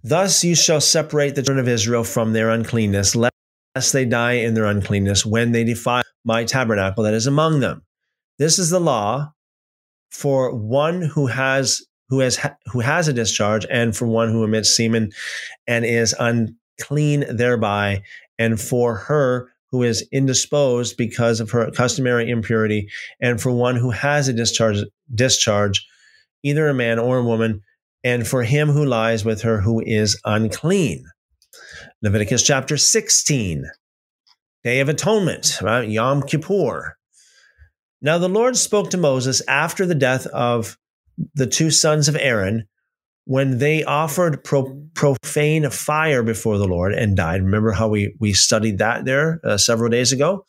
Thus 0.04 0.44
you 0.44 0.54
shall 0.54 0.80
separate 0.80 1.34
the 1.34 1.42
children 1.42 1.58
of 1.58 1.68
Israel 1.68 2.04
from 2.04 2.32
their 2.32 2.50
uncleanness, 2.50 3.16
lest 3.16 3.34
they 3.74 4.04
die 4.04 4.32
in 4.32 4.54
their 4.54 4.66
uncleanness 4.66 5.24
when 5.24 5.52
they 5.52 5.64
defile 5.64 6.02
my 6.24 6.44
tabernacle 6.44 7.04
that 7.04 7.14
is 7.14 7.26
among 7.26 7.60
them. 7.60 7.82
This 8.38 8.58
is 8.58 8.70
the 8.70 8.80
law 8.80 9.32
for 10.10 10.54
one 10.54 11.02
who 11.02 11.26
has 11.26 11.82
who 12.08 12.20
has 12.20 12.38
who 12.66 12.80
has 12.80 13.06
a 13.06 13.12
discharge 13.12 13.64
and 13.70 13.96
for 13.96 14.06
one 14.06 14.30
who 14.30 14.42
emits 14.42 14.74
semen 14.74 15.12
and 15.66 15.84
is 15.84 16.14
unclean 16.18 17.24
thereby 17.30 18.02
and 18.38 18.60
for 18.60 18.96
her 18.96 19.48
who 19.70 19.84
is 19.84 20.06
indisposed 20.10 20.96
because 20.96 21.38
of 21.38 21.50
her 21.50 21.70
customary 21.70 22.28
impurity 22.28 22.88
and 23.20 23.40
for 23.40 23.52
one 23.52 23.76
who 23.76 23.90
has 23.90 24.26
a 24.26 24.32
discharge 24.32 24.78
discharge 25.14 25.86
either 26.42 26.68
a 26.68 26.74
man 26.74 26.98
or 26.98 27.18
a 27.18 27.24
woman 27.24 27.60
and 28.02 28.26
for 28.26 28.42
him 28.42 28.68
who 28.68 28.84
lies 28.84 29.24
with 29.24 29.42
her 29.42 29.60
who 29.60 29.80
is 29.86 30.20
unclean 30.24 31.04
Leviticus 32.02 32.42
chapter 32.42 32.78
16, 32.78 33.70
Day 34.64 34.80
of 34.80 34.88
Atonement, 34.88 35.58
right? 35.60 35.86
Yom 35.86 36.22
Kippur. 36.22 36.96
Now 38.00 38.16
the 38.16 38.28
Lord 38.28 38.56
spoke 38.56 38.88
to 38.90 38.96
Moses 38.96 39.42
after 39.46 39.84
the 39.84 39.94
death 39.94 40.26
of 40.28 40.78
the 41.34 41.46
two 41.46 41.70
sons 41.70 42.08
of 42.08 42.16
Aaron 42.16 42.66
when 43.26 43.58
they 43.58 43.84
offered 43.84 44.42
pro- 44.42 44.82
profane 44.94 45.68
fire 45.68 46.22
before 46.22 46.56
the 46.56 46.66
Lord 46.66 46.94
and 46.94 47.18
died. 47.18 47.42
Remember 47.42 47.72
how 47.72 47.88
we, 47.88 48.14
we 48.18 48.32
studied 48.32 48.78
that 48.78 49.04
there 49.04 49.38
uh, 49.44 49.58
several 49.58 49.90
days 49.90 50.10
ago? 50.10 50.46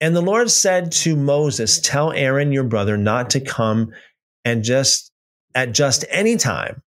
And 0.00 0.16
the 0.16 0.22
Lord 0.22 0.50
said 0.50 0.92
to 0.92 1.14
Moses, 1.14 1.78
Tell 1.78 2.10
Aaron 2.12 2.52
your 2.52 2.64
brother 2.64 2.96
not 2.96 3.30
to 3.30 3.40
come 3.40 3.92
and 4.46 4.64
just 4.64 5.12
at 5.54 5.72
just 5.72 6.06
any 6.10 6.36
time 6.36 6.82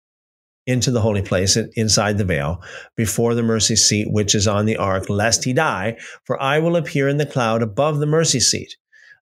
into 0.70 0.91
the 0.91 1.02
holy 1.02 1.24
place 1.24 1.58
inside 1.76 2.20
the 2.20 2.24
veil 2.24 2.62
before 2.96 3.34
the 3.34 3.41
mercy 3.41 3.76
seat 3.76 4.08
which 4.12 4.36
is 4.36 4.48
on 4.48 4.66
the 4.66 4.78
ark, 4.78 5.10
lest 5.10 5.44
he 5.44 5.52
die, 5.52 5.98
for 6.26 6.40
I 6.41 6.60
will 6.60 6.76
appear 6.76 7.10
in 7.10 7.18
the 7.18 7.26
cloud 7.26 7.64
above 7.64 7.98
the 7.98 8.06
mercy 8.06 8.40
seat. 8.40 8.78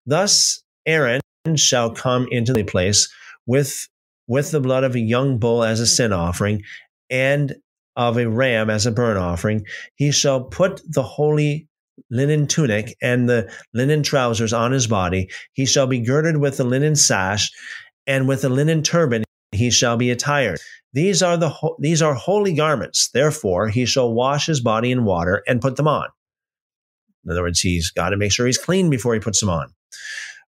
Thus 0.06 0.62
Aaron 0.86 1.22
shall 1.56 1.92
come 1.92 2.28
into 2.32 2.52
the 2.52 2.64
place 2.64 3.10
with, 3.46 3.88
with 4.28 4.52
the 4.52 4.60
blood 4.60 4.84
of 4.84 4.96
a 4.96 5.00
young 5.00 5.38
bull 5.38 5.64
as 5.64 5.80
a 5.80 5.88
sin 5.88 6.12
offering 6.12 6.64
and 7.10 7.56
of 7.96 8.18
a 8.18 8.30
ram 8.30 8.70
as 8.70 8.86
a 8.86 8.92
burnt 8.92 9.18
offering. 9.18 9.66
He 9.96 10.12
shall 10.12 10.44
put 10.44 10.82
the 10.86 11.02
holy 11.02 11.70
linen 12.12 12.48
tunic 12.48 12.98
and 13.02 13.30
the 13.30 13.50
linen 13.74 14.04
trousers 14.04 14.52
on 14.52 14.74
his 14.74 14.86
body. 14.86 15.30
He 15.54 15.66
shall 15.66 15.88
be 15.88 16.00
girded 16.00 16.38
with 16.38 16.58
the 16.58 16.66
linen 16.66 16.98
sash 16.98 17.50
and 18.06 18.28
with 18.28 18.44
a 18.44 18.50
linen 18.50 18.84
turban 18.84 19.24
he 19.54 19.70
shall 19.70 19.96
be 19.96 20.12
attired. 20.12 20.60
These 20.98 21.22
are 21.22 21.38
the 21.38 21.54
these 21.78 22.02
are 22.02 22.16
holy 22.16 22.54
garments. 22.54 23.10
Therefore, 23.10 23.68
he 23.68 23.86
shall 23.86 24.12
wash 24.12 24.48
his 24.48 24.60
body 24.60 24.92
in 24.92 25.06
water 25.06 25.44
and 25.48 25.62
put 25.62 25.76
them 25.76 25.88
on. 25.88 26.08
In 27.24 27.30
other 27.30 27.44
words, 27.44 27.60
he's 27.60 27.92
got 27.92 28.10
to 28.10 28.18
make 28.18 28.32
sure 28.32 28.48
he's 28.48 28.58
clean 28.58 28.90
before 28.90 29.14
he 29.14 29.20
puts 29.20 29.40
them 29.40 29.50
on. 29.52 29.72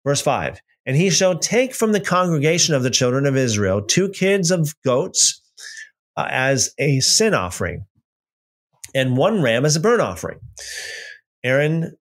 Verse 0.04 0.24
5 0.24 0.60
And 0.88 0.98
he 0.98 1.12
shall 1.12 1.38
take 1.38 1.76
from 1.76 1.92
the 1.92 2.00
congregation 2.00 2.74
of 2.74 2.82
the 2.82 2.90
children 2.90 3.28
of 3.28 3.38
Israel 3.38 3.80
two 3.80 4.10
kids 4.10 4.50
of 4.50 4.74
goats 4.84 5.40
uh, 6.18 6.26
as 6.32 6.74
a 6.80 7.00
sin 7.00 7.36
offering, 7.36 7.86
and 8.96 9.18
one 9.18 9.44
ram 9.44 9.66
as 9.66 9.76
a 9.76 9.80
burnt 9.80 10.02
offering. 10.02 10.40
Aaron 11.44 11.96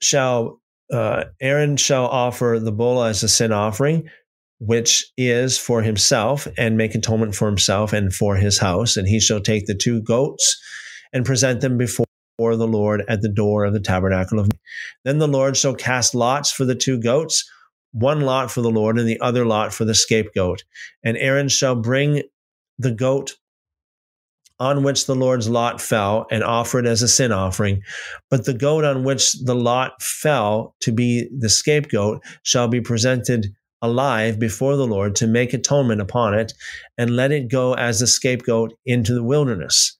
shall 0.00 0.60
uh, 0.92 1.24
Aaron 1.40 1.76
shall 1.76 2.06
offer 2.06 2.60
the 2.62 2.70
bull 2.70 3.02
as 3.02 3.24
a 3.24 3.28
sin 3.28 3.50
offering, 3.50 4.08
which 4.58 5.04
is 5.16 5.58
for 5.58 5.82
himself, 5.82 6.48
and 6.56 6.76
make 6.76 6.94
atonement 6.94 7.34
for 7.34 7.46
himself 7.46 7.92
and 7.92 8.14
for 8.14 8.36
his 8.36 8.58
house. 8.58 8.96
And 8.96 9.06
he 9.06 9.20
shall 9.20 9.40
take 9.40 9.66
the 9.66 9.74
two 9.74 10.00
goats 10.02 10.60
and 11.12 11.24
present 11.24 11.60
them 11.60 11.76
before 11.76 12.06
the 12.38 12.66
Lord 12.66 13.04
at 13.08 13.22
the 13.22 13.28
door 13.28 13.64
of 13.64 13.72
the 13.72 13.80
tabernacle 13.80 14.38
of. 14.38 14.48
Then 15.04 15.18
the 15.18 15.28
Lord 15.28 15.56
shall 15.56 15.74
cast 15.74 16.14
lots 16.14 16.50
for 16.50 16.64
the 16.64 16.74
two 16.74 16.98
goats, 16.98 17.50
one 17.92 18.22
lot 18.22 18.50
for 18.50 18.60
the 18.60 18.70
Lord 18.70 18.98
and 18.98 19.08
the 19.08 19.20
other 19.20 19.44
lot 19.44 19.72
for 19.72 19.84
the 19.84 19.94
scapegoat. 19.94 20.64
And 21.04 21.16
Aaron 21.16 21.48
shall 21.48 21.74
bring 21.74 22.22
the 22.78 22.92
goat 22.92 23.36
on 24.58 24.82
which 24.82 25.06
the 25.06 25.14
Lord's 25.14 25.48
lot 25.48 25.80
fell 25.80 26.26
and 26.30 26.42
offer 26.42 26.78
it 26.78 26.86
as 26.86 27.02
a 27.02 27.08
sin 27.08 27.32
offering. 27.32 27.82
But 28.30 28.46
the 28.46 28.54
goat 28.54 28.84
on 28.84 29.04
which 29.04 29.32
the 29.44 29.54
lot 29.54 30.00
fell 30.02 30.74
to 30.80 30.92
be 30.92 31.28
the 31.36 31.48
scapegoat 31.48 32.22
shall 32.42 32.68
be 32.68 32.80
presented 32.80 33.48
alive 33.86 34.38
before 34.38 34.76
the 34.76 34.86
Lord 34.86 35.16
to 35.16 35.26
make 35.26 35.54
atonement 35.54 36.00
upon 36.00 36.34
it 36.34 36.52
and 36.98 37.16
let 37.16 37.32
it 37.32 37.48
go 37.50 37.74
as 37.74 38.00
the 38.00 38.06
scapegoat 38.06 38.74
into 38.84 39.14
the 39.14 39.22
wilderness. 39.22 39.96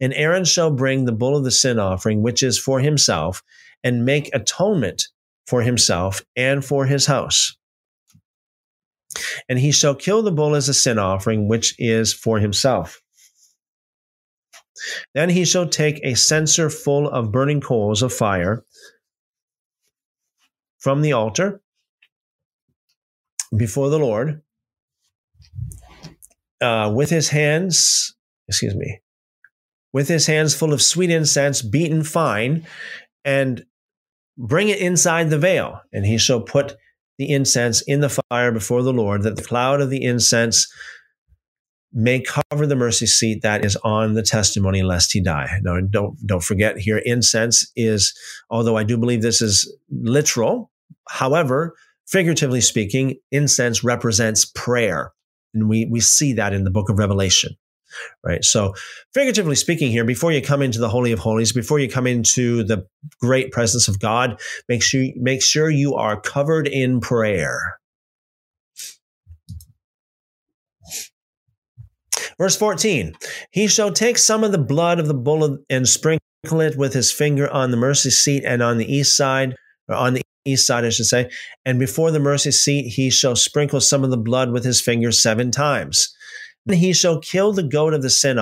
And 0.00 0.12
Aaron 0.14 0.44
shall 0.44 0.70
bring 0.70 1.04
the 1.04 1.12
bull 1.12 1.36
of 1.36 1.44
the 1.44 1.50
sin 1.50 1.78
offering, 1.78 2.22
which 2.22 2.42
is 2.42 2.58
for 2.58 2.80
himself, 2.80 3.42
and 3.82 4.04
make 4.04 4.30
atonement 4.34 5.04
for 5.46 5.62
himself 5.62 6.22
and 6.36 6.64
for 6.64 6.84
his 6.86 7.06
house. 7.06 7.56
And 9.48 9.58
he 9.58 9.72
shall 9.72 9.94
kill 9.94 10.22
the 10.22 10.30
bull 10.30 10.54
as 10.54 10.68
a 10.68 10.74
sin 10.74 10.98
offering, 10.98 11.48
which 11.48 11.74
is 11.78 12.12
for 12.12 12.38
himself. 12.38 13.00
Then 15.14 15.30
he 15.30 15.44
shall 15.44 15.68
take 15.68 16.00
a 16.02 16.14
censer 16.14 16.70
full 16.70 17.08
of 17.08 17.32
burning 17.32 17.60
coals 17.60 18.02
of 18.02 18.12
fire 18.12 18.64
from 20.78 21.02
the 21.02 21.12
altar 21.12 21.60
before 23.56 23.90
the 23.90 23.98
Lord 23.98 24.42
uh, 26.60 26.92
with 26.94 27.10
his 27.10 27.28
hands, 27.28 28.14
excuse 28.48 28.74
me, 28.74 29.00
with 29.92 30.08
his 30.08 30.26
hands 30.26 30.54
full 30.54 30.72
of 30.72 30.82
sweet 30.82 31.10
incense, 31.10 31.62
beaten 31.62 32.02
fine, 32.02 32.66
and 33.24 33.64
bring 34.36 34.68
it 34.68 34.78
inside 34.78 35.30
the 35.30 35.38
veil. 35.38 35.80
And 35.92 36.04
he 36.04 36.18
shall 36.18 36.40
put 36.40 36.76
the 37.18 37.30
incense 37.32 37.82
in 37.82 38.00
the 38.00 38.22
fire 38.30 38.52
before 38.52 38.82
the 38.82 38.92
Lord, 38.92 39.22
that 39.22 39.36
the 39.36 39.42
cloud 39.42 39.80
of 39.80 39.90
the 39.90 40.04
incense 40.04 40.70
may 41.92 42.20
cover 42.20 42.66
the 42.66 42.76
mercy 42.76 43.06
seat 43.06 43.42
that 43.42 43.64
is 43.64 43.76
on 43.76 44.14
the 44.14 44.22
testimony 44.22 44.82
lest 44.82 45.12
he 45.12 45.22
die. 45.22 45.48
Now 45.62 45.80
don't 45.80 46.16
don't 46.26 46.44
forget 46.44 46.78
here 46.78 46.98
incense 46.98 47.70
is 47.76 48.16
although 48.50 48.76
I 48.76 48.84
do 48.84 48.98
believe 48.98 49.22
this 49.22 49.40
is 49.40 49.74
literal, 49.90 50.70
however, 51.08 51.74
figuratively 52.08 52.60
speaking, 52.60 53.16
incense 53.30 53.84
represents 53.84 54.44
prayer. 54.44 55.12
And 55.54 55.68
we 55.68 55.86
we 55.86 56.00
see 56.00 56.32
that 56.34 56.52
in 56.52 56.64
the 56.64 56.70
book 56.70 56.88
of 56.88 56.98
Revelation. 56.98 57.56
Right. 58.22 58.44
So, 58.44 58.74
figuratively 59.14 59.54
speaking, 59.54 59.90
here, 59.90 60.04
before 60.04 60.30
you 60.30 60.42
come 60.42 60.60
into 60.60 60.78
the 60.78 60.90
Holy 60.90 61.10
of 61.10 61.18
Holies, 61.18 61.52
before 61.52 61.78
you 61.78 61.88
come 61.88 62.06
into 62.06 62.62
the 62.62 62.86
great 63.20 63.50
presence 63.50 63.88
of 63.88 63.98
God, 63.98 64.38
make 64.68 64.82
sure 64.82 65.06
make 65.16 65.42
sure 65.42 65.70
you 65.70 65.94
are 65.94 66.20
covered 66.20 66.68
in 66.68 67.00
prayer. 67.00 67.78
Verse 72.38 72.56
14 72.56 73.14
He 73.50 73.66
shall 73.66 73.90
take 73.90 74.18
some 74.18 74.44
of 74.44 74.52
the 74.52 74.58
blood 74.58 74.98
of 74.98 75.08
the 75.08 75.14
bull 75.14 75.58
and 75.70 75.88
sprinkle 75.88 76.20
it 76.60 76.76
with 76.76 76.92
his 76.92 77.10
finger 77.10 77.50
on 77.50 77.70
the 77.70 77.76
mercy 77.76 78.10
seat 78.10 78.44
and 78.44 78.62
on 78.62 78.76
the 78.76 78.92
east 78.92 79.16
side, 79.16 79.56
or 79.88 79.94
on 79.94 80.14
the 80.14 80.22
east 80.48 80.66
side, 80.66 80.84
I 80.84 80.90
should 80.90 81.06
say. 81.06 81.30
And 81.64 81.78
before 81.78 82.10
the 82.10 82.20
mercy 82.20 82.50
seat, 82.50 82.88
he 82.88 83.10
shall 83.10 83.36
sprinkle 83.36 83.80
some 83.80 84.04
of 84.04 84.10
the 84.10 84.16
blood 84.16 84.50
with 84.50 84.64
his 84.64 84.80
finger 84.80 85.12
seven 85.12 85.50
times. 85.50 86.14
And 86.66 86.76
he 86.76 86.92
shall 86.92 87.20
kill 87.20 87.52
the 87.52 87.62
goat 87.62 87.94
of 87.94 88.02
the 88.02 88.10
sin 88.10 88.38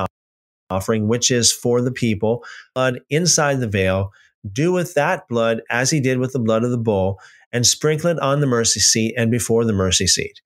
offering, 0.70 1.08
which 1.08 1.30
is 1.30 1.52
for 1.52 1.80
the 1.80 1.92
people, 1.92 2.44
blood 2.74 3.00
inside 3.10 3.60
the 3.60 3.68
veil. 3.68 4.10
Do 4.50 4.72
with 4.72 4.94
that 4.94 5.26
blood 5.28 5.62
as 5.70 5.90
he 5.90 6.00
did 6.00 6.18
with 6.18 6.32
the 6.32 6.38
blood 6.38 6.64
of 6.64 6.70
the 6.70 6.78
bull, 6.78 7.18
and 7.52 7.66
sprinkle 7.66 8.10
it 8.10 8.18
on 8.20 8.40
the 8.40 8.46
mercy 8.46 8.80
seat 8.80 9.14
and 9.16 9.30
before 9.30 9.64
the 9.64 9.72
mercy 9.72 10.06
seat. 10.06 10.40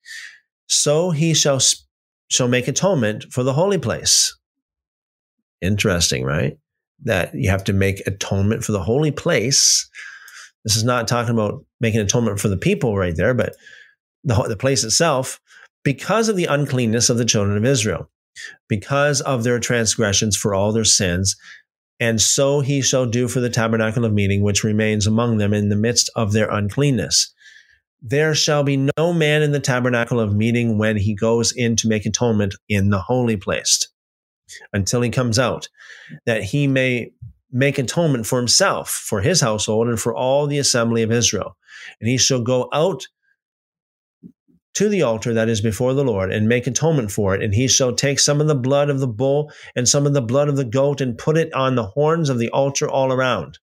So 0.68 1.10
he 1.10 1.34
shall 1.34 1.60
shall 2.30 2.48
make 2.48 2.68
atonement 2.68 3.24
for 3.30 3.42
the 3.42 3.52
holy 3.52 3.78
place. 3.78 4.36
Interesting, 5.60 6.24
right? 6.24 6.56
That 7.02 7.34
you 7.34 7.50
have 7.50 7.64
to 7.64 7.72
make 7.72 8.06
atonement 8.06 8.64
for 8.64 8.72
the 8.72 8.82
holy 8.82 9.10
place. 9.10 9.88
This 10.64 10.76
is 10.76 10.84
not 10.84 11.08
talking 11.08 11.34
about 11.34 11.64
making 11.80 12.00
atonement 12.00 12.40
for 12.40 12.48
the 12.48 12.56
people 12.56 12.96
right 12.96 13.16
there, 13.16 13.34
but 13.34 13.54
the, 14.24 14.34
the 14.48 14.56
place 14.56 14.84
itself, 14.84 15.40
because 15.82 16.28
of 16.28 16.36
the 16.36 16.44
uncleanness 16.44 17.08
of 17.08 17.16
the 17.18 17.24
children 17.24 17.56
of 17.56 17.64
Israel, 17.64 18.10
because 18.68 19.20
of 19.22 19.44
their 19.44 19.58
transgressions 19.58 20.36
for 20.36 20.54
all 20.54 20.72
their 20.72 20.84
sins. 20.84 21.36
And 21.98 22.20
so 22.20 22.60
he 22.60 22.80
shall 22.80 23.06
do 23.06 23.28
for 23.28 23.40
the 23.40 23.50
tabernacle 23.50 24.04
of 24.04 24.12
meeting, 24.12 24.42
which 24.42 24.64
remains 24.64 25.06
among 25.06 25.38
them 25.38 25.52
in 25.52 25.68
the 25.68 25.76
midst 25.76 26.10
of 26.16 26.32
their 26.32 26.50
uncleanness. 26.50 27.32
There 28.02 28.34
shall 28.34 28.62
be 28.62 28.88
no 28.98 29.12
man 29.12 29.42
in 29.42 29.52
the 29.52 29.60
tabernacle 29.60 30.20
of 30.20 30.34
meeting 30.34 30.78
when 30.78 30.96
he 30.96 31.14
goes 31.14 31.52
in 31.52 31.76
to 31.76 31.88
make 31.88 32.06
atonement 32.06 32.54
in 32.68 32.88
the 32.88 33.00
holy 33.00 33.36
place 33.36 33.86
until 34.72 35.02
he 35.02 35.10
comes 35.10 35.38
out, 35.38 35.68
that 36.24 36.42
he 36.42 36.66
may 36.66 37.12
make 37.52 37.78
atonement 37.78 38.26
for 38.26 38.38
himself, 38.38 38.90
for 38.90 39.20
his 39.20 39.40
household, 39.40 39.88
and 39.88 40.00
for 40.00 40.14
all 40.14 40.46
the 40.46 40.58
assembly 40.58 41.02
of 41.02 41.12
Israel. 41.12 41.56
And 42.00 42.08
he 42.08 42.18
shall 42.18 42.42
go 42.42 42.68
out 42.72 43.06
to 44.74 44.88
the 44.88 45.02
altar 45.02 45.34
that 45.34 45.48
is 45.48 45.60
before 45.60 45.94
the 45.94 46.04
Lord 46.04 46.32
and 46.32 46.48
make 46.48 46.66
atonement 46.66 47.10
for 47.10 47.34
it. 47.34 47.42
And 47.42 47.52
he 47.52 47.66
shall 47.66 47.92
take 47.92 48.20
some 48.20 48.40
of 48.40 48.46
the 48.46 48.54
blood 48.54 48.88
of 48.88 49.00
the 49.00 49.08
bull 49.08 49.50
and 49.74 49.88
some 49.88 50.06
of 50.06 50.14
the 50.14 50.22
blood 50.22 50.48
of 50.48 50.56
the 50.56 50.64
goat 50.64 51.00
and 51.00 51.18
put 51.18 51.36
it 51.36 51.52
on 51.52 51.74
the 51.74 51.86
horns 51.86 52.28
of 52.28 52.38
the 52.38 52.50
altar 52.50 52.88
all 52.88 53.12
around. 53.12 53.58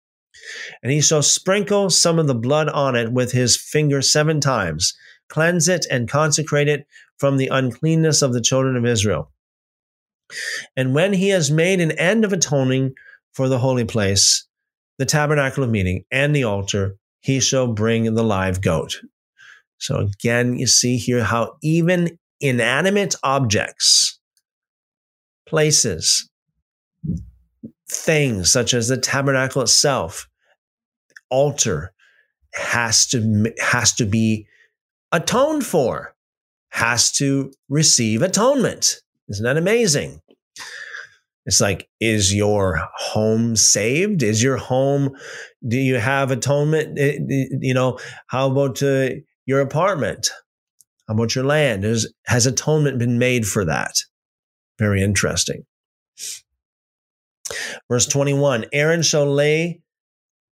And 0.84 0.92
he 0.92 1.02
shall 1.02 1.24
sprinkle 1.24 1.90
some 1.90 2.20
of 2.20 2.28
the 2.28 2.36
blood 2.36 2.70
on 2.70 2.96
it 2.96 3.12
with 3.12 3.32
his 3.32 3.58
finger 3.58 4.02
seven 4.02 4.40
times, 4.40 4.94
cleanse 5.30 5.68
it 5.68 5.86
and 5.90 6.10
consecrate 6.10 6.68
it 6.68 6.86
from 7.18 7.38
the 7.38 7.48
uncleanness 7.48 8.22
of 8.22 8.34
the 8.34 8.42
children 8.42 8.76
of 8.76 8.86
Israel. 8.86 9.32
And 10.76 10.94
when 10.94 11.14
he 11.14 11.30
has 11.30 11.50
made 11.50 11.80
an 11.80 11.92
end 11.92 12.26
of 12.26 12.34
atoning 12.34 12.94
for 13.38 13.48
the 13.48 13.60
holy 13.60 13.86
place, 13.86 14.48
the 14.98 15.06
tabernacle 15.06 15.64
of 15.64 15.70
meeting, 15.70 16.04
and 16.10 16.36
the 16.36 16.44
altar, 16.44 16.98
he 17.22 17.40
shall 17.40 17.68
bring 17.68 18.16
the 18.16 18.24
live 18.24 18.62
goat. 18.62 19.00
So 19.78 19.98
again, 19.98 20.58
you 20.58 20.66
see 20.66 20.98
here 20.98 21.24
how 21.24 21.58
even 21.62 22.18
inanimate 22.42 23.14
objects, 23.22 24.20
places, 25.48 26.28
things 27.88 28.52
such 28.52 28.74
as 28.74 28.88
the 28.88 28.98
tabernacle 28.98 29.62
itself, 29.62 30.28
altar 31.30 31.94
has 32.56 33.06
to 33.06 33.54
has 33.60 33.94
to 33.94 34.06
be 34.06 34.48
atoned 35.12 35.64
for, 35.64 36.16
has 36.70 37.12
to 37.12 37.54
receive 37.70 38.24
atonement. 38.24 39.00
Isn't 39.30 39.44
that 39.44 39.58
amazing? 39.58 40.22
It's 41.48 41.62
like, 41.62 41.90
is 42.02 42.36
your 42.36 42.82
home 42.94 43.56
saved? 43.56 44.22
Is 44.22 44.44
your 44.44 44.58
home, 44.58 45.16
do 45.66 45.78
you 45.78 45.96
have 45.96 46.30
atonement? 46.30 47.00
Eh, 47.00 47.20
you 47.62 47.74
know, 47.74 47.98
how 48.28 48.52
about 48.52 48.84
uh, 48.84 49.10
your 49.46 49.62
apartment? 49.62 50.30
How 51.08 51.14
about 51.14 51.36
your 51.36 51.46
land? 51.46 51.86
Is, 51.86 52.14
has 52.26 52.46
atonement 52.46 53.00
been 53.00 53.18
made 53.18 53.48
for 53.48 53.64
that? 53.64 53.96
Very 54.78 55.02
interesting. 55.02 55.64
Verse 57.90 58.06
21 58.06 58.66
Aaron 58.74 59.02
shall 59.02 59.26
lay 59.26 59.80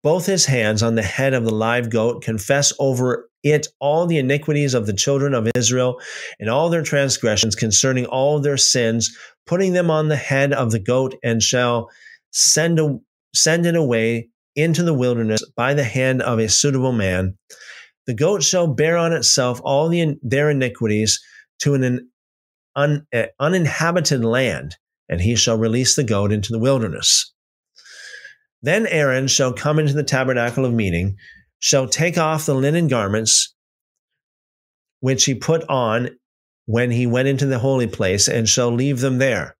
both 0.01 0.25
his 0.25 0.45
hands 0.45 0.81
on 0.81 0.95
the 0.95 1.01
head 1.01 1.33
of 1.33 1.43
the 1.43 1.53
live 1.53 1.89
goat, 1.89 2.23
confess 2.23 2.71
over 2.79 3.29
it 3.45 3.67
all 3.79 4.07
the 4.07 4.17
iniquities 4.17 4.73
of 4.73 4.87
the 4.87 4.93
children 4.93 5.33
of 5.33 5.49
Israel 5.55 6.01
and 6.39 6.49
all 6.49 6.69
their 6.69 6.83
transgressions 6.83 7.55
concerning 7.55 8.05
all 8.07 8.39
their 8.39 8.57
sins, 8.57 9.15
putting 9.45 9.73
them 9.73 9.89
on 9.89 10.09
the 10.09 10.17
head 10.17 10.51
of 10.51 10.71
the 10.71 10.79
goat, 10.79 11.15
and 11.23 11.41
shall 11.41 11.89
send, 12.31 12.79
a, 12.79 12.97
send 13.33 13.65
it 13.65 13.75
away 13.75 14.29
into 14.55 14.83
the 14.83 14.93
wilderness 14.93 15.43
by 15.55 15.73
the 15.73 15.83
hand 15.83 16.21
of 16.21 16.39
a 16.39 16.49
suitable 16.49 16.91
man. 16.91 17.37
The 18.07 18.15
goat 18.15 18.43
shall 18.43 18.67
bear 18.67 18.97
on 18.97 19.13
itself 19.13 19.61
all 19.63 19.87
the, 19.87 20.17
their 20.21 20.49
iniquities 20.49 21.21
to 21.59 21.75
an 21.75 22.09
un, 22.75 23.07
uh, 23.13 23.27
uninhabited 23.39 24.25
land 24.25 24.75
and 25.07 25.21
he 25.21 25.35
shall 25.35 25.57
release 25.57 25.95
the 25.95 26.03
goat 26.03 26.31
into 26.31 26.51
the 26.51 26.59
wilderness. 26.59 27.31
Then 28.61 28.87
Aaron 28.87 29.27
shall 29.27 29.53
come 29.53 29.77
into 29.77 29.93
the 29.93 30.03
tabernacle 30.03 30.65
of 30.65 30.73
meeting, 30.73 31.17
shall 31.59 31.87
take 31.87 32.17
off 32.17 32.45
the 32.45 32.55
linen 32.55 32.87
garments 32.87 33.55
which 34.99 35.25
he 35.25 35.35
put 35.35 35.63
on 35.69 36.09
when 36.65 36.89
he 36.89 37.05
went 37.05 37.27
into 37.27 37.45
the 37.45 37.59
holy 37.59 37.87
place, 37.87 38.27
and 38.27 38.49
shall 38.49 38.71
leave 38.71 38.99
them 38.99 39.19
there. 39.19 39.55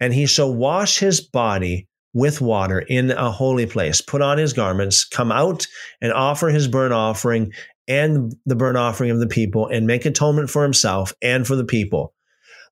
And 0.00 0.12
he 0.12 0.26
shall 0.26 0.52
wash 0.52 0.98
his 0.98 1.20
body 1.20 1.86
with 2.12 2.40
water 2.40 2.80
in 2.80 3.10
a 3.10 3.30
holy 3.30 3.66
place, 3.66 4.00
put 4.00 4.22
on 4.22 4.38
his 4.38 4.52
garments, 4.52 5.04
come 5.04 5.30
out 5.30 5.66
and 6.00 6.12
offer 6.12 6.48
his 6.48 6.68
burnt 6.68 6.92
offering 6.92 7.52
and 7.86 8.34
the 8.46 8.56
burnt 8.56 8.78
offering 8.78 9.10
of 9.10 9.20
the 9.20 9.26
people, 9.26 9.66
and 9.66 9.86
make 9.86 10.04
atonement 10.04 10.50
for 10.50 10.62
himself 10.62 11.12
and 11.20 11.46
for 11.46 11.54
the 11.54 11.64
people. 11.64 12.14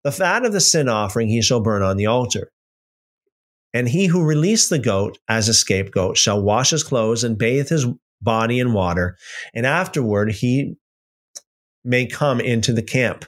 The 0.05 0.12
fat 0.12 0.44
of 0.44 0.53
the 0.53 0.61
sin 0.61 0.89
offering 0.89 1.28
he 1.28 1.43
shall 1.43 1.61
burn 1.61 1.82
on 1.82 1.97
the 1.97 2.07
altar. 2.07 2.51
And 3.74 3.89
he 3.89 4.07
who 4.07 4.23
released 4.23 4.70
the 4.70 4.78
goat 4.78 5.19
as 5.28 5.49
a 5.49 5.55
scapegoat 5.55 6.19
shall 6.19 6.43
wash 6.43 6.70
his 6.70 6.82
clothes 6.82 7.24
and 7.24 7.39
bathe 7.39 7.69
his 7.69 7.86
body 8.20 8.61
in 8.61 8.73
water, 8.73 9.16
and 9.55 9.66
afterward 9.66 10.32
he 10.32 10.74
may 11.85 12.07
come 12.07 12.40
into 12.40 12.73
the 12.73 12.82
camp. 12.82 13.24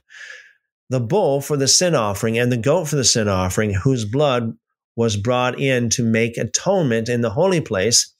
The 0.90 1.00
bull 1.00 1.40
for 1.40 1.56
the 1.56 1.66
sin 1.66 1.94
offering 1.94 2.38
and 2.38 2.52
the 2.52 2.56
goat 2.56 2.86
for 2.88 2.96
the 2.96 3.04
sin 3.04 3.26
offering, 3.26 3.72
whose 3.72 4.04
blood 4.04 4.52
was 4.96 5.16
brought 5.16 5.58
in 5.58 5.88
to 5.90 6.04
make 6.04 6.36
atonement 6.36 7.08
in 7.08 7.20
the 7.22 7.30
holy 7.30 7.60
place, 7.60 8.14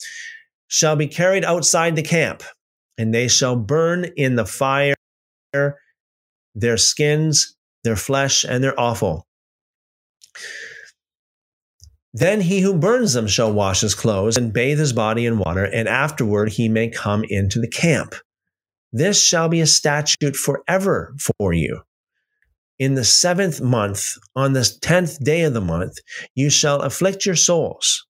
shall 0.66 0.96
be 0.96 1.06
carried 1.06 1.44
outside 1.44 1.94
the 1.94 2.02
camp, 2.02 2.42
and 2.98 3.14
they 3.14 3.28
shall 3.28 3.54
burn 3.54 4.06
in 4.16 4.34
the 4.34 4.46
fire 4.46 4.94
their 6.54 6.76
skins, 6.76 7.56
their 7.84 7.96
flesh, 7.96 8.44
and 8.44 8.64
their 8.64 8.78
offal. 8.80 9.26
Then 12.16 12.40
he 12.40 12.60
who 12.60 12.78
burns 12.78 13.12
them 13.12 13.26
shall 13.26 13.52
wash 13.52 13.80
his 13.80 13.96
clothes 13.96 14.36
and 14.36 14.52
bathe 14.52 14.78
his 14.78 14.92
body 14.92 15.26
in 15.26 15.36
water, 15.36 15.64
and 15.64 15.88
afterward 15.88 16.50
he 16.50 16.68
may 16.68 16.88
come 16.88 17.24
into 17.28 17.60
the 17.60 17.68
camp. 17.68 18.14
This 18.92 19.20
shall 19.20 19.48
be 19.48 19.60
a 19.60 19.66
statute 19.66 20.36
forever 20.36 21.16
for 21.38 21.52
you. 21.52 21.82
In 22.78 22.94
the 22.94 23.04
seventh 23.04 23.60
month, 23.60 24.12
on 24.36 24.52
the 24.52 24.64
tenth 24.80 25.18
day 25.24 25.42
of 25.42 25.54
the 25.54 25.60
month, 25.60 25.98
you 26.36 26.50
shall 26.50 26.82
afflict 26.82 27.26
your 27.26 27.34
souls. 27.34 28.06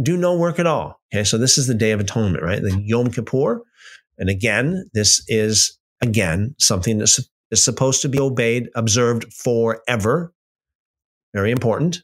Do 0.00 0.16
no 0.16 0.36
work 0.36 0.60
at 0.60 0.68
all. 0.68 1.00
Okay, 1.12 1.24
so 1.24 1.38
this 1.38 1.58
is 1.58 1.66
the 1.66 1.74
Day 1.74 1.90
of 1.90 1.98
Atonement, 1.98 2.44
right? 2.44 2.62
The 2.62 2.80
Yom 2.84 3.10
Kippur. 3.10 3.62
And 4.16 4.30
again, 4.30 4.88
this 4.94 5.24
is, 5.26 5.76
again, 6.00 6.54
something 6.58 6.98
that 6.98 7.18
is 7.50 7.64
supposed 7.64 8.02
to 8.02 8.08
be 8.08 8.20
obeyed, 8.20 8.68
observed 8.76 9.32
forever. 9.34 10.32
Very 11.34 11.50
important. 11.50 12.02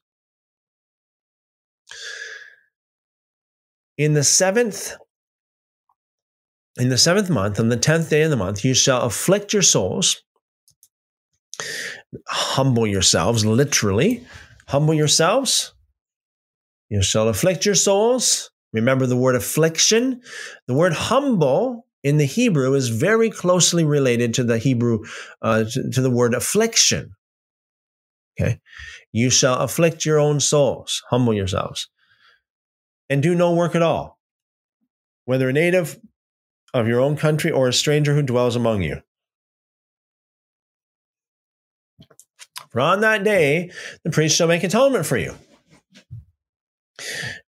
In 3.97 4.15
the 4.15 4.25
seventh, 4.25 4.97
in 6.79 6.89
the 6.89 6.99
seventh 6.99 7.31
month, 7.31 7.59
on 7.59 7.69
the 7.69 7.77
tenth 7.77 8.11
day 8.11 8.23
of 8.23 8.31
the 8.31 8.37
month, 8.37 8.65
you 8.65 8.75
shall 8.75 9.03
afflict 9.03 9.53
your 9.53 9.63
souls, 9.63 10.23
humble 12.29 12.87
yourselves, 12.87 13.45
literally, 13.45 14.25
humble 14.69 14.95
yourselves. 14.95 15.75
You 16.89 17.03
shall 17.03 17.29
afflict 17.29 17.67
your 17.67 17.75
souls. 17.75 18.51
Remember 18.73 19.07
the 19.07 19.17
word 19.17 19.35
affliction. 19.35 20.23
The 20.67 20.75
word 20.75 20.93
humble 20.93 21.87
in 22.05 22.19
the 22.19 22.25
Hebrew 22.25 22.75
is 22.75 22.89
very 22.89 23.31
closely 23.31 23.85
related 23.85 24.35
to 24.35 24.45
the 24.45 24.59
Hebrew, 24.59 25.05
uh, 25.43 25.65
to, 25.65 25.91
to 25.91 26.01
the 26.01 26.11
word 26.11 26.35
affliction. 26.35 27.13
Okay. 28.41 28.61
You 29.13 29.31
shall 29.31 29.59
afflict 29.59 30.05
your 30.05 30.19
own 30.19 30.41
souls, 30.41 31.03
humble 31.11 31.35
yourselves 31.35 31.89
and 33.09 33.23
do 33.23 33.35
no 33.35 33.55
work 33.55 33.75
at 33.75 33.83
all, 33.83 34.19
whether 35.25 35.49
a 35.49 35.53
native 35.53 35.99
of 36.75 36.87
your 36.87 37.01
own 37.01 37.17
country 37.17 37.51
or 37.51 37.69
a 37.69 37.73
stranger 37.73 38.15
who 38.15 38.23
dwells 38.23 38.57
among 38.57 38.83
you. 38.83 39.01
For 42.71 42.81
on 42.81 43.01
that 43.01 43.25
day, 43.25 43.71
the 44.05 44.11
priest 44.11 44.37
shall 44.37 44.49
make 44.49 44.63
atonement 44.63 45.07
for 45.07 45.17
you 45.17 45.35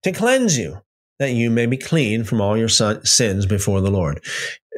to 0.02 0.12
cleanse 0.12 0.56
you, 0.56 0.80
that 1.18 1.32
you 1.32 1.50
may 1.50 1.66
be 1.66 1.76
clean 1.76 2.24
from 2.24 2.40
all 2.40 2.56
your 2.56 2.68
sins 2.68 3.44
before 3.44 3.82
the 3.82 3.90
Lord. 3.90 4.24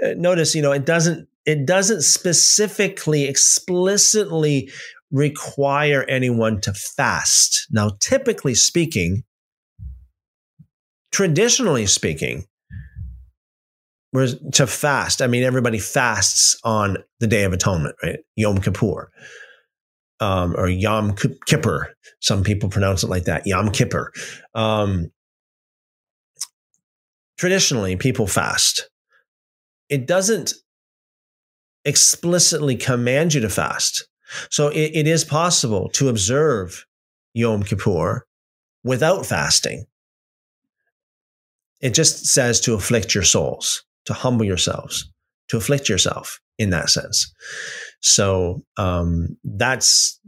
Uh, 0.03 0.15
notice, 0.17 0.55
you 0.55 0.63
know, 0.63 0.73
it 0.73 0.85
doesn't 0.85 1.29
it 1.45 1.67
doesn't 1.67 2.03
specifically, 2.03 3.25
explicitly 3.25 4.71
require 5.13 6.05
anyone 6.05 6.61
to 6.63 6.73
fast. 6.73 7.69
Now, 7.71 7.91
typically 8.01 8.55
speaking, 8.55 9.23
traditionally 11.13 11.87
speaking, 11.87 12.47
to 14.53 14.67
fast, 14.67 15.23
I 15.23 15.27
mean, 15.27 15.43
everybody 15.43 15.79
fasts 15.79 16.59
on 16.65 16.99
the 17.21 17.27
Day 17.27 17.45
of 17.45 17.53
Atonement, 17.53 17.97
right? 18.03 18.19
Yom 18.37 18.61
Kippur. 18.61 19.11
Um, 20.21 20.55
or 20.57 20.69
Yom 20.69 21.17
Kippur. 21.47 21.95
Some 22.21 22.45
people 22.45 22.69
pronounce 22.69 23.03
it 23.03 23.09
like 23.09 23.25
that, 23.25 23.47
Yom 23.47 23.71
Kippur. 23.71 24.13
Um, 24.55 25.11
traditionally, 27.39 27.97
people 27.97 28.27
fast. 28.27 28.89
It 29.89 30.07
doesn't 30.07 30.55
explicitly 31.85 32.77
command 32.77 33.35
you 33.35 33.41
to 33.41 33.49
fast. 33.49 34.07
So 34.51 34.69
it, 34.69 34.91
it 34.95 35.07
is 35.07 35.25
possible 35.25 35.89
to 35.91 36.09
observe 36.09 36.85
Yom 37.35 37.63
Kippur 37.63 38.27
without 38.85 39.27
fasting. 39.27 39.87
It 41.81 41.95
just 41.95 42.27
says 42.27 42.61
to 42.61 42.75
afflict 42.75 43.15
your 43.15 43.25
souls, 43.25 43.85
to 44.05 44.13
humble 44.13 44.45
yourselves, 44.45 45.11
to 45.49 45.57
afflict 45.57 45.89
yourself 45.89 46.41
in 46.59 46.71
that 46.71 46.91
sense. 46.91 47.33
So 48.01 48.63
um, 48.77 49.37
that's 49.45 50.21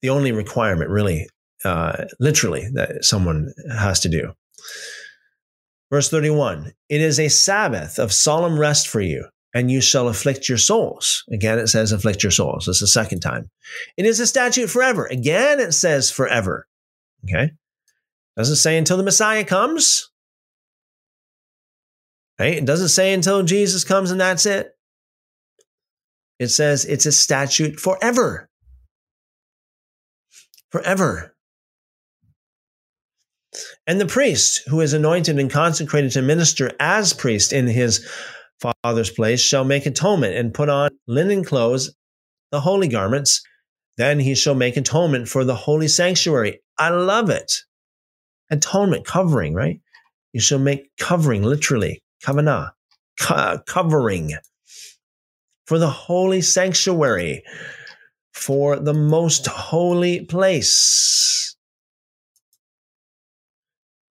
the 0.00 0.10
only 0.10 0.32
requirement, 0.32 0.90
really, 0.90 1.28
uh, 1.64 2.04
literally, 2.18 2.68
that 2.74 3.04
someone 3.04 3.52
has 3.70 4.00
to 4.00 4.08
do. 4.08 4.32
Verse 5.90 6.08
31 6.08 6.72
It 6.88 7.00
is 7.00 7.20
a 7.20 7.28
Sabbath 7.28 7.98
of 7.98 8.12
solemn 8.12 8.58
rest 8.58 8.88
for 8.88 9.00
you, 9.00 9.26
and 9.54 9.70
you 9.70 9.80
shall 9.80 10.08
afflict 10.08 10.48
your 10.48 10.58
souls. 10.58 11.24
Again, 11.30 11.58
it 11.58 11.68
says 11.68 11.92
afflict 11.92 12.22
your 12.22 12.32
souls. 12.32 12.66
This 12.66 12.76
is 12.76 12.80
the 12.80 12.86
second 12.86 13.20
time. 13.20 13.50
It 13.96 14.06
is 14.06 14.20
a 14.20 14.26
statute 14.26 14.68
forever. 14.68 15.06
Again, 15.06 15.60
it 15.60 15.72
says 15.72 16.10
forever. 16.10 16.66
Okay. 17.24 17.52
Doesn't 18.36 18.56
say 18.56 18.78
until 18.78 18.96
the 18.96 19.02
Messiah 19.02 19.44
comes. 19.44 20.10
Right? 22.38 22.54
It 22.54 22.64
doesn't 22.64 22.88
say 22.88 23.12
until 23.12 23.42
Jesus 23.42 23.84
comes 23.84 24.10
and 24.10 24.20
that's 24.20 24.46
it. 24.46 24.72
It 26.38 26.48
says 26.48 26.84
it's 26.84 27.06
a 27.06 27.12
statute 27.12 27.78
forever. 27.78 28.48
Forever. 30.70 31.36
And 33.86 34.00
the 34.00 34.06
priest 34.06 34.62
who 34.66 34.80
is 34.80 34.94
anointed 34.94 35.38
and 35.38 35.50
consecrated 35.50 36.12
to 36.12 36.22
minister 36.22 36.72
as 36.80 37.12
priest 37.12 37.52
in 37.52 37.66
his 37.66 38.08
father's 38.62 39.10
place 39.10 39.40
shall 39.40 39.64
make 39.64 39.86
atonement 39.86 40.34
and 40.36 40.54
put 40.54 40.68
on 40.68 40.90
linen 41.06 41.44
clothes, 41.44 41.94
the 42.50 42.60
holy 42.60 42.88
garments. 42.88 43.42
Then 43.98 44.20
he 44.20 44.34
shall 44.34 44.54
make 44.54 44.76
atonement 44.76 45.28
for 45.28 45.44
the 45.44 45.54
holy 45.54 45.88
sanctuary. 45.88 46.60
I 46.78 46.90
love 46.90 47.30
it. 47.30 47.52
Atonement, 48.50 49.04
covering, 49.06 49.54
right? 49.54 49.80
You 50.32 50.40
shall 50.40 50.58
make 50.58 50.90
covering, 50.98 51.42
literally, 51.42 52.02
kavanah, 52.24 52.70
co- 53.20 53.58
covering 53.66 54.32
for 55.66 55.78
the 55.78 55.90
holy 55.90 56.40
sanctuary, 56.40 57.42
for 58.32 58.78
the 58.78 58.94
most 58.94 59.46
holy 59.46 60.24
place. 60.24 61.54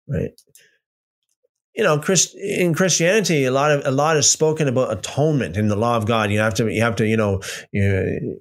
Right? 0.09 0.31
You 1.75 1.85
know, 1.85 1.99
Christ, 1.99 2.35
in 2.35 2.75
Christianity, 2.75 3.45
a 3.45 3.53
lot 3.53 3.71
of 3.71 3.87
a 3.87 3.91
lot 3.91 4.17
is 4.17 4.29
spoken 4.29 4.69
about 4.69 4.93
atonement 4.93 5.57
in 5.57 5.69
the 5.69 5.77
law 5.77 5.97
of 5.97 6.07
God. 6.07 6.31
You 6.31 6.41
have 6.41 6.55
to, 6.55 6.69
you 6.69 6.83
have 6.83 6.97
to, 6.97 7.07
you 7.07 7.17
know, 7.17 7.41
you, 7.73 8.41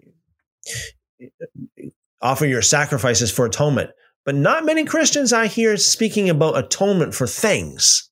offer 2.21 2.45
your 2.45 2.61
sacrifices 2.61 3.31
for 3.31 3.45
atonement. 3.45 3.91
But 4.25 4.35
not 4.35 4.65
many 4.65 4.83
Christians 4.83 5.31
I 5.31 5.47
hear 5.47 5.77
speaking 5.77 6.29
about 6.29 6.57
atonement 6.57 7.13
for 7.15 7.27
things 7.27 8.09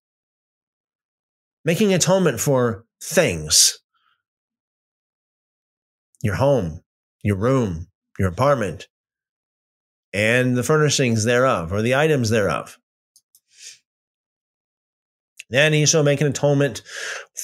making 1.67 1.93
atonement 1.93 2.39
for 2.39 2.85
things 3.03 3.79
your 6.21 6.35
home, 6.35 6.81
your 7.23 7.35
room, 7.35 7.87
your 8.17 8.29
apartment, 8.29 8.87
and 10.13 10.55
the 10.55 10.63
furnishings 10.63 11.25
thereof, 11.25 11.73
or 11.73 11.81
the 11.81 11.93
items 11.93 12.29
thereof. 12.29 12.79
Then 15.49 15.73
he 15.73 15.85
shall 15.85 16.03
make 16.03 16.21
an 16.21 16.27
atonement 16.27 16.81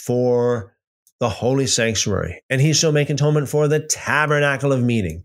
for 0.06 0.76
the 1.20 1.30
holy 1.30 1.68
sanctuary, 1.68 2.44
and 2.50 2.60
he 2.60 2.74
shall 2.74 2.92
make 2.92 3.10
atonement 3.10 3.48
for 3.48 3.68
the 3.68 3.80
tabernacle 3.80 4.74
of 4.74 4.84
meeting, 4.84 5.24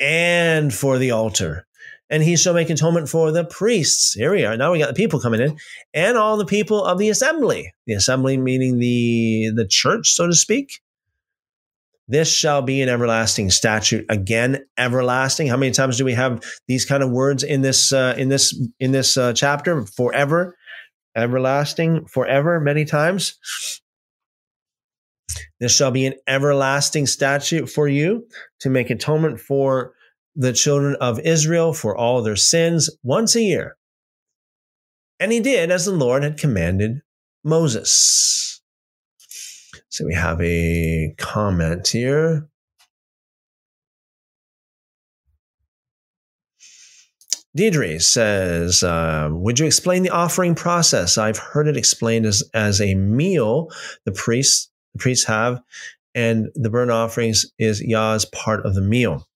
and 0.00 0.74
for 0.74 0.98
the 0.98 1.12
altar, 1.12 1.66
and 2.10 2.22
he 2.22 2.36
shall 2.36 2.54
make 2.54 2.70
atonement 2.70 3.08
for 3.08 3.30
the 3.30 3.44
priests. 3.44 4.14
Here 4.14 4.32
we 4.32 4.44
are. 4.44 4.56
Now 4.56 4.72
we 4.72 4.78
got 4.78 4.88
the 4.88 4.94
people 4.94 5.20
coming 5.20 5.40
in, 5.40 5.56
and 5.94 6.16
all 6.16 6.36
the 6.36 6.46
people 6.46 6.84
of 6.84 6.98
the 6.98 7.08
assembly. 7.08 7.72
The 7.86 7.94
assembly 7.94 8.36
meaning 8.36 8.78
the 8.78 9.52
the 9.54 9.66
church, 9.68 10.10
so 10.10 10.26
to 10.26 10.34
speak. 10.34 10.80
This 12.10 12.32
shall 12.32 12.62
be 12.62 12.80
an 12.80 12.88
everlasting 12.88 13.50
statute. 13.50 14.06
Again, 14.08 14.64
everlasting. 14.78 15.46
How 15.46 15.58
many 15.58 15.72
times 15.72 15.98
do 15.98 16.06
we 16.06 16.14
have 16.14 16.42
these 16.66 16.86
kind 16.86 17.02
of 17.02 17.10
words 17.10 17.42
in 17.42 17.60
this 17.60 17.92
uh, 17.92 18.14
in 18.16 18.28
this 18.30 18.58
in 18.80 18.92
this 18.92 19.16
uh, 19.16 19.34
chapter? 19.34 19.84
Forever, 19.84 20.56
everlasting, 21.18 22.06
forever. 22.06 22.60
Many 22.60 22.84
times. 22.84 23.38
This 25.60 25.74
shall 25.74 25.90
be 25.90 26.06
an 26.06 26.14
everlasting 26.26 27.06
statute 27.06 27.68
for 27.68 27.88
you 27.88 28.26
to 28.60 28.70
make 28.70 28.90
atonement 28.90 29.40
for 29.40 29.92
the 30.36 30.52
children 30.52 30.96
of 31.00 31.18
Israel 31.20 31.72
for 31.72 31.96
all 31.96 32.22
their 32.22 32.36
sins 32.36 32.88
once 33.02 33.34
a 33.34 33.42
year. 33.42 33.76
And 35.18 35.32
he 35.32 35.40
did 35.40 35.70
as 35.70 35.84
the 35.84 35.92
Lord 35.92 36.22
had 36.22 36.38
commanded 36.38 37.00
Moses. 37.44 38.60
So 39.88 40.04
we 40.06 40.14
have 40.14 40.40
a 40.40 41.14
comment 41.18 41.88
here. 41.88 42.48
Deidre 47.56 48.00
says, 48.00 48.82
uh, 48.82 49.28
Would 49.32 49.58
you 49.58 49.66
explain 49.66 50.02
the 50.02 50.10
offering 50.10 50.54
process? 50.54 51.18
I've 51.18 51.38
heard 51.38 51.68
it 51.68 51.76
explained 51.76 52.26
as, 52.26 52.42
as 52.54 52.80
a 52.80 52.94
meal 52.94 53.70
the 54.04 54.12
priests 54.12 54.70
the 54.94 54.98
priests 54.98 55.26
have, 55.26 55.60
and 56.14 56.48
the 56.54 56.70
burnt 56.70 56.90
offerings 56.90 57.46
is 57.58 57.82
Yah's 57.82 58.24
part 58.24 58.64
of 58.64 58.74
the 58.74 58.80
meal. 58.80 59.26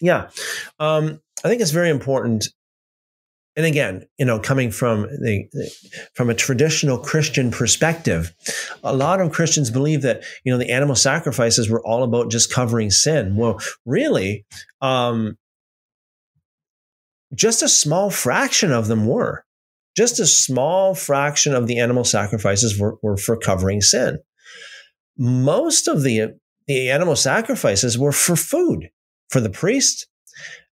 Yeah, 0.00 0.28
um, 0.78 1.20
I 1.44 1.48
think 1.48 1.60
it's 1.60 1.70
very 1.70 1.90
important. 1.90 2.48
And 3.56 3.66
again, 3.66 4.06
you 4.18 4.24
know, 4.24 4.38
coming 4.38 4.70
from 4.70 5.02
the 5.02 5.48
from 6.14 6.30
a 6.30 6.34
traditional 6.34 6.98
Christian 6.98 7.50
perspective, 7.50 8.32
a 8.84 8.94
lot 8.94 9.20
of 9.20 9.32
Christians 9.32 9.70
believe 9.70 10.02
that 10.02 10.22
you 10.44 10.52
know 10.52 10.58
the 10.58 10.70
animal 10.70 10.94
sacrifices 10.94 11.68
were 11.68 11.84
all 11.84 12.04
about 12.04 12.30
just 12.30 12.52
covering 12.52 12.90
sin. 12.90 13.34
Well, 13.34 13.60
really, 13.84 14.44
um, 14.80 15.36
just 17.34 17.62
a 17.62 17.68
small 17.68 18.10
fraction 18.10 18.72
of 18.72 18.88
them 18.88 19.06
were. 19.06 19.44
Just 19.96 20.20
a 20.20 20.26
small 20.26 20.94
fraction 20.94 21.54
of 21.54 21.66
the 21.66 21.78
animal 21.78 22.04
sacrifices 22.04 22.78
were, 22.78 22.96
were 23.02 23.16
for 23.16 23.36
covering 23.36 23.80
sin 23.80 24.18
most 25.18 25.88
of 25.88 26.02
the, 26.02 26.38
the 26.66 26.90
animal 26.90 27.16
sacrifices 27.16 27.98
were 27.98 28.12
for 28.12 28.36
food, 28.36 28.88
for 29.28 29.40
the 29.40 29.50
priest, 29.50 30.06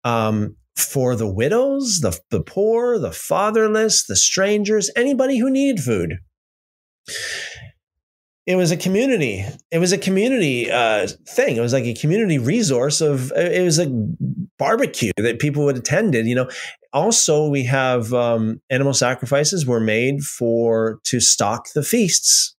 um, 0.03 0.57
for 0.75 1.15
the 1.15 1.31
widows, 1.31 1.99
the, 2.01 2.19
the 2.29 2.41
poor, 2.41 2.99
the 2.99 3.11
fatherless, 3.11 4.05
the 4.05 4.15
strangers, 4.15 4.91
anybody 4.95 5.37
who 5.37 5.49
needed 5.49 5.81
food. 5.81 6.17
It 8.45 8.57
was 8.57 8.71
a 8.71 8.77
community. 8.77 9.45
It 9.71 9.79
was 9.79 9.93
a 9.93 9.97
community 9.97 10.69
uh, 10.69 11.07
thing. 11.27 11.55
It 11.55 11.61
was 11.61 11.71
like 11.71 11.85
a 11.85 11.93
community 11.93 12.37
resource 12.37 12.99
of. 12.99 13.31
It 13.31 13.63
was 13.63 13.79
a 13.79 13.87
barbecue 14.57 15.11
that 15.17 15.39
people 15.39 15.63
would 15.65 15.77
attended. 15.77 16.25
You 16.25 16.35
know. 16.35 16.49
Also, 16.91 17.47
we 17.47 17.63
have 17.63 18.13
um, 18.13 18.61
animal 18.69 18.93
sacrifices 18.93 19.65
were 19.65 19.79
made 19.79 20.21
for 20.21 20.99
to 21.05 21.19
stock 21.19 21.67
the 21.73 21.83
feasts. 21.83 22.55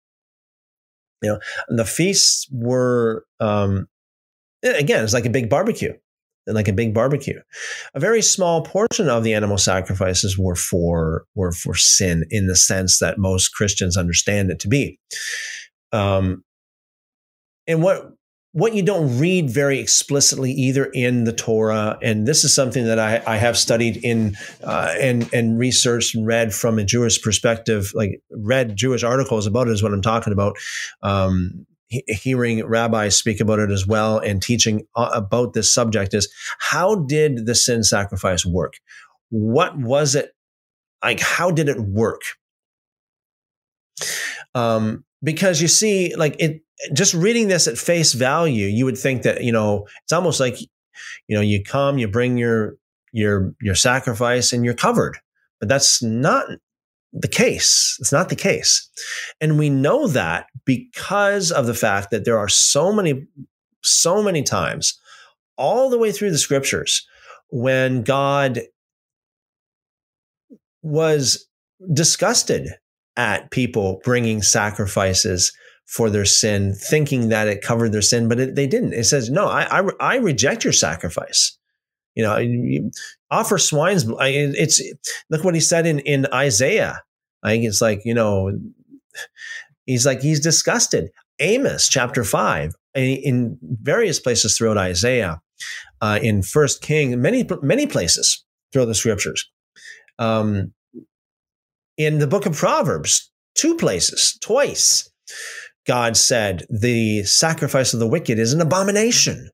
You 1.22 1.32
know, 1.32 1.38
the 1.68 1.84
feasts 1.84 2.48
were 2.50 3.24
um, 3.38 3.86
again, 4.64 5.04
it's 5.04 5.14
like 5.14 5.26
a 5.26 5.30
big 5.30 5.50
barbecue, 5.50 5.92
like 6.46 6.68
a 6.68 6.72
big 6.72 6.94
barbecue. 6.94 7.38
A 7.94 8.00
very 8.00 8.22
small 8.22 8.62
portion 8.62 9.08
of 9.08 9.22
the 9.22 9.34
animal 9.34 9.58
sacrifices 9.58 10.38
were 10.38 10.56
for 10.56 11.26
were 11.34 11.52
for 11.52 11.74
sin 11.74 12.24
in 12.30 12.46
the 12.46 12.56
sense 12.56 12.98
that 12.98 13.18
most 13.18 13.48
Christians 13.48 13.96
understand 13.96 14.50
it 14.50 14.58
to 14.60 14.68
be. 14.68 14.98
Um, 15.94 16.44
and 17.66 17.82
what 17.82 18.10
what 18.52 18.72
you 18.72 18.84
don't 18.84 19.18
read 19.18 19.50
very 19.50 19.80
explicitly 19.80 20.52
either 20.52 20.84
in 20.84 21.24
the 21.24 21.32
Torah, 21.32 21.98
and 22.02 22.26
this 22.26 22.44
is 22.44 22.54
something 22.54 22.84
that 22.84 23.00
I, 23.00 23.20
I 23.26 23.36
have 23.36 23.56
studied 23.58 23.96
in 24.04 24.36
uh, 24.62 24.94
and 25.00 25.32
and 25.32 25.58
researched 25.58 26.14
and 26.14 26.26
read 26.26 26.52
from 26.52 26.78
a 26.78 26.84
Jewish 26.84 27.22
perspective, 27.22 27.92
like 27.94 28.20
read 28.30 28.76
Jewish 28.76 29.02
articles 29.02 29.46
about 29.46 29.68
it 29.68 29.72
is 29.72 29.82
what 29.82 29.92
I'm 29.92 30.02
talking 30.02 30.32
about. 30.32 30.56
Um, 31.02 31.66
he, 31.88 32.02
hearing 32.08 32.64
rabbis 32.64 33.16
speak 33.16 33.40
about 33.40 33.58
it 33.60 33.70
as 33.70 33.86
well 33.86 34.18
and 34.18 34.42
teaching 34.42 34.86
uh, 34.96 35.10
about 35.12 35.52
this 35.52 35.72
subject 35.72 36.14
is 36.14 36.32
how 36.58 36.96
did 36.96 37.46
the 37.46 37.54
sin 37.54 37.84
sacrifice 37.84 38.44
work? 38.44 38.74
What 39.30 39.76
was 39.76 40.14
it 40.14 40.32
like? 41.02 41.20
How 41.20 41.50
did 41.50 41.68
it 41.68 41.80
work? 41.80 42.22
Um, 44.54 45.04
because 45.24 45.62
you 45.62 45.68
see, 45.68 46.14
like 46.14 46.36
it, 46.38 46.60
just 46.92 47.14
reading 47.14 47.48
this 47.48 47.66
at 47.66 47.78
face 47.78 48.12
value, 48.12 48.66
you 48.66 48.84
would 48.84 48.98
think 48.98 49.22
that 49.22 49.42
you 49.42 49.50
know 49.52 49.86
it's 50.04 50.12
almost 50.12 50.38
like 50.38 50.60
you 50.60 51.36
know 51.36 51.40
you 51.40 51.64
come, 51.64 51.98
you 51.98 52.06
bring 52.06 52.36
your 52.36 52.76
your 53.12 53.54
your 53.60 53.74
sacrifice, 53.74 54.52
and 54.52 54.64
you're 54.64 54.74
covered. 54.74 55.18
But 55.58 55.68
that's 55.68 56.02
not 56.02 56.46
the 57.12 57.28
case. 57.28 57.96
It's 58.00 58.12
not 58.12 58.28
the 58.28 58.36
case, 58.36 58.88
and 59.40 59.58
we 59.58 59.70
know 59.70 60.06
that 60.08 60.46
because 60.64 61.50
of 61.50 61.66
the 61.66 61.74
fact 61.74 62.10
that 62.10 62.24
there 62.24 62.38
are 62.38 62.48
so 62.48 62.92
many 62.92 63.26
so 63.82 64.22
many 64.22 64.42
times 64.42 64.98
all 65.56 65.88
the 65.88 65.98
way 65.98 66.12
through 66.12 66.30
the 66.30 66.38
scriptures 66.38 67.06
when 67.50 68.02
God 68.02 68.60
was 70.82 71.46
disgusted 71.92 72.68
at 73.16 73.50
people 73.50 74.00
bringing 74.04 74.42
sacrifices 74.42 75.52
for 75.86 76.10
their 76.10 76.24
sin, 76.24 76.74
thinking 76.74 77.28
that 77.28 77.48
it 77.48 77.62
covered 77.62 77.92
their 77.92 78.02
sin, 78.02 78.28
but 78.28 78.40
it, 78.40 78.54
they 78.54 78.66
didn't. 78.66 78.94
It 78.94 79.04
says, 79.04 79.30
no, 79.30 79.46
I, 79.46 79.80
I, 79.80 79.90
I 80.00 80.16
reject 80.16 80.64
your 80.64 80.72
sacrifice. 80.72 81.58
You 82.14 82.22
know, 82.22 82.36
you 82.36 82.90
offer 83.30 83.58
swine's. 83.58 84.04
It's 84.20 84.80
look 85.30 85.42
what 85.42 85.54
he 85.54 85.60
said 85.60 85.84
in 85.86 85.98
in 86.00 86.26
Isaiah. 86.32 87.02
I 87.42 87.50
think 87.50 87.64
it's 87.64 87.80
like 87.80 88.02
you 88.04 88.14
know, 88.14 88.56
he's 89.84 90.06
like 90.06 90.20
he's 90.20 90.40
disgusted. 90.40 91.10
Amos 91.40 91.88
chapter 91.88 92.22
five 92.22 92.74
in 92.94 93.58
various 93.62 94.20
places 94.20 94.56
throughout 94.56 94.78
Isaiah, 94.78 95.40
uh, 96.00 96.20
in 96.22 96.42
First 96.42 96.82
King, 96.82 97.20
many 97.20 97.44
many 97.62 97.86
places 97.88 98.44
throughout 98.72 98.86
the 98.86 98.94
scriptures. 98.94 99.50
Um, 100.20 100.72
in 101.96 102.18
the 102.18 102.26
book 102.26 102.46
of 102.46 102.56
Proverbs, 102.56 103.30
two 103.54 103.76
places, 103.76 104.38
twice 104.42 105.10
God 105.86 106.16
said, 106.16 106.64
the 106.70 107.24
sacrifice 107.24 107.92
of 107.92 108.00
the 108.00 108.06
wicked 108.06 108.38
is 108.38 108.52
an 108.52 108.60
abomination. 108.60 109.50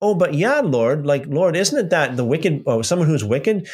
Oh, 0.00 0.14
but 0.14 0.34
yeah, 0.34 0.60
Lord, 0.60 1.06
like, 1.06 1.26
Lord, 1.26 1.56
isn't 1.56 1.78
it 1.78 1.90
that 1.90 2.16
the 2.16 2.24
wicked, 2.24 2.62
oh, 2.66 2.82
someone 2.82 3.08
who's 3.08 3.24
wicked, 3.24 3.68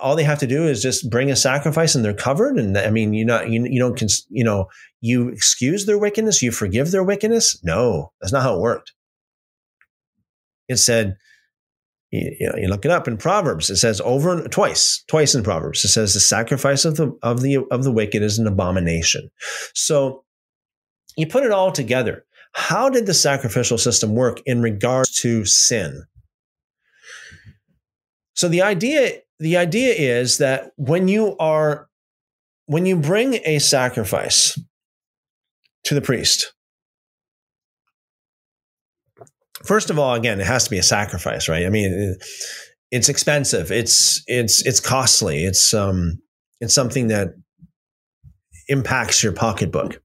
all 0.00 0.16
they 0.16 0.24
have 0.24 0.40
to 0.40 0.46
do 0.46 0.66
is 0.66 0.82
just 0.82 1.08
bring 1.08 1.30
a 1.30 1.36
sacrifice 1.36 1.94
and 1.94 2.04
they're 2.04 2.12
covered? 2.14 2.58
And 2.58 2.76
I 2.76 2.90
mean, 2.90 3.14
you're 3.14 3.26
not, 3.26 3.48
you, 3.48 3.64
you 3.64 3.78
don't, 3.78 4.02
you 4.28 4.44
know, 4.44 4.66
you 5.00 5.28
excuse 5.28 5.86
their 5.86 5.98
wickedness, 5.98 6.42
you 6.42 6.50
forgive 6.50 6.90
their 6.90 7.04
wickedness? 7.04 7.62
No, 7.62 8.12
that's 8.20 8.32
not 8.32 8.42
how 8.42 8.56
it 8.56 8.60
worked. 8.60 8.92
It 10.68 10.76
said, 10.76 11.16
you, 12.10 12.52
you, 12.56 12.68
look 12.68 12.84
it 12.84 12.90
up 12.90 13.06
in 13.06 13.16
Proverbs. 13.16 13.68
It 13.68 13.76
says 13.76 14.00
over 14.02 14.48
twice, 14.48 15.04
twice 15.08 15.34
in 15.34 15.42
Proverbs. 15.42 15.84
It 15.84 15.88
says 15.88 16.14
the 16.14 16.20
sacrifice 16.20 16.84
of 16.84 16.96
the 16.96 17.16
of 17.22 17.42
the 17.42 17.58
of 17.70 17.84
the 17.84 17.92
wicked 17.92 18.22
is 18.22 18.38
an 18.38 18.46
abomination. 18.46 19.30
So 19.74 20.24
you 21.16 21.26
put 21.26 21.44
it 21.44 21.50
all 21.50 21.70
together. 21.70 22.24
How 22.52 22.88
did 22.88 23.06
the 23.06 23.14
sacrificial 23.14 23.76
system 23.76 24.14
work 24.14 24.40
in 24.46 24.62
regards 24.62 25.20
to 25.20 25.44
sin? 25.44 26.04
So 28.34 28.48
the 28.48 28.62
idea 28.62 29.20
the 29.38 29.56
idea 29.56 29.92
is 29.94 30.38
that 30.38 30.72
when 30.76 31.08
you 31.08 31.36
are 31.38 31.88
when 32.66 32.86
you 32.86 32.96
bring 32.96 33.40
a 33.44 33.58
sacrifice 33.58 34.58
to 35.84 35.94
the 35.94 36.00
priest 36.00 36.52
first 39.68 39.90
of 39.90 39.98
all 39.98 40.14
again 40.14 40.40
it 40.40 40.46
has 40.46 40.64
to 40.64 40.70
be 40.70 40.78
a 40.78 40.82
sacrifice 40.82 41.48
right? 41.48 41.66
I 41.66 41.70
mean 41.70 42.16
it's 42.90 43.08
expensive. 43.08 43.70
It's 43.70 44.22
it's 44.26 44.64
it's 44.64 44.80
costly. 44.80 45.44
It's 45.44 45.74
um 45.74 46.20
it's 46.60 46.74
something 46.74 47.08
that 47.08 47.34
impacts 48.68 49.22
your 49.22 49.32
pocketbook. 49.32 50.00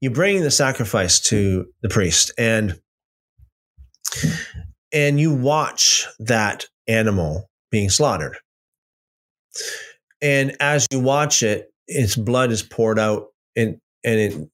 You 0.00 0.10
bring 0.10 0.42
the 0.42 0.50
sacrifice 0.50 1.20
to 1.20 1.66
the 1.82 1.88
priest 1.88 2.32
and 2.38 2.78
and 4.92 5.18
you 5.18 5.34
watch 5.34 6.06
that 6.20 6.66
animal 6.86 7.48
being 7.70 7.90
slaughtered. 7.90 8.36
And 10.22 10.56
as 10.60 10.86
you 10.90 11.00
watch 11.00 11.42
it 11.42 11.72
its 11.88 12.16
blood 12.16 12.50
is 12.50 12.62
poured 12.62 12.98
out 12.98 13.28
and 13.56 13.78
and 14.04 14.20
it 14.20 14.50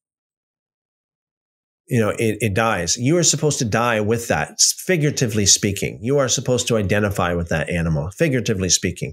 you 1.93 2.01
know 2.01 2.11
it, 2.19 2.39
it 2.41 2.55
dies 2.55 2.97
you 2.97 3.17
are 3.17 3.23
supposed 3.23 3.59
to 3.59 3.65
die 3.65 4.01
with 4.01 4.29
that 4.29 4.59
figuratively 4.61 5.47
speaking 5.47 5.99
you 6.03 6.19
are 6.19 6.29
supposed 6.29 6.67
to 6.67 6.77
identify 6.77 7.35
with 7.35 7.49
that 7.49 7.69
animal 7.69 8.11
figuratively 8.13 8.69
speaking 8.69 9.13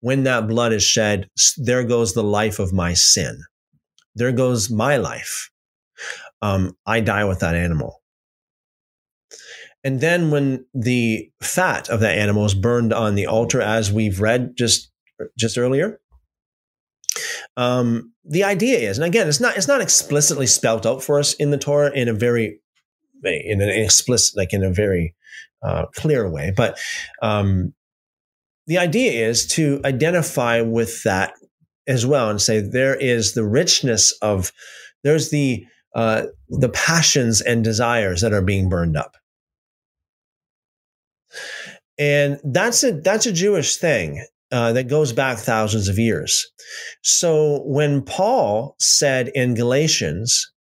when 0.00 0.22
that 0.24 0.46
blood 0.46 0.72
is 0.72 0.82
shed 0.82 1.28
there 1.58 1.84
goes 1.84 2.14
the 2.14 2.22
life 2.22 2.58
of 2.58 2.72
my 2.72 2.94
sin 2.94 3.42
there 4.14 4.32
goes 4.32 4.70
my 4.70 4.96
life. 4.96 5.50
Um, 6.42 6.76
I 6.86 7.00
die 7.00 7.24
with 7.24 7.40
that 7.40 7.54
animal. 7.54 8.02
And 9.82 10.00
then 10.00 10.30
when 10.30 10.66
the 10.74 11.30
fat 11.42 11.88
of 11.88 12.00
that 12.00 12.18
animal 12.18 12.44
is 12.44 12.54
burned 12.54 12.92
on 12.92 13.14
the 13.14 13.26
altar, 13.26 13.62
as 13.62 13.90
we've 13.90 14.20
read 14.20 14.56
just 14.56 14.92
just 15.38 15.58
earlier, 15.58 16.00
um, 17.56 18.12
the 18.24 18.44
idea 18.44 18.78
is, 18.78 18.98
and 18.98 19.06
again, 19.06 19.28
it's 19.28 19.40
not 19.40 19.56
it's 19.56 19.68
not 19.68 19.80
explicitly 19.80 20.46
spelled 20.46 20.86
out 20.86 21.02
for 21.02 21.18
us 21.18 21.34
in 21.34 21.50
the 21.50 21.58
Torah 21.58 21.92
in 21.92 22.08
a 22.08 22.14
very 22.14 22.60
in 23.24 23.60
an 23.60 23.68
explicit, 23.68 24.36
like 24.36 24.52
in 24.52 24.64
a 24.64 24.72
very 24.72 25.14
uh, 25.62 25.86
clear 25.94 26.28
way, 26.28 26.52
but 26.56 26.78
um, 27.22 27.74
the 28.66 28.78
idea 28.78 29.28
is 29.28 29.46
to 29.46 29.80
identify 29.84 30.60
with 30.60 31.02
that 31.02 31.34
as 31.86 32.06
well 32.06 32.30
and 32.30 32.40
say 32.40 32.60
there 32.60 32.94
is 32.94 33.34
the 33.34 33.44
richness 33.44 34.12
of 34.22 34.52
there's 35.02 35.30
the 35.30 35.66
uh, 35.94 36.26
the 36.48 36.68
passions 36.68 37.40
and 37.40 37.64
desires 37.64 38.20
that 38.20 38.32
are 38.32 38.42
being 38.42 38.68
burned 38.68 38.96
up. 38.96 39.16
And 41.98 42.40
that's 42.44 42.84
a 42.84 42.92
that's 42.92 43.26
a 43.26 43.32
jewish 43.32 43.76
thing 43.76 44.24
uh, 44.52 44.72
that 44.72 44.88
goes 44.88 45.12
back 45.12 45.38
thousands 45.38 45.88
of 45.88 45.98
years. 45.98 46.50
So 47.02 47.62
when 47.64 48.02
paul 48.02 48.76
said 48.78 49.28
in 49.34 49.54
galatians 49.54 50.52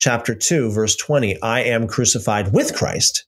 chapter 0.00 0.34
2 0.34 0.70
verse 0.72 0.96
20 0.96 1.40
i 1.42 1.60
am 1.60 1.86
crucified 1.86 2.52
with 2.52 2.74
christ 2.74 3.26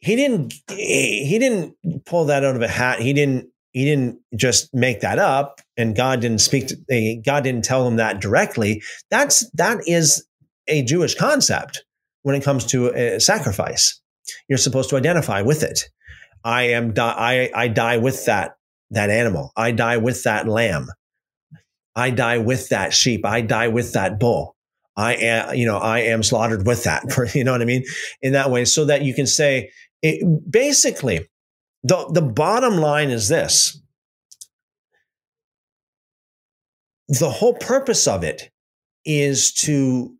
he 0.00 0.16
didn't 0.16 0.54
he 0.68 1.38
didn't 1.38 1.74
pull 2.04 2.26
that 2.26 2.44
out 2.44 2.56
of 2.56 2.62
a 2.62 2.68
hat. 2.68 3.00
He 3.00 3.12
didn't 3.12 3.48
he 3.72 3.84
didn't 3.84 4.20
just 4.36 4.72
make 4.72 5.00
that 5.00 5.18
up 5.18 5.60
and 5.76 5.94
god 5.94 6.20
didn't 6.20 6.40
speak 6.40 6.68
to 6.68 7.22
god 7.24 7.44
didn't 7.44 7.64
tell 7.64 7.86
him 7.86 7.96
that 7.96 8.20
directly. 8.20 8.82
That's 9.10 9.48
that 9.52 9.78
is 9.86 10.24
a 10.68 10.82
jewish 10.82 11.14
concept 11.14 11.84
when 12.22 12.34
it 12.34 12.44
comes 12.44 12.64
to 12.66 12.88
a 12.88 13.20
sacrifice. 13.20 14.00
You're 14.48 14.58
supposed 14.58 14.90
to 14.90 14.96
identify 14.96 15.42
with 15.42 15.62
it 15.62 15.88
i 16.48 16.62
am 16.62 16.92
i 16.96 17.50
i 17.54 17.68
die 17.68 17.98
with 17.98 18.24
that 18.26 18.58
that 18.90 19.10
animal. 19.10 19.52
I 19.56 19.72
die 19.72 19.96
with 19.98 20.22
that 20.24 20.48
lamb. 20.48 20.88
I 21.94 22.10
die 22.10 22.38
with 22.38 22.68
that 22.68 22.94
sheep. 22.94 23.24
I 23.24 23.40
die 23.40 23.68
with 23.68 23.92
that 23.92 24.18
bull. 24.18 24.56
I 24.96 25.14
am, 25.14 25.54
you 25.54 25.66
know, 25.66 25.78
I 25.78 26.00
am 26.00 26.22
slaughtered 26.22 26.66
with 26.66 26.84
that. 26.84 27.04
You 27.34 27.44
know 27.44 27.52
what 27.52 27.62
I 27.62 27.66
mean? 27.66 27.84
In 28.22 28.32
that 28.32 28.50
way, 28.50 28.64
so 28.64 28.84
that 28.86 29.02
you 29.02 29.14
can 29.14 29.26
say, 29.26 29.70
it, 30.02 30.50
basically, 30.50 31.28
the, 31.82 32.08
the 32.12 32.22
bottom 32.22 32.78
line 32.78 33.10
is 33.10 33.28
this. 33.28 33.80
The 37.08 37.30
whole 37.30 37.54
purpose 37.54 38.06
of 38.06 38.22
it 38.22 38.50
is 39.04 39.52
to 39.54 40.16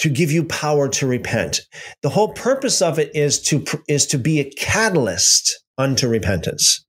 to 0.00 0.10
give 0.10 0.32
you 0.32 0.44
power 0.44 0.88
to 0.88 1.06
repent 1.06 1.60
the 2.02 2.08
whole 2.08 2.32
purpose 2.32 2.82
of 2.82 2.98
it 2.98 3.14
is 3.14 3.40
to 3.40 3.64
is 3.88 4.06
to 4.06 4.18
be 4.18 4.40
a 4.40 4.50
catalyst 4.52 5.62
unto 5.78 6.08
repentance 6.08 6.84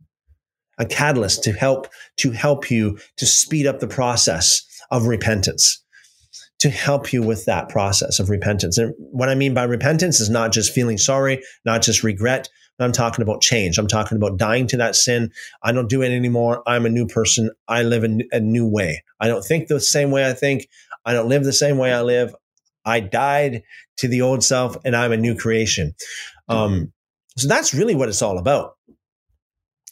a 0.77 0.85
catalyst 0.85 1.43
to 1.43 1.51
help 1.51 1.87
to 2.17 2.31
help 2.31 2.71
you 2.71 2.97
to 3.17 3.25
speed 3.25 3.67
up 3.67 3.79
the 3.79 3.87
process 3.87 4.65
of 4.89 5.05
repentance 5.05 5.81
to 6.61 6.69
help 6.69 7.11
you 7.11 7.23
with 7.23 7.45
that 7.45 7.69
process 7.69 8.19
of 8.19 8.29
repentance. 8.29 8.77
And 8.77 8.93
what 8.99 9.29
I 9.29 9.35
mean 9.35 9.55
by 9.55 9.63
repentance 9.63 10.19
is 10.19 10.29
not 10.29 10.51
just 10.51 10.71
feeling 10.71 10.99
sorry, 10.99 11.41
not 11.65 11.81
just 11.81 12.03
regret. 12.03 12.49
I'm 12.79 12.91
talking 12.91 13.23
about 13.23 13.41
change. 13.41 13.77
I'm 13.77 13.87
talking 13.87 14.15
about 14.15 14.37
dying 14.37 14.67
to 14.67 14.77
that 14.77 14.95
sin. 14.95 15.31
I 15.63 15.71
don't 15.71 15.89
do 15.89 16.01
it 16.01 16.11
anymore. 16.11 16.63
I'm 16.65 16.85
a 16.85 16.89
new 16.89 17.07
person. 17.07 17.51
I 17.67 17.83
live 17.83 18.03
in 18.03 18.23
a 18.31 18.39
new 18.39 18.67
way. 18.67 19.03
I 19.19 19.27
don't 19.27 19.43
think 19.43 19.67
the 19.67 19.79
same 19.79 20.11
way 20.11 20.27
I 20.27 20.33
think. 20.33 20.67
I 21.05 21.13
don't 21.13 21.29
live 21.29 21.43
the 21.43 21.53
same 21.53 21.77
way 21.77 21.93
I 21.93 22.01
live. 22.01 22.35
I 22.85 22.99
died 22.99 23.63
to 23.97 24.07
the 24.07 24.21
old 24.21 24.43
self 24.43 24.77
and 24.83 24.95
I'm 24.95 25.11
a 25.11 25.17
new 25.17 25.35
creation. 25.35 25.93
Um, 26.49 26.91
so 27.37 27.47
that's 27.47 27.73
really 27.73 27.95
what 27.95 28.09
it's 28.09 28.21
all 28.21 28.37
about. 28.37 28.75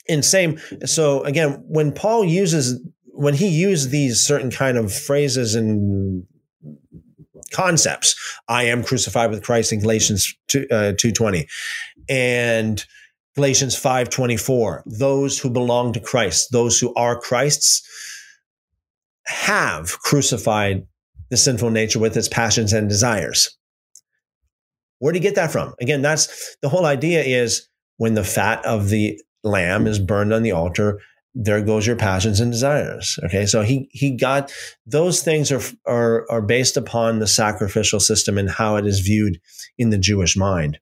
And 0.07 0.26
same, 0.26 0.60
so 0.86 1.24
again, 1.24 1.64
when 1.68 1.91
Paul 1.91 2.26
uses, 2.26 2.82
when 3.06 3.34
he 3.34 3.48
used 3.48 3.91
these 3.91 4.20
certain 4.20 4.49
kind 4.49 4.78
of 4.78 4.94
phrases 4.94 5.56
and 5.56 6.26
concepts. 7.52 8.16
I 8.48 8.64
am 8.64 8.84
crucified 8.84 9.32
with 9.32 9.44
Christ 9.44 9.74
in 9.74 9.80
Galatians 9.80 10.36
2, 10.49 10.68
uh, 10.72 10.94
220 10.98 11.48
and 12.07 12.84
Galatians 13.36 13.76
5:24. 13.76 14.84
Those 14.86 15.40
who 15.40 15.49
belong 15.49 15.94
to 15.94 15.99
Christ, 15.99 16.52
those 16.52 16.80
who 16.80 16.94
are 16.95 17.20
Christ's 17.20 17.82
have 19.26 19.99
crucified 19.99 20.86
the 21.30 21.38
sinful 21.38 21.69
nature 21.69 21.99
with 21.99 22.18
its 22.18 22.27
passions 22.27 22.73
and 22.73 22.89
desires. 22.89 23.57
Where 24.99 25.14
do 25.14 25.19
you 25.19 25.23
get 25.23 25.35
that 25.35 25.51
from? 25.51 25.73
Again, 25.80 26.01
that's 26.01 26.57
the 26.61 26.69
whole 26.69 26.85
idea 26.85 27.23
is 27.23 27.68
when 27.97 28.14
the 28.14 28.23
fat 28.23 28.64
of 28.65 28.89
the 28.89 29.19
lamb 29.43 29.88
is 29.88 29.99
burned 29.99 30.34
on 30.34 30.43
the 30.43 30.51
altar, 30.51 30.99
there 31.35 31.61
goes 31.61 31.88
your 31.88 31.95
passions 31.95 32.39
and 32.39 32.51
desires. 32.51 33.18
Okay. 33.23 33.45
So 33.45 33.61
he, 33.61 33.88
he 33.91 34.11
got 34.11 34.51
those 34.85 35.22
things 35.22 35.51
are, 35.51 35.61
are, 35.85 36.30
are 36.30 36.41
based 36.41 36.76
upon 36.76 37.19
the 37.19 37.27
sacrificial 37.27 37.99
system 37.99 38.38
and 38.38 38.49
how 38.49 38.76
it 38.76 38.85
is 38.85 38.99
viewed 38.99 39.39
in 39.77 39.89
the 39.89 39.97
Jewish 39.97 40.35
mind. 40.35 40.80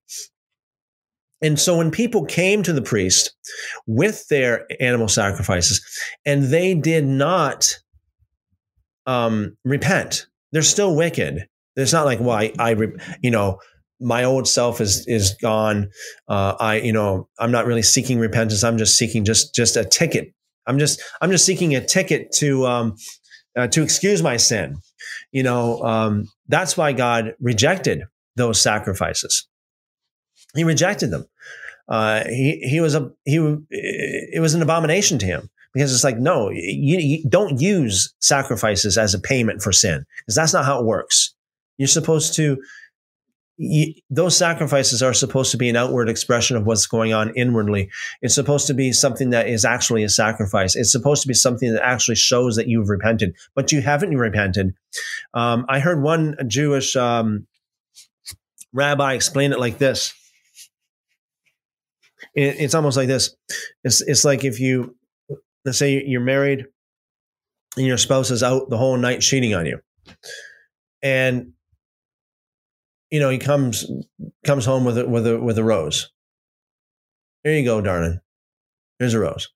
And 1.41 1.59
so 1.59 1.77
when 1.77 1.91
people 1.91 2.25
came 2.25 2.63
to 2.63 2.73
the 2.73 2.81
priest 2.81 3.35
with 3.85 4.27
their 4.29 4.65
animal 4.79 5.07
sacrifices 5.07 5.85
and 6.25 6.45
they 6.45 6.73
did 6.73 7.05
not 7.05 7.77
um, 9.05 9.55
repent, 9.63 10.27
they're 10.51 10.61
still 10.61 10.95
wicked. 10.95 11.47
It's 11.75 11.93
not 11.93 12.05
like, 12.05 12.19
well, 12.19 12.31
I, 12.37 12.51
I 12.57 12.75
you 13.21 13.31
know, 13.31 13.59
my 13.99 14.23
old 14.23 14.47
self 14.47 14.81
is 14.81 15.05
is 15.07 15.35
gone. 15.41 15.89
Uh, 16.27 16.55
I, 16.59 16.79
you 16.79 16.93
know, 16.93 17.29
I'm 17.39 17.51
not 17.51 17.65
really 17.65 17.81
seeking 17.81 18.19
repentance. 18.19 18.63
I'm 18.63 18.77
just 18.77 18.97
seeking 18.97 19.25
just 19.25 19.53
just 19.53 19.75
a 19.75 19.83
ticket 19.83 20.33
I'm 20.67 20.77
just 20.77 21.01
I'm 21.21 21.31
just 21.31 21.45
seeking 21.45 21.75
a 21.75 21.83
ticket 21.83 22.31
to 22.33 22.67
um, 22.67 22.95
uh, 23.55 23.67
to 23.67 23.81
excuse 23.81 24.21
my 24.21 24.37
sin. 24.37 24.77
You 25.31 25.43
know, 25.43 25.81
um, 25.81 26.27
that's 26.47 26.77
why 26.77 26.91
God 26.91 27.33
rejected 27.39 28.03
those 28.35 28.61
sacrifices. 28.61 29.47
He 30.53 30.63
rejected 30.63 31.09
them. 31.09 31.25
Uh, 31.87 32.25
he 32.25 32.59
he 32.63 32.81
was 32.81 32.95
a 32.95 33.11
he 33.23 33.37
it 33.69 34.41
was 34.41 34.53
an 34.53 34.61
abomination 34.61 35.17
to 35.19 35.25
him 35.25 35.49
because 35.77 35.93
it's 35.93 36.03
like 36.03 36.17
no, 36.17 36.49
you, 36.49 36.97
you 36.97 37.23
don't 37.29 37.61
use 37.61 38.13
sacrifices 38.19 38.97
as 38.97 39.13
a 39.13 39.19
payment 39.19 39.61
for 39.61 39.71
sin 39.71 40.05
because 40.19 40.35
that's 40.35 40.53
not 40.53 40.65
how 40.65 40.79
it 40.79 40.85
works. 40.85 41.35
You're 41.77 41.87
supposed 41.87 42.33
to 42.35 42.57
you, 43.57 43.93
those 44.09 44.35
sacrifices 44.35 45.03
are 45.03 45.13
supposed 45.13 45.51
to 45.51 45.57
be 45.57 45.69
an 45.69 45.75
outward 45.75 46.09
expression 46.09 46.57
of 46.57 46.65
what's 46.65 46.87
going 46.87 47.13
on 47.13 47.31
inwardly. 47.35 47.89
It's 48.21 48.35
supposed 48.35 48.65
to 48.67 48.73
be 48.73 48.91
something 48.91 49.31
that 49.31 49.47
is 49.47 49.65
actually 49.65 50.03
a 50.03 50.09
sacrifice. 50.09 50.75
It's 50.75 50.91
supposed 50.91 51.21
to 51.23 51.27
be 51.27 51.35
something 51.35 51.73
that 51.73 51.83
actually 51.83 52.15
shows 52.15 52.55
that 52.55 52.67
you've 52.67 52.89
repented, 52.89 53.35
but 53.55 53.71
you 53.71 53.81
haven't 53.81 54.15
repented. 54.17 54.73
Um, 55.33 55.65
I 55.69 55.79
heard 55.79 56.01
one 56.01 56.35
Jewish 56.47 56.95
um, 56.95 57.45
rabbi 58.73 59.13
explain 59.13 59.51
it 59.51 59.59
like 59.59 59.77
this. 59.77 60.13
It, 62.35 62.57
it's 62.59 62.75
almost 62.75 62.97
like 62.97 63.07
this. 63.07 63.35
It's 63.83 64.01
it's 64.01 64.25
like 64.25 64.43
if 64.43 64.59
you 64.59 64.96
let's 65.67 65.77
say 65.77 66.01
you're 66.03 66.21
married 66.21 66.65
and 67.75 67.85
your 67.85 67.97
spouse 67.97 68.31
is 68.31 68.41
out 68.41 68.69
the 68.69 68.77
whole 68.77 68.97
night 68.97 69.21
cheating 69.21 69.53
on 69.53 69.65
you, 69.65 69.79
and 71.03 71.51
you 73.11 73.19
know, 73.19 73.29
he 73.29 73.37
comes 73.37 73.85
comes 74.45 74.65
home 74.65 74.83
with 74.83 74.97
a, 74.97 75.07
with 75.07 75.27
a 75.27 75.39
with 75.39 75.57
a 75.57 75.63
rose. 75.63 76.09
Here 77.43 77.53
you 77.53 77.63
go, 77.63 77.81
darling. 77.81 78.19
Here's 78.99 79.13
a 79.13 79.19
rose. 79.19 79.49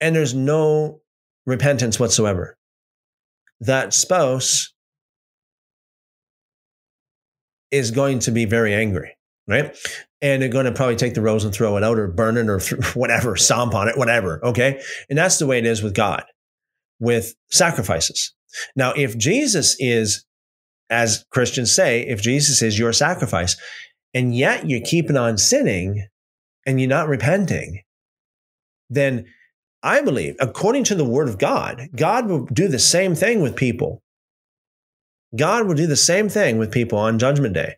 And 0.00 0.14
there's 0.14 0.34
no 0.34 1.00
repentance 1.46 1.98
whatsoever. 1.98 2.56
That 3.60 3.92
spouse 3.92 4.72
is 7.70 7.90
going 7.90 8.20
to 8.20 8.30
be 8.30 8.44
very 8.44 8.74
angry, 8.74 9.16
right? 9.48 9.76
And 10.20 10.42
they're 10.42 10.48
going 10.48 10.66
to 10.66 10.72
probably 10.72 10.96
take 10.96 11.14
the 11.14 11.22
rose 11.22 11.44
and 11.44 11.54
throw 11.54 11.76
it 11.76 11.84
out 11.84 11.98
or 11.98 12.08
burn 12.08 12.36
it 12.36 12.48
or 12.48 12.58
whatever, 12.94 13.36
stomp 13.36 13.74
on 13.74 13.88
it, 13.88 13.96
whatever. 13.96 14.44
Okay. 14.44 14.82
And 15.08 15.16
that's 15.16 15.38
the 15.38 15.46
way 15.46 15.58
it 15.58 15.66
is 15.66 15.82
with 15.82 15.94
God, 15.94 16.24
with 16.98 17.34
sacrifices. 17.50 18.34
Now, 18.74 18.92
if 18.96 19.16
Jesus 19.16 19.76
is 19.78 20.24
as 20.90 21.24
Christians 21.30 21.72
say, 21.72 22.02
if 22.06 22.22
Jesus 22.22 22.62
is 22.62 22.78
your 22.78 22.92
sacrifice, 22.92 23.56
and 24.14 24.34
yet 24.34 24.68
you're 24.68 24.80
keeping 24.80 25.16
on 25.16 25.36
sinning 25.36 26.06
and 26.66 26.80
you're 26.80 26.88
not 26.88 27.08
repenting, 27.08 27.82
then 28.88 29.26
I 29.82 30.00
believe, 30.00 30.36
according 30.40 30.84
to 30.84 30.94
the 30.94 31.04
word 31.04 31.28
of 31.28 31.38
God, 31.38 31.88
God 31.94 32.26
will 32.26 32.46
do 32.46 32.68
the 32.68 32.78
same 32.78 33.14
thing 33.14 33.42
with 33.42 33.54
people. 33.54 34.02
God 35.36 35.66
will 35.66 35.74
do 35.74 35.86
the 35.86 35.96
same 35.96 36.28
thing 36.28 36.58
with 36.58 36.72
people 36.72 36.98
on 36.98 37.18
Judgment 37.18 37.54
Day 37.54 37.76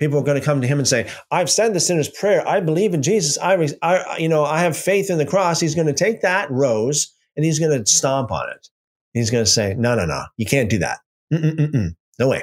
people 0.00 0.18
are 0.18 0.24
going 0.24 0.40
to 0.40 0.44
come 0.44 0.60
to 0.60 0.66
him 0.66 0.78
and 0.78 0.88
say 0.88 1.08
i've 1.30 1.50
said 1.50 1.72
the 1.72 1.78
sinner's 1.78 2.08
prayer. 2.08 2.46
I 2.48 2.60
believe 2.60 2.94
in 2.94 3.02
jesus. 3.02 3.38
I, 3.38 3.68
I 3.82 4.16
you 4.18 4.28
know 4.28 4.44
i 4.44 4.58
have 4.58 4.76
faith 4.76 5.10
in 5.10 5.18
the 5.18 5.26
cross. 5.26 5.60
He's 5.60 5.76
going 5.76 5.86
to 5.86 5.92
take 5.92 6.22
that 6.22 6.50
rose 6.50 7.14
and 7.36 7.44
he's 7.44 7.60
going 7.60 7.78
to 7.78 7.86
stomp 7.88 8.32
on 8.32 8.48
it. 8.50 8.68
He's 9.12 9.30
going 9.30 9.44
to 9.44 9.50
say 9.50 9.74
no 9.78 9.94
no 9.94 10.06
no. 10.06 10.24
You 10.36 10.46
can't 10.46 10.68
do 10.68 10.78
that. 10.78 10.98
Mm-mm-mm-mm. 11.32 11.94
no 12.18 12.28
way. 12.28 12.42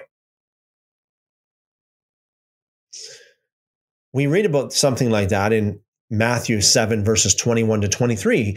We 4.14 4.28
read 4.28 4.46
about 4.46 4.72
something 4.72 5.10
like 5.10 5.30
that 5.30 5.52
in 5.52 5.82
matthew 6.10 6.62
7 6.62 7.04
verses 7.04 7.36
21 7.36 7.82
to 7.82 7.90
23 7.90 8.56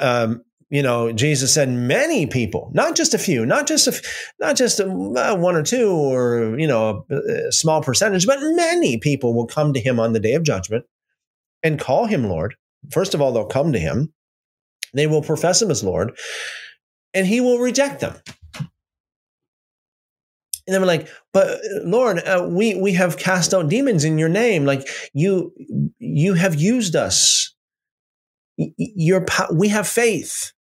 um, 0.00 0.42
you 0.72 0.82
know, 0.82 1.12
Jesus 1.12 1.52
said 1.52 1.68
many 1.68 2.26
people, 2.26 2.70
not 2.72 2.96
just 2.96 3.12
a 3.12 3.18
few, 3.18 3.44
not 3.44 3.66
just 3.66 3.86
a, 3.88 4.02
not 4.40 4.56
just 4.56 4.80
a, 4.80 4.86
uh, 4.86 5.36
one 5.36 5.54
or 5.54 5.62
two, 5.62 5.90
or 5.90 6.58
you 6.58 6.66
know, 6.66 7.04
a, 7.10 7.48
a 7.48 7.52
small 7.52 7.82
percentage, 7.82 8.26
but 8.26 8.38
many 8.40 8.96
people 8.96 9.34
will 9.34 9.46
come 9.46 9.74
to 9.74 9.80
him 9.80 10.00
on 10.00 10.14
the 10.14 10.18
day 10.18 10.32
of 10.32 10.44
judgment 10.44 10.86
and 11.62 11.78
call 11.78 12.06
him 12.06 12.24
Lord. 12.24 12.54
First 12.90 13.12
of 13.12 13.20
all, 13.20 13.32
they'll 13.32 13.44
come 13.44 13.74
to 13.74 13.78
him. 13.78 14.14
They 14.94 15.06
will 15.06 15.20
profess 15.20 15.60
him 15.60 15.70
as 15.70 15.84
Lord, 15.84 16.16
and 17.12 17.26
he 17.26 17.42
will 17.42 17.58
reject 17.58 18.00
them. 18.00 18.16
And 20.66 20.74
they 20.74 20.78
were 20.78 20.86
like, 20.86 21.06
"But 21.34 21.60
Lord, 21.84 22.26
uh, 22.26 22.48
we 22.48 22.76
we 22.76 22.94
have 22.94 23.18
cast 23.18 23.52
out 23.52 23.68
demons 23.68 24.04
in 24.04 24.16
your 24.16 24.30
name. 24.30 24.64
Like 24.64 24.88
you 25.12 25.52
you 25.98 26.32
have 26.32 26.54
used 26.54 26.96
us. 26.96 27.54
Your 28.56 29.26
we 29.52 29.68
have 29.68 29.86
faith. 29.86 30.54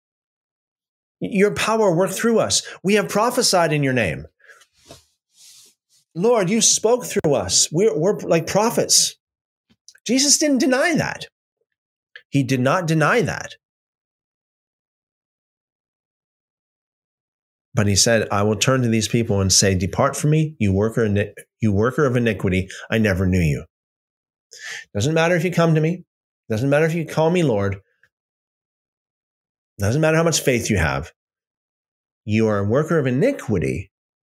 Your 1.20 1.54
power 1.54 1.94
worked 1.94 2.14
through 2.14 2.38
us. 2.38 2.62
We 2.82 2.94
have 2.94 3.08
prophesied 3.08 3.72
in 3.72 3.82
your 3.82 3.92
name. 3.92 4.26
Lord, 6.14 6.50
you 6.50 6.60
spoke 6.60 7.04
through 7.04 7.34
us. 7.34 7.68
We're, 7.70 7.96
we're 7.96 8.18
like 8.20 8.46
prophets. 8.46 9.16
Jesus 10.06 10.38
didn't 10.38 10.58
deny 10.58 10.94
that. 10.94 11.26
He 12.30 12.42
did 12.42 12.60
not 12.60 12.86
deny 12.86 13.20
that. 13.20 13.54
But 17.74 17.86
he 17.86 17.94
said, 17.94 18.26
I 18.32 18.42
will 18.42 18.56
turn 18.56 18.82
to 18.82 18.88
these 18.88 19.06
people 19.06 19.40
and 19.40 19.52
say, 19.52 19.76
Depart 19.76 20.16
from 20.16 20.30
me, 20.30 20.56
you 20.58 20.72
worker, 20.72 21.08
you 21.60 21.72
worker 21.72 22.04
of 22.04 22.16
iniquity. 22.16 22.68
I 22.90 22.98
never 22.98 23.26
knew 23.26 23.40
you. 23.40 23.64
Doesn't 24.94 25.14
matter 25.14 25.36
if 25.36 25.44
you 25.44 25.52
come 25.52 25.76
to 25.76 25.80
me. 25.80 26.04
Doesn't 26.48 26.68
matter 26.68 26.86
if 26.86 26.94
you 26.94 27.06
call 27.06 27.30
me 27.30 27.44
Lord. 27.44 27.76
Doesn't 29.80 30.00
matter 30.00 30.16
how 30.16 30.22
much 30.22 30.42
faith 30.42 30.68
you 30.68 30.76
have. 30.76 31.10
You 32.24 32.48
are 32.48 32.58
a 32.58 32.64
worker 32.64 32.98
of 32.98 33.06
iniquity, 33.06 33.90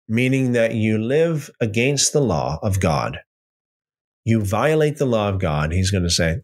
meaning 0.09 0.52
that 0.52 0.74
you 0.74 0.98
live 0.98 1.51
against 1.60 2.12
the 2.12 2.20
law 2.20 2.59
of 2.62 2.81
God. 2.81 3.20
You 4.24 4.43
violate 4.44 4.98
the 4.98 5.06
law 5.06 5.28
of 5.28 5.39
God. 5.39 5.73
He's 5.73 5.93
going 5.93 6.02
to 6.02 6.10
say, 6.10 6.40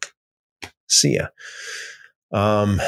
See 0.87 1.17
ya. 1.17 1.27
Um, 2.31 2.79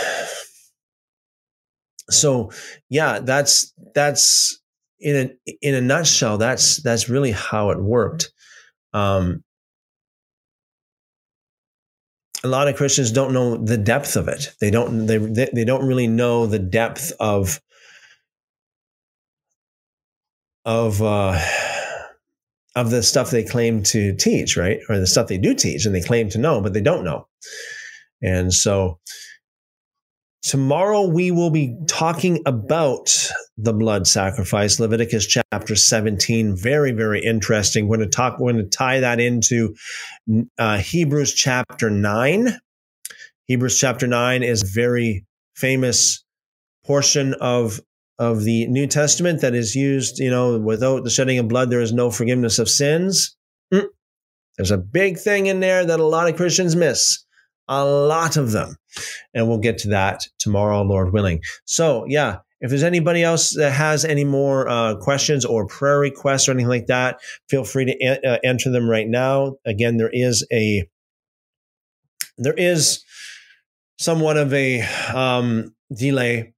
so 2.09 2.51
yeah, 2.89 3.19
that's 3.19 3.73
that's 3.93 4.59
in 4.99 5.15
a 5.47 5.53
in 5.61 5.75
a 5.75 5.81
nutshell. 5.81 6.37
That's 6.37 6.77
that's 6.77 7.09
really 7.09 7.31
how 7.31 7.71
it 7.71 7.81
worked. 7.81 8.31
Um, 8.93 9.43
a 12.45 12.47
lot 12.47 12.67
of 12.67 12.75
Christians 12.75 13.11
don't 13.11 13.33
know 13.33 13.57
the 13.57 13.77
depth 13.77 14.15
of 14.15 14.27
it. 14.27 14.53
They 14.61 14.69
don't 14.69 15.07
they 15.07 15.17
they 15.17 15.65
don't 15.65 15.87
really 15.87 16.07
know 16.07 16.45
the 16.45 16.59
depth 16.59 17.11
of 17.19 17.59
of 20.63 21.01
uh, 21.01 21.39
of 22.75 22.91
the 22.91 23.01
stuff 23.01 23.31
they 23.31 23.43
claim 23.43 23.81
to 23.83 24.15
teach, 24.15 24.57
right? 24.57 24.79
Or 24.89 24.99
the 24.99 25.07
stuff 25.07 25.27
they 25.27 25.39
do 25.39 25.55
teach 25.55 25.85
and 25.85 25.95
they 25.95 26.01
claim 26.01 26.29
to 26.29 26.37
know, 26.37 26.61
but 26.61 26.73
they 26.73 26.81
don't 26.81 27.03
know. 27.03 27.27
And 28.21 28.53
so 28.53 28.99
tomorrow 30.45 31.01
we 31.01 31.31
will 31.31 31.49
be 31.49 31.75
talking 31.87 32.41
about 32.45 33.31
the 33.57 33.73
blood 33.73 34.07
sacrifice, 34.07 34.79
Leviticus 34.79 35.25
chapter 35.25 35.75
17. 35.75 36.55
Very, 36.55 36.91
very 36.91 37.21
interesting. 37.21 37.87
We're 37.87 37.97
going 37.97 38.09
to 38.09 38.15
talk, 38.15 38.39
we're 38.39 38.53
going 38.53 38.63
to 38.63 38.69
tie 38.69 38.99
that 38.99 39.19
into 39.19 39.75
uh, 40.57 40.77
Hebrews 40.77 41.33
chapter 41.33 41.89
9. 41.89 42.59
Hebrews 43.47 43.79
chapter 43.79 44.07
9 44.07 44.43
is 44.43 44.63
a 44.63 44.67
very 44.67 45.25
famous 45.55 46.23
portion 46.85 47.33
of 47.35 47.79
of 48.17 48.45
the 48.45 48.65
New 48.67 48.87
Testament 48.87 49.41
that 49.41 49.53
is 49.53 49.75
used, 49.75 50.19
you 50.19 50.29
know, 50.29 50.57
without 50.57 51.03
the 51.03 51.09
shedding 51.09 51.37
of 51.37 51.49
blood, 51.49 51.69
there 51.69 51.81
is 51.81 51.91
no 51.91 52.09
forgiveness 52.09 52.59
of 52.59 52.69
sins. 52.69 53.35
Mm. 53.73 53.87
There's 54.55 54.71
a 54.71 54.77
big 54.77 55.17
thing 55.17 55.47
in 55.47 55.59
there 55.59 55.85
that 55.85 55.99
a 55.99 56.05
lot 56.05 56.29
of 56.29 56.37
Christians 56.37 56.77
miss. 56.77 57.25
A 57.67 57.83
lot 57.83 58.37
of 58.37 58.53
them. 58.53 58.77
And 59.33 59.47
we'll 59.47 59.59
get 59.59 59.77
to 59.79 59.89
that 59.89 60.21
tomorrow, 60.39 60.81
Lord 60.81 61.13
willing. 61.13 61.41
So, 61.65 62.05
yeah, 62.07 62.39
if 62.61 62.69
there's 62.69 62.83
anybody 62.83 63.23
else 63.23 63.55
that 63.55 63.71
has 63.71 64.05
any 64.05 64.23
more 64.23 64.67
uh, 64.67 64.95
questions 64.95 65.45
or 65.45 65.67
prayer 65.67 65.99
requests 65.99 66.47
or 66.47 66.51
anything 66.51 66.69
like 66.69 66.87
that, 66.87 67.19
feel 67.49 67.63
free 67.63 67.85
to 67.85 68.27
uh, 68.27 68.39
enter 68.43 68.71
them 68.71 68.89
right 68.89 69.07
now. 69.07 69.57
Again, 69.65 69.97
there 69.97 70.09
is 70.11 70.45
a 70.51 70.87
there 72.37 72.53
is 72.53 73.03
somewhat 73.97 74.37
of 74.37 74.53
a 74.53 74.81
um, 75.13 75.73
delay 75.95 76.53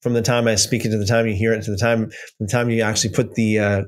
from 0.00 0.14
the 0.14 0.22
time 0.22 0.46
I 0.46 0.54
speak 0.54 0.84
it 0.84 0.90
to 0.90 0.98
the 0.98 1.06
time 1.06 1.26
you 1.26 1.34
hear 1.34 1.52
it 1.52 1.64
to 1.64 1.70
the 1.70 1.76
time 1.76 2.10
from 2.10 2.46
the 2.46 2.52
time 2.52 2.70
you 2.70 2.82
actually 2.82 3.12
put 3.12 3.34
the 3.34 3.58
uh, 3.58 3.82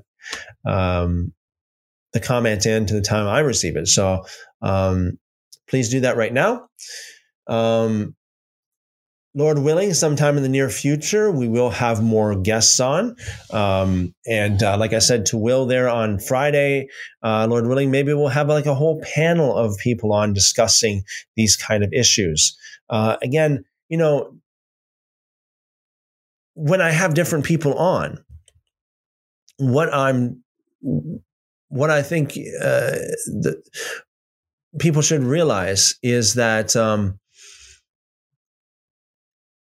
um, 0.66 1.32
the 2.12 2.20
comment 2.20 2.66
in 2.66 2.86
to 2.86 2.95
the 2.95 3.03
time 3.03 3.27
I 3.27 3.40
receive 3.40 3.77
it. 3.77 3.86
So 3.86 4.24
um, 4.62 5.19
please 5.69 5.89
do 5.90 6.01
that 6.01 6.16
right 6.16 6.32
now. 6.32 6.69
Um, 7.49 8.15
Lord 9.35 9.59
willing, 9.61 9.95
sometime 9.95 10.37
in 10.37 10.43
the 10.43 10.49
near 10.49 10.69
future, 10.69 11.31
we 11.31 11.49
will 11.49 11.70
have 11.70 12.03
more 12.03 12.35
guests 12.35 12.81
on. 12.81 13.15
Um, 13.53 14.15
and 14.27 14.62
uh, 14.62 14.77
like 14.77 14.93
I 14.93 14.99
said 14.99 15.27
to 15.27 15.37
Will 15.37 15.66
there 15.66 15.89
on 15.89 16.19
Friday, 16.19 16.89
uh, 17.23 17.47
Lord 17.49 17.66
willing, 17.66 17.91
maybe 17.91 18.12
we'll 18.15 18.29
have 18.29 18.49
like 18.49 18.66
a 18.66 18.75
whole 18.75 19.01
panel 19.15 19.57
of 19.57 19.77
people 19.79 20.12
on 20.12 20.33
discussing 20.33 21.05
these 21.37 21.57
kind 21.57 21.85
of 21.85 21.93
issues. 21.93 22.57
Uh, 22.91 23.16
again, 23.23 23.65
you 23.89 23.99
know, 23.99 24.35
when 26.55 26.81
I 26.81 26.91
have 26.91 27.15
different 27.15 27.45
people 27.45 27.75
on, 27.75 28.25
what 29.59 29.93
I'm, 29.95 30.43
what 31.69 31.91
I 31.91 32.03
think 32.03 32.31
uh, 32.31 32.99
the, 33.27 33.62
people 34.79 35.03
should 35.03 35.23
realize 35.23 35.95
is 36.03 36.35
that 36.35 36.75
um, 36.75 37.20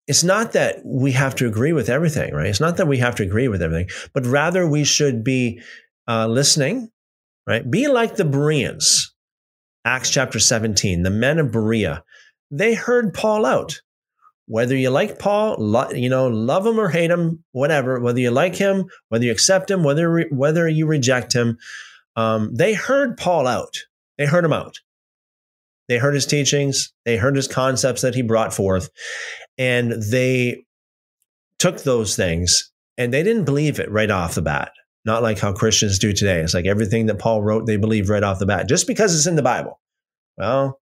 it's 0.07 0.25
not 0.25 0.53
that 0.53 0.81
we 0.85 1.13
have 1.13 1.35
to 1.37 1.47
agree 1.47 1.73
with 1.73 1.89
everything, 1.89 2.35
right? 2.35 2.47
It's 2.47 2.61
not 2.61 2.77
that 2.77 2.89
we 2.89 2.99
have 2.99 3.15
to 3.17 3.23
agree 3.23 3.49
with 3.49 3.63
everything, 3.63 3.89
but 4.13 4.27
rather 4.27 4.69
we 4.69 4.85
should 4.85 5.25
be 5.25 5.61
uh, 6.07 6.27
listening, 6.27 6.91
right? 7.47 7.69
Be 7.69 7.89
like 7.89 8.17
the 8.17 8.25
Bereans, 8.25 9.15
Acts 9.85 10.11
chapter 10.11 10.39
17, 10.39 11.03
the 11.03 11.11
men 11.11 11.39
of 11.39 11.53
Berea. 11.53 12.05
They 12.51 12.75
heard 12.75 13.15
Paul 13.15 13.47
out 13.47 13.81
whether 14.47 14.77
you 14.77 14.91
like 14.91 15.19
Paul, 15.19 15.57
lo- 15.59 15.91
you 15.91 16.09
know, 16.09 16.29
love 16.29 16.67
him 16.67 16.79
or 16.79 16.89
hate 16.89 17.11
him, 17.11 17.43
whatever, 17.53 17.99
whether 18.01 18.21
you 18.21 18.31
like 18.31 18.55
him, 18.55 18.87
whether 19.09 19.25
you 19.25 19.33
accept 19.33 19.71
him, 19.71 19.83
whether 19.83 20.11
re- 20.11 20.29
whether 20.31 20.69
you 20.69 20.87
reject 20.87 21.33
him, 21.33 21.59
um, 22.17 22.55
they 22.55 22.75
heard 22.75 23.17
Paul 23.17 23.47
out. 23.47 23.75
They 24.19 24.27
heard 24.27 24.45
him 24.45 24.53
out. 24.53 24.81
They 25.89 25.99
heard 25.99 26.15
his 26.15 26.27
teachings. 26.27 26.93
They 27.05 27.17
heard 27.17 27.37
his 27.37 27.49
concepts 27.49 28.03
that 28.03 28.15
he 28.15 28.23
brought 28.23 28.55
forth, 28.55 28.91
and 29.59 29.93
they 29.93 30.65
took 31.59 31.83
those 31.83 32.17
things 32.17 32.71
and 32.99 33.13
they 33.13 33.23
didn't 33.23 33.45
believe 33.45 33.79
it 33.79 33.91
right 33.91 34.11
off 34.11 34.35
the 34.35 34.43
bat. 34.43 34.73
Not 35.05 35.23
like 35.23 35.39
how 35.39 35.53
Christians 35.53 35.99
do 35.99 36.13
today. 36.13 36.41
It's 36.41 36.55
like 36.55 36.67
everything 36.67 37.07
that 37.07 37.19
Paul 37.19 37.43
wrote, 37.43 37.67
they 37.67 37.77
believe 37.77 38.09
right 38.09 38.23
off 38.23 38.39
the 38.39 38.47
bat, 38.47 38.69
just 38.69 38.87
because 38.87 39.15
it's 39.15 39.27
in 39.27 39.37
the 39.37 39.43
Bible. 39.43 39.81
Well, 40.39 40.81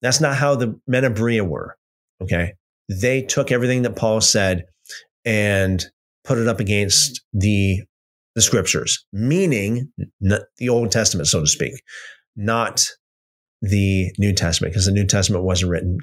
that's 0.00 0.20
not 0.20 0.36
how 0.36 0.54
the 0.54 0.78
men 0.86 1.04
of 1.04 1.14
Berea 1.14 1.44
were. 1.44 1.76
Okay. 2.22 2.54
They 2.88 3.22
took 3.22 3.50
everything 3.50 3.82
that 3.82 3.96
Paul 3.96 4.20
said 4.20 4.66
and 5.24 5.84
put 6.24 6.38
it 6.38 6.46
up 6.46 6.60
against 6.60 7.22
the, 7.32 7.82
the 8.36 8.42
scriptures, 8.42 9.04
meaning 9.12 9.92
the 10.20 10.68
Old 10.68 10.92
Testament, 10.92 11.26
so 11.26 11.40
to 11.40 11.46
speak, 11.46 11.74
not 12.36 12.88
the 13.68 14.12
New 14.18 14.32
Testament, 14.32 14.72
because 14.72 14.86
the 14.86 14.92
New 14.92 15.06
Testament 15.06 15.44
wasn't 15.44 15.70
written 15.70 15.98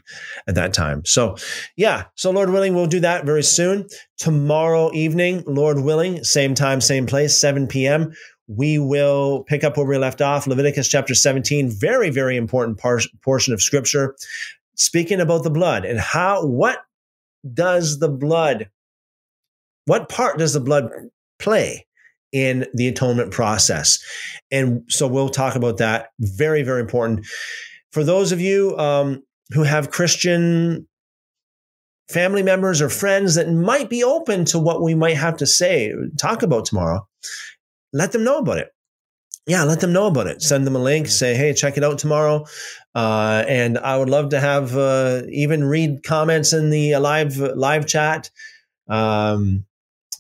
at 0.48 0.56
that 0.56 0.73
time. 0.73 1.03
So, 1.06 1.35
yeah. 1.76 2.06
So, 2.15 2.31
Lord 2.31 2.49
willing, 2.49 2.73
we'll 2.76 2.88
do 2.88 2.99
that 3.02 3.26
very 3.26 3.44
soon. 3.44 3.88
Tomorrow 4.18 4.91
evening, 4.94 5.44
Lord 5.45 5.80
willing, 5.80 6.23
same 6.23 6.53
time, 6.53 6.81
same 6.81 7.06
place, 7.06 7.38
7 7.38 7.68
p.m. 7.68 8.14
We 8.48 8.77
will 8.77 9.44
pick 9.44 9.64
up 9.64 9.77
where 9.77 9.85
we 9.85 9.98
left 9.98 10.22
off, 10.22 10.48
Leviticus 10.48 10.88
chapter 10.88 11.15
17. 11.15 11.69
Very, 11.69 12.10
very 12.10 12.38
important 12.38 12.77
par- 12.77 12.99
portion 13.23 13.53
of 13.53 13.61
scripture 13.61 14.15
speaking 14.76 15.22
about 15.22 15.44
the 15.44 15.49
blood 15.49 15.85
and 15.85 15.99
how, 15.99 16.45
what 16.45 16.80
does 17.53 17.99
the 17.99 18.10
blood, 18.10 18.69
what 19.85 20.10
part 20.10 20.38
does 20.38 20.53
the 20.53 20.60
blood 20.60 20.90
play 21.40 21.85
in 22.34 22.65
the 22.73 22.89
atonement 22.89 23.31
process? 23.31 24.03
And 24.51 24.84
so 24.89 25.07
we'll 25.07 25.30
talk 25.30 25.55
about 25.55 25.77
that. 25.77 26.10
Very, 26.19 26.64
very 26.64 26.81
important. 26.81 27.26
For 27.91 28.03
those 28.03 28.31
of 28.34 28.41
you 28.41 28.77
um, 28.77 29.23
who 29.51 29.64
have 29.64 29.91
Christian 29.91 30.88
family 32.10 32.43
members 32.43 32.81
or 32.81 32.89
friends 32.89 33.35
that 33.35 33.49
might 33.51 33.89
be 33.89 34.03
open 34.03 34.45
to 34.45 34.60
what 34.60 34.81
we 34.81 34.93
might 34.93 35.18
have 35.18 35.38
to 35.38 35.47
say, 35.47 35.93
talk 36.19 36.43
about 36.43 36.65
tomorrow, 36.65 37.07
let 37.93 38.11
them 38.11 38.23
know 38.23 38.39
about 38.39 38.57
it. 38.57 38.69
yeah, 39.45 39.64
let 39.64 39.81
them 39.81 39.91
know 39.91 40.07
about 40.07 40.27
it. 40.27 40.41
Send 40.41 40.65
them 40.65 40.76
a 40.76 40.80
link. 40.80 41.07
Say, 41.07 41.35
hey, 41.35 41.53
check 41.53 41.77
it 41.77 41.84
out 41.84 41.99
tomorrow. 41.99 42.45
Uh, 42.95 43.43
and 43.47 43.77
I 43.77 43.97
would 43.97 44.10
love 44.10 44.30
to 44.30 44.39
have 44.39 44.76
uh, 44.77 45.23
even 45.30 45.64
read 45.64 46.03
comments 46.03 46.53
in 46.53 46.69
the 46.69 46.95
live 46.97 47.38
live 47.38 47.85
chat 47.85 48.30
um, 48.89 49.65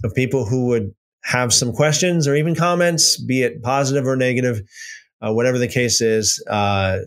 of 0.03 0.13
people 0.13 0.45
who 0.45 0.67
would 0.67 0.93
have 1.23 1.53
some 1.53 1.71
questions 1.71 2.27
or 2.27 2.35
even 2.35 2.55
comments, 2.55 3.21
be 3.21 3.43
it 3.43 3.61
positive 3.61 4.05
or 4.05 4.15
negative, 4.15 4.61
uh, 5.21 5.33
whatever 5.33 5.57
the 5.57 5.67
case 5.67 6.01
is. 6.01 6.43
Uh, 6.49 6.99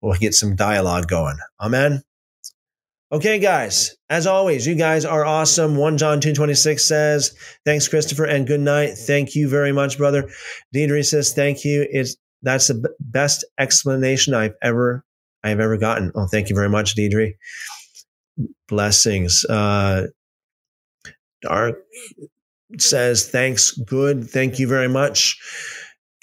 we'll 0.00 0.14
get 0.18 0.34
some 0.34 0.56
dialogue 0.56 1.08
going. 1.08 1.36
Amen. 1.60 2.02
Okay, 3.12 3.38
guys. 3.38 3.94
As 4.08 4.26
always, 4.26 4.66
you 4.66 4.74
guys 4.74 5.04
are 5.04 5.24
awesome. 5.24 5.76
1 5.76 5.98
John 5.98 6.20
2.26 6.20 6.80
says, 6.80 7.36
thanks, 7.64 7.86
Christopher, 7.86 8.24
and 8.24 8.46
good 8.46 8.60
night. 8.60 8.94
Thank 8.94 9.34
you 9.34 9.48
very 9.48 9.70
much, 9.70 9.98
brother. 9.98 10.30
Deidre 10.74 11.04
says, 11.04 11.34
thank 11.34 11.64
you. 11.64 11.86
It's 11.90 12.16
that's 12.42 12.66
the 12.66 12.90
best 12.98 13.44
explanation 13.58 14.34
I've 14.34 14.54
ever 14.62 15.04
I've 15.44 15.60
ever 15.60 15.76
gotten. 15.76 16.10
Oh, 16.14 16.26
thank 16.26 16.48
you 16.48 16.56
very 16.56 16.68
much, 16.68 16.96
Deidre. 16.96 17.34
Blessings. 18.66 19.44
Uh, 19.44 20.06
Dark 21.42 21.76
says, 22.80 23.28
thanks, 23.28 23.72
good. 23.72 24.28
Thank 24.28 24.58
you 24.58 24.66
very 24.66 24.88
much. 24.88 25.38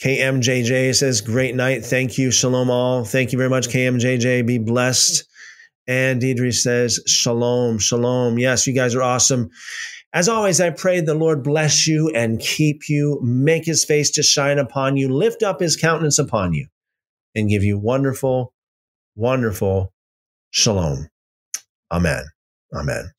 KMJJ 0.01 0.95
says, 0.95 1.21
great 1.21 1.55
night. 1.55 1.85
Thank 1.85 2.17
you. 2.17 2.31
Shalom 2.31 2.69
all. 2.69 3.03
Thank 3.03 3.31
you 3.31 3.37
very 3.37 3.49
much, 3.49 3.67
KMJJ. 3.67 4.47
Be 4.47 4.57
blessed. 4.57 5.25
And 5.89 6.21
Deidre 6.21 6.53
says, 6.53 6.99
Shalom, 7.07 7.79
Shalom. 7.79 8.37
Yes, 8.37 8.67
you 8.67 8.73
guys 8.73 8.93
are 8.93 9.01
awesome. 9.01 9.49
As 10.13 10.29
always, 10.29 10.61
I 10.61 10.69
pray 10.69 11.01
the 11.01 11.15
Lord 11.15 11.43
bless 11.43 11.87
you 11.87 12.11
and 12.13 12.39
keep 12.39 12.89
you, 12.89 13.19
make 13.23 13.65
his 13.65 13.83
face 13.83 14.11
to 14.11 14.23
shine 14.23 14.59
upon 14.59 14.97
you, 14.97 15.09
lift 15.09 15.41
up 15.41 15.59
his 15.59 15.75
countenance 15.75 16.19
upon 16.19 16.53
you, 16.53 16.67
and 17.33 17.49
give 17.49 17.63
you 17.63 17.79
wonderful, 17.79 18.53
wonderful 19.15 19.91
shalom. 20.51 21.09
Amen. 21.91 22.23
Amen. 22.73 23.11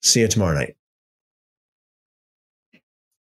See 0.00 0.20
you 0.20 0.28
tomorrow 0.28 0.54
night. 0.54 0.77